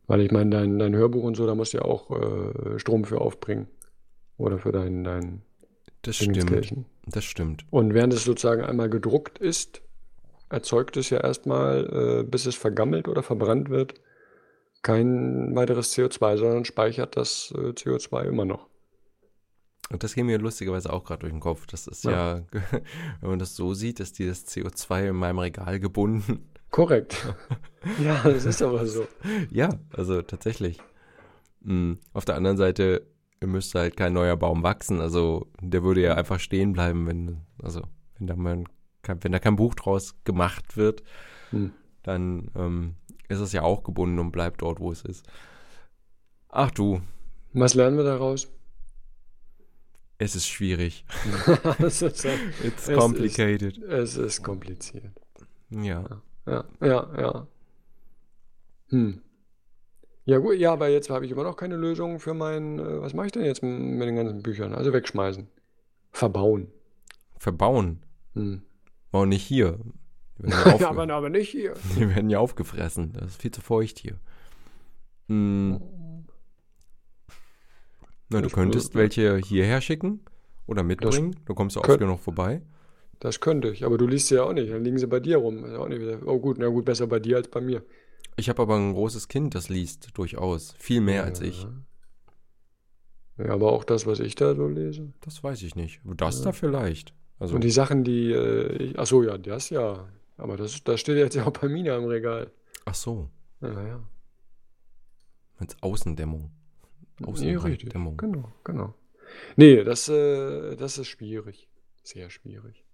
Weil 0.07 0.23
ich 0.23 0.31
meine, 0.33 0.51
dein, 0.51 0.79
dein 0.79 0.97
Hörbuch 0.97 1.23
und 1.23 1.37
so, 1.37 1.47
da 1.47 1.55
musst 1.55 1.73
du 1.75 1.79
ja 1.79 1.85
auch 1.85 2.11
äh, 2.11 2.79
Strom 2.79 3.05
für 3.05 3.21
aufbringen. 3.21 3.69
Oder 4.39 4.59
für 4.59 4.73
dein, 4.73 5.05
dein 5.05 5.43
Das 6.03 6.17
stimmt. 6.17 6.87
Das 7.07 7.25
stimmt. 7.25 7.65
Und 7.71 7.95
während 7.95 8.13
es 8.13 8.25
sozusagen 8.25 8.63
einmal 8.63 8.89
gedruckt 8.89 9.39
ist, 9.39 9.83
erzeugt 10.49 10.97
es 10.97 11.11
ja 11.11 11.19
erstmal, 11.21 12.21
äh, 12.21 12.25
bis 12.25 12.47
es 12.47 12.55
vergammelt 12.55 13.09
oder 13.09 13.23
verbrannt 13.23 13.69
wird, 13.69 13.95
kein 14.83 15.55
weiteres 15.55 15.97
CO2, 15.97 16.37
sondern 16.37 16.65
speichert 16.65 17.17
das 17.17 17.53
äh, 17.57 17.71
CO2 17.71 18.25
immer 18.25 18.45
noch. 18.45 18.69
Und 19.91 20.03
das 20.05 20.15
ging 20.15 20.27
mir 20.27 20.39
lustigerweise 20.39 20.93
auch 20.93 21.05
gerade 21.05 21.21
durch 21.21 21.33
den 21.33 21.41
Kopf. 21.41 21.67
Das 21.67 21.87
ist 21.87 22.05
ja, 22.05 22.39
Ja. 22.39 22.45
wenn 23.21 23.31
man 23.31 23.39
das 23.39 23.57
so 23.57 23.75
sieht, 23.75 24.01
ist 24.01 24.19
dieses 24.19 24.47
CO2 24.47 25.09
in 25.09 25.17
meinem 25.17 25.39
Regal 25.39 25.81
gebunden. 25.81 26.49
Korrekt. 26.71 27.27
Ja, 28.03 28.21
das 28.25 28.45
ist 28.45 28.61
aber 28.61 28.85
so. 28.87 29.07
Ja, 29.51 29.79
also 29.93 30.21
tatsächlich. 30.21 30.81
Mm, 31.61 31.93
Auf 32.13 32.25
der 32.25 32.35
anderen 32.35 32.57
Seite 32.57 33.07
müsste 33.47 33.79
halt 33.81 33.97
kein 33.97 34.13
neuer 34.13 34.37
Baum 34.37 34.63
wachsen. 34.63 35.01
Also 35.01 35.47
der 35.61 35.83
würde 35.85 36.03
ja 36.03 36.15
einfach 36.15 36.41
stehen 36.41 36.73
bleiben, 36.73 37.07
wenn, 37.07 37.41
also 37.63 37.83
wenn 38.19 38.27
da 38.27 38.37
mal 38.37 38.65
kein, 39.03 39.23
wenn 39.23 39.33
da 39.33 39.39
kein 39.39 39.57
Buch 39.57 39.75
draus 39.75 40.17
gemacht 40.25 40.77
wird, 40.77 41.03
Hm. 41.51 41.73
dann 42.03 42.51
ähm, 42.57 42.95
ist 43.29 43.41
es 43.41 43.53
ja 43.53 43.63
auch 43.63 43.83
gebunden 43.85 44.19
und 44.19 44.33
bleibt 44.33 44.61
dort, 44.63 44.81
wo 44.81 44.91
es 44.93 45.03
ist. 45.03 45.27
Ach 46.51 46.71
du, 46.71 47.01
Was 47.53 47.75
lernen 47.75 47.97
wir 47.97 48.05
daraus? 48.05 48.49
es 50.19 50.35
ist 50.35 50.49
schwierig. 50.49 51.05
es, 51.79 52.03
ist, 52.03 52.25
It's 52.65 52.89
Es 52.89 52.99
complicated. 52.99 53.79
es 53.79 54.17
ist 54.17 54.43
kompliziert. 54.43 55.13
Ja. 55.71 56.23
Ja, 56.47 56.65
ja, 56.81 57.21
ja. 57.21 57.47
Hm. 58.89 59.21
Ja, 60.29 60.37
gut, 60.37 60.57
ja, 60.59 60.75
aber 60.75 60.89
jetzt 60.89 61.09
habe 61.09 61.25
ich 61.25 61.33
immer 61.33 61.43
noch 61.43 61.57
keine 61.57 61.77
Lösung 61.77 62.21
für 62.21 62.35
mein, 62.35 62.79
äh, 62.79 63.01
was 63.01 63.15
mache 63.15 63.27
ich 63.27 63.33
denn 63.33 63.47
jetzt 63.47 63.63
mit 63.63 64.07
den 64.07 64.15
ganzen 64.17 64.43
Büchern? 64.43 64.75
Also 64.75 64.93
wegschmeißen. 64.93 65.49
Verbauen. 66.13 66.69
Verbauen. 67.39 68.01
Hm. 68.35 68.61
Aber 69.11 69.25
nicht 69.25 69.43
hier. 69.43 69.79
Die 70.39 70.51
werden 70.51 70.77
ja, 70.81 70.91
aber, 70.91 71.09
aber 71.15 71.31
nicht 71.31 71.49
hier. 71.49 71.73
die 71.97 72.11
werden 72.15 72.29
ja 72.29 72.41
aufgefressen. 72.41 73.15
Das 73.15 73.31
ist 73.31 73.41
viel 73.41 73.53
zu 73.53 73.63
feucht 73.63 73.99
hier. 73.99 74.19
Hm. 75.29 75.81
Na, 78.29 78.43
du 78.43 78.49
Ich- 78.49 78.53
könntest 78.53 78.95
welche 78.95 79.39
hierher 79.39 79.81
schicken 79.81 80.21
oder 80.67 80.83
mitbringen. 80.83 81.37
Du 81.47 81.55
kommst 81.55 81.75
ja 81.77 81.83
oft 81.83 81.99
genug 81.99 82.21
vorbei. 82.21 82.61
Das 83.21 83.41
könnte 83.41 83.71
ich, 83.71 83.83
aber 83.83 83.97
du 83.97 84.07
liest 84.07 84.29
sie 84.29 84.35
ja 84.35 84.43
auch 84.43 84.53
nicht. 84.53 84.71
Dann 84.71 84.85
liegen 84.85 84.99
sie 84.99 85.07
bei 85.07 85.21
dir 85.21 85.39
rum. 85.39 85.65
Auch 85.75 85.89
nicht 85.89 86.03
wieder, 86.03 86.19
oh 86.27 86.39
gut, 86.39 86.59
na 86.59 86.69
gut, 86.69 86.85
besser 86.85 87.07
bei 87.07 87.19
dir 87.19 87.39
als 87.39 87.49
bei 87.49 87.63
mir. 87.63 87.83
Ich 88.39 88.49
habe 88.49 88.63
aber 88.63 88.77
ein 88.77 88.95
großes 88.95 89.29
Kind, 89.29 89.55
das 89.55 89.69
liest 89.69 90.17
durchaus. 90.17 90.75
Viel 90.79 91.01
mehr 91.01 91.25
als 91.25 91.41
ich. 91.41 91.67
Ja, 93.37 93.51
aber 93.51 93.73
auch 93.73 93.85
das, 93.85 94.07
was 94.07 94.21
ich 94.21 94.35
da 94.37 94.55
so 94.55 94.67
lese. 94.69 95.13
Das 95.21 95.43
weiß 95.45 95.63
ich 95.63 95.75
nicht. 95.77 96.01
Das 96.05 96.39
Ja. 96.39 96.45
da 96.47 96.53
vielleicht. 96.53 97.15
Also, 97.39 97.55
Und 97.57 97.63
die 97.65 97.71
Sachen, 97.71 98.03
die, 98.05 98.33
äh, 98.33 98.73
ich, 98.83 98.99
ach 98.99 99.07
so, 99.07 99.23
ja, 99.23 99.39
das 99.39 99.71
ja. 99.71 100.09
Aber 100.37 100.57
das, 100.57 100.83
das 100.85 101.01
steht 101.01 101.17
jetzt 101.19 101.35
ja 101.35 101.47
auch 101.47 101.53
bei 101.53 101.69
Mina 101.69 101.97
im 101.97 102.05
Regal. 102.05 102.51
ach 102.85 102.95
so, 102.95 103.29
Ja, 103.61 103.87
ja. 103.87 104.01
als 105.59 105.77
Außendämmung. 105.83 106.51
Nee. 107.21 107.27
Genau, 108.17 108.53
genau. 108.65 108.95
Nee, 109.57 109.83
das, 109.85 110.09
äh, 110.09 110.77
das 110.77 110.99
ist 110.99 111.09
schwierig. 111.09 111.69
Sehr 112.05 112.31
schwierig. 112.31 112.85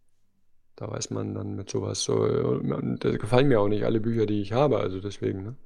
Da 0.77 0.91
weiß 0.91 1.11
man 1.11 1.35
dann 1.35 1.55
mit 1.55 1.71
sowas 1.71 2.03
so. 2.03 2.59
Da 2.59 3.17
gefallen 3.17 3.49
mir 3.49 3.61
auch 3.61 3.69
nicht 3.69 3.85
alle 3.85 4.01
Bücher, 4.01 4.27
die 4.27 4.41
ich 4.41 4.53
habe, 4.53 4.79
also 4.81 5.01
deswegen, 5.01 5.43
ne? 5.45 5.57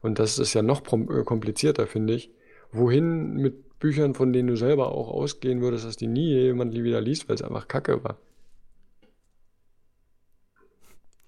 Und 0.00 0.18
das 0.18 0.38
ist 0.38 0.54
ja 0.54 0.62
noch 0.62 0.82
äh, 0.92 1.24
komplizierter, 1.24 1.86
finde 1.86 2.14
ich. 2.14 2.30
Wohin 2.72 3.34
mit 3.34 3.78
Büchern, 3.78 4.14
von 4.14 4.32
denen 4.32 4.48
du 4.48 4.56
selber 4.56 4.92
auch 4.92 5.08
ausgehen 5.08 5.60
würdest, 5.60 5.84
dass 5.86 5.96
die 5.96 6.06
nie 6.08 6.28
jemand 6.34 6.74
wieder 6.74 7.00
liest, 7.00 7.28
weil 7.28 7.36
es 7.36 7.42
einfach 7.42 7.68
Kacke 7.68 8.02
war. 8.04 8.16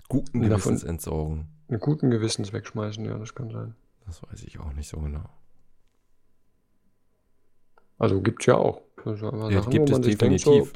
Guten 0.08 0.42
Davon- 0.42 0.50
Gewissens 0.50 0.84
entsorgen. 0.84 1.48
Einen 1.68 1.78
guten 1.80 2.10
Gewissens 2.10 2.52
wegschmeißen, 2.52 3.04
ja, 3.04 3.16
das 3.16 3.34
kann 3.34 3.50
sein. 3.50 3.76
Das 4.06 4.22
weiß 4.24 4.42
ich 4.42 4.58
auch 4.58 4.72
nicht 4.72 4.88
so 4.88 4.98
genau. 4.98 5.24
Also 7.98 8.20
gibt's 8.20 8.46
ja 8.46 8.56
auch. 8.56 8.80
Aber 9.04 9.50
Ja, 9.50 9.60
Sachen, 9.60 9.70
gibt 9.70 9.90
es 9.90 9.96
sich 10.04 10.18
denkt, 10.18 10.40
so, 10.40 10.66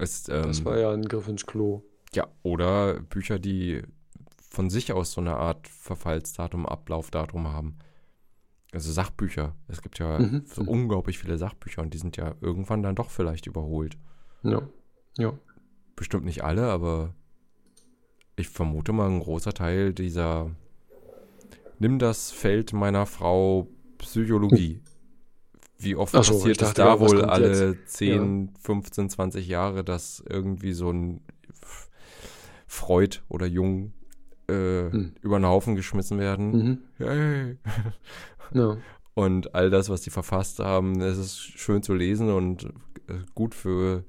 Es, 0.00 0.24
das 0.24 0.58
ähm, 0.58 0.64
war 0.64 0.78
ja 0.78 0.90
ein 0.92 1.04
Griff 1.04 1.28
ins 1.28 1.46
Klo. 1.46 1.82
Ja, 2.14 2.26
oder 2.42 3.00
Bücher, 3.00 3.38
die 3.38 3.82
von 4.50 4.68
sich 4.70 4.92
aus 4.92 5.12
so 5.12 5.20
eine 5.20 5.36
Art 5.36 5.68
Verfallsdatum, 5.68 6.66
Ablaufdatum 6.66 7.48
haben. 7.48 7.76
Also 8.72 8.90
Sachbücher. 8.92 9.54
Es 9.68 9.82
gibt 9.82 9.98
ja 9.98 10.18
Mhm. 10.18 10.42
so 10.46 10.62
unglaublich 10.62 11.18
viele 11.18 11.38
Sachbücher 11.38 11.82
und 11.82 11.92
die 11.94 11.98
sind 11.98 12.16
ja 12.16 12.34
irgendwann 12.40 12.82
dann 12.82 12.94
doch 12.96 13.10
vielleicht 13.10 13.46
überholt. 13.46 13.96
Ja. 14.42 14.62
Ja. 15.18 15.32
Bestimmt 15.96 16.24
nicht 16.24 16.42
alle, 16.44 16.64
aber 16.70 17.14
ich 18.36 18.48
vermute 18.48 18.92
mal, 18.92 19.08
ein 19.08 19.20
großer 19.20 19.52
Teil 19.52 19.92
dieser 19.92 20.50
Nimm 21.78 21.98
das 21.98 22.30
Feld 22.30 22.72
meiner 22.72 23.06
Frau 23.06 23.66
Psychologie. 23.98 24.80
Wie 25.80 25.96
oft 25.96 26.12
so, 26.12 26.18
passiert 26.18 26.60
es 26.62 26.74
da 26.74 27.00
wohl 27.00 27.24
alle 27.24 27.84
10, 27.86 28.54
15, 28.60 29.08
20 29.10 29.48
Jahre, 29.48 29.82
dass 29.84 30.22
irgendwie 30.28 30.72
so 30.72 30.90
ein 30.90 31.20
Freud 32.66 33.18
oder 33.28 33.46
Jung 33.46 33.92
äh, 34.48 34.90
Hm. 34.90 35.12
über 35.22 35.38
den 35.38 35.46
Haufen 35.46 35.76
geschmissen 35.76 36.18
werden? 36.18 36.50
Mhm. 36.52 36.78
Hey. 36.98 37.56
Ja. 38.52 38.76
Und 39.14 39.54
all 39.54 39.70
das, 39.70 39.90
was 39.90 40.00
die 40.00 40.10
verfasst 40.10 40.58
haben, 40.58 41.00
es 41.00 41.18
ist 41.18 41.38
schön 41.38 41.84
zu 41.84 41.94
lesen 41.94 42.30
und 42.30 42.64
äh, 43.08 43.18
gut 43.36 43.54
für 43.54 44.02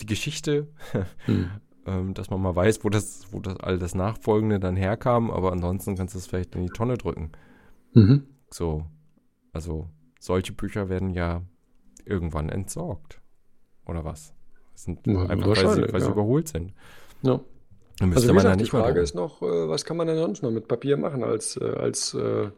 die 0.00 0.06
Geschichte, 0.06 0.68
Hm. 1.26 1.50
ähm, 1.84 2.14
dass 2.14 2.30
man 2.30 2.40
mal 2.40 2.56
weiß, 2.56 2.82
wo 2.82 2.88
das, 2.88 3.26
wo 3.30 3.40
das 3.40 3.58
all 3.58 3.78
das 3.78 3.94
Nachfolgende 3.94 4.58
dann 4.58 4.74
herkam, 4.74 5.30
aber 5.30 5.52
ansonsten 5.52 5.96
kannst 5.96 6.14
du 6.14 6.18
es 6.18 6.26
vielleicht 6.26 6.54
in 6.54 6.62
die 6.62 6.70
Tonne 6.70 6.96
drücken. 6.96 7.32
Mhm. 7.92 8.22
So, 8.50 8.86
also 9.52 9.88
solche 10.18 10.52
Bücher 10.52 10.88
werden 10.88 11.10
ja 11.10 11.42
irgendwann 12.04 12.48
entsorgt. 12.48 13.20
Oder 13.86 14.04
was? 14.04 14.34
Das 14.72 14.84
sind 14.84 15.06
Ja, 15.06 15.26
einfach, 15.26 15.48
weil 15.48 15.56
sie, 15.74 15.92
weil 15.92 16.00
sie 16.00 16.06
ja. 16.06 16.12
überholt 16.12 16.48
sind. 16.48 16.72
Ja. 17.22 17.40
Dann 17.98 18.12
Also 18.12 18.14
müsste 18.14 18.28
wie 18.28 18.32
man 18.32 18.36
gesagt, 18.36 18.60
die 18.60 18.66
Frage 18.66 19.00
ist 19.00 19.14
noch, 19.14 19.42
äh, 19.42 19.68
was 19.68 19.84
kann 19.84 19.96
man 19.96 20.06
denn 20.06 20.18
sonst 20.18 20.42
noch 20.42 20.50
mit 20.50 20.68
Papier 20.68 20.96
machen 20.96 21.24
als, 21.24 21.56
äh, 21.56 21.64
als, 21.64 22.14
äh, 22.14 22.50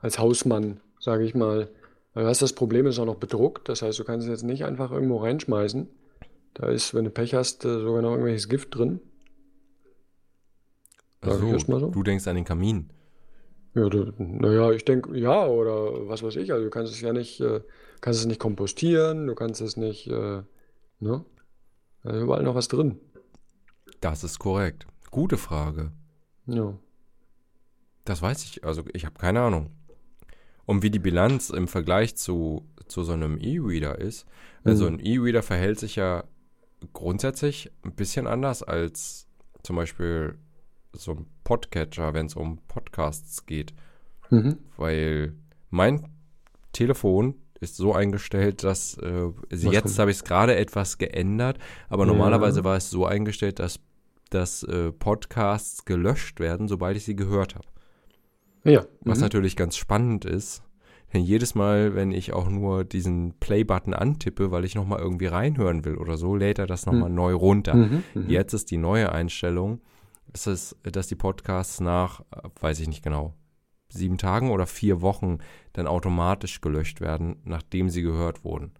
als 0.00 0.18
Hausmann, 0.18 0.80
sage 0.98 1.24
ich 1.24 1.34
mal. 1.34 1.70
Weil 2.14 2.24
was 2.24 2.38
das 2.38 2.54
Problem 2.54 2.86
ist 2.86 2.98
auch 2.98 3.04
noch 3.04 3.16
bedruckt, 3.16 3.68
das 3.68 3.82
heißt, 3.82 3.98
du 3.98 4.04
kannst 4.04 4.26
es 4.26 4.30
jetzt 4.30 4.42
nicht 4.42 4.64
einfach 4.64 4.90
irgendwo 4.90 5.18
reinschmeißen. 5.18 5.88
Da 6.54 6.68
ist, 6.68 6.94
wenn 6.94 7.04
du 7.04 7.10
Pech 7.10 7.34
hast, 7.34 7.62
sogar 7.62 8.02
noch 8.02 8.10
irgendwelches 8.10 8.48
Gift 8.48 8.74
drin. 8.74 9.00
Sag 11.22 11.32
Also, 11.42 11.78
so. 11.78 11.90
du 11.90 12.02
denkst 12.02 12.26
an 12.26 12.36
den 12.36 12.44
Kamin. 12.44 12.90
Ja, 13.74 13.88
du, 13.88 14.12
naja, 14.18 14.72
ich 14.72 14.84
denke, 14.84 15.16
ja, 15.18 15.46
oder 15.46 16.08
was 16.08 16.22
weiß 16.22 16.36
ich, 16.36 16.52
also 16.52 16.64
du 16.64 16.70
kannst 16.70 16.92
es 16.92 17.00
ja 17.00 17.12
nicht, 17.12 17.40
äh, 17.40 17.60
kannst 18.00 18.20
es 18.20 18.26
nicht 18.26 18.40
kompostieren, 18.40 19.26
du 19.28 19.34
kannst 19.34 19.60
es 19.60 19.76
nicht, 19.76 20.08
äh, 20.08 20.42
ne? 20.98 21.24
Da 22.02 22.10
ist 22.10 22.22
überall 22.22 22.42
noch 22.42 22.54
was 22.54 22.68
drin. 22.68 22.98
Das 24.00 24.24
ist 24.24 24.38
korrekt. 24.38 24.86
Gute 25.10 25.36
Frage. 25.36 25.92
Ja. 26.46 26.74
Das 28.04 28.22
weiß 28.22 28.42
ich, 28.44 28.64
also 28.64 28.82
ich 28.92 29.04
habe 29.04 29.18
keine 29.18 29.40
Ahnung. 29.42 29.70
Und 30.66 30.82
wie 30.82 30.90
die 30.90 30.98
Bilanz 30.98 31.50
im 31.50 31.68
Vergleich 31.68 32.16
zu, 32.16 32.66
zu 32.88 33.02
so 33.04 33.12
einem 33.12 33.38
E-Reader 33.38 33.98
ist, 33.98 34.26
also 34.64 34.88
Mhm. 34.90 34.96
ein 34.96 35.00
E-Reader 35.00 35.42
verhält 35.42 35.78
sich 35.78 35.96
ja 35.96 36.24
grundsätzlich 36.92 37.70
ein 37.84 37.92
bisschen 37.94 38.26
anders 38.26 38.62
als 38.62 39.26
zum 39.62 39.76
Beispiel 39.76 40.38
so 40.92 41.12
ein 41.12 41.26
Podcatcher, 41.44 42.14
wenn 42.14 42.26
es 42.26 42.34
um 42.34 42.58
Podcasts 42.68 43.46
geht. 43.46 43.72
Mhm. 44.30 44.58
Weil 44.76 45.34
mein 45.70 46.08
Telefon 46.72 47.34
ist 47.60 47.76
so 47.76 47.92
eingestellt, 47.94 48.64
dass 48.64 48.96
äh, 48.98 49.30
also 49.50 49.66
Was 49.68 49.74
jetzt 49.74 49.98
habe 49.98 50.10
ich 50.10 50.18
es 50.18 50.24
gerade 50.24 50.56
etwas 50.56 50.98
geändert, 50.98 51.58
aber 51.88 52.04
Ja. 52.06 52.12
normalerweise 52.12 52.64
war 52.64 52.76
es 52.76 52.90
so 52.90 53.04
eingestellt, 53.06 53.58
dass, 53.58 53.80
dass 54.30 54.62
äh, 54.62 54.92
Podcasts 54.92 55.84
gelöscht 55.84 56.40
werden, 56.40 56.68
sobald 56.68 56.96
ich 56.96 57.04
sie 57.04 57.16
gehört 57.16 57.54
habe. 57.54 57.66
Ja. 58.64 58.84
Was 59.02 59.18
mhm. 59.18 59.24
natürlich 59.24 59.56
ganz 59.56 59.76
spannend 59.76 60.24
ist, 60.24 60.62
denn 61.12 61.22
jedes 61.22 61.54
Mal, 61.54 61.94
wenn 61.94 62.12
ich 62.12 62.32
auch 62.32 62.48
nur 62.48 62.84
diesen 62.84 63.34
Play-Button 63.40 63.94
antippe, 63.94 64.50
weil 64.52 64.64
ich 64.64 64.74
nochmal 64.74 65.00
irgendwie 65.00 65.26
reinhören 65.26 65.84
will 65.84 65.96
oder 65.96 66.16
so, 66.16 66.36
lädt 66.36 66.58
er 66.58 66.66
das 66.66 66.86
nochmal 66.86 67.08
Hm. 67.08 67.14
neu 67.14 67.34
runter. 67.34 67.74
Mhm. 67.74 68.04
Mhm. 68.14 68.28
Jetzt 68.30 68.52
ist 68.52 68.70
die 68.70 68.76
neue 68.76 69.10
Einstellung, 69.12 69.80
dass, 70.32 70.46
es, 70.46 70.76
dass 70.82 71.08
die 71.08 71.14
Podcasts 71.16 71.80
nach, 71.80 72.22
weiß 72.60 72.80
ich 72.80 72.88
nicht 72.88 73.02
genau, 73.02 73.34
sieben 73.88 74.18
Tagen 74.18 74.50
oder 74.50 74.66
vier 74.66 75.02
Wochen 75.02 75.38
dann 75.72 75.86
automatisch 75.86 76.60
gelöscht 76.60 77.00
werden, 77.00 77.36
nachdem 77.44 77.88
sie 77.88 78.02
gehört 78.02 78.44
wurden. 78.44 78.72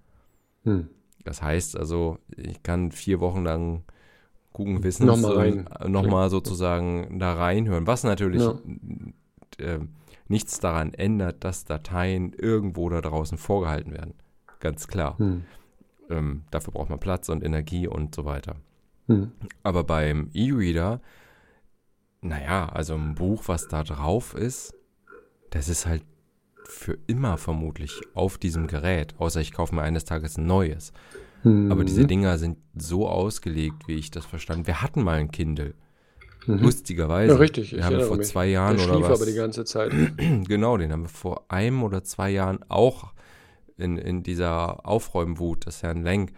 Hm. 0.64 0.89
Das 1.24 1.43
heißt 1.43 1.77
also, 1.77 2.18
ich 2.36 2.62
kann 2.62 2.93
vier 2.93 3.20
Wochen 3.20 3.43
lang 3.44 3.85
guten 4.52 4.82
Wissens 4.82 5.06
Nochmal 5.06 5.36
rein. 5.36 5.68
nochmal 5.86 6.31
sozusagen 6.31 7.18
da 7.18 7.35
reinhören, 7.35 7.86
was 7.86 8.05
natürlich 8.05 8.43
Ja. 8.43 8.59
äh, 9.59 9.81
nichts 10.28 10.60
daran 10.60 10.94
ändert, 10.94 11.44
dass 11.44 11.64
Dateien 11.64 12.32
irgendwo 12.32 12.89
da 12.89 13.01
draußen 13.01 13.36
vorgehalten 13.39 13.93
werden. 13.93 14.14
Ganz 14.60 14.86
klar. 14.89 15.18
Hm. 15.18 15.44
Ähm, 16.09 16.43
dafür 16.51 16.72
braucht 16.72 16.90
man 16.90 17.01
Platz 17.01 17.28
und 17.28 17.44
Energie 17.44 17.86
und 17.86 18.14
so 18.14 18.24
weiter. 18.24 18.56
Hm. 19.06 19.32
Aber 19.62 19.85
beim 19.85 20.31
E-Reader, 20.32 21.01
naja, 22.22 22.68
also 22.68 22.94
ein 22.94 23.14
Buch, 23.14 23.44
was 23.47 23.68
da 23.68 23.82
drauf 23.82 24.34
ist, 24.34 24.74
das 25.51 25.68
ist 25.68 25.86
halt 25.86 26.05
für 26.64 26.98
immer 27.06 27.38
vermutlich 27.38 28.01
auf 28.14 28.38
diesem 28.38 28.66
Gerät, 28.66 29.14
außer 29.18 29.40
ich 29.40 29.52
kaufe 29.52 29.74
mir 29.74 29.82
eines 29.82 30.05
Tages 30.05 30.36
ein 30.38 30.47
neues. 30.47 30.92
Hm. 31.42 31.72
Aber 31.72 31.84
diese 31.84 32.06
Dinger 32.06 32.38
sind 32.38 32.59
so 32.76 33.09
ausgelegt, 33.09 33.88
wie 33.88 33.94
ich 33.94 34.10
das 34.10 34.26
verstanden. 34.26 34.66
Wir 34.66 34.82
hatten 34.82 35.02
mal 35.02 35.18
ein 35.18 35.30
Kindle, 35.30 35.74
Mhm. 36.47 36.59
lustigerweise. 36.60 37.34
Ja, 37.34 37.38
richtig, 37.38 37.72
Wir 37.72 37.78
ich 37.80 37.84
haben 37.84 38.01
vor 38.01 38.16
mich. 38.16 38.26
zwei 38.28 38.47
Jahren 38.47 38.76
Der 38.76 38.86
oder 38.86 38.94
schlief 38.94 39.09
was. 39.10 39.20
aber 39.20 39.30
die 39.30 39.36
ganze 39.36 39.64
Zeit. 39.66 39.92
Genau, 40.48 40.76
den 40.78 40.90
haben 40.90 41.02
wir 41.02 41.09
vor 41.10 41.44
einem 41.48 41.82
oder 41.82 42.02
zwei 42.02 42.30
Jahren 42.30 42.60
auch 42.70 43.12
in, 43.76 43.97
in 43.98 44.22
dieser 44.22 44.86
Aufräumwut 44.86 45.66
des 45.66 45.82
Herrn 45.82 46.02
Lenk 46.02 46.32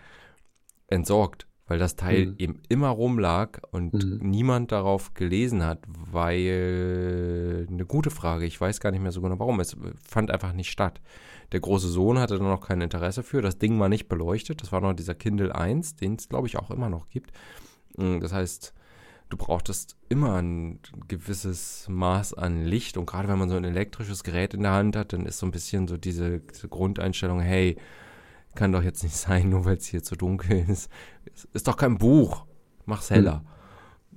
entsorgt, 0.89 1.47
weil 1.73 1.79
das 1.79 1.97
Teil 1.97 2.27
Mhm. 2.27 2.35
eben 2.37 2.59
immer 2.69 2.89
rumlag 2.91 3.61
und 3.71 3.95
Mhm. 3.95 4.19
niemand 4.31 4.73
darauf 4.73 5.15
gelesen 5.15 5.65
hat, 5.65 5.79
weil 6.13 7.67
eine 7.71 7.87
gute 7.87 8.11
Frage, 8.11 8.45
ich 8.45 8.61
weiß 8.61 8.79
gar 8.79 8.91
nicht 8.91 9.01
mehr 9.01 9.11
so 9.11 9.23
genau 9.23 9.39
warum, 9.39 9.59
es 9.59 9.75
fand 10.07 10.31
einfach 10.31 10.53
nicht 10.53 10.71
statt. 10.71 11.01
Der 11.53 11.61
große 11.61 11.89
Sohn 11.89 12.19
hatte 12.19 12.37
da 12.37 12.45
noch 12.45 12.61
kein 12.67 12.83
Interesse 12.83 13.23
für, 13.23 13.41
das 13.41 13.57
Ding 13.59 13.81
war 13.81 13.89
nicht 13.89 14.07
beleuchtet, 14.09 14.61
das 14.63 14.71
war 14.71 14.83
noch 14.83 14.93
dieser 14.93 15.15
Kindle 15.15 15.55
1, 15.55 15.97
den 15.97 16.17
es 16.17 16.29
glaube 16.29 16.47
ich 16.47 16.59
auch 16.59 16.71
immer 16.71 16.91
noch 16.91 17.09
gibt. 17.09 17.33
Mm, 17.97 18.21
Das 18.21 18.35
heißt, 18.35 18.75
du 19.31 19.37
brauchtest 19.39 19.97
immer 20.11 20.43
ein 20.43 20.79
gewisses 21.09 21.87
Maß 21.89 22.35
an 22.35 22.67
Licht 22.67 22.99
und 22.99 23.07
gerade 23.07 23.29
wenn 23.29 23.39
man 23.39 23.49
so 23.49 23.57
ein 23.57 23.65
elektrisches 23.65 24.25
Gerät 24.25 24.53
in 24.53 24.63
der 24.63 24.73
Hand 24.73 24.95
hat, 24.95 25.15
dann 25.15 25.25
ist 25.25 25.39
so 25.39 25.47
ein 25.47 25.53
bisschen 25.53 25.89
so 25.89 25.97
diese, 25.97 26.41
diese 26.41 26.69
Grundeinstellung, 26.69 27.41
hey, 27.41 27.77
kann 28.55 28.73
doch 28.73 28.83
jetzt 28.83 29.03
nicht 29.03 29.17
sein, 29.17 29.49
nur 29.51 29.65
weil 29.65 29.77
es 29.77 29.87
hier 29.87 30.03
zu 30.03 30.17
dunkel 30.17 30.65
ist. 30.69 30.91
Es 31.35 31.45
ist 31.53 31.69
doch 31.69 31.77
kein 31.77 31.99
Buch, 31.99 32.47
mach's 32.87 33.11
heller. 33.11 33.45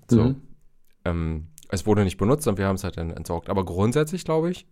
So, 0.10 0.24
Mhm. 0.24 0.41
ähm, 1.06 1.48
es 1.70 1.86
wurde 1.86 2.03
nicht 2.03 2.18
benutzt 2.18 2.48
und 2.48 2.57
wir 2.57 2.68
haben 2.68 2.76
es 2.76 2.84
halt 2.84 2.98
dann 2.98 3.12
entsorgt. 3.12 3.49
Aber 3.49 3.66
grundsätzlich, 3.66 4.24
glaube 4.24 4.52
ich, 4.52 4.68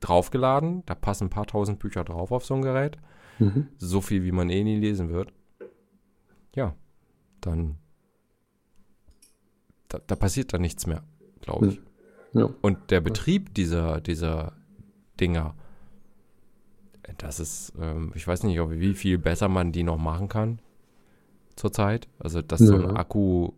draufgeladen, 0.00 0.84
da 0.86 0.94
passen 0.94 1.24
ein 1.24 1.30
paar 1.30 1.46
tausend 1.46 1.78
Bücher 1.78 2.04
drauf 2.04 2.30
auf 2.32 2.44
so 2.44 2.54
ein 2.54 2.62
Gerät, 2.62 2.98
Mhm. 3.38 3.68
so 3.78 4.00
viel, 4.00 4.24
wie 4.24 4.32
man 4.32 4.50
eh 4.50 4.62
nie 4.64 4.78
lesen 4.78 5.08
wird. 5.10 5.32
Ja, 6.54 6.74
dann 7.40 7.76
da, 9.88 9.98
da 10.06 10.16
passiert 10.16 10.52
dann 10.52 10.60
nichts 10.60 10.86
mehr, 10.86 11.02
glaube 11.40 11.68
ich. 11.68 11.80
Ja. 12.34 12.50
Und 12.60 12.90
der 12.90 13.00
Betrieb 13.00 13.54
dieser, 13.54 14.00
dieser 14.00 14.52
Dinger, 15.18 15.54
das 17.18 17.40
ist, 17.40 17.72
ähm, 17.80 18.12
ich 18.14 18.26
weiß 18.26 18.44
nicht, 18.44 18.58
ob, 18.60 18.70
wie 18.70 18.94
viel 18.94 19.18
besser 19.18 19.48
man 19.48 19.72
die 19.72 19.82
noch 19.82 19.98
machen 19.98 20.28
kann 20.28 20.60
zurzeit. 21.56 22.08
Also, 22.18 22.42
dass 22.42 22.60
so 22.60 22.74
ein. 22.74 22.96
Akku, 22.96 23.52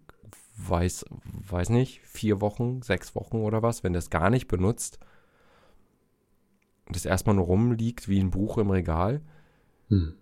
weiß, 0.57 1.05
weiß 1.49 1.71
nicht, 1.71 2.01
vier 2.01 2.41
Wochen, 2.41 2.83
sechs 2.83 3.15
Wochen 3.15 3.39
oder 3.39 3.63
was, 3.63 3.85
wenn 3.85 3.93
das 3.93 4.11
gar 4.11 4.31
nicht 4.31 4.49
benutzt 4.49 4.99
und 6.87 6.97
das 6.97 7.05
erstmal 7.05 7.37
nur 7.37 7.47
rumliegt 7.47 8.09
wie 8.09 8.19
ein 8.19 8.31
Buch 8.31 8.59
im 8.59 8.71
Regal. 8.71 9.21
Hm. 9.89 10.15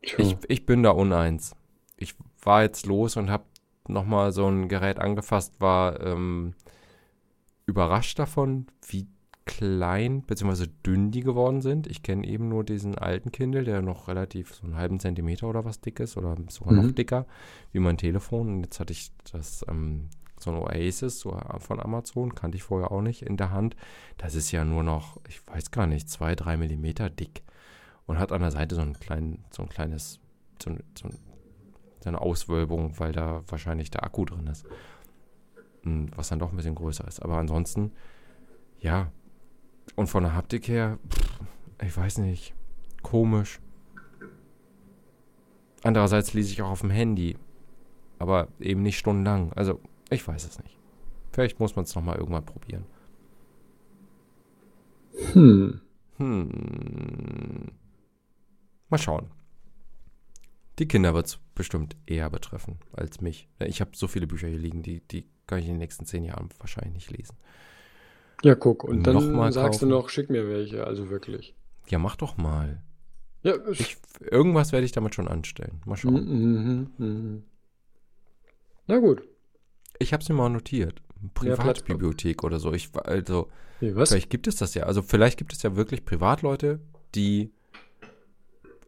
Ich, 0.00 0.36
ich 0.48 0.64
bin 0.64 0.82
da 0.82 0.90
uneins. 0.90 1.54
Ich 1.98 2.14
war 2.40 2.62
jetzt 2.62 2.86
los 2.86 3.18
und 3.18 3.28
habe 3.28 3.44
nochmal 3.86 4.32
so 4.32 4.46
ein 4.46 4.68
Gerät 4.68 4.98
angefasst, 4.98 5.60
war 5.60 6.00
ähm, 6.00 6.54
überrascht 7.66 8.18
davon, 8.18 8.68
wie 8.88 9.06
klein 9.56 10.22
bzw. 10.22 10.66
dünn 10.86 11.10
die 11.10 11.20
geworden 11.22 11.60
sind. 11.60 11.86
Ich 11.88 12.02
kenne 12.02 12.26
eben 12.26 12.48
nur 12.48 12.62
diesen 12.62 12.96
alten 12.96 13.32
Kindle, 13.32 13.64
der 13.64 13.82
noch 13.82 14.06
relativ 14.08 14.54
so 14.54 14.64
einen 14.64 14.76
halben 14.76 15.00
Zentimeter 15.00 15.48
oder 15.48 15.64
was 15.64 15.80
dick 15.80 15.98
ist 16.00 16.16
oder 16.16 16.36
sogar 16.48 16.72
noch 16.74 16.84
Mhm. 16.84 16.94
dicker 16.94 17.26
wie 17.72 17.80
mein 17.80 17.96
Telefon. 17.96 18.48
Und 18.48 18.62
jetzt 18.62 18.78
hatte 18.78 18.92
ich 18.92 19.10
das 19.32 19.64
ähm, 19.68 20.08
so 20.38 20.50
ein 20.50 20.56
Oasis 20.56 21.20
so 21.20 21.38
von 21.58 21.80
Amazon, 21.80 22.34
kannte 22.34 22.56
ich 22.56 22.62
vorher 22.62 22.92
auch 22.92 23.02
nicht, 23.02 23.22
in 23.22 23.36
der 23.36 23.50
Hand. 23.50 23.74
Das 24.18 24.34
ist 24.34 24.52
ja 24.52 24.64
nur 24.64 24.82
noch, 24.82 25.18
ich 25.28 25.46
weiß 25.46 25.70
gar 25.70 25.86
nicht, 25.86 26.08
zwei, 26.08 26.34
drei 26.34 26.56
Millimeter 26.56 27.10
dick 27.10 27.42
und 28.06 28.18
hat 28.18 28.32
an 28.32 28.40
der 28.40 28.50
Seite 28.52 28.74
so 28.76 28.80
ein, 28.80 28.94
klein, 28.94 29.44
so 29.50 29.62
ein 29.62 29.68
kleines, 29.68 30.20
so, 30.62 30.70
so, 30.98 31.08
so 32.02 32.08
eine 32.08 32.20
Auswölbung, 32.20 32.98
weil 32.98 33.12
da 33.12 33.42
wahrscheinlich 33.48 33.90
der 33.90 34.04
Akku 34.04 34.24
drin 34.24 34.46
ist. 34.46 34.64
Hm, 35.82 36.10
was 36.14 36.28
dann 36.28 36.38
doch 36.38 36.50
ein 36.52 36.56
bisschen 36.56 36.74
größer 36.74 37.06
ist. 37.08 37.20
Aber 37.20 37.36
ansonsten, 37.38 37.92
ja. 38.80 39.10
Und 39.96 40.06
von 40.06 40.22
der 40.22 40.34
Haptik 40.34 40.68
her, 40.68 40.98
ich 41.82 41.96
weiß 41.96 42.18
nicht, 42.18 42.54
komisch. 43.02 43.60
Andererseits 45.82 46.34
lese 46.34 46.52
ich 46.52 46.62
auch 46.62 46.70
auf 46.70 46.80
dem 46.80 46.90
Handy, 46.90 47.36
aber 48.18 48.48
eben 48.58 48.82
nicht 48.82 48.98
stundenlang. 48.98 49.52
Also, 49.54 49.80
ich 50.10 50.26
weiß 50.26 50.44
es 50.46 50.62
nicht. 50.62 50.78
Vielleicht 51.32 51.58
muss 51.60 51.76
man 51.76 51.84
es 51.84 51.94
nochmal 51.94 52.16
irgendwann 52.16 52.44
probieren. 52.44 52.84
Hm. 55.32 55.80
Hm. 56.16 57.70
Mal 58.88 58.98
schauen. 58.98 59.30
Die 60.78 60.88
Kinder 60.88 61.14
wird 61.14 61.26
es 61.26 61.38
bestimmt 61.54 61.96
eher 62.06 62.30
betreffen 62.30 62.78
als 62.92 63.20
mich. 63.20 63.48
Ich 63.58 63.80
habe 63.80 63.90
so 63.94 64.08
viele 64.08 64.26
Bücher 64.26 64.48
hier 64.48 64.58
liegen, 64.58 64.82
die, 64.82 65.00
die 65.00 65.26
kann 65.46 65.58
ich 65.58 65.66
in 65.66 65.72
den 65.72 65.78
nächsten 65.78 66.06
zehn 66.06 66.24
Jahren 66.24 66.48
wahrscheinlich 66.58 66.94
nicht 66.94 67.10
lesen. 67.10 67.36
Ja, 68.42 68.54
guck. 68.54 68.84
Und 68.84 69.06
dann 69.06 69.20
sagst 69.52 69.80
kaufen. 69.80 69.88
du 69.90 69.96
noch, 69.96 70.08
schick 70.08 70.30
mir 70.30 70.48
welche, 70.48 70.86
also 70.86 71.10
wirklich. 71.10 71.54
Ja, 71.88 71.98
mach 71.98 72.16
doch 72.16 72.36
mal. 72.36 72.82
Ja, 73.42 73.54
Ich, 73.70 73.96
irgendwas 74.20 74.72
werde 74.72 74.84
ich 74.84 74.92
damit 74.92 75.14
schon 75.14 75.28
anstellen. 75.28 75.80
Mal 75.86 75.96
schauen. 75.96 76.14
Mhm, 76.14 76.90
mhm. 76.98 77.42
Na 78.86 78.98
gut. 78.98 79.22
Ich 79.98 80.12
habe 80.12 80.22
es 80.22 80.28
mir 80.28 80.34
mal 80.34 80.48
notiert. 80.48 81.02
Ja, 81.22 81.28
Privatbibliothek 81.34 82.44
oder 82.44 82.58
so. 82.58 82.72
Ich, 82.72 82.90
also, 82.94 83.48
Nee, 83.80 83.92
vielleicht 83.92 84.30
gibt 84.30 84.46
es 84.46 84.56
das 84.56 84.74
ja. 84.74 84.84
Also, 84.84 85.02
vielleicht 85.02 85.38
gibt 85.38 85.52
es 85.52 85.62
ja 85.62 85.74
wirklich 85.76 86.04
Privatleute, 86.04 86.80
die 87.14 87.52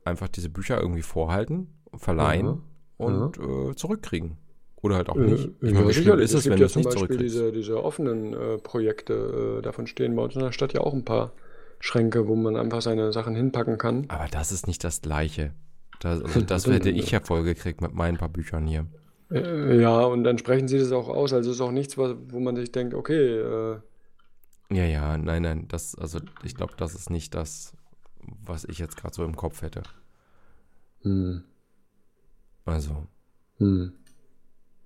einfach 0.05 0.29
diese 0.29 0.51
Bücher 0.51 0.81
irgendwie 0.81 1.03
vorhalten, 1.03 1.69
verleihen 1.95 2.47
Aha, 2.47 2.61
und 2.99 3.39
äh, 3.39 3.75
zurückkriegen. 3.75 4.37
Oder 4.83 4.97
halt 4.97 5.09
auch 5.09 5.21
Äh, 5.21 5.21
nicht. 5.23 5.51
Ich 5.63 5.73
ja, 5.73 5.75
meine, 5.75 5.89
wie 5.89 5.93
schlimm 5.95 6.19
ist 6.19 6.35
es, 6.35 6.43
gibt 6.43 6.49
wenn 6.49 6.61
du 6.61 6.67
es 6.67 6.77
nicht 6.77 6.91
Beispiel 6.91 6.93
zurückkriegst? 6.93 7.19
diese, 7.19 7.53
diese 7.53 7.83
offenen 7.83 8.35
äh, 8.35 8.59
Projekte, 8.59 9.59
äh, 9.59 9.63
davon 9.63 9.87
stehen 9.87 10.17
bei 10.17 10.23
uns 10.23 10.35
in 10.35 10.41
der 10.43 10.53
Stadt 10.53 10.73
ja 10.73 10.81
auch 10.81 10.95
ein 10.95 11.05
paar 11.05 11.33
Schränke, 11.81 12.29
wo 12.29 12.35
man 12.37 12.57
einfach 12.57 12.83
seine 12.83 13.13
Sachen 13.13 13.35
hinpacken 13.35 13.79
kann. 13.79 14.09
Aber 14.09 14.29
das 14.29 14.53
ist 14.53 14.67
nicht 14.69 14.85
das 14.85 15.01
Gleiche. 15.01 15.55
Das, 15.99 16.23
also 16.23 16.43
das 16.43 16.67
hätte 16.69 16.91
ich 16.91 17.11
ja 17.11 17.21
voll 17.21 17.43
gekriegt 17.45 17.81
mit 17.81 17.95
meinen 17.95 18.17
paar 18.19 18.29
Büchern 18.29 18.67
hier. 18.67 18.87
Äh, 19.31 19.81
ja, 19.81 20.05
und 20.05 20.27
entsprechend 20.27 20.69
sieht 20.71 20.81
es 20.81 20.93
auch 20.93 21.09
aus. 21.09 21.33
Also 21.33 21.51
es 21.51 21.57
ist 21.57 21.61
auch 21.61 21.71
nichts, 21.71 21.97
was, 21.99 22.15
wo 22.29 22.41
man 22.41 22.57
sich 22.57 22.71
denkt, 22.73 22.95
okay, 22.95 23.15
äh, 23.39 23.79
Ja, 24.71 24.85
ja, 24.85 25.19
nein, 25.19 25.43
nein, 25.43 25.69
das, 25.69 25.95
also 25.95 26.21
ich 26.43 26.55
glaube, 26.57 26.75
das 26.77 26.95
ist 26.95 27.11
nicht 27.11 27.35
das, 27.35 27.77
was 28.23 28.65
ich 28.65 28.79
jetzt 28.79 28.97
gerade 28.97 29.15
so 29.15 29.25
im 29.25 29.37
Kopf 29.37 29.63
hätte. 29.63 29.83
hm, 31.03 31.45
Also, 32.65 33.07
hm. 33.59 33.93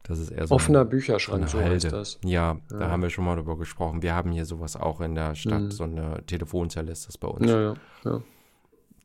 Das 0.06 0.18
ist 0.18 0.30
eher 0.30 0.46
so 0.46 0.54
offener 0.54 0.80
eine, 0.80 0.86
so 0.86 0.90
Bücherschrank, 0.90 1.48
so 1.48 1.60
heißt 1.60 1.92
das. 1.92 2.18
Ja, 2.24 2.58
da 2.68 2.80
Ja. 2.80 2.90
haben 2.90 3.02
wir 3.02 3.10
schon 3.10 3.24
mal 3.24 3.36
drüber 3.36 3.56
gesprochen. 3.58 4.02
Wir 4.02 4.14
haben 4.14 4.30
hier 4.32 4.44
sowas 4.44 4.76
auch 4.76 5.00
in 5.00 5.14
der 5.14 5.34
Stadt, 5.34 5.62
Mhm. 5.62 5.70
so 5.70 5.84
eine 5.84 6.24
Telefonzelle 6.26 6.92
ist 6.92 7.08
das 7.08 7.18
bei 7.18 7.28
uns, 7.28 7.50
Ja, 7.50 7.60
ja, 7.60 7.74
ja. 8.04 8.22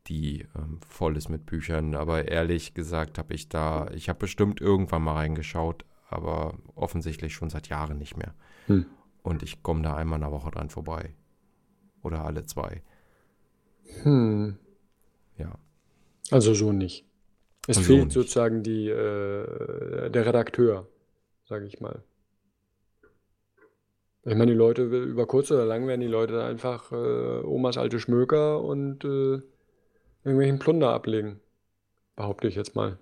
die 0.08 0.48
ähm, 0.56 0.80
voll 0.88 1.18
ist 1.18 1.30
mit 1.30 1.46
Büchern. 1.46 1.96
Aber 1.96 2.28
ehrlich 2.28 2.74
gesagt 2.74 3.18
habe 3.18 3.34
ich 3.34 3.50
da, 3.50 3.88
ich 3.94 4.10
habe 4.10 4.20
bestimmt 4.20 4.62
irgendwann 4.62 5.02
mal 5.04 5.14
reingeschaut, 5.14 5.86
aber 6.10 6.56
offensichtlich 6.76 7.34
schon 7.34 7.50
seit 7.50 7.68
Jahren 7.70 7.98
nicht 7.98 8.18
mehr. 8.18 8.34
Hm. 8.68 8.86
Und 9.24 9.44
ich 9.44 9.64
komme 9.64 9.82
da 9.84 9.96
einmal 9.96 10.18
in 10.18 10.24
der 10.24 10.32
Woche 10.32 10.52
dran 10.52 10.70
vorbei. 10.70 11.14
Oder 12.04 12.26
alle 12.26 12.46
zwei. 12.46 12.82
Hm. 14.04 14.58
Ja. 15.38 15.54
Also 16.32 16.54
so 16.54 16.72
nicht. 16.72 17.06
Es 17.68 17.78
So 17.78 17.84
fehlt 17.84 18.12
sozusagen 18.12 18.64
die, 18.64 18.90
äh, 18.90 20.10
der 20.10 20.26
Redakteur, 20.26 20.88
sage 21.48 21.66
ich 21.66 21.80
mal. 21.80 22.04
Ich 24.24 24.36
meine, 24.36 24.52
die 24.52 24.58
Leute, 24.58 24.84
über 24.84 25.26
kurz 25.26 25.52
oder 25.52 25.66
lang 25.66 25.88
werden 25.88 26.02
die 26.02 26.08
Leute 26.08 26.44
einfach 26.44 26.92
äh, 26.92 26.96
Omas 27.44 27.78
alte 27.78 28.00
Schmöker 28.00 28.62
und 28.62 29.04
äh, 29.04 29.42
irgendwelchen 30.24 30.60
Plunder 30.60 30.92
ablegen. 30.94 31.40
Behaupte 32.16 32.48
ich 32.48 32.56
jetzt 32.56 32.76
mal. 32.76 33.00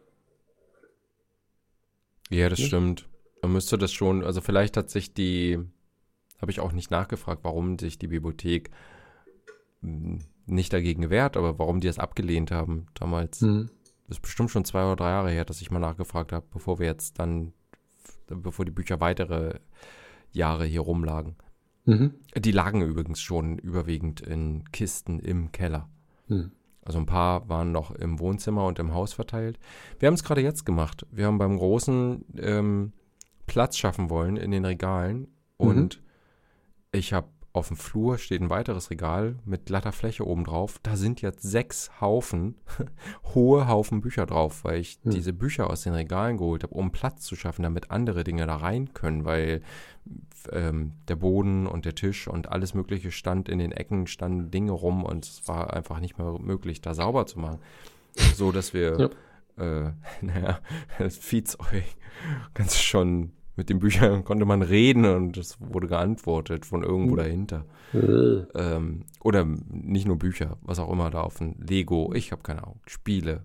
Ja, 2.29 2.49
das 2.49 2.59
Nicht? 2.59 2.67
stimmt. 2.67 3.07
Man 3.41 3.53
müsste 3.53 3.77
das 3.77 3.91
schon, 3.93 4.23
also 4.23 4.41
vielleicht 4.41 4.77
hat 4.77 4.89
sich 4.89 5.13
die, 5.13 5.59
habe 6.41 6.51
ich 6.51 6.59
auch 6.59 6.71
nicht 6.73 6.91
nachgefragt, 6.91 7.43
warum 7.43 7.79
sich 7.79 7.97
die 7.97 8.07
Bibliothek 8.07 8.69
mh, 9.81 10.19
nicht 10.45 10.73
dagegen 10.73 11.01
gewehrt, 11.01 11.37
aber 11.37 11.59
warum 11.59 11.79
die 11.79 11.87
es 11.87 11.99
abgelehnt 11.99 12.51
haben 12.51 12.87
damals. 12.93 13.41
Hm. 13.41 13.69
Ist 14.09 14.21
bestimmt 14.21 14.49
schon 14.49 14.65
zwei 14.65 14.83
oder 14.83 14.95
drei 14.95 15.09
Jahre 15.11 15.31
her, 15.31 15.45
dass 15.45 15.61
ich 15.61 15.71
mal 15.71 15.79
nachgefragt 15.79 16.31
habe, 16.31 16.45
bevor 16.51 16.79
wir 16.79 16.87
jetzt 16.87 17.19
dann, 17.19 17.53
bevor 18.27 18.65
die 18.65 18.71
Bücher 18.71 18.99
weitere 18.99 19.59
Jahre 20.31 20.65
hier 20.65 20.81
rumlagen. 20.81 21.35
Mhm. 21.85 22.15
Die 22.35 22.51
lagen 22.51 22.81
übrigens 22.81 23.21
schon 23.21 23.57
überwiegend 23.57 24.21
in 24.21 24.63
Kisten 24.71 25.19
im 25.19 25.51
Keller. 25.51 25.89
Hm. 26.27 26.51
Also 26.83 26.99
ein 26.99 27.05
paar 27.05 27.47
waren 27.49 27.71
noch 27.71 27.91
im 27.91 28.19
Wohnzimmer 28.19 28.65
und 28.65 28.79
im 28.79 28.93
Haus 28.93 29.13
verteilt. 29.13 29.59
Wir 29.99 30.07
haben 30.07 30.15
es 30.15 30.23
gerade 30.23 30.41
jetzt 30.41 30.65
gemacht. 30.65 31.05
Wir 31.11 31.27
haben 31.27 31.37
beim 31.37 31.57
Großen 31.57 32.25
ähm, 32.37 32.93
Platz 33.45 33.77
schaffen 33.77 34.09
wollen 34.09 34.37
in 34.37 34.51
den 34.51 34.65
Regalen. 34.65 35.27
Und 35.57 36.01
ich 36.91 37.13
habe 37.13 37.27
auf 37.59 37.67
dem 37.67 37.77
Flur 37.77 38.17
steht 38.17 38.41
ein 38.41 38.49
weiteres 38.49 38.89
Regal 38.89 39.35
mit 39.45 39.67
glatter 39.67 39.91
Fläche 39.91 40.25
oben 40.25 40.43
drauf. 40.43 40.79
Da 40.81 40.95
sind 40.95 41.21
jetzt 41.21 41.43
sechs 41.43 41.91
Haufen, 42.01 42.55
hohe 43.35 43.67
Haufen 43.67 44.01
Bücher 44.01 44.25
drauf, 44.25 44.63
weil 44.63 44.79
ich 44.79 44.99
Hm. 45.03 45.11
diese 45.11 45.33
Bücher 45.33 45.69
aus 45.69 45.83
den 45.83 45.93
Regalen 45.93 46.37
geholt 46.37 46.63
habe, 46.63 46.73
um 46.73 46.91
Platz 46.91 47.23
zu 47.23 47.35
schaffen, 47.35 47.63
damit 47.63 47.91
andere 47.91 48.23
Dinge 48.23 48.47
da 48.47 48.55
rein 48.55 48.93
können, 48.93 49.25
weil 49.25 49.61
ähm, 50.51 50.93
der 51.07 51.17
Boden 51.17 51.67
und 51.67 51.85
der 51.85 51.95
Tisch 51.95 52.27
und 52.27 52.49
alles 52.49 52.73
Mögliche 52.73 53.11
stand 53.11 53.49
in 53.49 53.59
den 53.59 53.71
Ecken, 53.71 54.07
standen 54.07 54.51
Dinge 54.51 54.71
rum 54.71 55.03
und 55.03 55.25
es 55.25 55.47
war 55.47 55.73
einfach 55.73 55.99
nicht 55.99 56.17
mehr 56.17 56.37
möglich, 56.39 56.81
da 56.81 56.93
sauber 56.93 57.25
zu 57.25 57.39
machen. 57.39 57.59
So, 58.35 58.51
dass 58.51 58.73
wir, 58.73 59.11
äh, 59.57 59.91
naja, 60.21 60.59
das 60.97 61.17
Viehzeug 61.17 61.83
ganz 62.53 62.77
schon 62.77 63.31
mit 63.59 63.69
den 63.69 63.77
Büchern 63.79 64.23
konnte 64.25 64.45
man 64.45 64.61
reden 64.63 65.05
und 65.05 65.37
es 65.37 65.57
wurde 65.59 65.87
geantwortet 65.87 66.65
von 66.65 66.81
irgendwo 66.83 67.11
Hm. 67.11 67.17
dahinter. 67.17 67.65
Äh. 67.93 67.97
Ähm, 68.55 69.03
oder 69.21 69.45
nicht 69.45 70.07
nur 70.07 70.17
Bücher, 70.17 70.57
was 70.61 70.79
auch 70.79 70.91
immer 70.91 71.11
da 71.11 71.21
auf 71.21 71.37
dem 71.37 71.55
Lego, 71.59 72.11
ich 72.15 72.31
habe 72.31 72.41
keine 72.41 72.63
Ahnung, 72.63 72.79
Spiele, 72.87 73.43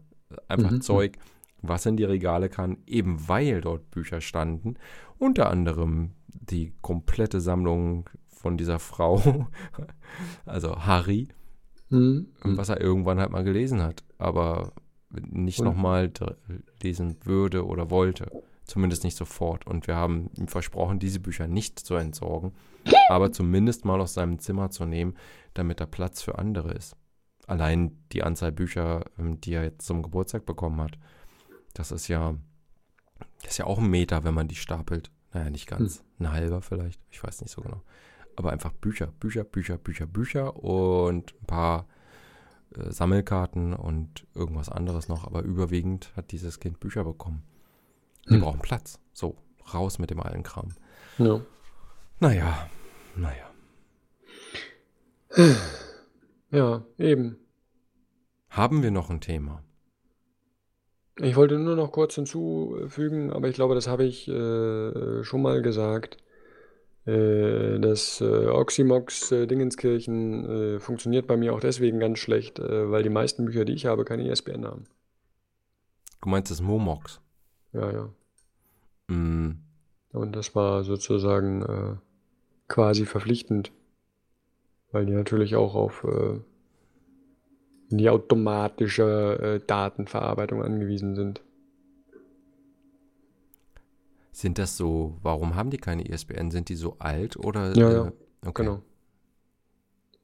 einfach 0.48 0.70
Mhm. 0.70 0.80
Zeug, 0.80 1.18
was 1.60 1.84
in 1.86 1.96
die 1.96 2.04
Regale 2.04 2.48
kann, 2.48 2.78
eben 2.86 3.28
weil 3.28 3.60
dort 3.60 3.90
Bücher 3.90 4.20
standen. 4.20 4.76
Unter 5.18 5.50
anderem 5.50 6.10
die 6.28 6.72
komplette 6.82 7.40
Sammlung 7.40 8.08
von 8.28 8.56
dieser 8.56 8.78
Frau, 8.78 9.46
also 10.46 10.76
Harry, 10.86 11.28
Hm. 11.90 12.28
Hm. 12.42 12.56
was 12.56 12.68
er 12.70 12.80
irgendwann 12.80 13.18
halt 13.20 13.30
mal 13.30 13.44
gelesen 13.44 13.82
hat, 13.82 14.04
aber 14.18 14.72
nicht 15.10 15.60
nochmal 15.62 16.10
lesen 16.82 17.16
würde 17.24 17.66
oder 17.66 17.90
wollte. 17.90 18.30
Zumindest 18.66 19.04
nicht 19.04 19.16
sofort. 19.16 19.66
Und 19.66 19.86
wir 19.86 19.96
haben 19.96 20.30
ihm 20.36 20.48
versprochen, 20.48 20.98
diese 20.98 21.20
Bücher 21.20 21.46
nicht 21.46 21.78
zu 21.78 21.94
entsorgen, 21.96 22.52
aber 23.08 23.32
zumindest 23.32 23.84
mal 23.84 24.00
aus 24.00 24.14
seinem 24.14 24.38
Zimmer 24.38 24.70
zu 24.70 24.86
nehmen, 24.86 25.14
damit 25.52 25.80
da 25.80 25.86
Platz 25.86 26.22
für 26.22 26.38
andere 26.38 26.72
ist. 26.72 26.96
Allein 27.46 27.98
die 28.12 28.22
Anzahl 28.22 28.52
Bücher, 28.52 29.04
ähm, 29.18 29.40
die 29.40 29.52
er 29.52 29.64
jetzt 29.64 29.86
zum 29.86 30.02
Geburtstag 30.02 30.46
bekommen 30.46 30.80
hat, 30.80 30.98
das 31.74 31.92
ist 31.92 32.08
ja, 32.08 32.34
das 33.42 33.52
ist 33.52 33.58
ja 33.58 33.66
auch 33.66 33.78
ein 33.78 33.90
Meter, 33.90 34.24
wenn 34.24 34.34
man 34.34 34.48
die 34.48 34.54
stapelt. 34.54 35.10
Naja, 35.32 35.50
nicht 35.50 35.66
ganz. 35.66 36.02
Ein 36.18 36.32
halber 36.32 36.62
vielleicht. 36.62 37.00
Ich 37.10 37.22
weiß 37.22 37.40
nicht 37.42 37.50
so 37.50 37.60
genau. 37.60 37.82
Aber 38.36 38.52
einfach 38.52 38.72
Bücher, 38.72 39.08
Bücher, 39.20 39.44
Bücher, 39.44 39.76
Bücher, 39.76 40.06
Bücher 40.06 40.56
und 40.56 41.34
ein 41.40 41.46
paar 41.46 41.86
äh, 42.76 42.90
Sammelkarten 42.90 43.74
und 43.74 44.26
irgendwas 44.34 44.68
anderes 44.68 45.08
noch. 45.08 45.24
Aber 45.24 45.42
überwiegend 45.42 46.12
hat 46.16 46.32
dieses 46.32 46.60
Kind 46.60 46.80
Bücher 46.80 47.04
bekommen. 47.04 47.42
Die 48.28 48.34
Hm. 48.34 48.40
brauchen 48.40 48.60
Platz. 48.60 48.98
So, 49.12 49.36
raus 49.72 49.98
mit 49.98 50.10
dem 50.10 50.20
alten 50.20 50.42
Kram. 50.42 50.68
Ja. 51.18 51.40
Naja, 52.20 52.68
naja. 53.16 53.51
ja, 56.51 56.84
eben. 56.98 57.36
Haben 58.48 58.82
wir 58.82 58.90
noch 58.90 59.10
ein 59.10 59.20
Thema? 59.20 59.62
Ich 61.20 61.36
wollte 61.36 61.59
nur 61.59 61.76
noch 61.76 61.92
kurz 61.92 62.14
hinzufügen, 62.16 63.32
aber 63.32 63.48
ich 63.48 63.55
glaube, 63.55 63.74
das 63.74 63.86
habe 63.86 64.05
ich 64.05 64.28
äh, 64.28 65.22
schon 65.22 65.42
mal 65.42 65.62
gesagt. 65.62 66.18
Äh, 67.06 67.78
das 67.80 68.20
äh, 68.20 68.46
Oxymox 68.46 69.30
äh, 69.32 69.46
Dingenskirchen 69.46 70.76
äh, 70.76 70.80
funktioniert 70.80 71.26
bei 71.26 71.36
mir 71.36 71.52
auch 71.55 71.60
deswegen 71.60 72.01
ganz 72.01 72.18
schlecht, 72.18 72.59
äh, 72.59 72.90
weil 72.90 73.02
die 73.02 73.10
meisten 73.10 73.44
Bücher, 73.44 73.64
die 73.64 73.74
ich 73.74 73.86
habe, 73.86 74.05
keine 74.05 74.28
ISBN 74.28 74.64
haben. 74.64 74.84
Du 76.22 76.28
meinst 76.30 76.51
das 76.51 76.60
Momox? 76.62 77.20
Ja, 77.74 77.90
ja. 77.92 78.09
Mm, 79.09 79.59
Und 80.12 80.36
das 80.36 80.55
war 80.55 80.84
sozusagen 80.84 81.62
äh, 81.62 81.96
quasi 82.68 83.05
verpflichtend, 83.05 83.72
weil 84.92 85.06
die 85.06 85.12
natürlich 85.12 85.56
auch 85.56 85.74
auf 85.74 86.05
äh, 86.05 86.40
die 87.90 88.09
automatische 88.10 89.60
äh, 89.62 89.66
Datenverarbeitung 89.66 90.62
angewiesen 90.62 91.14
sind. 91.14 91.42
Sind 94.32 94.59
das 94.59 94.76
so, 94.76 95.16
warum 95.22 95.55
haben 95.55 95.70
die 95.70 95.78
keine 95.78 96.09
ISBN? 96.09 96.51
Sind 96.51 96.68
die 96.68 96.74
so 96.74 96.96
alt 96.98 97.36
oder? 97.36 97.72
Ja, 97.76 97.90
äh, 97.90 97.94
ja, 97.94 98.12
okay. 98.44 98.64
genau. 98.64 98.82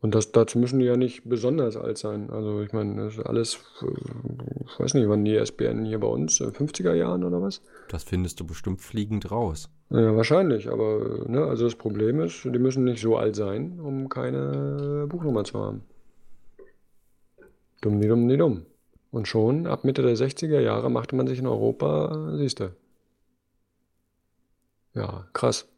Und 0.02 0.14
das, 0.14 0.32
dazu 0.32 0.58
müssen 0.58 0.78
die 0.78 0.86
ja 0.86 0.96
nicht 0.96 1.28
besonders 1.28 1.76
alt 1.76 1.98
sein. 1.98 2.30
Also 2.30 2.62
ich 2.62 2.72
meine, 2.72 3.04
das 3.04 3.18
ist 3.18 3.26
alles, 3.26 3.58
äh, 3.82 4.64
ich 4.64 4.80
weiß 4.80 4.94
nicht, 4.94 5.08
wann 5.08 5.26
die 5.26 5.34
ISBN 5.34 5.84
hier 5.84 6.00
bei 6.00 6.06
uns, 6.06 6.40
in 6.40 6.52
50er 6.52 6.94
Jahren 6.94 7.22
oder 7.22 7.42
was? 7.42 7.60
Das 7.88 8.04
findest 8.04 8.40
du 8.40 8.46
bestimmt 8.46 8.80
fliegend 8.80 9.30
raus. 9.30 9.68
Ja, 9.90 10.16
wahrscheinlich, 10.16 10.70
aber 10.70 11.26
ne, 11.28 11.44
also 11.44 11.64
das 11.64 11.74
Problem 11.74 12.20
ist, 12.20 12.44
die 12.44 12.58
müssen 12.58 12.84
nicht 12.84 13.02
so 13.02 13.16
alt 13.18 13.36
sein, 13.36 13.78
um 13.78 14.08
keine 14.08 15.06
Buchnummer 15.08 15.44
zu 15.44 15.58
haben. 15.58 15.82
Dumm, 17.82 18.00
die 18.00 18.08
dumm, 18.08 18.28
die 18.28 18.36
dumm. 18.38 18.66
Und 19.10 19.28
schon 19.28 19.66
ab 19.66 19.84
Mitte 19.84 20.02
der 20.02 20.16
60er 20.16 20.60
Jahre 20.60 20.90
machte 20.90 21.14
man 21.16 21.26
sich 21.26 21.40
in 21.40 21.46
Europa, 21.46 22.36
siehst 22.36 22.60
du. 22.60 22.74
Ja, 24.94 25.28
krass. 25.32 25.68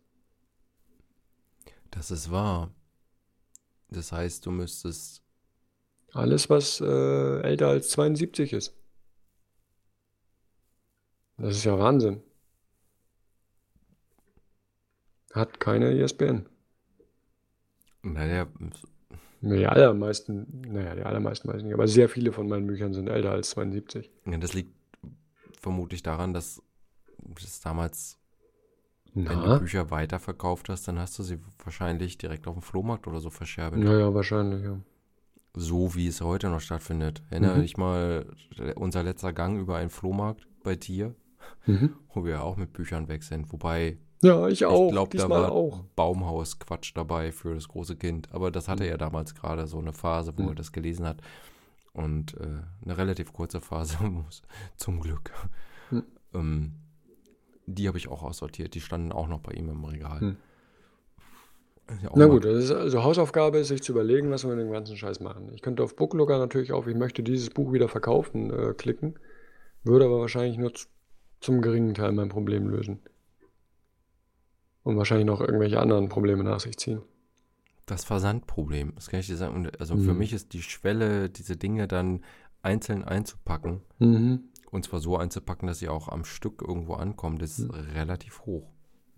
Das 1.90 2.10
ist 2.10 2.30
wahr. 2.30 2.70
Das 3.92 4.12
heißt, 4.12 4.46
du 4.46 4.50
müsstest. 4.50 5.22
Alles, 6.12 6.50
was 6.50 6.80
äh, 6.80 7.40
älter 7.40 7.68
als 7.68 7.90
72 7.90 8.52
ist. 8.52 8.74
Das 11.38 11.56
ist 11.56 11.64
ja 11.64 11.78
Wahnsinn. 11.78 12.22
Hat 15.32 15.58
keine 15.60 15.92
ISBN. 15.92 16.46
Naja, 18.02 18.46
Nee, 19.44 19.58
Die 19.58 19.66
allermeisten, 19.66 20.46
naja, 20.72 20.94
die 20.94 21.02
allermeisten 21.02 21.48
weiß 21.48 21.56
ich 21.58 21.64
nicht, 21.64 21.74
aber 21.74 21.88
sehr 21.88 22.08
viele 22.08 22.32
von 22.32 22.48
meinen 22.48 22.68
Büchern 22.68 22.94
sind 22.94 23.08
älter 23.08 23.32
als 23.32 23.50
72. 23.50 24.08
ja, 24.24 24.38
das 24.38 24.52
liegt 24.52 24.72
vermutlich 25.60 26.04
daran, 26.04 26.32
dass 26.32 26.62
das 27.18 27.60
damals, 27.60 28.18
wenn 29.14 29.40
du 29.40 29.46
Na? 29.46 29.58
Bücher 29.58 29.90
weiterverkauft 29.90 30.68
hast, 30.68 30.88
dann 30.88 30.98
hast 30.98 31.18
du 31.18 31.22
sie 31.22 31.38
wahrscheinlich 31.64 32.18
direkt 32.18 32.46
auf 32.46 32.54
dem 32.54 32.62
Flohmarkt 32.62 33.06
oder 33.06 33.20
so 33.20 33.30
verscherbelt. 33.30 33.84
Naja, 33.84 34.14
wahrscheinlich, 34.14 34.64
ja. 34.64 34.78
So 35.54 35.94
wie 35.94 36.06
es 36.06 36.22
heute 36.22 36.48
noch 36.48 36.60
stattfindet. 36.60 37.22
Erinnere 37.30 37.58
Mhm. 37.58 37.62
dich 37.62 37.76
mal, 37.76 38.26
unser 38.76 39.02
letzter 39.02 39.32
Gang 39.34 39.58
über 39.60 39.76
einen 39.76 39.90
Flohmarkt 39.90 40.46
bei 40.62 40.76
dir, 40.76 41.14
Mhm. 41.66 41.90
wo 42.14 42.24
wir 42.24 42.42
auch 42.42 42.56
mit 42.56 42.72
Büchern 42.72 43.08
weg 43.08 43.22
sind. 43.22 43.52
Wobei, 43.52 43.98
Ja, 44.22 44.46
ich 44.48 44.62
ich 44.62 44.64
auch. 44.66 44.90
glaube, 44.90 45.16
da 45.16 45.28
war 45.28 45.52
auch. 45.52 45.84
Baumhaus-Quatsch 45.96 46.92
dabei 46.94 47.32
für 47.32 47.54
das 47.54 47.68
große 47.68 47.96
Kind. 47.96 48.32
Aber 48.32 48.50
das 48.50 48.68
hatte 48.68 48.84
er 48.84 48.96
damals 48.96 49.34
gerade 49.34 49.66
so 49.66 49.78
eine 49.78 49.92
Phase, 49.92 50.32
wo 50.38 50.42
Mhm. 50.44 50.48
er 50.50 50.54
das 50.54 50.72
gelesen 50.72 51.04
hat. 51.06 51.20
Und 51.92 52.34
äh, 52.40 52.62
eine 52.84 52.96
relativ 52.96 53.32
kurze 53.34 53.60
Phase, 53.60 53.98
zum 54.76 55.00
Glück. 55.00 55.32
Mhm. 55.90 56.04
Ähm, 56.32 56.72
die 57.66 57.88
habe 57.88 57.98
ich 57.98 58.08
auch 58.08 58.22
aussortiert. 58.22 58.74
Die 58.74 58.80
standen 58.80 59.12
auch 59.12 59.28
noch 59.28 59.40
bei 59.40 59.52
ihm 59.52 59.68
im 59.68 59.84
Regal. 59.84 60.20
Mhm. 60.20 60.36
Ist 61.88 62.02
ja 62.02 62.10
Na 62.14 62.26
gut, 62.26 62.44
das 62.44 62.64
ist 62.64 62.70
also 62.70 63.02
Hausaufgabe 63.02 63.58
ist, 63.58 63.68
sich 63.68 63.82
zu 63.82 63.92
überlegen, 63.92 64.30
was 64.30 64.44
wir 64.44 64.54
mit 64.54 64.64
dem 64.64 64.72
ganzen 64.72 64.96
Scheiß 64.96 65.20
machen. 65.20 65.52
Ich 65.54 65.62
könnte 65.62 65.82
auf 65.82 65.96
Booklooker 65.96 66.38
natürlich 66.38 66.72
auf, 66.72 66.86
ich 66.86 66.96
möchte 66.96 67.22
dieses 67.22 67.50
Buch 67.50 67.72
wieder 67.72 67.88
verkaufen, 67.88 68.50
äh, 68.50 68.72
klicken, 68.74 69.18
würde 69.82 70.04
aber 70.06 70.20
wahrscheinlich 70.20 70.58
nur 70.58 70.72
zum 71.40 71.60
geringen 71.60 71.94
Teil 71.94 72.12
mein 72.12 72.28
Problem 72.28 72.68
lösen. 72.68 73.00
Und 74.84 74.96
wahrscheinlich 74.96 75.26
noch 75.26 75.40
irgendwelche 75.40 75.80
anderen 75.80 76.08
Probleme 76.08 76.44
nach 76.44 76.60
sich 76.60 76.76
ziehen. 76.76 77.02
Das 77.86 78.04
Versandproblem, 78.04 78.94
das 78.94 79.08
kann 79.08 79.20
ich 79.20 79.26
dir 79.26 79.36
sagen. 79.36 79.54
Und 79.54 79.80
Also 79.80 79.96
für 79.96 80.12
Mhm. 80.12 80.18
mich 80.18 80.32
ist 80.32 80.52
die 80.52 80.62
Schwelle, 80.62 81.28
diese 81.30 81.56
Dinge 81.56 81.88
dann 81.88 82.22
einzeln 82.62 83.04
einzupacken, 83.04 83.82
Mhm. 83.98 84.44
Und 84.72 84.84
zwar 84.84 84.98
so 84.98 85.16
einzupacken, 85.16 85.68
dass 85.68 85.78
sie 85.78 85.88
auch 85.88 86.08
am 86.08 86.24
Stück 86.24 86.62
irgendwo 86.66 86.94
ankommen, 86.94 87.38
das 87.38 87.60
ist 87.60 87.72
relativ 87.94 88.44
hoch. 88.46 88.68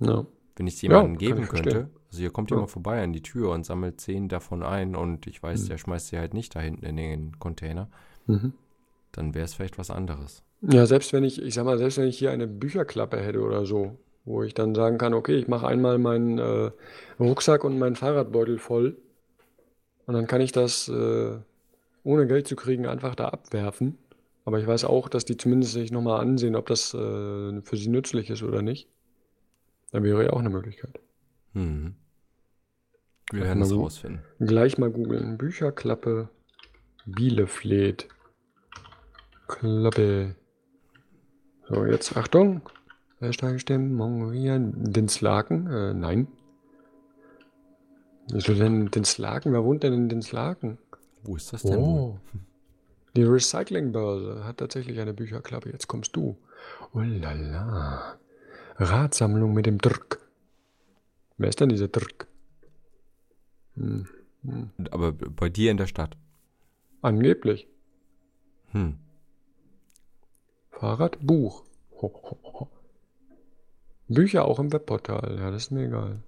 Ja. 0.01 0.26
Wenn 0.56 0.66
ich 0.66 0.74
es 0.74 0.82
Ja, 0.82 0.90
jemandem 0.90 1.14
kann 1.14 1.18
geben 1.18 1.43
ich 1.43 1.48
verstehen. 1.48 1.72
könnte, 1.72 1.90
also 2.10 2.18
hier 2.20 2.31
kommt 2.31 2.51
Ja. 2.51 2.56
jemand 2.56 2.70
vorbei 2.70 3.02
an 3.02 3.12
die 3.12 3.22
Tür 3.22 3.51
und 3.51 3.64
sammelt 3.64 4.01
zehn 4.01 4.28
davon 4.28 4.62
ein 4.62 4.94
und 4.94 5.26
ich 5.26 5.43
weiß, 5.43 5.62
Mhm. 5.64 5.68
der 5.68 5.78
schmeißt 5.78 6.09
sie 6.09 6.18
halt 6.18 6.35
nicht 6.35 6.55
da 6.55 6.60
hinten 6.60 6.85
in 6.85 6.97
den 6.97 7.39
Container, 7.39 7.89
Mhm. 8.26 8.52
dann 9.12 9.35
wäre 9.35 9.44
es 9.47 9.55
vielleicht 9.55 9.78
was 9.78 9.90
anderes. 9.90 10.43
Ja, 10.60 10.86
selbst 10.86 11.12
wenn 11.12 11.24
ich, 11.24 11.40
ich 11.43 11.55
sag 11.55 11.64
mal, 11.64 11.78
selbst 11.78 11.98
wenn 11.98 12.09
ich 12.09 12.18
hier 12.18 12.31
eine 12.31 12.47
Bücherklappe 12.47 13.18
hätte 13.20 13.40
oder 13.40 13.66
so, 13.66 13.98
wo 14.24 14.43
ich 14.43 14.55
dann 14.55 14.74
sagen 14.74 14.98
kann, 14.98 15.12
okay, 15.14 15.36
ich 15.36 15.48
mache 15.48 15.66
einmal 15.66 15.98
meinen 15.98 16.39
äh, 16.39 16.70
Rucksack 17.20 17.64
und 17.64 17.78
meinen 17.78 17.97
Fahrradbeutel 17.97 18.59
voll 18.59 18.97
und 20.06 20.14
dann 20.14 20.26
kann 20.26 20.40
ich 20.40 20.52
das 20.52 20.89
äh, 20.89 21.36
ohne 22.05 22.26
Geld 22.26 22.47
zu 22.48 22.56
kriegen 22.56 22.86
einfach 22.86 23.14
da 23.14 23.28
abwerfen. 23.28 23.98
Aber 24.44 24.58
ich 24.60 24.66
weiß 24.66 24.84
auch, 24.84 25.08
dass 25.08 25.24
die 25.24 25.36
zumindest 25.36 25.72
sich 25.72 25.90
nochmal 25.90 26.20
ansehen, 26.20 26.54
ob 26.54 26.66
das 26.66 26.92
äh, 26.92 27.62
für 27.62 27.76
sie 27.76 27.88
nützlich 27.88 28.30
ist 28.30 28.42
oder 28.42 28.62
nicht. 28.62 28.88
Dann 29.90 30.02
wäre 30.02 30.24
ja 30.24 30.32
auch 30.32 30.40
eine 30.40 30.50
Möglichkeit. 30.50 31.00
Mhm. 31.54 31.94
Wir 33.32 33.42
werden 33.42 33.62
es 33.62 33.70
gut. 33.70 33.80
rausfinden. 33.80 34.22
Gleich 34.38 34.76
mal 34.76 34.90
googeln. 34.90 35.38
Bücherklappe 35.38 36.28
Bielefleet. 37.06 38.08
Klappe. 39.46 40.34
So, 41.68 41.84
jetzt 41.86 42.16
Achtung. 42.16 42.62
Hashtag 43.20 43.60
Stimmung 43.60 44.32
wir 44.32 44.58
Dinslaken? 44.58 45.66
Äh, 45.66 45.94
nein. 45.94 46.28
Wieso 48.30 48.54
denn 48.54 48.90
Dinslaken? 48.90 49.52
Wer 49.52 49.64
wohnt 49.64 49.82
denn 49.82 49.92
in 49.92 50.08
Dinslaken? 50.08 50.78
Wo 51.22 51.36
ist 51.36 51.52
das 51.52 51.62
denn 51.62 51.80
wohl? 51.80 52.20
Die 53.16 53.23
Recyclingbörse 53.23 54.45
hat 54.45 54.59
tatsächlich 54.59 54.99
eine 54.99 55.15
Bücherklappe. 55.15 55.70
Jetzt 55.70 55.86
kommst 55.86 56.16
du. 56.16 56.36
Oh 56.93 57.01
la 57.01 57.32
la. 57.32 58.19
Ratsammlung 58.77 59.55
mit 59.55 59.66
dem 59.66 59.78
Drück. 59.78 60.20
Wer 61.39 61.49
ist 61.49 61.61
denn 61.61 61.69
dieser 61.69 61.89
Drück? 61.89 62.27
Hm. 63.77 64.09
Hm. 64.43 64.70
Aber 64.91 65.12
bei 65.12 65.49
dir 65.49 65.70
in 65.70 65.77
der 65.77 65.86
Stadt. 65.86 66.16
Angeblich. 67.03 67.69
Hm. 68.73 68.99
Fahrrad, 70.70 71.19
Buch. 71.20 71.65
Ho, 72.01 72.12
ho, 72.12 72.39
ho. 72.43 72.69
Bücher 74.09 74.45
auch 74.45 74.59
im 74.59 74.73
Webportal. 74.73 75.39
Ja, 75.39 75.51
das 75.51 75.65
ist 75.65 75.70
mir 75.70 75.86
egal. 75.86 76.23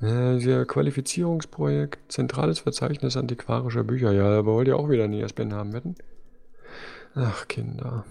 Äh, 0.00 0.38
hier 0.38 0.64
Qualifizierungsprojekt, 0.64 2.12
zentrales 2.12 2.60
Verzeichnis 2.60 3.16
antiquarischer 3.16 3.84
Bücher. 3.84 4.12
Ja, 4.12 4.38
aber 4.38 4.52
wollt 4.54 4.68
ihr 4.68 4.76
auch 4.76 4.88
wieder 4.88 5.04
eine 5.04 5.20
ISBN 5.22 5.52
haben, 5.54 5.72
wetten? 5.72 5.96
Ach, 7.14 7.48
Kinder. 7.48 8.04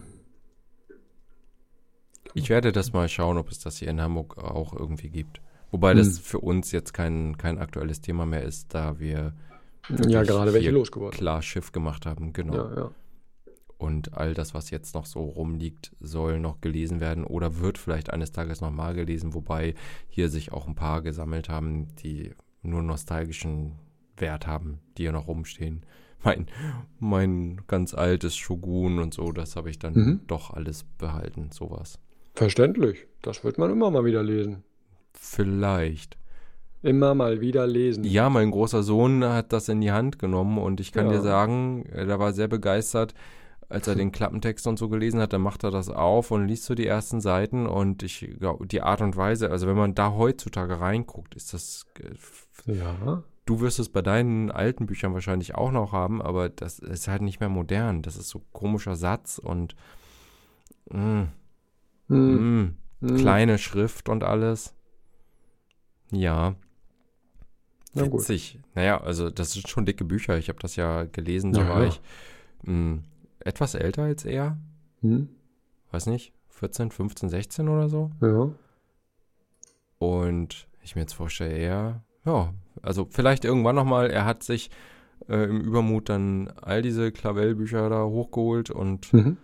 Ich 2.33 2.49
werde 2.49 2.71
das 2.71 2.93
mal 2.93 3.07
schauen, 3.09 3.37
ob 3.37 3.49
es 3.49 3.59
das 3.59 3.77
hier 3.77 3.87
in 3.87 4.01
Hamburg 4.01 4.37
auch 4.37 4.73
irgendwie 4.73 5.09
gibt. 5.09 5.41
Wobei 5.71 5.93
das 5.93 6.17
Hm. 6.17 6.23
für 6.23 6.39
uns 6.39 6.71
jetzt 6.71 6.93
kein, 6.93 7.37
kein 7.37 7.57
aktuelles 7.57 8.01
Thema 8.01 8.25
mehr 8.25 8.43
ist, 8.43 8.73
da 8.73 8.99
wir 8.99 9.33
Ja, 10.07 10.23
gerade 10.23 10.53
welche 10.53 10.71
losgeworden. 10.71 11.17
klar 11.17 11.41
Schiff 11.41 11.71
gemacht 11.71 12.05
haben. 12.05 12.33
Genau. 12.33 12.55
Ja, 12.55 12.75
ja. 12.75 12.91
Und 13.77 14.13
all 14.17 14.33
das, 14.33 14.53
was 14.55 14.71
jetzt 14.71 14.95
noch 14.95 15.05
so 15.05 15.21
rumliegt, 15.21 15.91
soll 15.99 16.39
noch 16.39 16.61
gelesen 16.61 16.99
werden 16.99 17.23
oder 17.23 17.59
wird 17.59 17.77
vielleicht 17.77 18.11
eines 18.11 18.31
Tages 18.31 18.59
nochmal 18.59 18.95
gelesen, 18.95 19.33
wobei 19.35 19.75
hier 20.07 20.29
sich 20.29 20.51
auch 20.51 20.67
ein 20.67 20.73
paar 20.75 21.01
gesammelt 21.03 21.47
haben, 21.47 21.87
die 22.03 22.31
nur 22.63 22.81
nostalgischen 22.81 23.73
Wert 24.17 24.47
haben, 24.47 24.79
die 24.97 25.03
hier 25.03 25.11
noch 25.11 25.27
rumstehen. 25.27 25.83
Mein, 26.23 26.47
mein 26.99 27.61
ganz 27.67 27.93
altes 27.93 28.35
Shogun 28.35 28.97
und 28.97 29.13
so, 29.13 29.31
das 29.31 29.55
habe 29.55 29.69
ich 29.69 29.77
dann 29.77 29.93
Mhm. 29.93 30.19
doch 30.25 30.49
alles 30.51 30.83
behalten, 30.97 31.49
sowas. 31.51 31.99
Verständlich. 32.33 33.05
Das 33.21 33.43
wird 33.43 33.59
man 33.59 33.69
immer 33.71 33.91
mal 33.91 34.03
wieder 34.03 34.23
lesen. 34.23 34.63
Vielleicht. 35.13 36.17
Immer 36.81 37.13
mal 37.15 37.41
wieder 37.41 37.67
lesen. 37.67 38.03
Ja, 38.03 38.29
mein 38.29 38.49
großer 38.51 38.81
Sohn 38.83 39.23
hat 39.23 39.53
das 39.53 39.69
in 39.69 39.81
die 39.81 39.91
Hand 39.91 40.17
genommen 40.19 40.57
und 40.57 40.79
ich 40.79 40.91
kann 40.91 41.05
Ja. 41.07 41.13
dir 41.13 41.21
sagen, 41.21 41.85
er 41.91 42.19
war 42.19 42.33
sehr 42.33 42.47
begeistert, 42.47 43.13
als 43.69 43.87
er 43.87 43.95
den 43.95 44.11
Klappentext 44.11 44.65
und 44.67 44.79
so 44.79 44.87
gelesen 44.89 45.19
hat, 45.19 45.33
dann 45.33 45.41
macht 45.41 45.63
er 45.63 45.71
das 45.71 45.89
auf 45.89 46.31
und 46.31 46.47
liest 46.47 46.63
so 46.65 46.73
die 46.75 46.87
ersten 46.87 47.19
Seiten 47.21 47.67
und 47.67 48.01
ich 48.03 48.29
glaube, 48.39 48.65
die 48.67 48.81
Art 48.81 49.01
und 49.01 49.15
Weise, 49.17 49.51
also 49.51 49.67
wenn 49.67 49.75
man 49.75 49.93
da 49.95 50.13
heutzutage 50.13 50.79
reinguckt, 50.79 51.35
ist 51.35 51.53
das, 51.53 51.85
Ja. 52.65 53.23
du 53.45 53.59
wirst 53.61 53.79
es 53.79 53.89
bei 53.89 54.01
deinen 54.01 54.51
alten 54.51 54.85
Büchern 54.85 55.13
wahrscheinlich 55.13 55.55
auch 55.55 55.71
noch 55.71 55.91
haben, 55.91 56.21
aber 56.21 56.47
das 56.49 56.79
ist 56.79 57.07
halt 57.07 57.21
nicht 57.21 57.39
mehr 57.41 57.49
modern. 57.49 58.01
Das 58.01 58.15
ist 58.15 58.29
so 58.29 58.41
komischer 58.53 58.95
Satz 58.95 59.37
und 59.37 59.75
mm, 60.91 61.23
Hm. 62.07 62.59
mm, 62.61 62.77
Hm. 63.01 63.17
kleine 63.17 63.57
Schrift 63.57 64.07
und 64.09 64.23
alles. 64.23 64.73
Ja. 66.11 66.55
Na 67.93 68.07
gut. 68.07 68.21
Witzig. 68.21 68.59
Naja, 68.75 69.01
also 69.01 69.29
das 69.29 69.51
sind 69.53 69.67
schon 69.67 69.85
dicke 69.85 70.05
Bücher. 70.05 70.37
Ich 70.37 70.49
habe 70.49 70.59
das 70.59 70.75
ja 70.77 71.03
gelesen, 71.03 71.51
da 71.51 71.61
Ja, 71.63 71.69
war 71.69 71.81
ja. 71.83 71.87
ich 71.89 72.01
mh, 72.63 72.99
etwas 73.47 73.73
älter 73.75 74.03
als 74.03 74.25
er. 74.25 74.57
Hm. 75.01 75.29
Weiß 75.91 76.05
nicht, 76.07 76.33
14, 76.49 76.91
15, 76.91 77.29
16 77.29 77.67
oder 77.69 77.89
so. 77.89 78.11
Ja. 78.21 78.49
Und 79.99 80.67
ich 80.83 80.95
mir 80.95 81.01
jetzt 81.01 81.13
vorstelle, 81.13 81.53
er, 81.57 82.03
ja, 82.25 82.53
also 82.81 83.07
vielleicht 83.09 83.45
irgendwann 83.45 83.75
nochmal, 83.75 84.09
er 84.09 84.25
hat 84.25 84.43
sich 84.43 84.69
äh, 85.27 85.45
im 85.45 85.61
Übermut 85.61 86.09
dann 86.09 86.49
all 86.61 86.81
diese 86.81 87.11
Klavellbücher 87.11 87.89
da 87.89 88.05
hochgeholt 88.05 88.69
und 88.69 89.11
Mhm. 89.13 89.37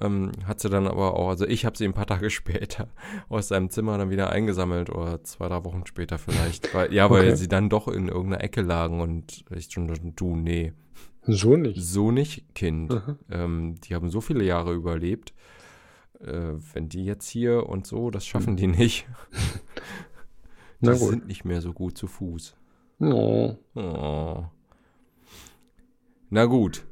ähm, 0.00 0.32
hat 0.46 0.60
sie 0.60 0.70
dann 0.70 0.86
aber 0.86 1.14
auch, 1.14 1.28
also 1.28 1.46
ich 1.46 1.64
habe 1.66 1.76
sie 1.76 1.84
ein 1.84 1.92
paar 1.92 2.06
Tage 2.06 2.30
später 2.30 2.88
aus 3.28 3.48
seinem 3.48 3.70
Zimmer 3.70 3.98
dann 3.98 4.10
wieder 4.10 4.30
eingesammelt 4.30 4.90
oder 4.90 5.22
zwei, 5.24 5.48
drei 5.48 5.64
Wochen 5.64 5.84
später 5.86 6.18
vielleicht. 6.18 6.72
Weil, 6.74 6.92
ja, 6.94 7.10
weil 7.10 7.26
Okay. 7.26 7.36
sie 7.36 7.48
dann 7.48 7.68
doch 7.68 7.88
in 7.88 8.08
irgendeiner 8.08 8.42
Ecke 8.42 8.62
lagen 8.62 9.00
und 9.00 9.44
ich 9.50 9.70
schon, 9.70 9.88
dachte, 9.88 10.10
du, 10.16 10.36
nee, 10.36 10.72
So 11.30 11.56
nicht. 11.56 11.80
so 11.80 12.10
nicht, 12.10 12.54
Kind. 12.54 12.90
Mhm. 12.90 13.18
Ähm, 13.30 13.74
die 13.82 13.94
haben 13.94 14.08
so 14.10 14.20
viele 14.20 14.44
Jahre 14.44 14.72
überlebt. 14.74 15.34
Äh, 16.20 16.54
wenn 16.72 16.88
die 16.88 17.04
jetzt 17.04 17.28
hier 17.28 17.66
und 17.68 17.86
so, 17.86 18.10
das 18.10 18.26
schaffen 18.26 18.56
die 18.56 18.66
nicht. 18.66 19.06
die 20.80 20.94
sind 20.94 21.26
nicht 21.26 21.44
mehr 21.44 21.60
so 21.60 21.72
gut 21.72 21.96
zu 21.98 22.06
Fuß. 22.06 22.56
Oh. 23.00 23.56
Oh. 23.76 24.44
Na 26.30 26.44
gut, 26.46 26.84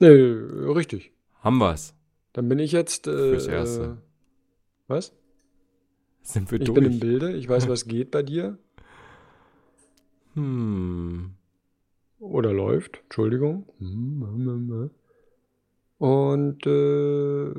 Nee, 0.00 0.08
richtig. 0.08 1.12
haben 1.40 1.58
wir's. 1.58 1.92
Dann 2.32 2.48
bin 2.48 2.60
ich 2.60 2.70
jetzt. 2.72 3.08
Äh, 3.08 3.30
Fürs 3.30 3.46
Erste. 3.48 3.82
äh, 3.82 3.96
Was? 4.86 5.12
Sind 6.22 6.50
wir 6.52 6.60
Ich 6.60 6.66
durch? 6.66 6.74
bin 6.76 6.84
im 6.92 7.00
Bilde. 7.00 7.32
Ich 7.36 7.48
weiß, 7.48 7.68
was 7.68 7.86
geht 7.86 8.10
bei 8.12 8.22
dir. 8.22 8.58
hm. 10.34 11.34
Oder 12.20 12.52
läuft. 12.52 13.00
Entschuldigung. 13.04 13.66
Und, 15.98 16.66
äh, 16.66 17.50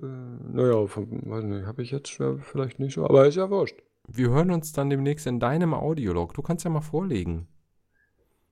naja, 0.54 0.76
weiß 0.86 1.44
nicht, 1.44 1.66
habe 1.66 1.82
ich 1.82 1.92
jetzt 1.92 2.18
ja, 2.20 2.38
vielleicht 2.38 2.80
nicht 2.80 2.94
so, 2.94 3.04
aber 3.04 3.28
ist 3.28 3.36
ja 3.36 3.50
wurscht. 3.50 3.82
Wir 4.08 4.30
hören 4.30 4.52
uns 4.52 4.72
dann 4.72 4.90
demnächst 4.90 5.28
in 5.28 5.40
deinem 5.40 5.74
Audiolog. 5.74 6.34
Du 6.34 6.42
kannst 6.42 6.64
ja 6.64 6.72
mal 6.72 6.82
vorlegen. 6.82 7.48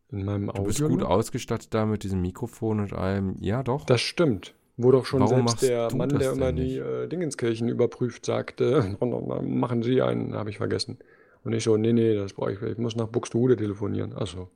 In 0.10 0.24
meinem 0.24 0.52
Du 0.54 0.64
bist 0.64 0.82
gut 0.82 1.04
ausgestattet 1.04 1.74
da 1.74 1.86
mit 1.86 2.04
diesem 2.04 2.22
Mikrofon 2.22 2.80
und 2.80 2.94
allem. 2.94 3.36
Ja, 3.40 3.64
doch. 3.64 3.86
Das 3.86 4.02
stimmt. 4.02 4.54
Wo 4.78 4.92
doch 4.92 5.06
schon 5.06 5.22
Warum 5.22 5.48
selbst 5.48 5.64
der 5.64 5.94
Mann, 5.96 6.10
der 6.10 6.34
immer 6.34 6.54
die 6.54 6.78
äh, 6.78 7.08
Dingenskirchen 7.08 7.68
überprüft, 7.68 8.26
sagte, 8.26 8.96
machen 9.42 9.82
Sie 9.82 10.02
einen, 10.02 10.36
habe 10.36 10.52
ich 10.52 10.58
vergessen. 10.58 11.00
Und 11.44 11.54
ich 11.54 11.64
so, 11.64 11.78
nee, 11.78 11.94
nee, 11.94 12.14
das 12.14 12.34
brauche 12.34 12.54
ich, 12.54 12.62
ich 12.62 12.78
muss 12.78 12.96
nach 12.96 13.08
Buxtehude 13.08 13.56
telefonieren. 13.56 14.14
Achso. 14.14 14.50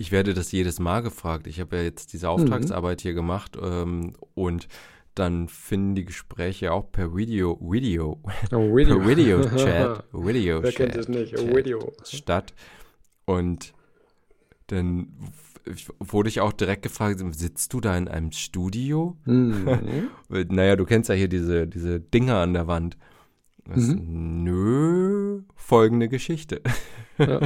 Ich 0.00 0.12
werde 0.12 0.32
das 0.32 0.50
jedes 0.50 0.78
Mal 0.80 1.02
gefragt. 1.02 1.46
Ich 1.46 1.60
habe 1.60 1.76
ja 1.76 1.82
jetzt 1.82 2.14
diese 2.14 2.30
Auftragsarbeit 2.30 3.02
hier 3.02 3.12
gemacht 3.12 3.58
ähm, 3.62 4.14
und 4.34 4.66
dann 5.14 5.46
finden 5.48 5.94
die 5.94 6.06
Gespräche 6.06 6.72
auch 6.72 6.90
per 6.90 7.14
Video, 7.14 7.58
Video, 7.60 8.18
Oh, 8.22 8.30
per 8.48 9.06
Video-Chat, 9.06 10.04
Video 10.14 10.62
Wer 10.62 10.72
kennt 10.72 10.96
es 10.96 11.06
nicht? 11.08 11.34
Chat 11.34 11.54
Video. 11.54 11.92
statt. 12.04 12.54
Und 13.26 13.74
dann 14.68 15.08
wurde 15.98 16.30
ich 16.30 16.40
auch 16.40 16.54
direkt 16.54 16.80
gefragt, 16.82 17.20
sitzt 17.36 17.74
du 17.74 17.82
da 17.82 17.94
in 17.98 18.08
einem 18.08 18.32
Studio? 18.32 19.18
Mhm. 19.26 20.08
Naja, 20.48 20.76
du 20.76 20.86
kennst 20.86 21.10
ja 21.10 21.14
hier 21.14 21.28
diese, 21.28 21.66
diese 21.66 22.00
Dinger 22.00 22.36
an 22.36 22.54
der 22.54 22.66
Wand. 22.66 22.96
Das, 23.66 23.88
Mhm. 23.88 24.44
Nö, 24.44 25.42
folgende 25.56 26.08
Geschichte. 26.08 26.62
Ja. 27.18 27.40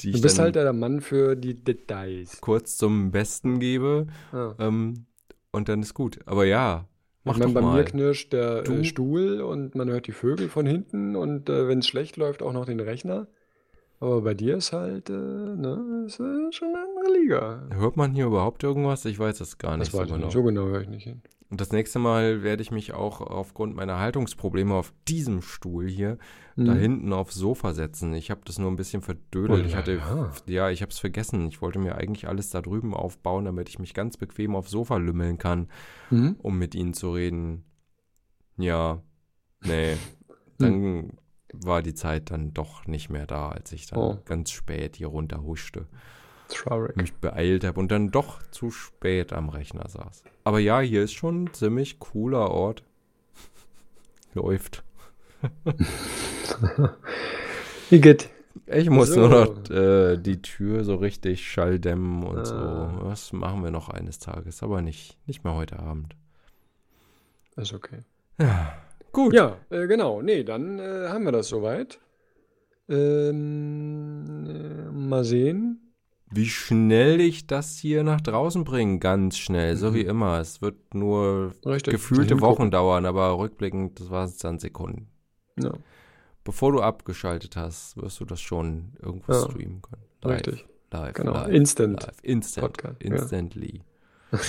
Die 0.00 0.10
Du 0.10 0.16
ich 0.16 0.22
bist 0.22 0.38
dann 0.38 0.44
halt 0.46 0.56
der 0.56 0.72
Mann 0.72 1.00
für 1.00 1.36
die 1.36 1.54
Details. 1.54 2.40
kurz 2.40 2.76
zum 2.76 3.10
Besten 3.10 3.58
gebe 3.60 4.06
Ja. 4.32 4.54
ähm, 4.58 5.06
und 5.52 5.68
dann 5.68 5.80
ist 5.82 5.94
gut. 5.94 6.18
Aber 6.26 6.44
ja, 6.44 6.86
mach 7.24 7.34
ich 7.34 7.38
meine, 7.40 7.52
doch 7.54 7.60
bei 7.60 7.66
mal. 7.66 7.76
mir 7.78 7.84
knirscht 7.84 8.32
der 8.32 8.62
Du- 8.62 8.74
äh, 8.74 8.84
Stuhl 8.84 9.40
und 9.40 9.74
man 9.74 9.88
hört 9.88 10.06
die 10.06 10.12
Vögel 10.12 10.48
von 10.48 10.66
hinten 10.66 11.16
und 11.16 11.48
äh, 11.48 11.66
wenn 11.68 11.78
es 11.78 11.86
schlecht 11.86 12.16
läuft, 12.18 12.42
auch 12.42 12.52
noch 12.52 12.66
den 12.66 12.80
Rechner. 12.80 13.26
Aber 13.98 14.20
bei 14.20 14.34
dir 14.34 14.58
ist 14.58 14.74
halt, 14.74 15.08
äh, 15.08 15.12
ne, 15.14 16.04
ist 16.06 16.20
äh, 16.20 16.52
schon 16.52 16.68
eine 16.68 16.84
andere 16.86 17.18
Liga. 17.18 17.68
Hört 17.72 17.96
man 17.96 18.12
hier 18.12 18.26
überhaupt 18.26 18.62
irgendwas? 18.62 19.06
Ich 19.06 19.18
weiß 19.18 19.40
es 19.40 19.56
gar 19.56 19.70
Das 19.78 19.86
nicht 19.86 19.92
so 19.92 19.98
weiß 19.98 20.06
ich 20.08 20.12
genau. 20.12 20.26
nicht. 20.26 20.32
So 20.34 20.42
genau 20.42 20.66
höre 20.66 20.82
ich 20.82 20.88
nicht 20.88 21.04
hin. 21.04 21.22
Und 21.48 21.60
das 21.60 21.70
nächste 21.70 21.98
Mal 22.00 22.42
werde 22.42 22.62
ich 22.62 22.72
mich 22.72 22.92
auch 22.92 23.20
aufgrund 23.20 23.76
meiner 23.76 23.98
Haltungsprobleme 24.00 24.74
auf 24.74 24.92
diesem 25.06 25.42
Stuhl 25.42 25.86
hier 25.88 26.18
da 26.56 26.74
Mhm. 26.74 26.78
hinten 26.78 27.12
aufs 27.12 27.34
Sofa 27.36 27.72
setzen. 27.72 28.12
Ich 28.14 28.30
habe 28.30 28.40
das 28.44 28.58
nur 28.58 28.68
ein 28.70 28.76
bisschen 28.76 29.00
verdödelt. 29.02 29.62
Oh, 29.62 29.66
ich 29.66 29.76
hatte, 29.76 29.96
ja. 29.98 30.32
ja, 30.46 30.70
ich 30.70 30.82
habe 30.82 30.90
es 30.90 30.98
vergessen. 30.98 31.46
Ich 31.48 31.62
wollte 31.62 31.78
mir 31.78 31.94
eigentlich 31.96 32.26
alles 32.26 32.50
da 32.50 32.62
drüben 32.62 32.94
aufbauen, 32.94 33.44
damit 33.44 33.68
ich 33.68 33.78
mich 33.78 33.94
ganz 33.94 34.16
bequem 34.16 34.56
aufs 34.56 34.70
Sofa 34.72 34.96
lümmeln 34.96 35.38
kann, 35.38 35.68
Mhm. 36.10 36.34
um 36.42 36.58
mit 36.58 36.74
ihnen 36.74 36.94
zu 36.94 37.12
reden. 37.12 37.64
Ja, 38.56 39.02
nee. 39.64 39.96
Dann 40.58 41.12
war 41.52 41.82
die 41.82 41.94
Zeit 41.94 42.30
dann 42.30 42.52
doch 42.54 42.86
nicht 42.86 43.08
mehr 43.10 43.26
da, 43.26 43.50
als 43.50 43.72
ich 43.72 43.86
dann 43.86 43.98
Oh. 43.98 44.18
ganz 44.24 44.50
spät 44.50 44.96
hier 44.96 45.06
runter 45.08 45.42
huschte, 45.42 45.86
Traurig. 46.48 46.96
mich 46.96 47.12
beeilt 47.14 47.64
habe 47.64 47.78
und 47.80 47.90
dann 47.90 48.10
doch 48.10 48.40
zu 48.50 48.70
spät 48.70 49.32
am 49.32 49.48
Rechner 49.48 49.88
saß. 49.88 50.22
Aber 50.44 50.58
ja, 50.60 50.80
hier 50.80 51.02
ist 51.02 51.12
schon 51.12 51.44
ein 51.44 51.52
ziemlich 51.54 51.98
cooler 51.98 52.50
Ort. 52.50 52.82
Läuft. 54.34 54.82
Wie 57.90 58.00
geht? 58.00 58.30
Ich 58.66 58.88
muss 58.90 59.08
So. 59.10 59.20
nur 59.20 59.28
noch 59.28 59.70
äh, 59.70 60.16
die 60.16 60.40
Tür 60.42 60.82
so 60.84 60.96
richtig 60.96 61.46
schalldämmen 61.48 62.24
und 62.24 62.38
Ah. 62.38 62.44
so. 63.00 63.08
Das 63.08 63.32
machen 63.32 63.62
wir 63.62 63.70
noch 63.70 63.88
eines 63.88 64.18
Tages, 64.18 64.62
aber 64.62 64.82
nicht, 64.82 65.18
nicht 65.26 65.44
mehr 65.44 65.54
heute 65.54 65.78
Abend. 65.78 66.16
Ist 67.56 67.72
okay. 67.74 68.00
Ja, 68.40 68.72
gut. 69.12 69.34
Ja, 69.34 69.56
äh, 69.70 69.86
genau. 69.86 70.20
Nee, 70.22 70.42
dann 70.44 70.78
äh, 70.78 71.08
haben 71.08 71.24
wir 71.24 71.32
das 71.32 71.48
soweit. 71.48 71.98
Ähm, 72.88 74.46
äh, 74.48 74.90
mal 74.92 75.24
sehen. 75.24 75.85
Wie 76.30 76.46
schnell 76.48 77.20
ich 77.20 77.46
das 77.46 77.76
hier 77.78 78.02
nach 78.02 78.20
draußen 78.20 78.64
bringe, 78.64 78.98
ganz 78.98 79.38
schnell, 79.38 79.76
so 79.76 79.90
Mhm. 79.90 79.94
wie 79.94 80.00
immer. 80.04 80.40
Es 80.40 80.60
wird 80.60 80.94
nur 80.94 81.54
Richtig. 81.64 81.92
gefühlte. 81.94 82.40
Wochen 82.40 82.70
dauern, 82.70 83.06
aber 83.06 83.38
rückblickend, 83.38 84.00
das 84.00 84.10
waren 84.10 84.24
es 84.28 84.36
dann 84.38 84.58
Sekunden. 84.58 85.08
Ja, 85.58 85.72
Bevor 86.44 86.70
du 86.72 86.80
abgeschaltet 86.80 87.56
hast, 87.56 87.96
wirst 87.96 88.20
du 88.20 88.24
das 88.24 88.40
schon 88.40 88.92
irgendwo 89.02 89.32
Ja, 89.32 89.40
streamen 89.42 89.82
können. 89.82 90.02
Live, 90.22 90.46
richtig. 90.46 90.66
live, 90.92 91.12
Genau. 91.14 91.32
live, 91.32 91.48
Instant. 91.48 92.02
live, 92.02 92.18
instant, 92.22 92.66
Podcast, 92.72 93.02
ja. 93.02 93.10
instantly. 93.10 93.82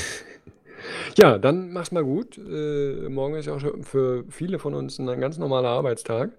Ja, 1.17 1.39
dann 1.39 1.73
mach's 1.73 1.91
mal 1.91 2.03
gut. 2.03 2.37
Äh, 2.37 3.09
morgen 3.09 3.33
ist 3.35 3.47
ja 3.47 3.55
auch 3.55 3.59
schon 3.59 3.81
für 3.83 4.23
viele 4.29 4.59
von 4.59 4.75
uns 4.75 4.99
ein 4.99 5.19
ganz 5.19 5.37
normaler 5.39 5.69
Arbeitstag. 5.69 6.31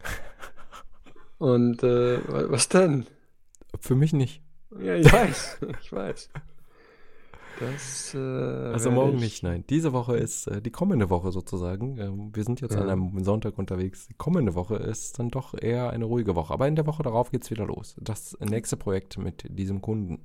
Und 1.38 1.82
äh, 1.82 2.18
wa- 2.28 2.44
was 2.50 2.68
denn? 2.68 3.06
Für 3.80 3.96
mich 3.96 4.12
nicht. 4.12 4.42
Ja, 4.78 4.94
ich 4.94 5.12
weiß. 5.12 5.58
Ich 5.82 5.92
weiß. 5.92 6.30
Das, 7.58 8.14
äh, 8.14 8.18
Also 8.18 8.90
morgen 8.90 9.16
ich- 9.16 9.22
nicht, 9.22 9.42
nein. 9.42 9.64
Diese 9.68 9.92
Woche 9.92 10.16
ist 10.16 10.46
äh, 10.46 10.62
die 10.62 10.70
kommende 10.70 11.10
Woche 11.10 11.30
sozusagen. 11.30 11.98
Ähm, 11.98 12.30
wir 12.34 12.44
sind 12.44 12.60
jetzt 12.62 12.74
an 12.76 12.86
Ja. 12.86 12.92
einem 12.92 13.22
Sonntag 13.22 13.58
unterwegs. 13.58 14.06
Die 14.08 14.14
kommende 14.14 14.54
Woche 14.54 14.76
ist 14.76 15.18
dann 15.18 15.28
doch 15.30 15.54
eher 15.60 15.90
eine 15.90 16.06
ruhige 16.06 16.34
Woche. 16.36 16.54
Aber 16.54 16.68
in 16.68 16.76
der 16.76 16.86
Woche 16.86 17.02
darauf 17.02 17.30
geht's 17.30 17.50
wieder 17.50 17.66
los. 17.66 17.96
Das 18.00 18.36
nächste 18.40 18.76
Projekt 18.76 19.18
mit 19.18 19.44
diesem 19.48 19.82
Kunden. 19.82 20.22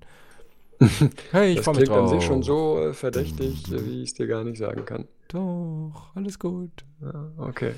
Hey, 1.31 1.51
ich 1.51 1.57
Das 1.57 1.65
freue 1.65 1.75
mich 1.75 1.83
klingt 1.85 1.91
an 1.97 2.05
drauf. 2.05 2.09
sich 2.11 2.23
schon 2.25 2.43
so 2.43 2.77
äh, 2.79 2.93
verdächtig, 2.93 3.71
äh, 3.71 3.85
wie 3.85 4.03
ich 4.03 4.09
es 4.09 4.13
dir 4.13 4.27
gar 4.27 4.43
nicht 4.43 4.57
sagen 4.57 4.83
kann. 4.85 5.07
Doch, 5.29 6.13
alles 6.15 6.37
gut. 6.37 6.85
Ja, 7.01 7.31
okay. 7.37 7.73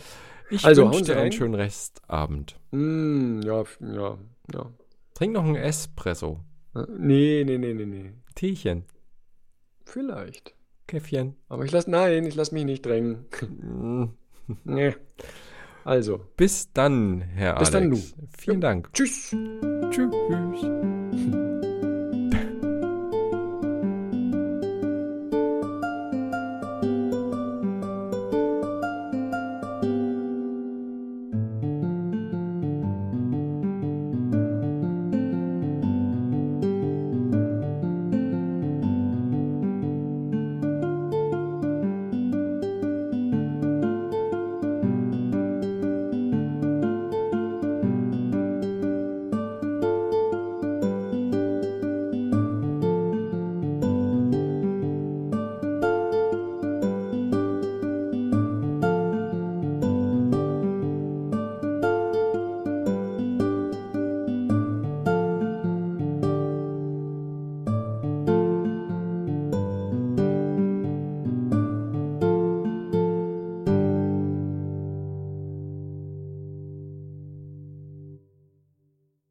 Ich 0.49 0.65
Also, 0.65 0.85
wünsche 0.85 1.03
dir 1.03 1.17
einen 1.17 1.31
schönen 1.31 1.55
Restabend. 1.55 2.59
Mm, 2.71 3.41
ja, 3.41 3.63
ja, 3.81 4.17
ja. 4.53 4.65
Trink 5.13 5.33
noch 5.33 5.43
einen 5.43 5.55
Espresso. 5.55 6.39
Nee, 6.97 7.43
nee, 7.45 7.57
nee, 7.57 7.73
nee, 7.73 7.85
nee. 7.85 8.11
Teechen. 8.35 8.83
Vielleicht. 9.85 10.55
Käffchen. 10.87 11.35
Aber 11.49 11.65
ich 11.65 11.71
lass, 11.71 11.87
nein, 11.87 12.25
ich 12.25 12.35
lass 12.35 12.51
mich 12.51 12.65
nicht 12.65 12.85
drängen. 12.85 13.25
Nee. 14.63 14.95
Also, 15.83 16.21
Bis 16.37 16.71
dann, 16.71 17.19
Herr 17.19 17.55
Bis 17.55 17.71
dann, 17.71 17.91
Alex. 17.91 18.15
Vielen 18.37 18.61
Dank. 18.61 18.93
tschüss. 18.93 19.35
Tschüss. 19.89 20.96